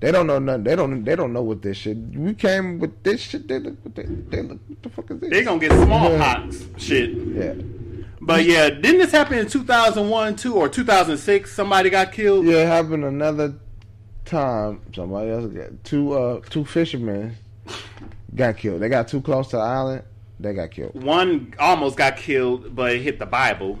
They 0.00 0.12
don't 0.12 0.26
know 0.28 0.38
nothing. 0.38 0.64
They 0.64 0.76
don't. 0.76 1.04
They 1.04 1.16
don't 1.16 1.32
know 1.32 1.42
what 1.42 1.62
this 1.62 1.76
shit. 1.76 1.96
We 1.96 2.34
came 2.34 2.78
with 2.78 3.02
this 3.02 3.20
shit. 3.20 3.48
They 3.48 3.58
look. 3.58 3.94
They, 3.94 4.04
they 4.04 4.42
look. 4.42 4.60
What 4.68 4.82
the 4.82 4.90
fuck 4.90 5.10
is 5.10 5.20
this? 5.20 5.30
They 5.30 5.42
gonna 5.42 5.58
get 5.58 5.72
smallpox 5.72 6.66
shit. 6.76 7.10
Yeah. 7.10 7.54
But 8.20 8.44
yeah, 8.44 8.70
didn't 8.70 8.98
this 8.98 9.10
happen 9.10 9.38
in 9.38 9.48
2001 9.48 10.36
too 10.36 10.54
or 10.54 10.68
2006? 10.68 11.52
Somebody 11.52 11.90
got 11.90 12.12
killed. 12.12 12.46
Yeah, 12.46 12.62
it 12.62 12.66
happened 12.66 13.04
another 13.04 13.54
time. 14.24 14.82
Somebody 14.94 15.30
else 15.30 15.46
got 15.52 15.84
two. 15.84 16.12
Uh, 16.12 16.40
two 16.48 16.64
fishermen 16.64 17.36
got 18.34 18.56
killed. 18.56 18.80
They 18.80 18.88
got 18.88 19.08
too 19.08 19.20
close 19.20 19.48
to 19.48 19.56
the 19.56 19.62
island. 19.62 20.04
They 20.38 20.54
got 20.54 20.70
killed. 20.70 21.02
One 21.02 21.54
almost 21.58 21.96
got 21.96 22.16
killed, 22.16 22.74
but 22.76 22.92
it 22.92 23.02
hit 23.02 23.18
the 23.18 23.26
Bible. 23.26 23.80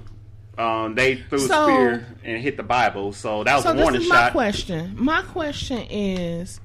Um, 0.58 0.94
they 0.96 1.14
threw 1.16 1.38
a 1.38 1.42
spear 1.42 2.06
and 2.24 2.42
hit 2.42 2.56
the 2.56 2.64
Bible, 2.64 3.12
so 3.12 3.44
that 3.44 3.54
was 3.54 3.62
So 3.64 3.70
a 3.70 3.74
this 3.74 3.82
warning 3.82 4.02
is 4.02 4.08
my 4.08 4.14
shot. 4.16 4.32
question. 4.32 4.94
My 4.98 5.22
question 5.22 5.78
is, 5.88 6.60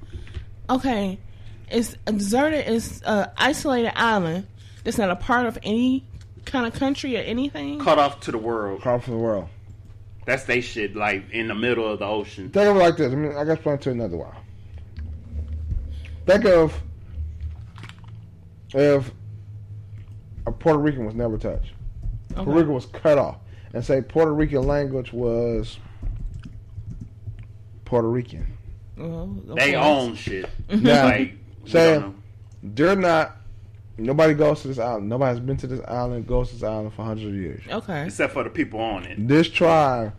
okay, 0.68 1.18
is 1.70 1.96
deserted 2.04 2.68
is 2.68 3.00
a 3.02 3.30
isolated 3.36 3.92
island 3.96 4.48
that's 4.82 4.98
not 4.98 5.10
a 5.10 5.16
part 5.16 5.46
of 5.46 5.58
any 5.62 6.04
kind 6.44 6.66
of 6.66 6.74
country 6.74 7.16
or 7.16 7.20
anything? 7.20 7.78
Cut 7.78 7.98
off 8.00 8.18
to 8.20 8.32
the 8.32 8.38
world. 8.38 8.80
Across 8.80 9.06
the 9.06 9.12
world. 9.16 9.48
That's 10.26 10.44
they 10.44 10.60
shit, 10.60 10.96
like 10.96 11.30
in 11.30 11.46
the 11.48 11.54
middle 11.54 11.86
of 11.88 12.00
the 12.00 12.06
ocean. 12.06 12.50
Think 12.50 12.66
of 12.68 12.76
it 12.76 12.80
like 12.80 12.96
this. 12.96 13.12
I 13.12 13.14
mean, 13.14 13.30
I 13.32 13.34
got 13.34 13.44
to 13.44 13.52
explain 13.52 13.78
to 13.78 13.90
another 13.90 14.16
while. 14.16 14.34
Think 16.26 16.46
of 16.46 16.80
if 18.74 19.12
a 20.46 20.50
Puerto 20.52 20.78
Rican 20.80 21.04
was 21.06 21.14
never 21.14 21.38
touched. 21.38 21.72
Puerto 22.34 22.50
Okay. 22.50 22.60
Rico 22.60 22.72
was 22.72 22.86
cut 22.86 23.18
off, 23.18 23.36
and 23.74 23.84
say 23.84 24.00
Puerto 24.00 24.32
Rican 24.32 24.62
language 24.62 25.12
was 25.12 25.78
Puerto 27.84 28.08
Rican. 28.08 28.56
Well, 28.96 29.36
of 29.48 29.56
They 29.56 29.74
own 29.74 30.14
shit. 30.14 30.48
Now, 30.70 31.04
like 31.06 31.34
we 31.64 31.70
say 31.70 32.02
they're 32.62 32.96
not. 32.96 33.36
Nobody 33.96 34.34
goes 34.34 34.62
to 34.62 34.68
this 34.68 34.78
island. 34.78 35.08
Nobody 35.08 35.28
has 35.30 35.40
been 35.40 35.56
to 35.58 35.66
this 35.66 35.80
island. 35.86 36.26
Goes 36.26 36.48
to 36.48 36.54
this 36.54 36.62
island 36.62 36.92
for 36.94 37.04
hundreds 37.04 37.28
of 37.28 37.34
years. 37.34 37.62
Okay. 37.68 38.06
except 38.06 38.32
for 38.32 38.42
the 38.44 38.50
people 38.50 38.80
on 38.80 39.04
it. 39.04 39.28
This 39.28 39.48
tribe, 39.48 40.14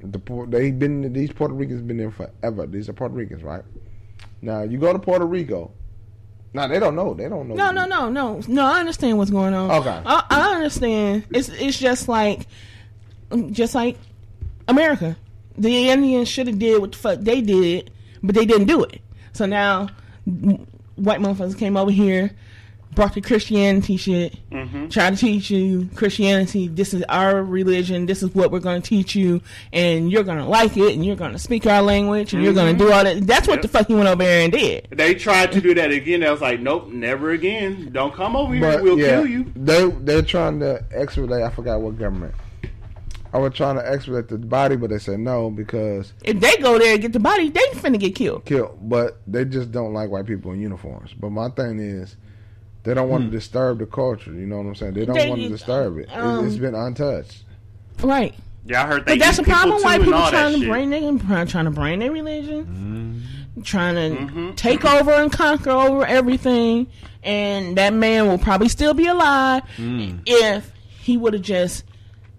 the 0.00 0.18
Pu- 0.18 0.46
they 0.46 0.70
been 0.70 1.12
these 1.12 1.32
Puerto 1.32 1.54
Ricans 1.54 1.82
been 1.82 1.96
there 1.96 2.10
forever. 2.10 2.66
These 2.66 2.88
are 2.88 2.92
Puerto 2.92 3.14
Ricans, 3.14 3.42
right? 3.42 3.64
Now 4.40 4.62
you 4.62 4.78
go 4.78 4.92
to 4.92 4.98
Puerto 4.98 5.26
Rico. 5.26 5.72
Now 6.54 6.66
they 6.66 6.78
don't 6.78 6.94
know. 6.94 7.14
They 7.14 7.28
don't 7.28 7.48
know. 7.48 7.54
No, 7.54 7.70
no, 7.70 7.86
no, 7.86 8.08
no, 8.10 8.40
no. 8.46 8.64
I 8.64 8.80
understand 8.80 9.16
what's 9.18 9.30
going 9.30 9.54
on. 9.54 9.70
Okay. 9.70 10.02
I, 10.04 10.24
I 10.28 10.54
understand. 10.54 11.24
It's 11.30 11.48
it's 11.48 11.78
just 11.78 12.08
like, 12.08 12.46
just 13.50 13.74
like 13.74 13.96
America. 14.68 15.16
The 15.56 15.90
Indians 15.90 16.28
should 16.28 16.46
have 16.46 16.58
did 16.58 16.80
what 16.80 16.92
the 16.92 16.98
fuck 16.98 17.20
they 17.20 17.40
did, 17.40 17.90
but 18.22 18.34
they 18.34 18.44
didn't 18.44 18.66
do 18.66 18.84
it. 18.84 19.00
So 19.32 19.46
now, 19.46 19.88
white 20.24 21.20
motherfuckers 21.20 21.58
came 21.58 21.76
over 21.76 21.90
here 21.90 22.32
brought 22.94 23.14
the 23.14 23.20
Christianity 23.20 23.96
shit, 23.96 24.36
Mm-hmm. 24.50 24.88
try 24.88 25.10
to 25.10 25.16
teach 25.16 25.50
you 25.50 25.88
Christianity. 25.94 26.68
This 26.68 26.92
is 26.92 27.02
our 27.08 27.42
religion. 27.42 28.04
This 28.06 28.22
is 28.22 28.34
what 28.34 28.50
we're 28.50 28.60
going 28.60 28.82
to 28.82 28.88
teach 28.88 29.14
you, 29.14 29.40
and 29.72 30.10
you're 30.12 30.24
going 30.24 30.38
to 30.38 30.44
like 30.44 30.76
it, 30.76 30.92
and 30.94 31.04
you're 31.04 31.16
going 31.16 31.32
to 31.32 31.38
speak 31.38 31.66
our 31.66 31.80
language, 31.82 32.34
and 32.34 32.42
you're 32.44 32.52
going 32.52 32.76
to 32.76 32.84
do 32.84 32.92
all 32.92 33.02
that. 33.02 33.26
That's 33.26 33.48
what 33.48 33.54
Yep. 33.56 33.62
the 33.62 33.68
fuck 33.68 33.88
you 33.88 33.96
went 33.96 34.08
over 34.08 34.22
there 34.22 34.42
and 34.44 34.52
did. 34.52 34.88
They 34.90 35.14
tried 35.14 35.52
to 35.52 35.60
do 35.60 35.74
that 35.74 35.90
again. 35.90 36.22
I 36.22 36.30
was 36.30 36.40
like, 36.42 36.60
nope, 36.60 36.88
never 36.88 37.30
again. 37.30 37.90
Don't 37.92 38.12
come 38.14 38.36
over 38.36 38.52
here. 38.54 38.60
But 38.62 38.82
we'll 38.82 38.98
yeah, 38.98 39.08
kill 39.16 39.26
you. 39.26 39.52
They 39.56 39.88
they're 39.90 40.22
trying 40.22 40.60
to 40.60 40.84
expedite. 40.92 41.42
I 41.42 41.48
forgot 41.50 41.80
what 41.80 41.98
government. 41.98 42.34
I 43.34 43.38
was 43.38 43.54
trying 43.54 43.76
to 43.76 43.90
expedite 43.90 44.28
the 44.28 44.36
body, 44.36 44.76
but 44.76 44.90
they 44.90 44.98
said 44.98 45.18
no 45.18 45.50
because 45.50 46.12
If 46.22 46.38
they 46.38 46.54
go 46.58 46.78
there 46.78 46.92
and 46.92 47.00
get 47.00 47.14
the 47.14 47.20
body, 47.20 47.48
they 47.48 47.60
finna 47.72 47.98
get 47.98 48.14
killed. 48.14 48.44
kill. 48.44 48.78
But 48.82 49.22
they 49.26 49.46
just 49.46 49.72
don't 49.72 49.94
like 49.94 50.10
white 50.10 50.26
people 50.26 50.52
in 50.52 50.60
uniforms. 50.60 51.14
But 51.18 51.30
my 51.30 51.48
thing 51.48 51.78
is, 51.80 52.16
they 52.84 52.94
don't 52.94 53.08
want 53.08 53.24
to 53.24 53.30
disturb 53.30 53.78
the 53.78 53.86
culture. 53.86 54.32
You 54.32 54.46
know 54.46 54.58
what 54.58 54.66
I'm 54.66 54.74
saying? 54.74 54.94
They 54.94 55.04
don't 55.04 55.16
They- 55.16 55.28
want 55.28 55.42
to 55.42 55.48
disturb 55.48 55.98
it. 55.98 56.08
It- 56.12 56.16
um, 56.18 56.46
it's 56.46 56.56
been 56.56 56.74
untouched. 56.74 57.44
Right. 58.02 58.34
Yeah, 58.64 58.82
I 58.84 58.86
heard 58.86 59.06
they 59.06 59.12
But 59.14 59.18
that's 59.24 59.38
eat 59.38 59.44
the 59.44 59.50
problem. 59.50 59.76
people 59.78 59.84
White 59.90 60.02
people 60.02 60.26
trying 60.28 60.52
to 60.54 60.58
shit. 60.60 60.68
bring 60.68 60.90
their 60.90 61.46
trying 61.46 61.64
to 61.64 61.70
bring 61.70 61.98
their 61.98 62.12
religion, 62.12 63.22
trying 63.64 63.94
to 63.96 64.24
Mhm. 64.24 64.56
take 64.56 64.84
over 64.84 65.10
and 65.12 65.32
conquer 65.32 65.70
over 65.70 66.06
everything, 66.06 66.86
and 67.24 67.76
that 67.76 67.92
man 67.92 68.26
will 68.28 68.38
probably 68.38 68.68
still 68.68 68.94
be 68.94 69.06
alive 69.06 69.62
if 70.26 70.70
he 71.00 71.16
would 71.16 71.32
have 71.34 71.42
just 71.42 71.84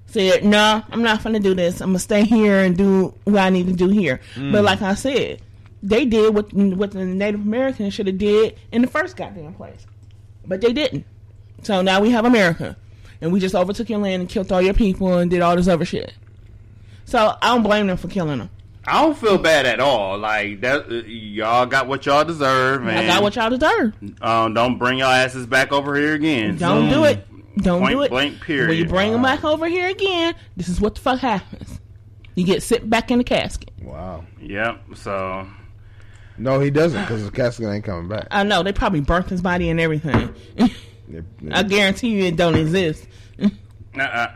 said, 0.06 0.46
"No, 0.46 0.82
I'm 0.92 1.04
not 1.04 1.24
going 1.24 1.34
to 1.34 1.40
do 1.42 1.54
this. 1.54 1.82
I'm 1.82 1.90
gonna 1.90 2.00
stay 2.00 2.24
here 2.24 2.60
and 2.60 2.78
do 2.78 3.14
what 3.26 3.40
I 3.40 3.50
need 3.50 3.68
to 3.68 3.74
do 3.74 3.90
here." 3.90 4.22
But 4.38 4.64
like 4.64 4.82
I 4.82 4.94
said, 4.96 5.40
they 5.82 6.06
did 6.06 6.34
what 6.34 6.54
what 6.54 6.92
the 6.92 7.04
Native 7.06 7.42
Americans 7.42 7.94
should 7.94 8.08
have 8.08 8.18
did 8.18 8.56
in 8.72 8.82
the 8.82 8.88
first 8.88 9.18
goddamn 9.18 9.54
place, 9.56 9.86
but 10.46 10.62
they 10.62 10.74
didn't. 10.74 11.06
So 11.64 11.82
now 11.82 12.02
we 12.02 12.10
have 12.12 12.26
America, 12.26 12.76
and 13.22 13.32
we 13.32 13.40
just 13.40 13.56
overtook 13.56 13.90
your 13.90 14.00
land 14.00 14.22
and 14.22 14.30
killed 14.30 14.52
all 14.52 14.62
your 14.62 14.74
people 14.74 15.18
and 15.18 15.30
did 15.32 15.42
all 15.42 15.56
this 15.56 15.68
other 15.68 15.86
shit. 15.86 16.14
So 17.06 17.38
I 17.42 17.50
don't 17.50 17.64
blame 17.64 17.88
them 17.88 17.98
for 17.98 18.08
killing 18.08 18.40
them. 18.40 18.50
I 18.86 19.02
don't 19.02 19.18
feel 19.18 19.38
bad 19.38 19.66
at 19.66 19.80
all. 19.80 20.18
Like 20.18 20.60
that, 20.62 20.90
uh, 20.90 20.96
y'all 21.06 21.66
got 21.66 21.88
what 21.88 22.06
y'all 22.06 22.26
deserve, 22.26 22.82
man. 22.82 22.98
I 22.98 23.08
got 23.08 23.24
what 23.24 23.36
y'all 23.36 23.50
deserve. 23.50 23.94
Um, 24.22 24.54
don't 24.54 24.78
bring 24.78 24.98
your 24.98 25.08
asses 25.08 25.46
back 25.48 25.72
over 25.72 25.96
here 25.96 26.14
again. 26.16 26.58
Don't 26.58 26.90
do 26.90 27.06
it. 27.06 27.26
Don't 27.58 27.82
Point 27.82 27.94
do 27.94 28.02
it. 28.02 28.10
blank, 28.10 28.42
period. 28.42 28.70
When 28.70 28.78
you 28.78 28.86
bring 28.86 29.12
them 29.12 29.22
back 29.22 29.44
over 29.46 29.68
here 29.68 29.88
again, 29.88 30.34
this 30.58 30.68
is 30.68 30.82
what 30.82 30.96
the 30.96 31.02
fuck 31.02 31.20
happens. 31.20 31.80
You 32.36 32.44
get 32.46 32.64
sit 32.64 32.90
back 32.90 33.12
in 33.12 33.20
the 33.20 33.24
casket. 33.24 33.72
Wow. 33.82 34.26
Yep. 34.42 34.82
So 34.96 35.48
No, 36.38 36.60
he 36.60 36.70
doesn't 36.72 37.02
because 37.02 37.24
the 37.26 37.32
casket 37.32 37.68
ain't 37.68 37.84
coming 37.86 38.08
back. 38.10 38.28
I 38.32 38.44
know 38.44 38.64
they 38.64 38.74
probably 38.74 39.02
burnt 39.02 39.30
his 39.30 39.42
body 39.42 39.70
and 39.70 39.80
everything. 39.80 40.34
They- 40.58 40.74
they- 41.42 41.52
I 41.52 41.64
guarantee 41.64 42.10
you 42.10 42.24
it 42.26 42.36
don't 42.38 42.56
exist. 42.56 43.06
uh, 43.40 44.28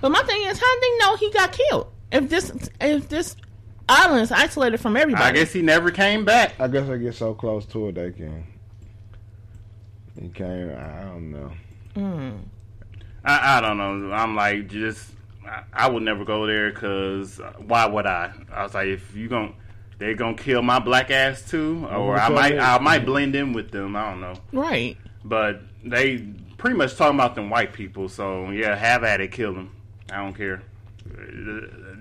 But 0.00 0.10
my 0.10 0.22
thing 0.22 0.42
is, 0.46 0.58
how 0.58 0.74
do 0.74 0.80
they 0.80 0.98
know 0.98 1.16
he 1.16 1.30
got 1.30 1.52
killed? 1.52 1.88
If 2.10 2.28
this 2.28 2.52
if 2.80 3.08
this 3.08 3.36
island 3.88 4.22
is 4.22 4.32
isolated 4.32 4.78
from 4.78 4.96
everybody, 4.96 5.24
I 5.24 5.32
guess 5.32 5.52
he 5.52 5.62
never 5.62 5.90
came 5.90 6.24
back. 6.24 6.54
I 6.58 6.66
guess 6.68 6.88
I 6.88 6.96
get 6.96 7.14
so 7.14 7.34
close 7.34 7.64
to 7.66 7.88
it 7.88 7.94
they 7.94 8.10
can. 8.10 8.44
He 10.20 10.28
can't. 10.28 10.72
I 10.72 11.04
don't 11.04 11.30
know. 11.30 11.52
Mm. 11.96 12.38
I, 13.24 13.58
I 13.58 13.60
don't 13.60 13.78
know. 13.78 14.12
I'm 14.12 14.34
like 14.34 14.68
just. 14.68 15.10
I, 15.46 15.62
I 15.72 15.88
would 15.88 16.02
never 16.02 16.24
go 16.24 16.46
there 16.46 16.70
because 16.72 17.40
why 17.58 17.86
would 17.86 18.06
I? 18.06 18.32
I 18.52 18.62
was 18.64 18.74
like, 18.74 18.88
if 18.88 19.14
you 19.14 19.28
gon' 19.28 19.54
they 20.02 20.14
gonna 20.14 20.36
kill 20.36 20.62
my 20.62 20.80
black 20.80 21.10
ass 21.12 21.48
too, 21.48 21.86
or 21.86 22.18
I 22.18 22.28
might 22.28 22.58
I 22.58 22.78
might 22.78 23.06
blend 23.06 23.36
in 23.36 23.52
with 23.52 23.70
them. 23.70 23.94
I 23.94 24.10
don't 24.10 24.20
know. 24.20 24.34
right. 24.52 24.96
But 25.24 25.62
they 25.84 26.18
pretty 26.58 26.76
much 26.76 26.96
talking 26.96 27.14
about 27.14 27.36
them 27.36 27.50
white 27.50 27.72
people. 27.72 28.08
So 28.08 28.50
yeah, 28.50 28.74
have 28.74 29.04
at 29.04 29.20
it, 29.20 29.30
kill 29.30 29.54
them. 29.54 29.70
I 30.10 30.16
don't 30.16 30.34
care. 30.34 30.62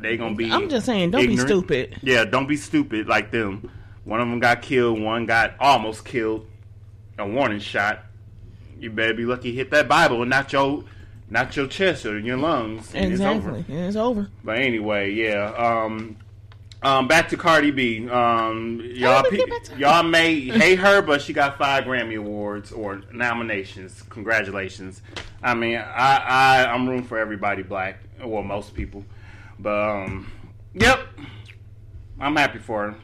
They 0.02 0.18
gonna 0.18 0.34
be. 0.36 0.52
I'm 0.52 0.68
just 0.68 0.88
saying, 0.88 1.12
don't 1.12 1.22
ignorant. 1.22 1.48
be 1.48 1.54
stupid. 1.54 2.00
Yeah, 2.02 2.26
don't 2.26 2.48
be 2.48 2.58
stupid 2.58 3.08
like 3.08 3.30
them. 3.30 3.70
One 4.04 4.20
of 4.20 4.28
them 4.28 4.40
got 4.40 4.64
killed. 4.64 5.00
One 5.00 5.28
got 5.28 5.54
almost 5.60 6.04
killed. 6.04 6.48
A 7.20 7.28
warning 7.28 7.60
shot. 7.60 8.04
You 8.80 8.90
better 8.90 9.14
be 9.14 9.26
lucky 9.26 9.54
hit 9.54 9.70
that 9.72 9.88
Bible 9.88 10.22
and 10.22 10.30
not 10.32 10.52
your, 10.52 10.84
not 11.30 11.56
your 11.56 11.68
chest 11.68 12.08
or 12.08 12.18
your 12.18 12.38
lungs. 12.38 12.96
And 12.96 13.14
It's 13.14 13.22
over. 13.22 13.50
Exactly. 13.52 13.76
And 13.76 13.86
it's 13.86 13.96
over. 13.96 14.28
But 14.44 14.58
anyway, 14.58 15.12
yeah. 15.14 15.54
Um, 15.56 16.18
um, 16.84 17.08
back 17.08 17.30
to 17.30 17.38
Cardi 17.38 17.72
B. 17.72 18.10
Um, 18.10 18.82
y'all, 18.84 19.24
pe- 19.24 19.38
get 19.38 19.50
back 19.50 19.64
to- 19.64 19.78
y'all 19.78 20.04
may 20.04 20.40
hate 20.40 20.80
her, 20.80 21.02
but 21.02 21.22
she 21.22 21.34
got 21.34 21.58
five 21.58 21.84
Grammy 21.84 22.18
awards 22.18 22.72
or 22.72 23.02
nominations. 23.14 24.02
Congratulations. 24.10 25.02
I 25.44 25.54
mean, 25.54 25.78
I, 25.78 26.18
I 26.18 26.66
I'm 26.74 26.88
room 26.90 27.04
for 27.04 27.18
everybody 27.20 27.64
black. 27.64 28.00
Well, 28.24 28.44
most 28.44 28.74
people. 28.74 29.06
But 29.60 29.78
um, 29.90 30.32
yep, 30.74 31.00
I'm 32.20 32.36
happy 32.36 32.60
for 32.60 32.92
her. 32.92 32.96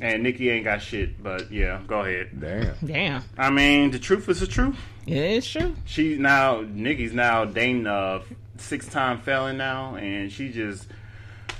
And 0.00 0.24
Nicki 0.24 0.50
ain't 0.50 0.64
got 0.64 0.82
shit, 0.82 1.22
but 1.22 1.52
yeah, 1.52 1.80
go 1.86 2.00
ahead. 2.00 2.40
Damn. 2.40 2.74
Damn. 2.84 3.22
I 3.38 3.50
mean, 3.50 3.92
the 3.92 3.98
truth 3.98 4.28
is 4.28 4.40
the 4.40 4.46
truth. 4.46 4.76
Yeah, 5.06 5.20
it's 5.20 5.46
true. 5.46 5.74
She's 5.84 6.18
now 6.18 6.62
Nicki's 6.62 7.12
now 7.14 7.44
dating 7.44 7.86
a 7.86 8.22
six 8.58 8.86
time 8.88 9.20
felon 9.20 9.56
now, 9.56 9.94
and 9.94 10.32
she 10.32 10.50
just 10.50 10.88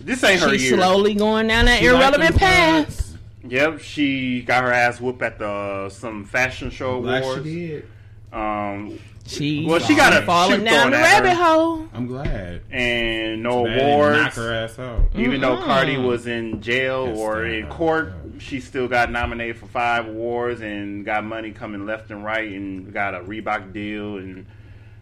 this 0.01 0.23
ain't 0.25 0.41
her 0.41 0.51
She's 0.51 0.65
year. 0.71 0.77
slowly 0.79 1.15
going 1.15 1.47
down 1.49 1.65
that 1.67 1.81
She 1.81 1.87
irrelevant 1.87 2.37
path. 2.37 3.17
Yep, 3.47 3.81
she 3.81 4.43
got 4.43 4.65
her 4.65 4.73
ass 4.73 5.01
whooped 5.01 5.21
at 5.23 5.39
the 5.39 5.47
uh, 5.49 5.89
some 5.91 6.25
fashion 6.25 6.71
show 6.71 7.01
Glad 7.03 7.21
she 7.23 7.25
awards. 7.29 7.45
did. 7.45 7.89
Um, 8.33 8.99
She 9.27 9.65
Well, 9.67 9.81
she 9.81 9.95
got 9.95 10.13
a 10.15 10.23
falling 10.27 10.65
down 10.65 10.91
thrown 10.91 10.91
the 10.93 10.99
at 10.99 11.17
her. 11.19 11.23
rabbit 11.25 11.37
hole. 11.43 11.89
I'm 11.95 12.07
glad. 12.07 12.63
and 12.71 13.43
no 13.43 13.65
Bad 13.65 13.81
awards. 13.83 14.19
Knock 14.19 14.33
her 14.35 14.53
ass 14.53 14.79
out. 14.79 15.01
Even 15.15 15.41
though 15.41 15.57
Mm-mm. 15.57 15.65
Cardi 15.65 15.97
was 15.99 16.27
in 16.27 16.61
jail 16.61 17.07
Yes, 17.09 17.19
or 17.19 17.45
in 17.47 17.67
court, 17.69 18.09
Yeah. 18.35 18.39
she 18.39 18.61
still 18.61 18.89
got 18.89 19.11
nominated 19.11 19.57
for 19.59 19.67
five 19.67 20.09
awards 20.09 20.61
and 20.61 21.05
got 21.05 21.25
money 21.25 21.53
coming 21.53 21.87
left 21.87 22.11
and 22.11 22.23
right 22.25 22.51
and 22.51 22.93
got 22.93 23.15
a 23.15 23.21
Reebok 23.21 23.73
deal 23.73 24.17
and 24.19 24.45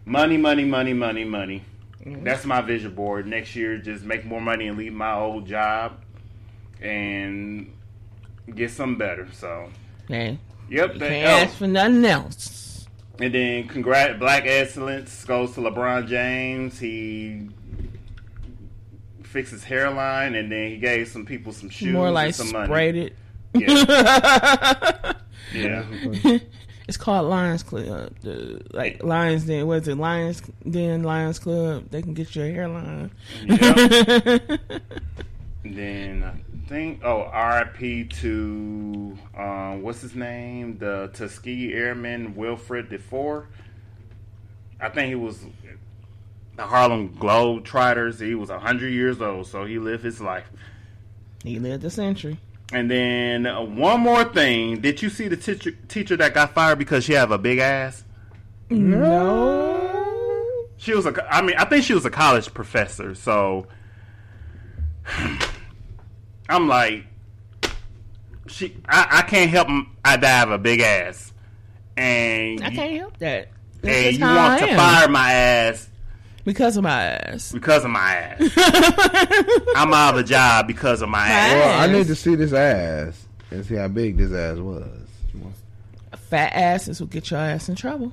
money, 0.05 0.37
money, 0.37 0.63
money, 0.65 0.93
money, 0.93 1.23
money. 1.25 1.63
Mm-hmm. 2.05 2.23
That's 2.23 2.45
my 2.45 2.61
vision 2.61 2.93
board. 2.95 3.27
Next 3.27 3.55
year, 3.55 3.77
just 3.77 4.03
make 4.03 4.25
more 4.25 4.41
money 4.41 4.67
and 4.67 4.77
leave 4.77 4.93
my 4.93 5.13
old 5.13 5.45
job 5.47 6.01
and 6.81 7.71
get 8.53 8.71
some 8.71 8.97
better. 8.97 9.27
So, 9.33 9.69
Hey, 10.07 10.37
yep. 10.69 10.93
you 10.93 10.99
that- 10.99 11.09
can't 11.09 11.27
oh. 11.27 11.43
ask 11.45 11.57
for 11.57 11.67
nothing 11.67 12.03
else. 12.05 12.87
And 13.19 13.33
then 13.33 13.67
congrat 13.67 14.17
Black 14.19 14.43
Excellence 14.47 15.23
goes 15.23 15.53
to 15.53 15.61
LeBron 15.61 16.07
James. 16.07 16.79
He 16.79 17.47
fixed 19.21 19.51
his 19.51 19.63
hairline 19.63 20.33
and 20.35 20.51
then 20.51 20.69
he 20.71 20.77
gave 20.77 21.07
some 21.07 21.25
people 21.25 21.53
some 21.53 21.69
shoes 21.69 21.93
More 21.93 22.07
and 22.07 22.15
like 22.15 22.33
some 22.33 22.51
money. 22.51 22.65
sprayed 22.67 22.95
it. 22.95 23.15
Yeah. 23.53 25.13
Yeah. 25.53 25.83
it's 26.87 26.97
called 26.97 27.29
Lions 27.29 27.63
Club. 27.63 28.13
The, 28.21 28.61
like 28.73 29.03
Lions 29.03 29.45
Den. 29.45 29.67
What 29.67 29.83
is 29.83 29.87
it? 29.87 29.97
Lions 29.97 30.41
Den 30.69 31.03
Lions 31.03 31.39
Club. 31.39 31.89
They 31.89 32.01
can 32.01 32.13
get 32.13 32.35
your 32.35 32.47
hairline. 32.47 33.11
Yep. 33.45 34.61
then 35.63 36.23
I 36.23 36.67
think 36.67 37.03
oh 37.03 37.29
RIP 37.31 38.09
to 38.09 39.17
um, 39.37 39.81
what's 39.81 40.01
his 40.01 40.15
name? 40.15 40.77
The 40.77 41.09
Tuskegee 41.13 41.73
Airman 41.73 42.35
Wilfred 42.35 42.89
DeFour. 42.89 43.45
I 44.79 44.89
think 44.89 45.07
he 45.07 45.15
was 45.15 45.45
the 46.57 46.63
Harlem 46.63 47.15
Globetrotters. 47.15 48.19
He 48.19 48.35
was 48.35 48.49
hundred 48.49 48.89
years 48.89 49.21
old, 49.21 49.47
so 49.47 49.65
he 49.65 49.79
lived 49.79 50.03
his 50.03 50.19
life. 50.19 50.49
he 51.43 51.59
lived 51.59 51.85
a 51.85 51.89
century. 51.89 52.39
And 52.73 52.89
then 52.89 53.45
uh, 53.45 53.61
one 53.61 53.99
more 54.01 54.23
thing. 54.23 54.81
Did 54.81 55.01
you 55.01 55.09
see 55.09 55.27
the 55.27 55.37
teacher 55.37 55.71
teacher 55.87 56.17
that 56.17 56.33
got 56.33 56.53
fired 56.53 56.79
because 56.79 57.03
she 57.03 57.13
have 57.13 57.31
a 57.31 57.37
big 57.37 57.59
ass? 57.59 58.03
No. 58.69 60.67
She 60.77 60.93
was 60.95 61.05
a. 61.05 61.33
I 61.33 61.41
mean, 61.41 61.55
I 61.57 61.65
think 61.65 61.83
she 61.83 61.93
was 61.93 62.05
a 62.05 62.09
college 62.09 62.51
professor. 62.53 63.13
So 63.15 63.67
I'm 66.49 66.67
like, 66.67 67.05
she. 68.47 68.75
I, 68.89 69.19
I 69.19 69.21
can't 69.21 69.49
help. 69.51 69.69
m- 69.69 69.95
I 70.03 70.17
that 70.17 70.25
I 70.25 70.39
have 70.39 70.51
a 70.51 70.57
big 70.57 70.79
ass, 70.79 71.31
and 71.95 72.63
I 72.63 72.71
can't 72.71 72.97
help 72.97 73.17
that. 73.19 73.49
That's 73.81 73.97
and 73.97 74.15
you 74.17 74.25
want 74.25 74.59
to 74.61 74.75
fire 74.75 75.07
my 75.09 75.31
ass 75.33 75.89
because 76.43 76.77
of 76.77 76.83
my 76.83 77.03
ass. 77.03 77.51
because 77.51 77.85
of 77.85 77.91
my 77.91 78.15
ass. 78.15 78.41
I'm 79.75 79.93
out 79.93 80.15
of 80.15 80.19
a 80.19 80.23
job 80.23 80.67
because 80.67 81.01
of 81.01 81.09
my 81.09 81.27
ass. 81.27 81.53
Well, 81.53 81.79
I 81.79 81.87
need 81.91 82.07
to 82.07 82.15
see 82.15 82.35
this 82.35 82.53
ass 82.53 83.25
and 83.51 83.65
see 83.65 83.75
how 83.75 83.87
big 83.87 84.17
this 84.17 84.31
ass 84.31 84.57
was. 84.57 84.87
Fat 86.29 86.53
asses 86.53 86.99
will 86.99 87.07
get 87.07 87.29
your 87.29 87.39
ass 87.39 87.69
in 87.69 87.75
trouble. 87.75 88.11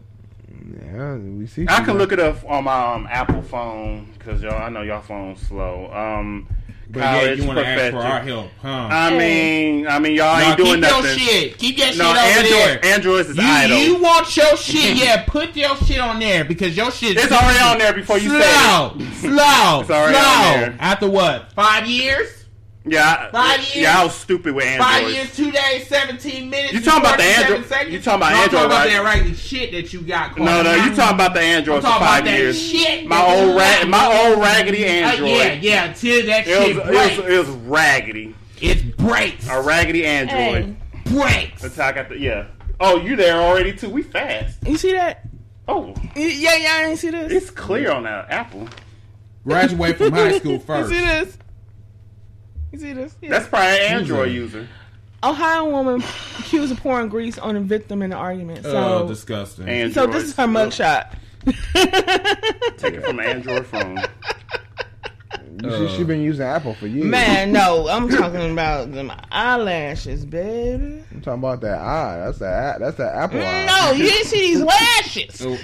Yeah, 0.85 1.17
we 1.17 1.47
see. 1.47 1.67
I 1.69 1.83
can 1.83 1.97
look 1.97 2.13
it 2.13 2.21
up 2.21 2.45
on 2.49 2.65
my 2.65 2.95
um, 2.95 3.09
Apple 3.11 3.43
phone 3.43 4.13
because 4.19 4.43
y'all, 4.43 4.61
I 4.61 4.69
know 4.69 4.83
y'all 4.83 5.01
phone's 5.01 5.41
slow. 5.41 5.91
Um, 5.93 6.47
But 6.93 7.01
yeah, 7.01 7.21
college 7.21 7.39
you 7.41 7.47
want 7.47 7.59
to 7.61 7.67
ask 7.67 7.93
for 7.93 7.99
our 8.01 8.21
help, 8.21 8.51
huh? 8.61 8.69
I 8.69 9.17
mean, 9.17 9.87
I 9.87 9.99
mean, 10.01 10.15
y'all 10.15 10.37
Nah, 10.39 10.49
ain't 10.49 10.57
doing 10.57 10.71
keep 10.73 10.81
nothing. 10.81 11.05
your 11.05 11.19
shit. 11.19 11.59
Keep 11.59 11.79
your 11.79 11.87
No, 11.87 11.93
shit 11.93 12.01
over 12.03 12.19
Android, 12.19 12.53
there. 12.53 12.85
Androids 12.85 13.29
is 13.31 13.37
You, 13.37 13.43
idle. 13.45 13.79
you 13.79 14.03
want 14.03 14.37
your 14.37 14.57
shit? 14.57 14.97
Yeah, 15.01 15.25
put 15.25 15.55
your 15.57 15.77
shit 15.77 16.01
on 16.01 16.19
there 16.19 16.45
because 16.45 16.77
your 16.77 16.91
shit. 16.91 17.17
it's 17.17 17.31
already 17.31 17.61
on 17.61 17.79
there 17.79 17.93
before 17.93 18.19
you 18.19 18.31
said 18.31 18.43
slow, 18.43 18.97
it. 18.99 19.15
slow, 19.15 19.81
It's 19.83 19.91
already 19.91 20.15
slow. 20.19 20.25
on 20.27 20.61
there. 20.61 20.77
After 20.81 21.09
what? 21.09 21.53
Five 21.53 21.87
years? 21.87 22.40
Yeah, 22.83 23.31
Five 23.31 23.59
years? 23.59 23.77
yeah, 23.77 24.01
I 24.01 24.05
was 24.05 24.15
stupid 24.15 24.55
with 24.55 24.65
Androids. 24.65 24.91
Five 24.91 25.11
years, 25.11 25.37
two 25.37 25.51
days, 25.53 25.87
seventeen 25.87 26.49
minutes. 26.49 26.73
You 26.73 26.81
talking 26.81 27.01
about 27.03 27.19
the 27.19 27.25
47 27.25 27.53
Android- 27.53 27.69
Seconds? 27.69 27.93
you 27.93 28.01
talking 28.01 28.17
about 28.21 28.31
no, 28.31 28.37
I'm 28.37 28.43
Android, 28.45 28.51
talking 28.63 28.67
about 28.67 28.79
right? 28.87 28.91
that 28.91 29.05
raggedy 29.05 29.35
shit 29.35 29.73
that 29.73 29.93
you 29.93 30.01
got. 30.01 30.39
No, 30.39 30.63
no, 30.63 30.75
you 30.75 30.97
talking 30.97 31.15
about 31.15 31.35
the 31.35 31.41
Androids 31.41 31.85
I'm 31.85 31.93
for 31.93 31.99
five 31.99 32.21
about 32.23 32.25
that 32.31 32.39
years. 32.39 32.63
shit 32.71 33.07
My 33.07 33.23
old 33.23 33.51
you 33.51 33.59
ra- 33.59 33.85
my 33.87 34.25
old 34.31 34.39
raggedy 34.41 34.85
Uh, 34.85 34.89
Android. 34.89 35.31
yeah, 35.31 35.53
yeah. 35.61 35.85
Until 35.85 36.27
that 36.27 36.47
It 36.49 36.63
shit 36.67 36.77
was, 36.77 36.85
breaks, 36.87 37.13
it, 37.19 37.23
was, 37.25 37.33
it 37.33 37.39
was 37.39 37.49
raggedy. 37.67 38.35
it 38.63 38.97
breaks. 38.97 39.49
A 39.49 39.61
raggedy 39.61 40.07
Android. 40.07 40.65
Hey, 40.95 41.13
breaks. 41.15 41.61
That's 41.63 41.77
how 41.77 41.89
I 41.89 41.93
got 41.93 42.09
the 42.09 42.19
yeah. 42.19 42.47
Oh, 42.81 42.99
you 42.99 43.15
there 43.15 43.37
already 43.43 43.75
too? 43.75 43.91
We 43.91 44.03
fast. 44.03 44.57
you 44.67 44.79
see 44.79 44.93
that? 44.93 45.27
Oh, 45.69 45.95
Yeah, 46.17 46.57
yeah, 46.57 46.73
I 46.77 46.85
ain't 46.87 46.99
see 46.99 47.11
this. 47.11 47.31
it's 47.31 47.51
clear 47.51 47.91
on 47.93 48.05
that 48.05 48.31
Apple. 48.31 48.69
Graduate 49.45 49.99
from 49.99 50.13
high 50.13 50.39
school 50.39 50.59
first. 50.67 50.91
You 50.93 50.99
first. 50.99 50.99
see 50.99 51.01
this? 51.27 51.39
You 52.73 52.79
see 52.79 52.93
this? 52.93 53.15
Yeah. 53.21 53.31
That's 53.31 53.49
probably 53.49 53.69
an 53.69 53.93
Android 53.99 54.29
Who's 54.29 54.37
user. 54.55 54.69
Ohio 55.23 55.69
woman 55.71 56.03
accused 56.39 56.73
of 56.73 56.79
pouring 56.81 57.09
grease 57.09 57.37
on 57.39 57.57
a 57.57 57.61
victim 57.61 58.01
in 58.03 58.13
an 58.13 58.19
argument. 58.19 58.63
So, 58.65 59.03
Oh, 59.05 59.09
disgusting. 59.09 59.69
Android. 59.69 59.95
so 59.95 60.07
this 60.19 60.25
is 60.25 60.37
her 60.37 60.45
mugshot. 60.47 61.13
Take 62.79 62.95
it 62.95 63.05
from 63.05 63.19
an 63.19 63.27
Android 63.27 63.67
phone. 63.67 63.99
Uh, 65.63 65.67
you 65.69 65.89
see, 65.89 65.97
she 65.99 66.05
been 66.05 66.23
using 66.23 66.47
Apple 66.47 66.73
for 66.73 66.87
years. 66.87 67.05
Man, 67.05 67.53
no, 67.53 67.87
I'm 67.91 68.09
talking 68.09 68.51
about 68.51 68.93
them 68.93 69.13
eyelashes, 69.31 70.25
baby. 70.25 71.05
I'm 71.13 71.21
talking 71.21 71.41
about 71.41 71.61
that 71.61 71.79
eye. 71.79 72.17
That's 72.25 72.39
that. 72.39 72.81
That's 72.81 72.97
that 72.97 73.15
Apple 73.15 73.43
eye. 73.43 73.67
No, 73.67 73.91
you 73.93 74.05
didn't 74.05 74.27
see 74.29 74.41
these 74.41 74.63
lashes. 74.63 75.45
Oh. 75.45 75.59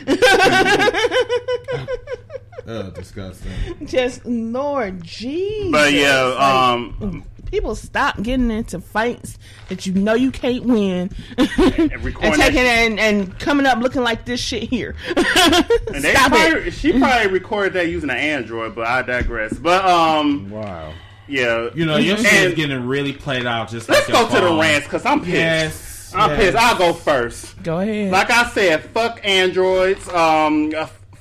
Oh. 2.69 2.91
Disgusting. 2.91 3.53
Just 3.87 4.25
Lord 4.27 5.03
Jesus. 5.03 5.71
But 5.71 5.93
yeah, 5.93 6.21
Like, 6.23 6.41
um, 6.41 7.25
people 7.51 7.77
stop 7.77 8.21
getting 8.23 8.51
into 8.51 8.81
fights 8.81 9.39
that 9.69 9.87
you 9.87 9.93
know 9.95 10.15
you 10.15 10.33
can't 10.33 10.65
win, 10.65 11.11
and 11.39 12.03
recording 12.05 12.33
taking 12.41 12.65
that- 12.65 12.79
and, 12.91 12.99
and 12.99 13.39
coming 13.39 13.67
up 13.67 13.79
looking 13.79 14.03
like 14.03 14.25
this 14.25 14.41
shit 14.41 14.65
here. 14.65 14.97
and 15.17 16.03
they 16.03 16.13
stop 16.13 16.33
probably, 16.33 16.69
it. 16.69 16.71
she 16.73 16.99
probably 16.99 17.29
recorded 17.29 17.75
that 17.75 17.87
using 17.89 18.11
an 18.11 18.17
Android, 18.17 18.75
but 18.75 18.87
I 18.89 19.03
digress. 19.03 19.53
But 19.55 19.85
um, 19.85 20.51
Wow. 20.51 20.93
yeah, 21.29 21.69
You 21.73 21.87
know, 21.87 21.99
your 21.99 22.17
shit 22.17 22.33
is 22.51 22.55
getting 22.55 22.85
really 22.87 23.13
played 23.13 23.47
out 23.47 23.71
just 23.71 23.89
let's 23.89 24.09
like 24.09 24.13
go 24.13 24.21
your 24.23 24.29
to 24.29 24.35
the 24.35 24.49
phone. 24.49 24.61
rants 24.61 24.87
because 24.89 25.07
I'm 25.07 25.21
pissed. 25.21 25.33
Yes. 25.35 26.13
I'm 26.17 26.31
yes. 26.31 26.41
pissed. 26.41 26.57
I'll 26.57 26.79
go 26.79 26.93
first. 26.93 27.63
Go 27.63 27.79
ahead. 27.79 28.11
Like 28.11 28.31
I 28.33 28.49
said, 28.51 28.83
fuck 28.87 29.21
androids. 29.25 30.09
Um, 30.09 30.73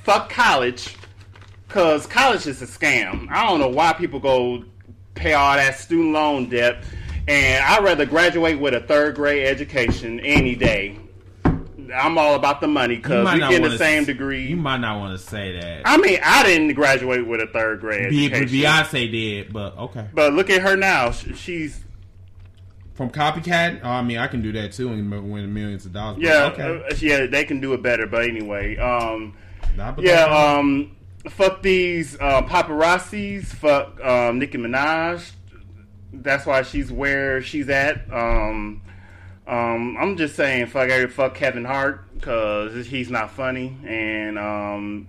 fuck 0.02 0.28
college, 0.30 0.96
cause 1.76 2.06
college 2.06 2.46
is 2.46 2.62
a 2.62 2.66
scam. 2.66 3.28
I 3.30 3.46
don't 3.46 3.60
know 3.60 3.68
why 3.68 3.92
people 3.92 4.18
go 4.18 4.64
pay 5.14 5.34
all 5.34 5.54
that 5.56 5.78
student 5.78 6.12
loan 6.12 6.48
debt, 6.48 6.82
and 7.28 7.62
I'd 7.64 7.84
rather 7.84 8.06
graduate 8.06 8.58
with 8.58 8.72
a 8.74 8.80
third 8.80 9.14
grade 9.14 9.46
education 9.46 10.20
any 10.20 10.54
day. 10.54 10.98
I'm 11.94 12.16
all 12.18 12.34
about 12.34 12.60
the 12.62 12.66
money 12.66 12.96
because 12.96 13.30
we 13.32 13.38
get 13.40 13.62
the 13.62 13.76
same 13.78 14.00
s- 14.00 14.06
degree. 14.06 14.46
You 14.46 14.56
might 14.56 14.78
not 14.78 14.98
want 14.98 15.18
to 15.20 15.24
say 15.24 15.52
that. 15.60 15.82
I 15.84 15.98
mean, 15.98 16.18
I 16.24 16.42
didn't 16.44 16.72
graduate 16.74 17.26
with 17.26 17.40
a 17.42 17.46
third 17.46 17.80
grade 17.80 18.08
Be- 18.10 18.26
education. 18.26 18.48
Beyonce 18.58 19.10
did, 19.12 19.52
but 19.52 19.76
okay. 19.78 20.06
But 20.14 20.32
look 20.32 20.48
at 20.50 20.62
her 20.62 20.76
now. 20.76 21.10
She's 21.12 21.84
From 22.94 23.10
copycat, 23.10 23.80
oh, 23.84 23.88
I 23.90 24.02
mean, 24.02 24.16
I 24.18 24.26
can 24.28 24.40
do 24.42 24.50
that 24.52 24.72
too 24.72 24.88
and 24.88 25.30
win 25.30 25.52
millions 25.52 25.84
of 25.84 25.92
dollars. 25.92 26.18
yeah, 26.22 26.46
okay. 26.52 26.62
uh, 26.90 26.94
yeah. 27.00 27.26
They 27.26 27.44
can 27.44 27.60
do 27.60 27.74
it 27.74 27.82
better. 27.82 28.06
But 28.06 28.24
anyway, 28.24 28.76
um, 28.78 29.36
Yeah, 29.98 30.24
um, 30.24 30.95
fuck 31.30 31.62
these 31.62 32.16
uh, 32.20 32.42
paparazzis. 32.42 33.44
Fuck 33.46 34.02
um, 34.04 34.38
Nicki 34.38 34.58
Minaj. 34.58 35.32
That's 36.12 36.46
why 36.46 36.62
she's 36.62 36.90
where 36.90 37.42
she's 37.42 37.68
at. 37.68 38.10
Um, 38.12 38.82
um, 39.46 39.96
I'm 39.98 40.16
just 40.16 40.34
saying, 40.34 40.66
fuck 40.66 40.88
every 40.88 41.08
fuck 41.08 41.34
Kevin 41.34 41.64
Hart 41.64 42.12
because 42.14 42.86
he's 42.86 43.10
not 43.10 43.30
funny, 43.30 43.76
and 43.84 44.38
um, 44.38 45.08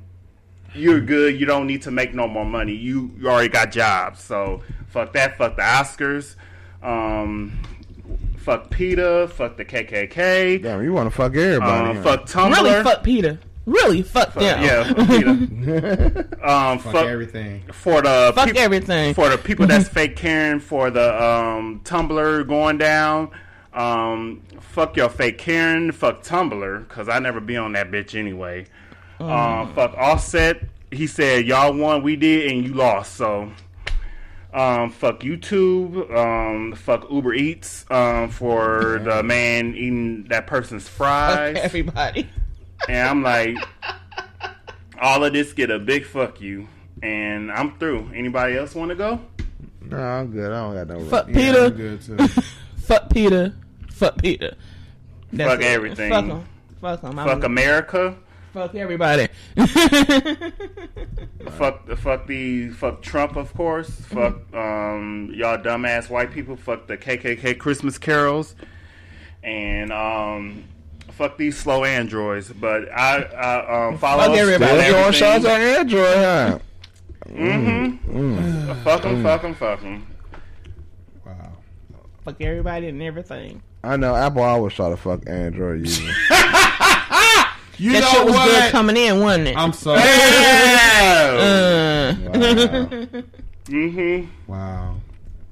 you're 0.75 1.01
good. 1.01 1.39
You 1.39 1.45
don't 1.45 1.65
need 1.65 1.83
to 1.83 1.91
make 1.91 2.13
no 2.13 2.27
more 2.27 2.45
money. 2.45 2.73
You, 2.73 3.11
you 3.17 3.29
already 3.29 3.49
got 3.49 3.71
jobs, 3.71 4.21
so 4.21 4.61
fuck 4.87 5.13
that. 5.13 5.37
Fuck 5.37 5.55
the 5.55 5.63
Oscars. 5.63 6.35
Um, 6.83 7.59
fuck 8.37 8.69
Peter. 8.69 9.27
Fuck 9.27 9.57
the 9.57 9.65
KKK. 9.65 10.61
Damn, 10.61 10.83
you 10.83 10.93
want 10.93 11.09
to 11.09 11.15
fuck 11.15 11.35
everybody. 11.35 11.97
Um, 11.97 12.03
fuck 12.03 12.25
Tumblr. 12.25 12.55
really, 12.55 12.83
fuck 12.83 13.03
Peter. 13.03 13.39
Really, 13.67 14.01
fuck 14.01 14.33
them. 14.33 14.43
Yeah, 14.63 14.83
fuck 14.93 16.41
um, 16.49 16.79
fuck, 16.79 16.93
fuck, 16.93 17.05
everything. 17.05 17.63
for 17.73 18.01
the 18.01 18.31
Fuck 18.33 18.47
peop- 18.47 18.55
everything. 18.55 19.13
for 19.13 19.27
the 19.27 19.37
people 19.37 19.67
that's 19.67 19.89
fake 19.89 20.15
caring 20.15 20.61
for 20.61 20.89
the 20.89 21.21
um, 21.21 21.81
Tumblr 21.83 22.47
going 22.47 22.77
down. 22.77 23.29
Um, 23.73 24.41
fuck 24.61 24.95
your 24.95 25.09
fake 25.09 25.37
Karen. 25.37 25.91
Fuck 25.91 26.23
Tumblr 26.23 26.87
because 26.87 27.09
I 27.09 27.19
never 27.19 27.41
be 27.41 27.57
on 27.57 27.73
that 27.73 27.91
bitch 27.91 28.17
anyway. 28.17 28.67
Um, 29.19 29.73
fuck 29.73 29.93
Offset. 29.97 30.61
He 30.89 31.05
said 31.05 31.45
y'all 31.45 31.73
won, 31.73 32.03
we 32.03 32.15
did, 32.15 32.49
and 32.49 32.65
you 32.65 32.73
lost. 32.73 33.15
So. 33.15 33.51
Um, 34.53 34.89
fuck 34.91 35.19
YouTube. 35.19 36.09
Um, 36.15 36.73
fuck 36.73 37.11
Uber 37.11 37.33
Eats. 37.33 37.85
Um, 37.91 38.29
for 38.29 38.99
the 39.03 39.21
man 39.21 39.75
eating 39.75 40.23
that 40.29 40.47
person's 40.47 40.87
fries. 40.87 41.55
Fuck 41.57 41.65
everybody. 41.65 42.29
And 42.87 42.97
I'm 43.09 43.23
like, 43.23 43.57
all 44.99 45.23
of 45.23 45.33
this 45.33 45.53
get 45.53 45.69
a 45.71 45.79
big 45.79 46.05
fuck 46.05 46.39
you. 46.41 46.67
And 47.03 47.51
I'm 47.51 47.77
through. 47.77 48.09
Anybody 48.15 48.57
else 48.57 48.73
want 48.75 48.89
to 48.89 48.95
go? 48.95 49.19
no, 49.81 49.97
I'm 49.97 50.31
good. 50.31 50.51
I 50.51 50.61
don't 50.61 50.87
got 50.87 50.87
no. 50.97 51.05
Fuck 51.09 51.27
Yeah, 51.29 51.33
Peter. 51.35 51.63
I'm 51.65 51.71
good 51.75 52.01
too. 52.01 52.17
Fuck 52.77 53.09
Peter. 53.09 53.53
Fuck 53.91 54.17
Peter. 54.21 54.55
That's 55.33 55.51
Fuck 55.51 55.59
it. 55.61 55.65
everything. 55.65 56.09
Fuck 56.09 56.27
them. 56.27 56.45
Fuck 56.81 57.01
them. 57.01 57.15
Fuck 57.15 57.43
America. 57.43 58.15
Fuck 58.53 58.75
everybody. 58.75 59.27
Fuck 61.51 61.85
the 61.85 61.95
fuck 61.95 62.27
the 62.27 62.69
fuck 62.71 63.01
Trump, 63.01 63.35
of 63.35 63.53
course. 63.53 63.89
Fuck 63.89 64.53
um, 64.53 65.31
y'all 65.33 65.57
dumbass 65.57 66.09
white 66.09 66.31
people. 66.31 66.55
Fuck 66.55 66.87
the 66.87 66.97
KKK 66.97 67.57
Christmas 67.57 67.97
carols. 67.97 68.55
And 69.43 69.91
um, 69.91 70.63
fuck 71.17 71.37
these 71.37 71.57
slow 71.57 71.83
androids. 71.83 72.51
But 72.51 72.89
I, 72.91 73.21
I 73.23 73.87
um, 73.87 73.97
follow 73.97 74.23
Fuck 74.23 74.31
us 74.33 74.39
everybody. 74.39 74.71
on 74.71 74.79
Still 74.79 74.91
throwing 74.91 75.05
everything. 75.05 75.19
shots 75.19 75.45
at 75.45 75.61
Android, 75.61 76.17
huh? 76.17 76.59
Mm-hmm. 77.29 78.83
Fuck 78.83 79.01
them, 79.01 79.23
fuck 79.23 79.41
them, 79.41 79.55
fuck 79.55 79.81
them. 79.81 80.07
wow. 81.25 81.51
Fuck 82.23 82.41
everybody 82.41 82.87
and 82.87 83.01
everything. 83.01 83.61
I 83.83 83.97
know 83.97 84.15
Apple 84.15 84.43
always 84.43 84.73
try 84.73 84.89
to 84.89 84.97
fuck 84.97 85.27
Android 85.27 85.81
users. 85.81 86.15
You 87.79 87.91
That 87.91 87.99
know 88.01 88.09
shit 88.09 88.25
was 88.25 88.33
what? 88.33 88.47
good 88.49 88.71
coming 88.71 88.97
in, 88.97 89.19
wasn't 89.19 89.49
it? 89.49 89.55
I'm 89.55 89.71
sorry. 89.71 89.99
Yeah. 89.99 92.15
uh, 92.33 92.37
Wow. 92.39 92.87
mm-hmm. 93.67 94.51
wow. 94.51 94.95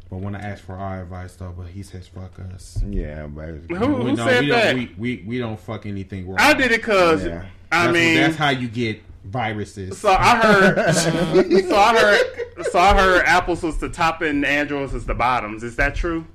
But 0.09 0.17
when 0.17 0.35
I 0.35 0.39
asked 0.39 0.63
for 0.63 0.75
our 0.75 1.01
advice 1.01 1.35
though, 1.35 1.53
but 1.57 1.67
he 1.67 1.81
says 1.83 2.07
fuck 2.07 2.39
us. 2.53 2.81
yeah, 2.87 3.25
basically. 3.27 3.75
Who, 3.77 3.87
we 3.95 4.09
who 4.11 4.15
don't, 4.15 4.27
said 4.27 4.41
we 4.43 4.49
that? 4.51 4.63
Don't, 4.73 4.77
we, 4.77 5.17
we 5.17 5.23
we 5.27 5.37
don't 5.39 5.59
fuck 5.59 5.85
anything 5.85 6.27
wrong. 6.27 6.37
I 6.39 6.53
did 6.53 6.71
it 6.71 6.81
because 6.81 7.25
Yeah. 7.25 7.45
I 7.71 7.85
That's, 7.87 7.93
mean 7.93 8.15
that's 8.15 8.35
how 8.35 8.49
you 8.51 8.67
get 8.67 9.01
viruses. 9.25 9.97
So 9.97 10.09
I 10.17 10.35
heard, 10.37 10.93
so 11.65 11.75
I 11.75 11.97
heard, 11.99 12.65
so 12.71 12.79
I 12.79 12.93
heard 12.93 13.25
Apple's 13.25 13.63
was 13.63 13.77
the 13.79 13.89
top 13.89 14.21
and 14.21 14.45
Android's 14.45 14.93
was 14.93 15.05
the 15.05 15.15
bottoms. 15.15 15.63
Is 15.63 15.75
that 15.77 15.95
true? 15.95 16.25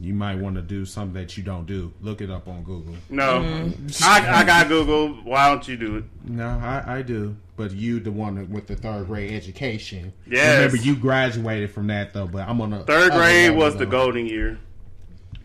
you 0.00 0.14
might 0.14 0.36
want 0.38 0.54
to 0.54 0.62
do 0.62 0.84
something 0.84 1.14
that 1.14 1.36
you 1.36 1.42
don't 1.42 1.66
do. 1.66 1.92
Look 2.02 2.20
it 2.20 2.30
up 2.30 2.46
on 2.46 2.62
Google. 2.62 2.94
No, 3.10 3.40
Mm-hmm. 3.40 4.04
I, 4.04 4.40
I 4.40 4.44
got 4.44 4.68
Google. 4.68 5.14
Why 5.24 5.48
don't 5.48 5.66
you 5.66 5.76
do 5.76 5.96
it? 5.96 6.04
No, 6.24 6.46
I, 6.46 6.98
I 6.98 7.02
do. 7.02 7.34
But 7.62 7.70
you, 7.70 8.00
the 8.00 8.10
one 8.10 8.50
with 8.50 8.66
the 8.66 8.74
third 8.74 9.06
grade 9.06 9.30
education. 9.30 10.12
Yeah. 10.26 10.56
Remember, 10.56 10.78
you 10.78 10.96
graduated 10.96 11.70
from 11.70 11.86
that 11.86 12.12
though. 12.12 12.26
But 12.26 12.48
I'm 12.48 12.60
on 12.60 12.70
the 12.70 12.80
Third 12.80 13.12
grade 13.12 13.50
level, 13.50 13.60
was 13.60 13.76
the 13.76 13.86
golden 13.86 14.26
year. 14.26 14.58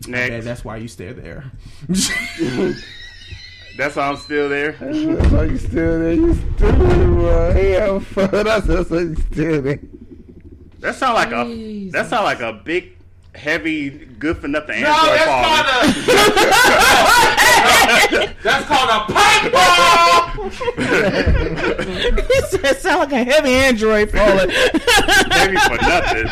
Yeah, 0.04 0.26
Next, 0.26 0.44
that's 0.44 0.64
why 0.64 0.78
you 0.78 0.88
stay 0.88 1.12
there. 1.12 1.52
that's 3.76 3.94
why 3.94 4.08
I'm 4.08 4.16
still 4.16 4.48
there. 4.48 4.72
That's 4.80 5.30
why 5.30 5.44
you 5.44 5.58
still 5.58 5.98
there. 6.00 6.12
You 6.12 6.34
still 6.34 6.72
there, 6.72 7.06
bro. 7.06 7.56
Yeah, 7.56 7.98
fuck. 8.00 8.30
That's 8.32 8.66
that's 8.66 8.90
why 8.90 8.98
you 8.98 9.14
still 9.14 9.62
there. 9.62 9.78
That 10.80 10.96
sound 10.96 11.14
like 11.14 11.30
a 11.30 11.44
Jesus. 11.44 11.92
that 11.92 12.10
sound 12.10 12.24
like 12.24 12.40
a 12.40 12.52
big, 12.52 12.96
heavy, 13.36 13.90
good 13.90 14.38
for 14.38 14.48
nothing 14.48 14.82
no, 14.82 14.88
Android 14.88 15.18
that's 15.18 16.04
phone. 16.04 16.16
not 16.16 17.44
a. 17.44 17.44
That's 18.42 18.66
called 18.66 18.90
a 18.90 19.12
pipe 19.12 19.52
bomb. 19.52 20.50
he 20.50 22.40
said, 22.48 22.76
"Sound 22.78 23.00
like 23.00 23.12
a 23.12 23.24
heavy 23.24 23.50
Android 23.52 24.10
falling." 24.10 24.48
Maybe 25.28 25.56
for 25.56 25.76
nothing. 25.82 26.26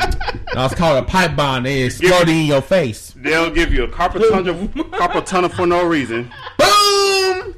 That's 0.55 0.75
called 0.75 1.03
a 1.03 1.07
pipe 1.07 1.37
bomb. 1.37 1.65
They 1.65 1.83
exploding 1.83 2.37
in 2.41 2.47
your 2.47 2.63
face. 2.63 3.13
They'll 3.17 3.51
give 3.51 3.73
you 3.73 3.85
a 3.85 3.89
carpet 3.89 4.23
tunnel, 4.31 4.69
carpet 4.93 5.27
tunnel 5.27 5.51
for 5.51 5.67
no 5.67 5.85
reason. 5.87 6.31
Boom. 6.59 7.57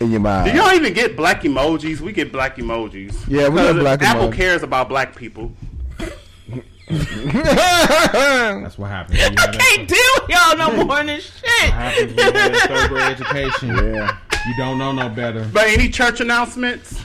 In 0.00 0.10
your 0.10 0.20
mind. 0.20 0.50
Do 0.50 0.56
y'all 0.56 0.72
even 0.74 0.92
get 0.94 1.16
black 1.16 1.42
emojis? 1.42 2.00
We 2.00 2.12
get 2.12 2.32
black 2.32 2.56
emojis. 2.56 3.14
Yeah, 3.28 3.48
we 3.48 3.60
get 3.60 3.72
'Cause 3.72 3.80
black 3.80 4.00
emojis. 4.00 4.04
Apple 4.06 4.28
emojis. 4.28 4.34
cares 4.34 4.62
about 4.62 4.88
black 4.88 5.14
people. 5.14 5.52
That's 7.32 8.78
what 8.78 8.90
happens. 8.90 9.18
when 9.18 9.32
you 9.32 9.38
have 9.40 9.54
Can't 9.54 9.88
deal 9.88 9.98
with 10.20 10.28
y'all 10.30 10.56
no 10.56 10.72
more 10.84 10.96
than 10.96 11.06
this 11.06 11.30
what 11.30 11.50
shit. 11.50 11.70
happens 11.70 12.14
when 12.14 12.26
you 12.26 12.32
have 12.32 12.56
third 12.68 12.88
grade 12.90 13.02
education. 13.12 13.68
yeah. 13.94 14.16
You 14.46 14.54
don't 14.56 14.78
know 14.78 14.92
no 14.92 15.08
better. 15.08 15.48
But 15.52 15.68
any 15.68 15.88
church 15.88 16.20
announcements? 16.20 17.00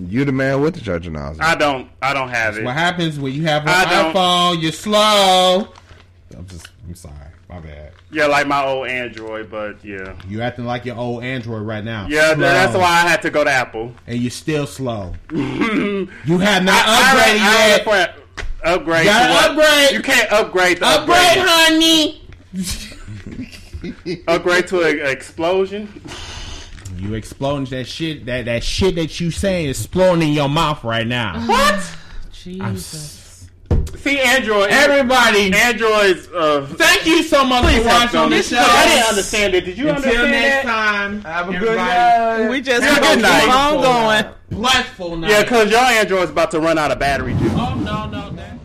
You 0.00 0.24
the 0.24 0.32
man 0.32 0.60
with 0.60 0.74
the 0.74 0.80
church 0.80 1.06
announcement. 1.06 1.48
I 1.48 1.54
don't. 1.54 1.88
I 2.02 2.12
don't 2.14 2.28
have 2.30 2.56
it. 2.58 2.64
What 2.64 2.74
happens 2.74 3.18
when 3.18 3.32
you 3.32 3.44
have 3.44 3.62
an 3.62 3.68
I 3.68 3.84
don't- 3.84 4.14
iPhone? 4.14 4.62
You're 4.62 4.72
slow. 4.72 5.68
I'm 6.36 6.46
just. 6.46 6.68
I'm 6.86 6.94
sorry. 6.94 7.14
My 7.48 7.60
bad. 7.60 7.92
Yeah, 8.10 8.26
like 8.26 8.46
my 8.46 8.64
old 8.64 8.88
Android, 8.88 9.50
but 9.50 9.84
yeah, 9.84 10.16
You 10.28 10.40
acting 10.40 10.64
like 10.64 10.84
your 10.84 10.96
old 10.96 11.22
Android 11.24 11.62
right 11.66 11.84
now. 11.84 12.06
yeah. 12.08 12.34
Slow. 12.34 12.42
That's 12.42 12.74
why 12.74 12.82
I 12.84 13.00
had 13.08 13.22
to 13.22 13.30
go 13.30 13.44
to 13.44 13.50
Apple. 13.50 13.92
And 14.06 14.18
you're 14.18 14.30
still 14.30 14.66
slow. 14.66 15.14
you 15.30 16.08
have 16.38 16.64
not 16.64 16.84
I- 16.86 17.12
upgraded 17.12 17.38
I- 17.40 17.64
I 17.64 17.68
yet. 17.98 18.18
Upgrade- 18.64 19.06
Upgrade. 19.06 19.06
Gotta 19.06 19.32
to 19.32 19.62
upgrade. 19.62 19.90
You 19.92 20.02
can't 20.02 20.32
upgrade. 20.32 20.76
To 20.78 20.86
Upgrade, 20.86 21.38
upgrade. 21.38 21.46
honey. 21.46 22.20
Upgrade 24.28 24.66
to 24.68 24.80
an 24.82 25.06
explosion. 25.06 25.88
You 26.98 27.14
exploding 27.14 27.66
that 27.66 27.86
shit. 27.86 28.24
That 28.26 28.46
that 28.46 28.64
shit 28.64 28.94
that 28.94 29.20
you 29.20 29.30
saying 29.30 29.68
is 29.68 29.78
exploding 29.80 30.28
in 30.28 30.34
your 30.34 30.48
mouth 30.48 30.82
right 30.84 31.06
now. 31.06 31.44
What? 31.46 31.84
Jesus. 32.32 33.20
See, 33.98 34.20
Android. 34.20 34.70
Everybody, 34.70 35.52
Android's. 35.54 36.28
Uh, 36.28 36.66
thank 36.74 37.06
you 37.06 37.22
so 37.22 37.44
much 37.44 37.64
for 37.74 37.84
watching 37.86 38.30
this 38.30 38.48
show. 38.50 38.58
I 38.58 38.86
didn't 38.88 39.08
understand 39.08 39.54
it. 39.54 39.64
Did 39.64 39.78
you 39.78 39.88
Until 39.88 40.04
understand 40.10 40.30
next 40.30 40.64
that? 40.66 40.70
time. 40.70 41.20
Have 41.22 41.48
a 41.48 41.58
good 41.58 41.76
night. 41.76 42.48
We 42.50 42.60
just 42.60 42.82
Have 42.82 42.98
a 42.98 43.00
good 43.00 43.22
night. 43.22 43.40
keep 43.44 43.54
on 43.54 43.82
going. 43.82 44.34
Blessful 44.50 45.16
night. 45.16 45.30
Yeah, 45.30 45.42
because 45.42 45.70
your 45.70 45.80
Android's 45.80 46.30
about 46.30 46.50
to 46.52 46.60
run 46.60 46.78
out 46.78 46.90
of 46.90 46.98
battery. 46.98 47.32
Too. 47.34 47.50
Oh 47.52 47.74
no 47.82 48.06
no 48.08 48.30
that. 48.30 48.58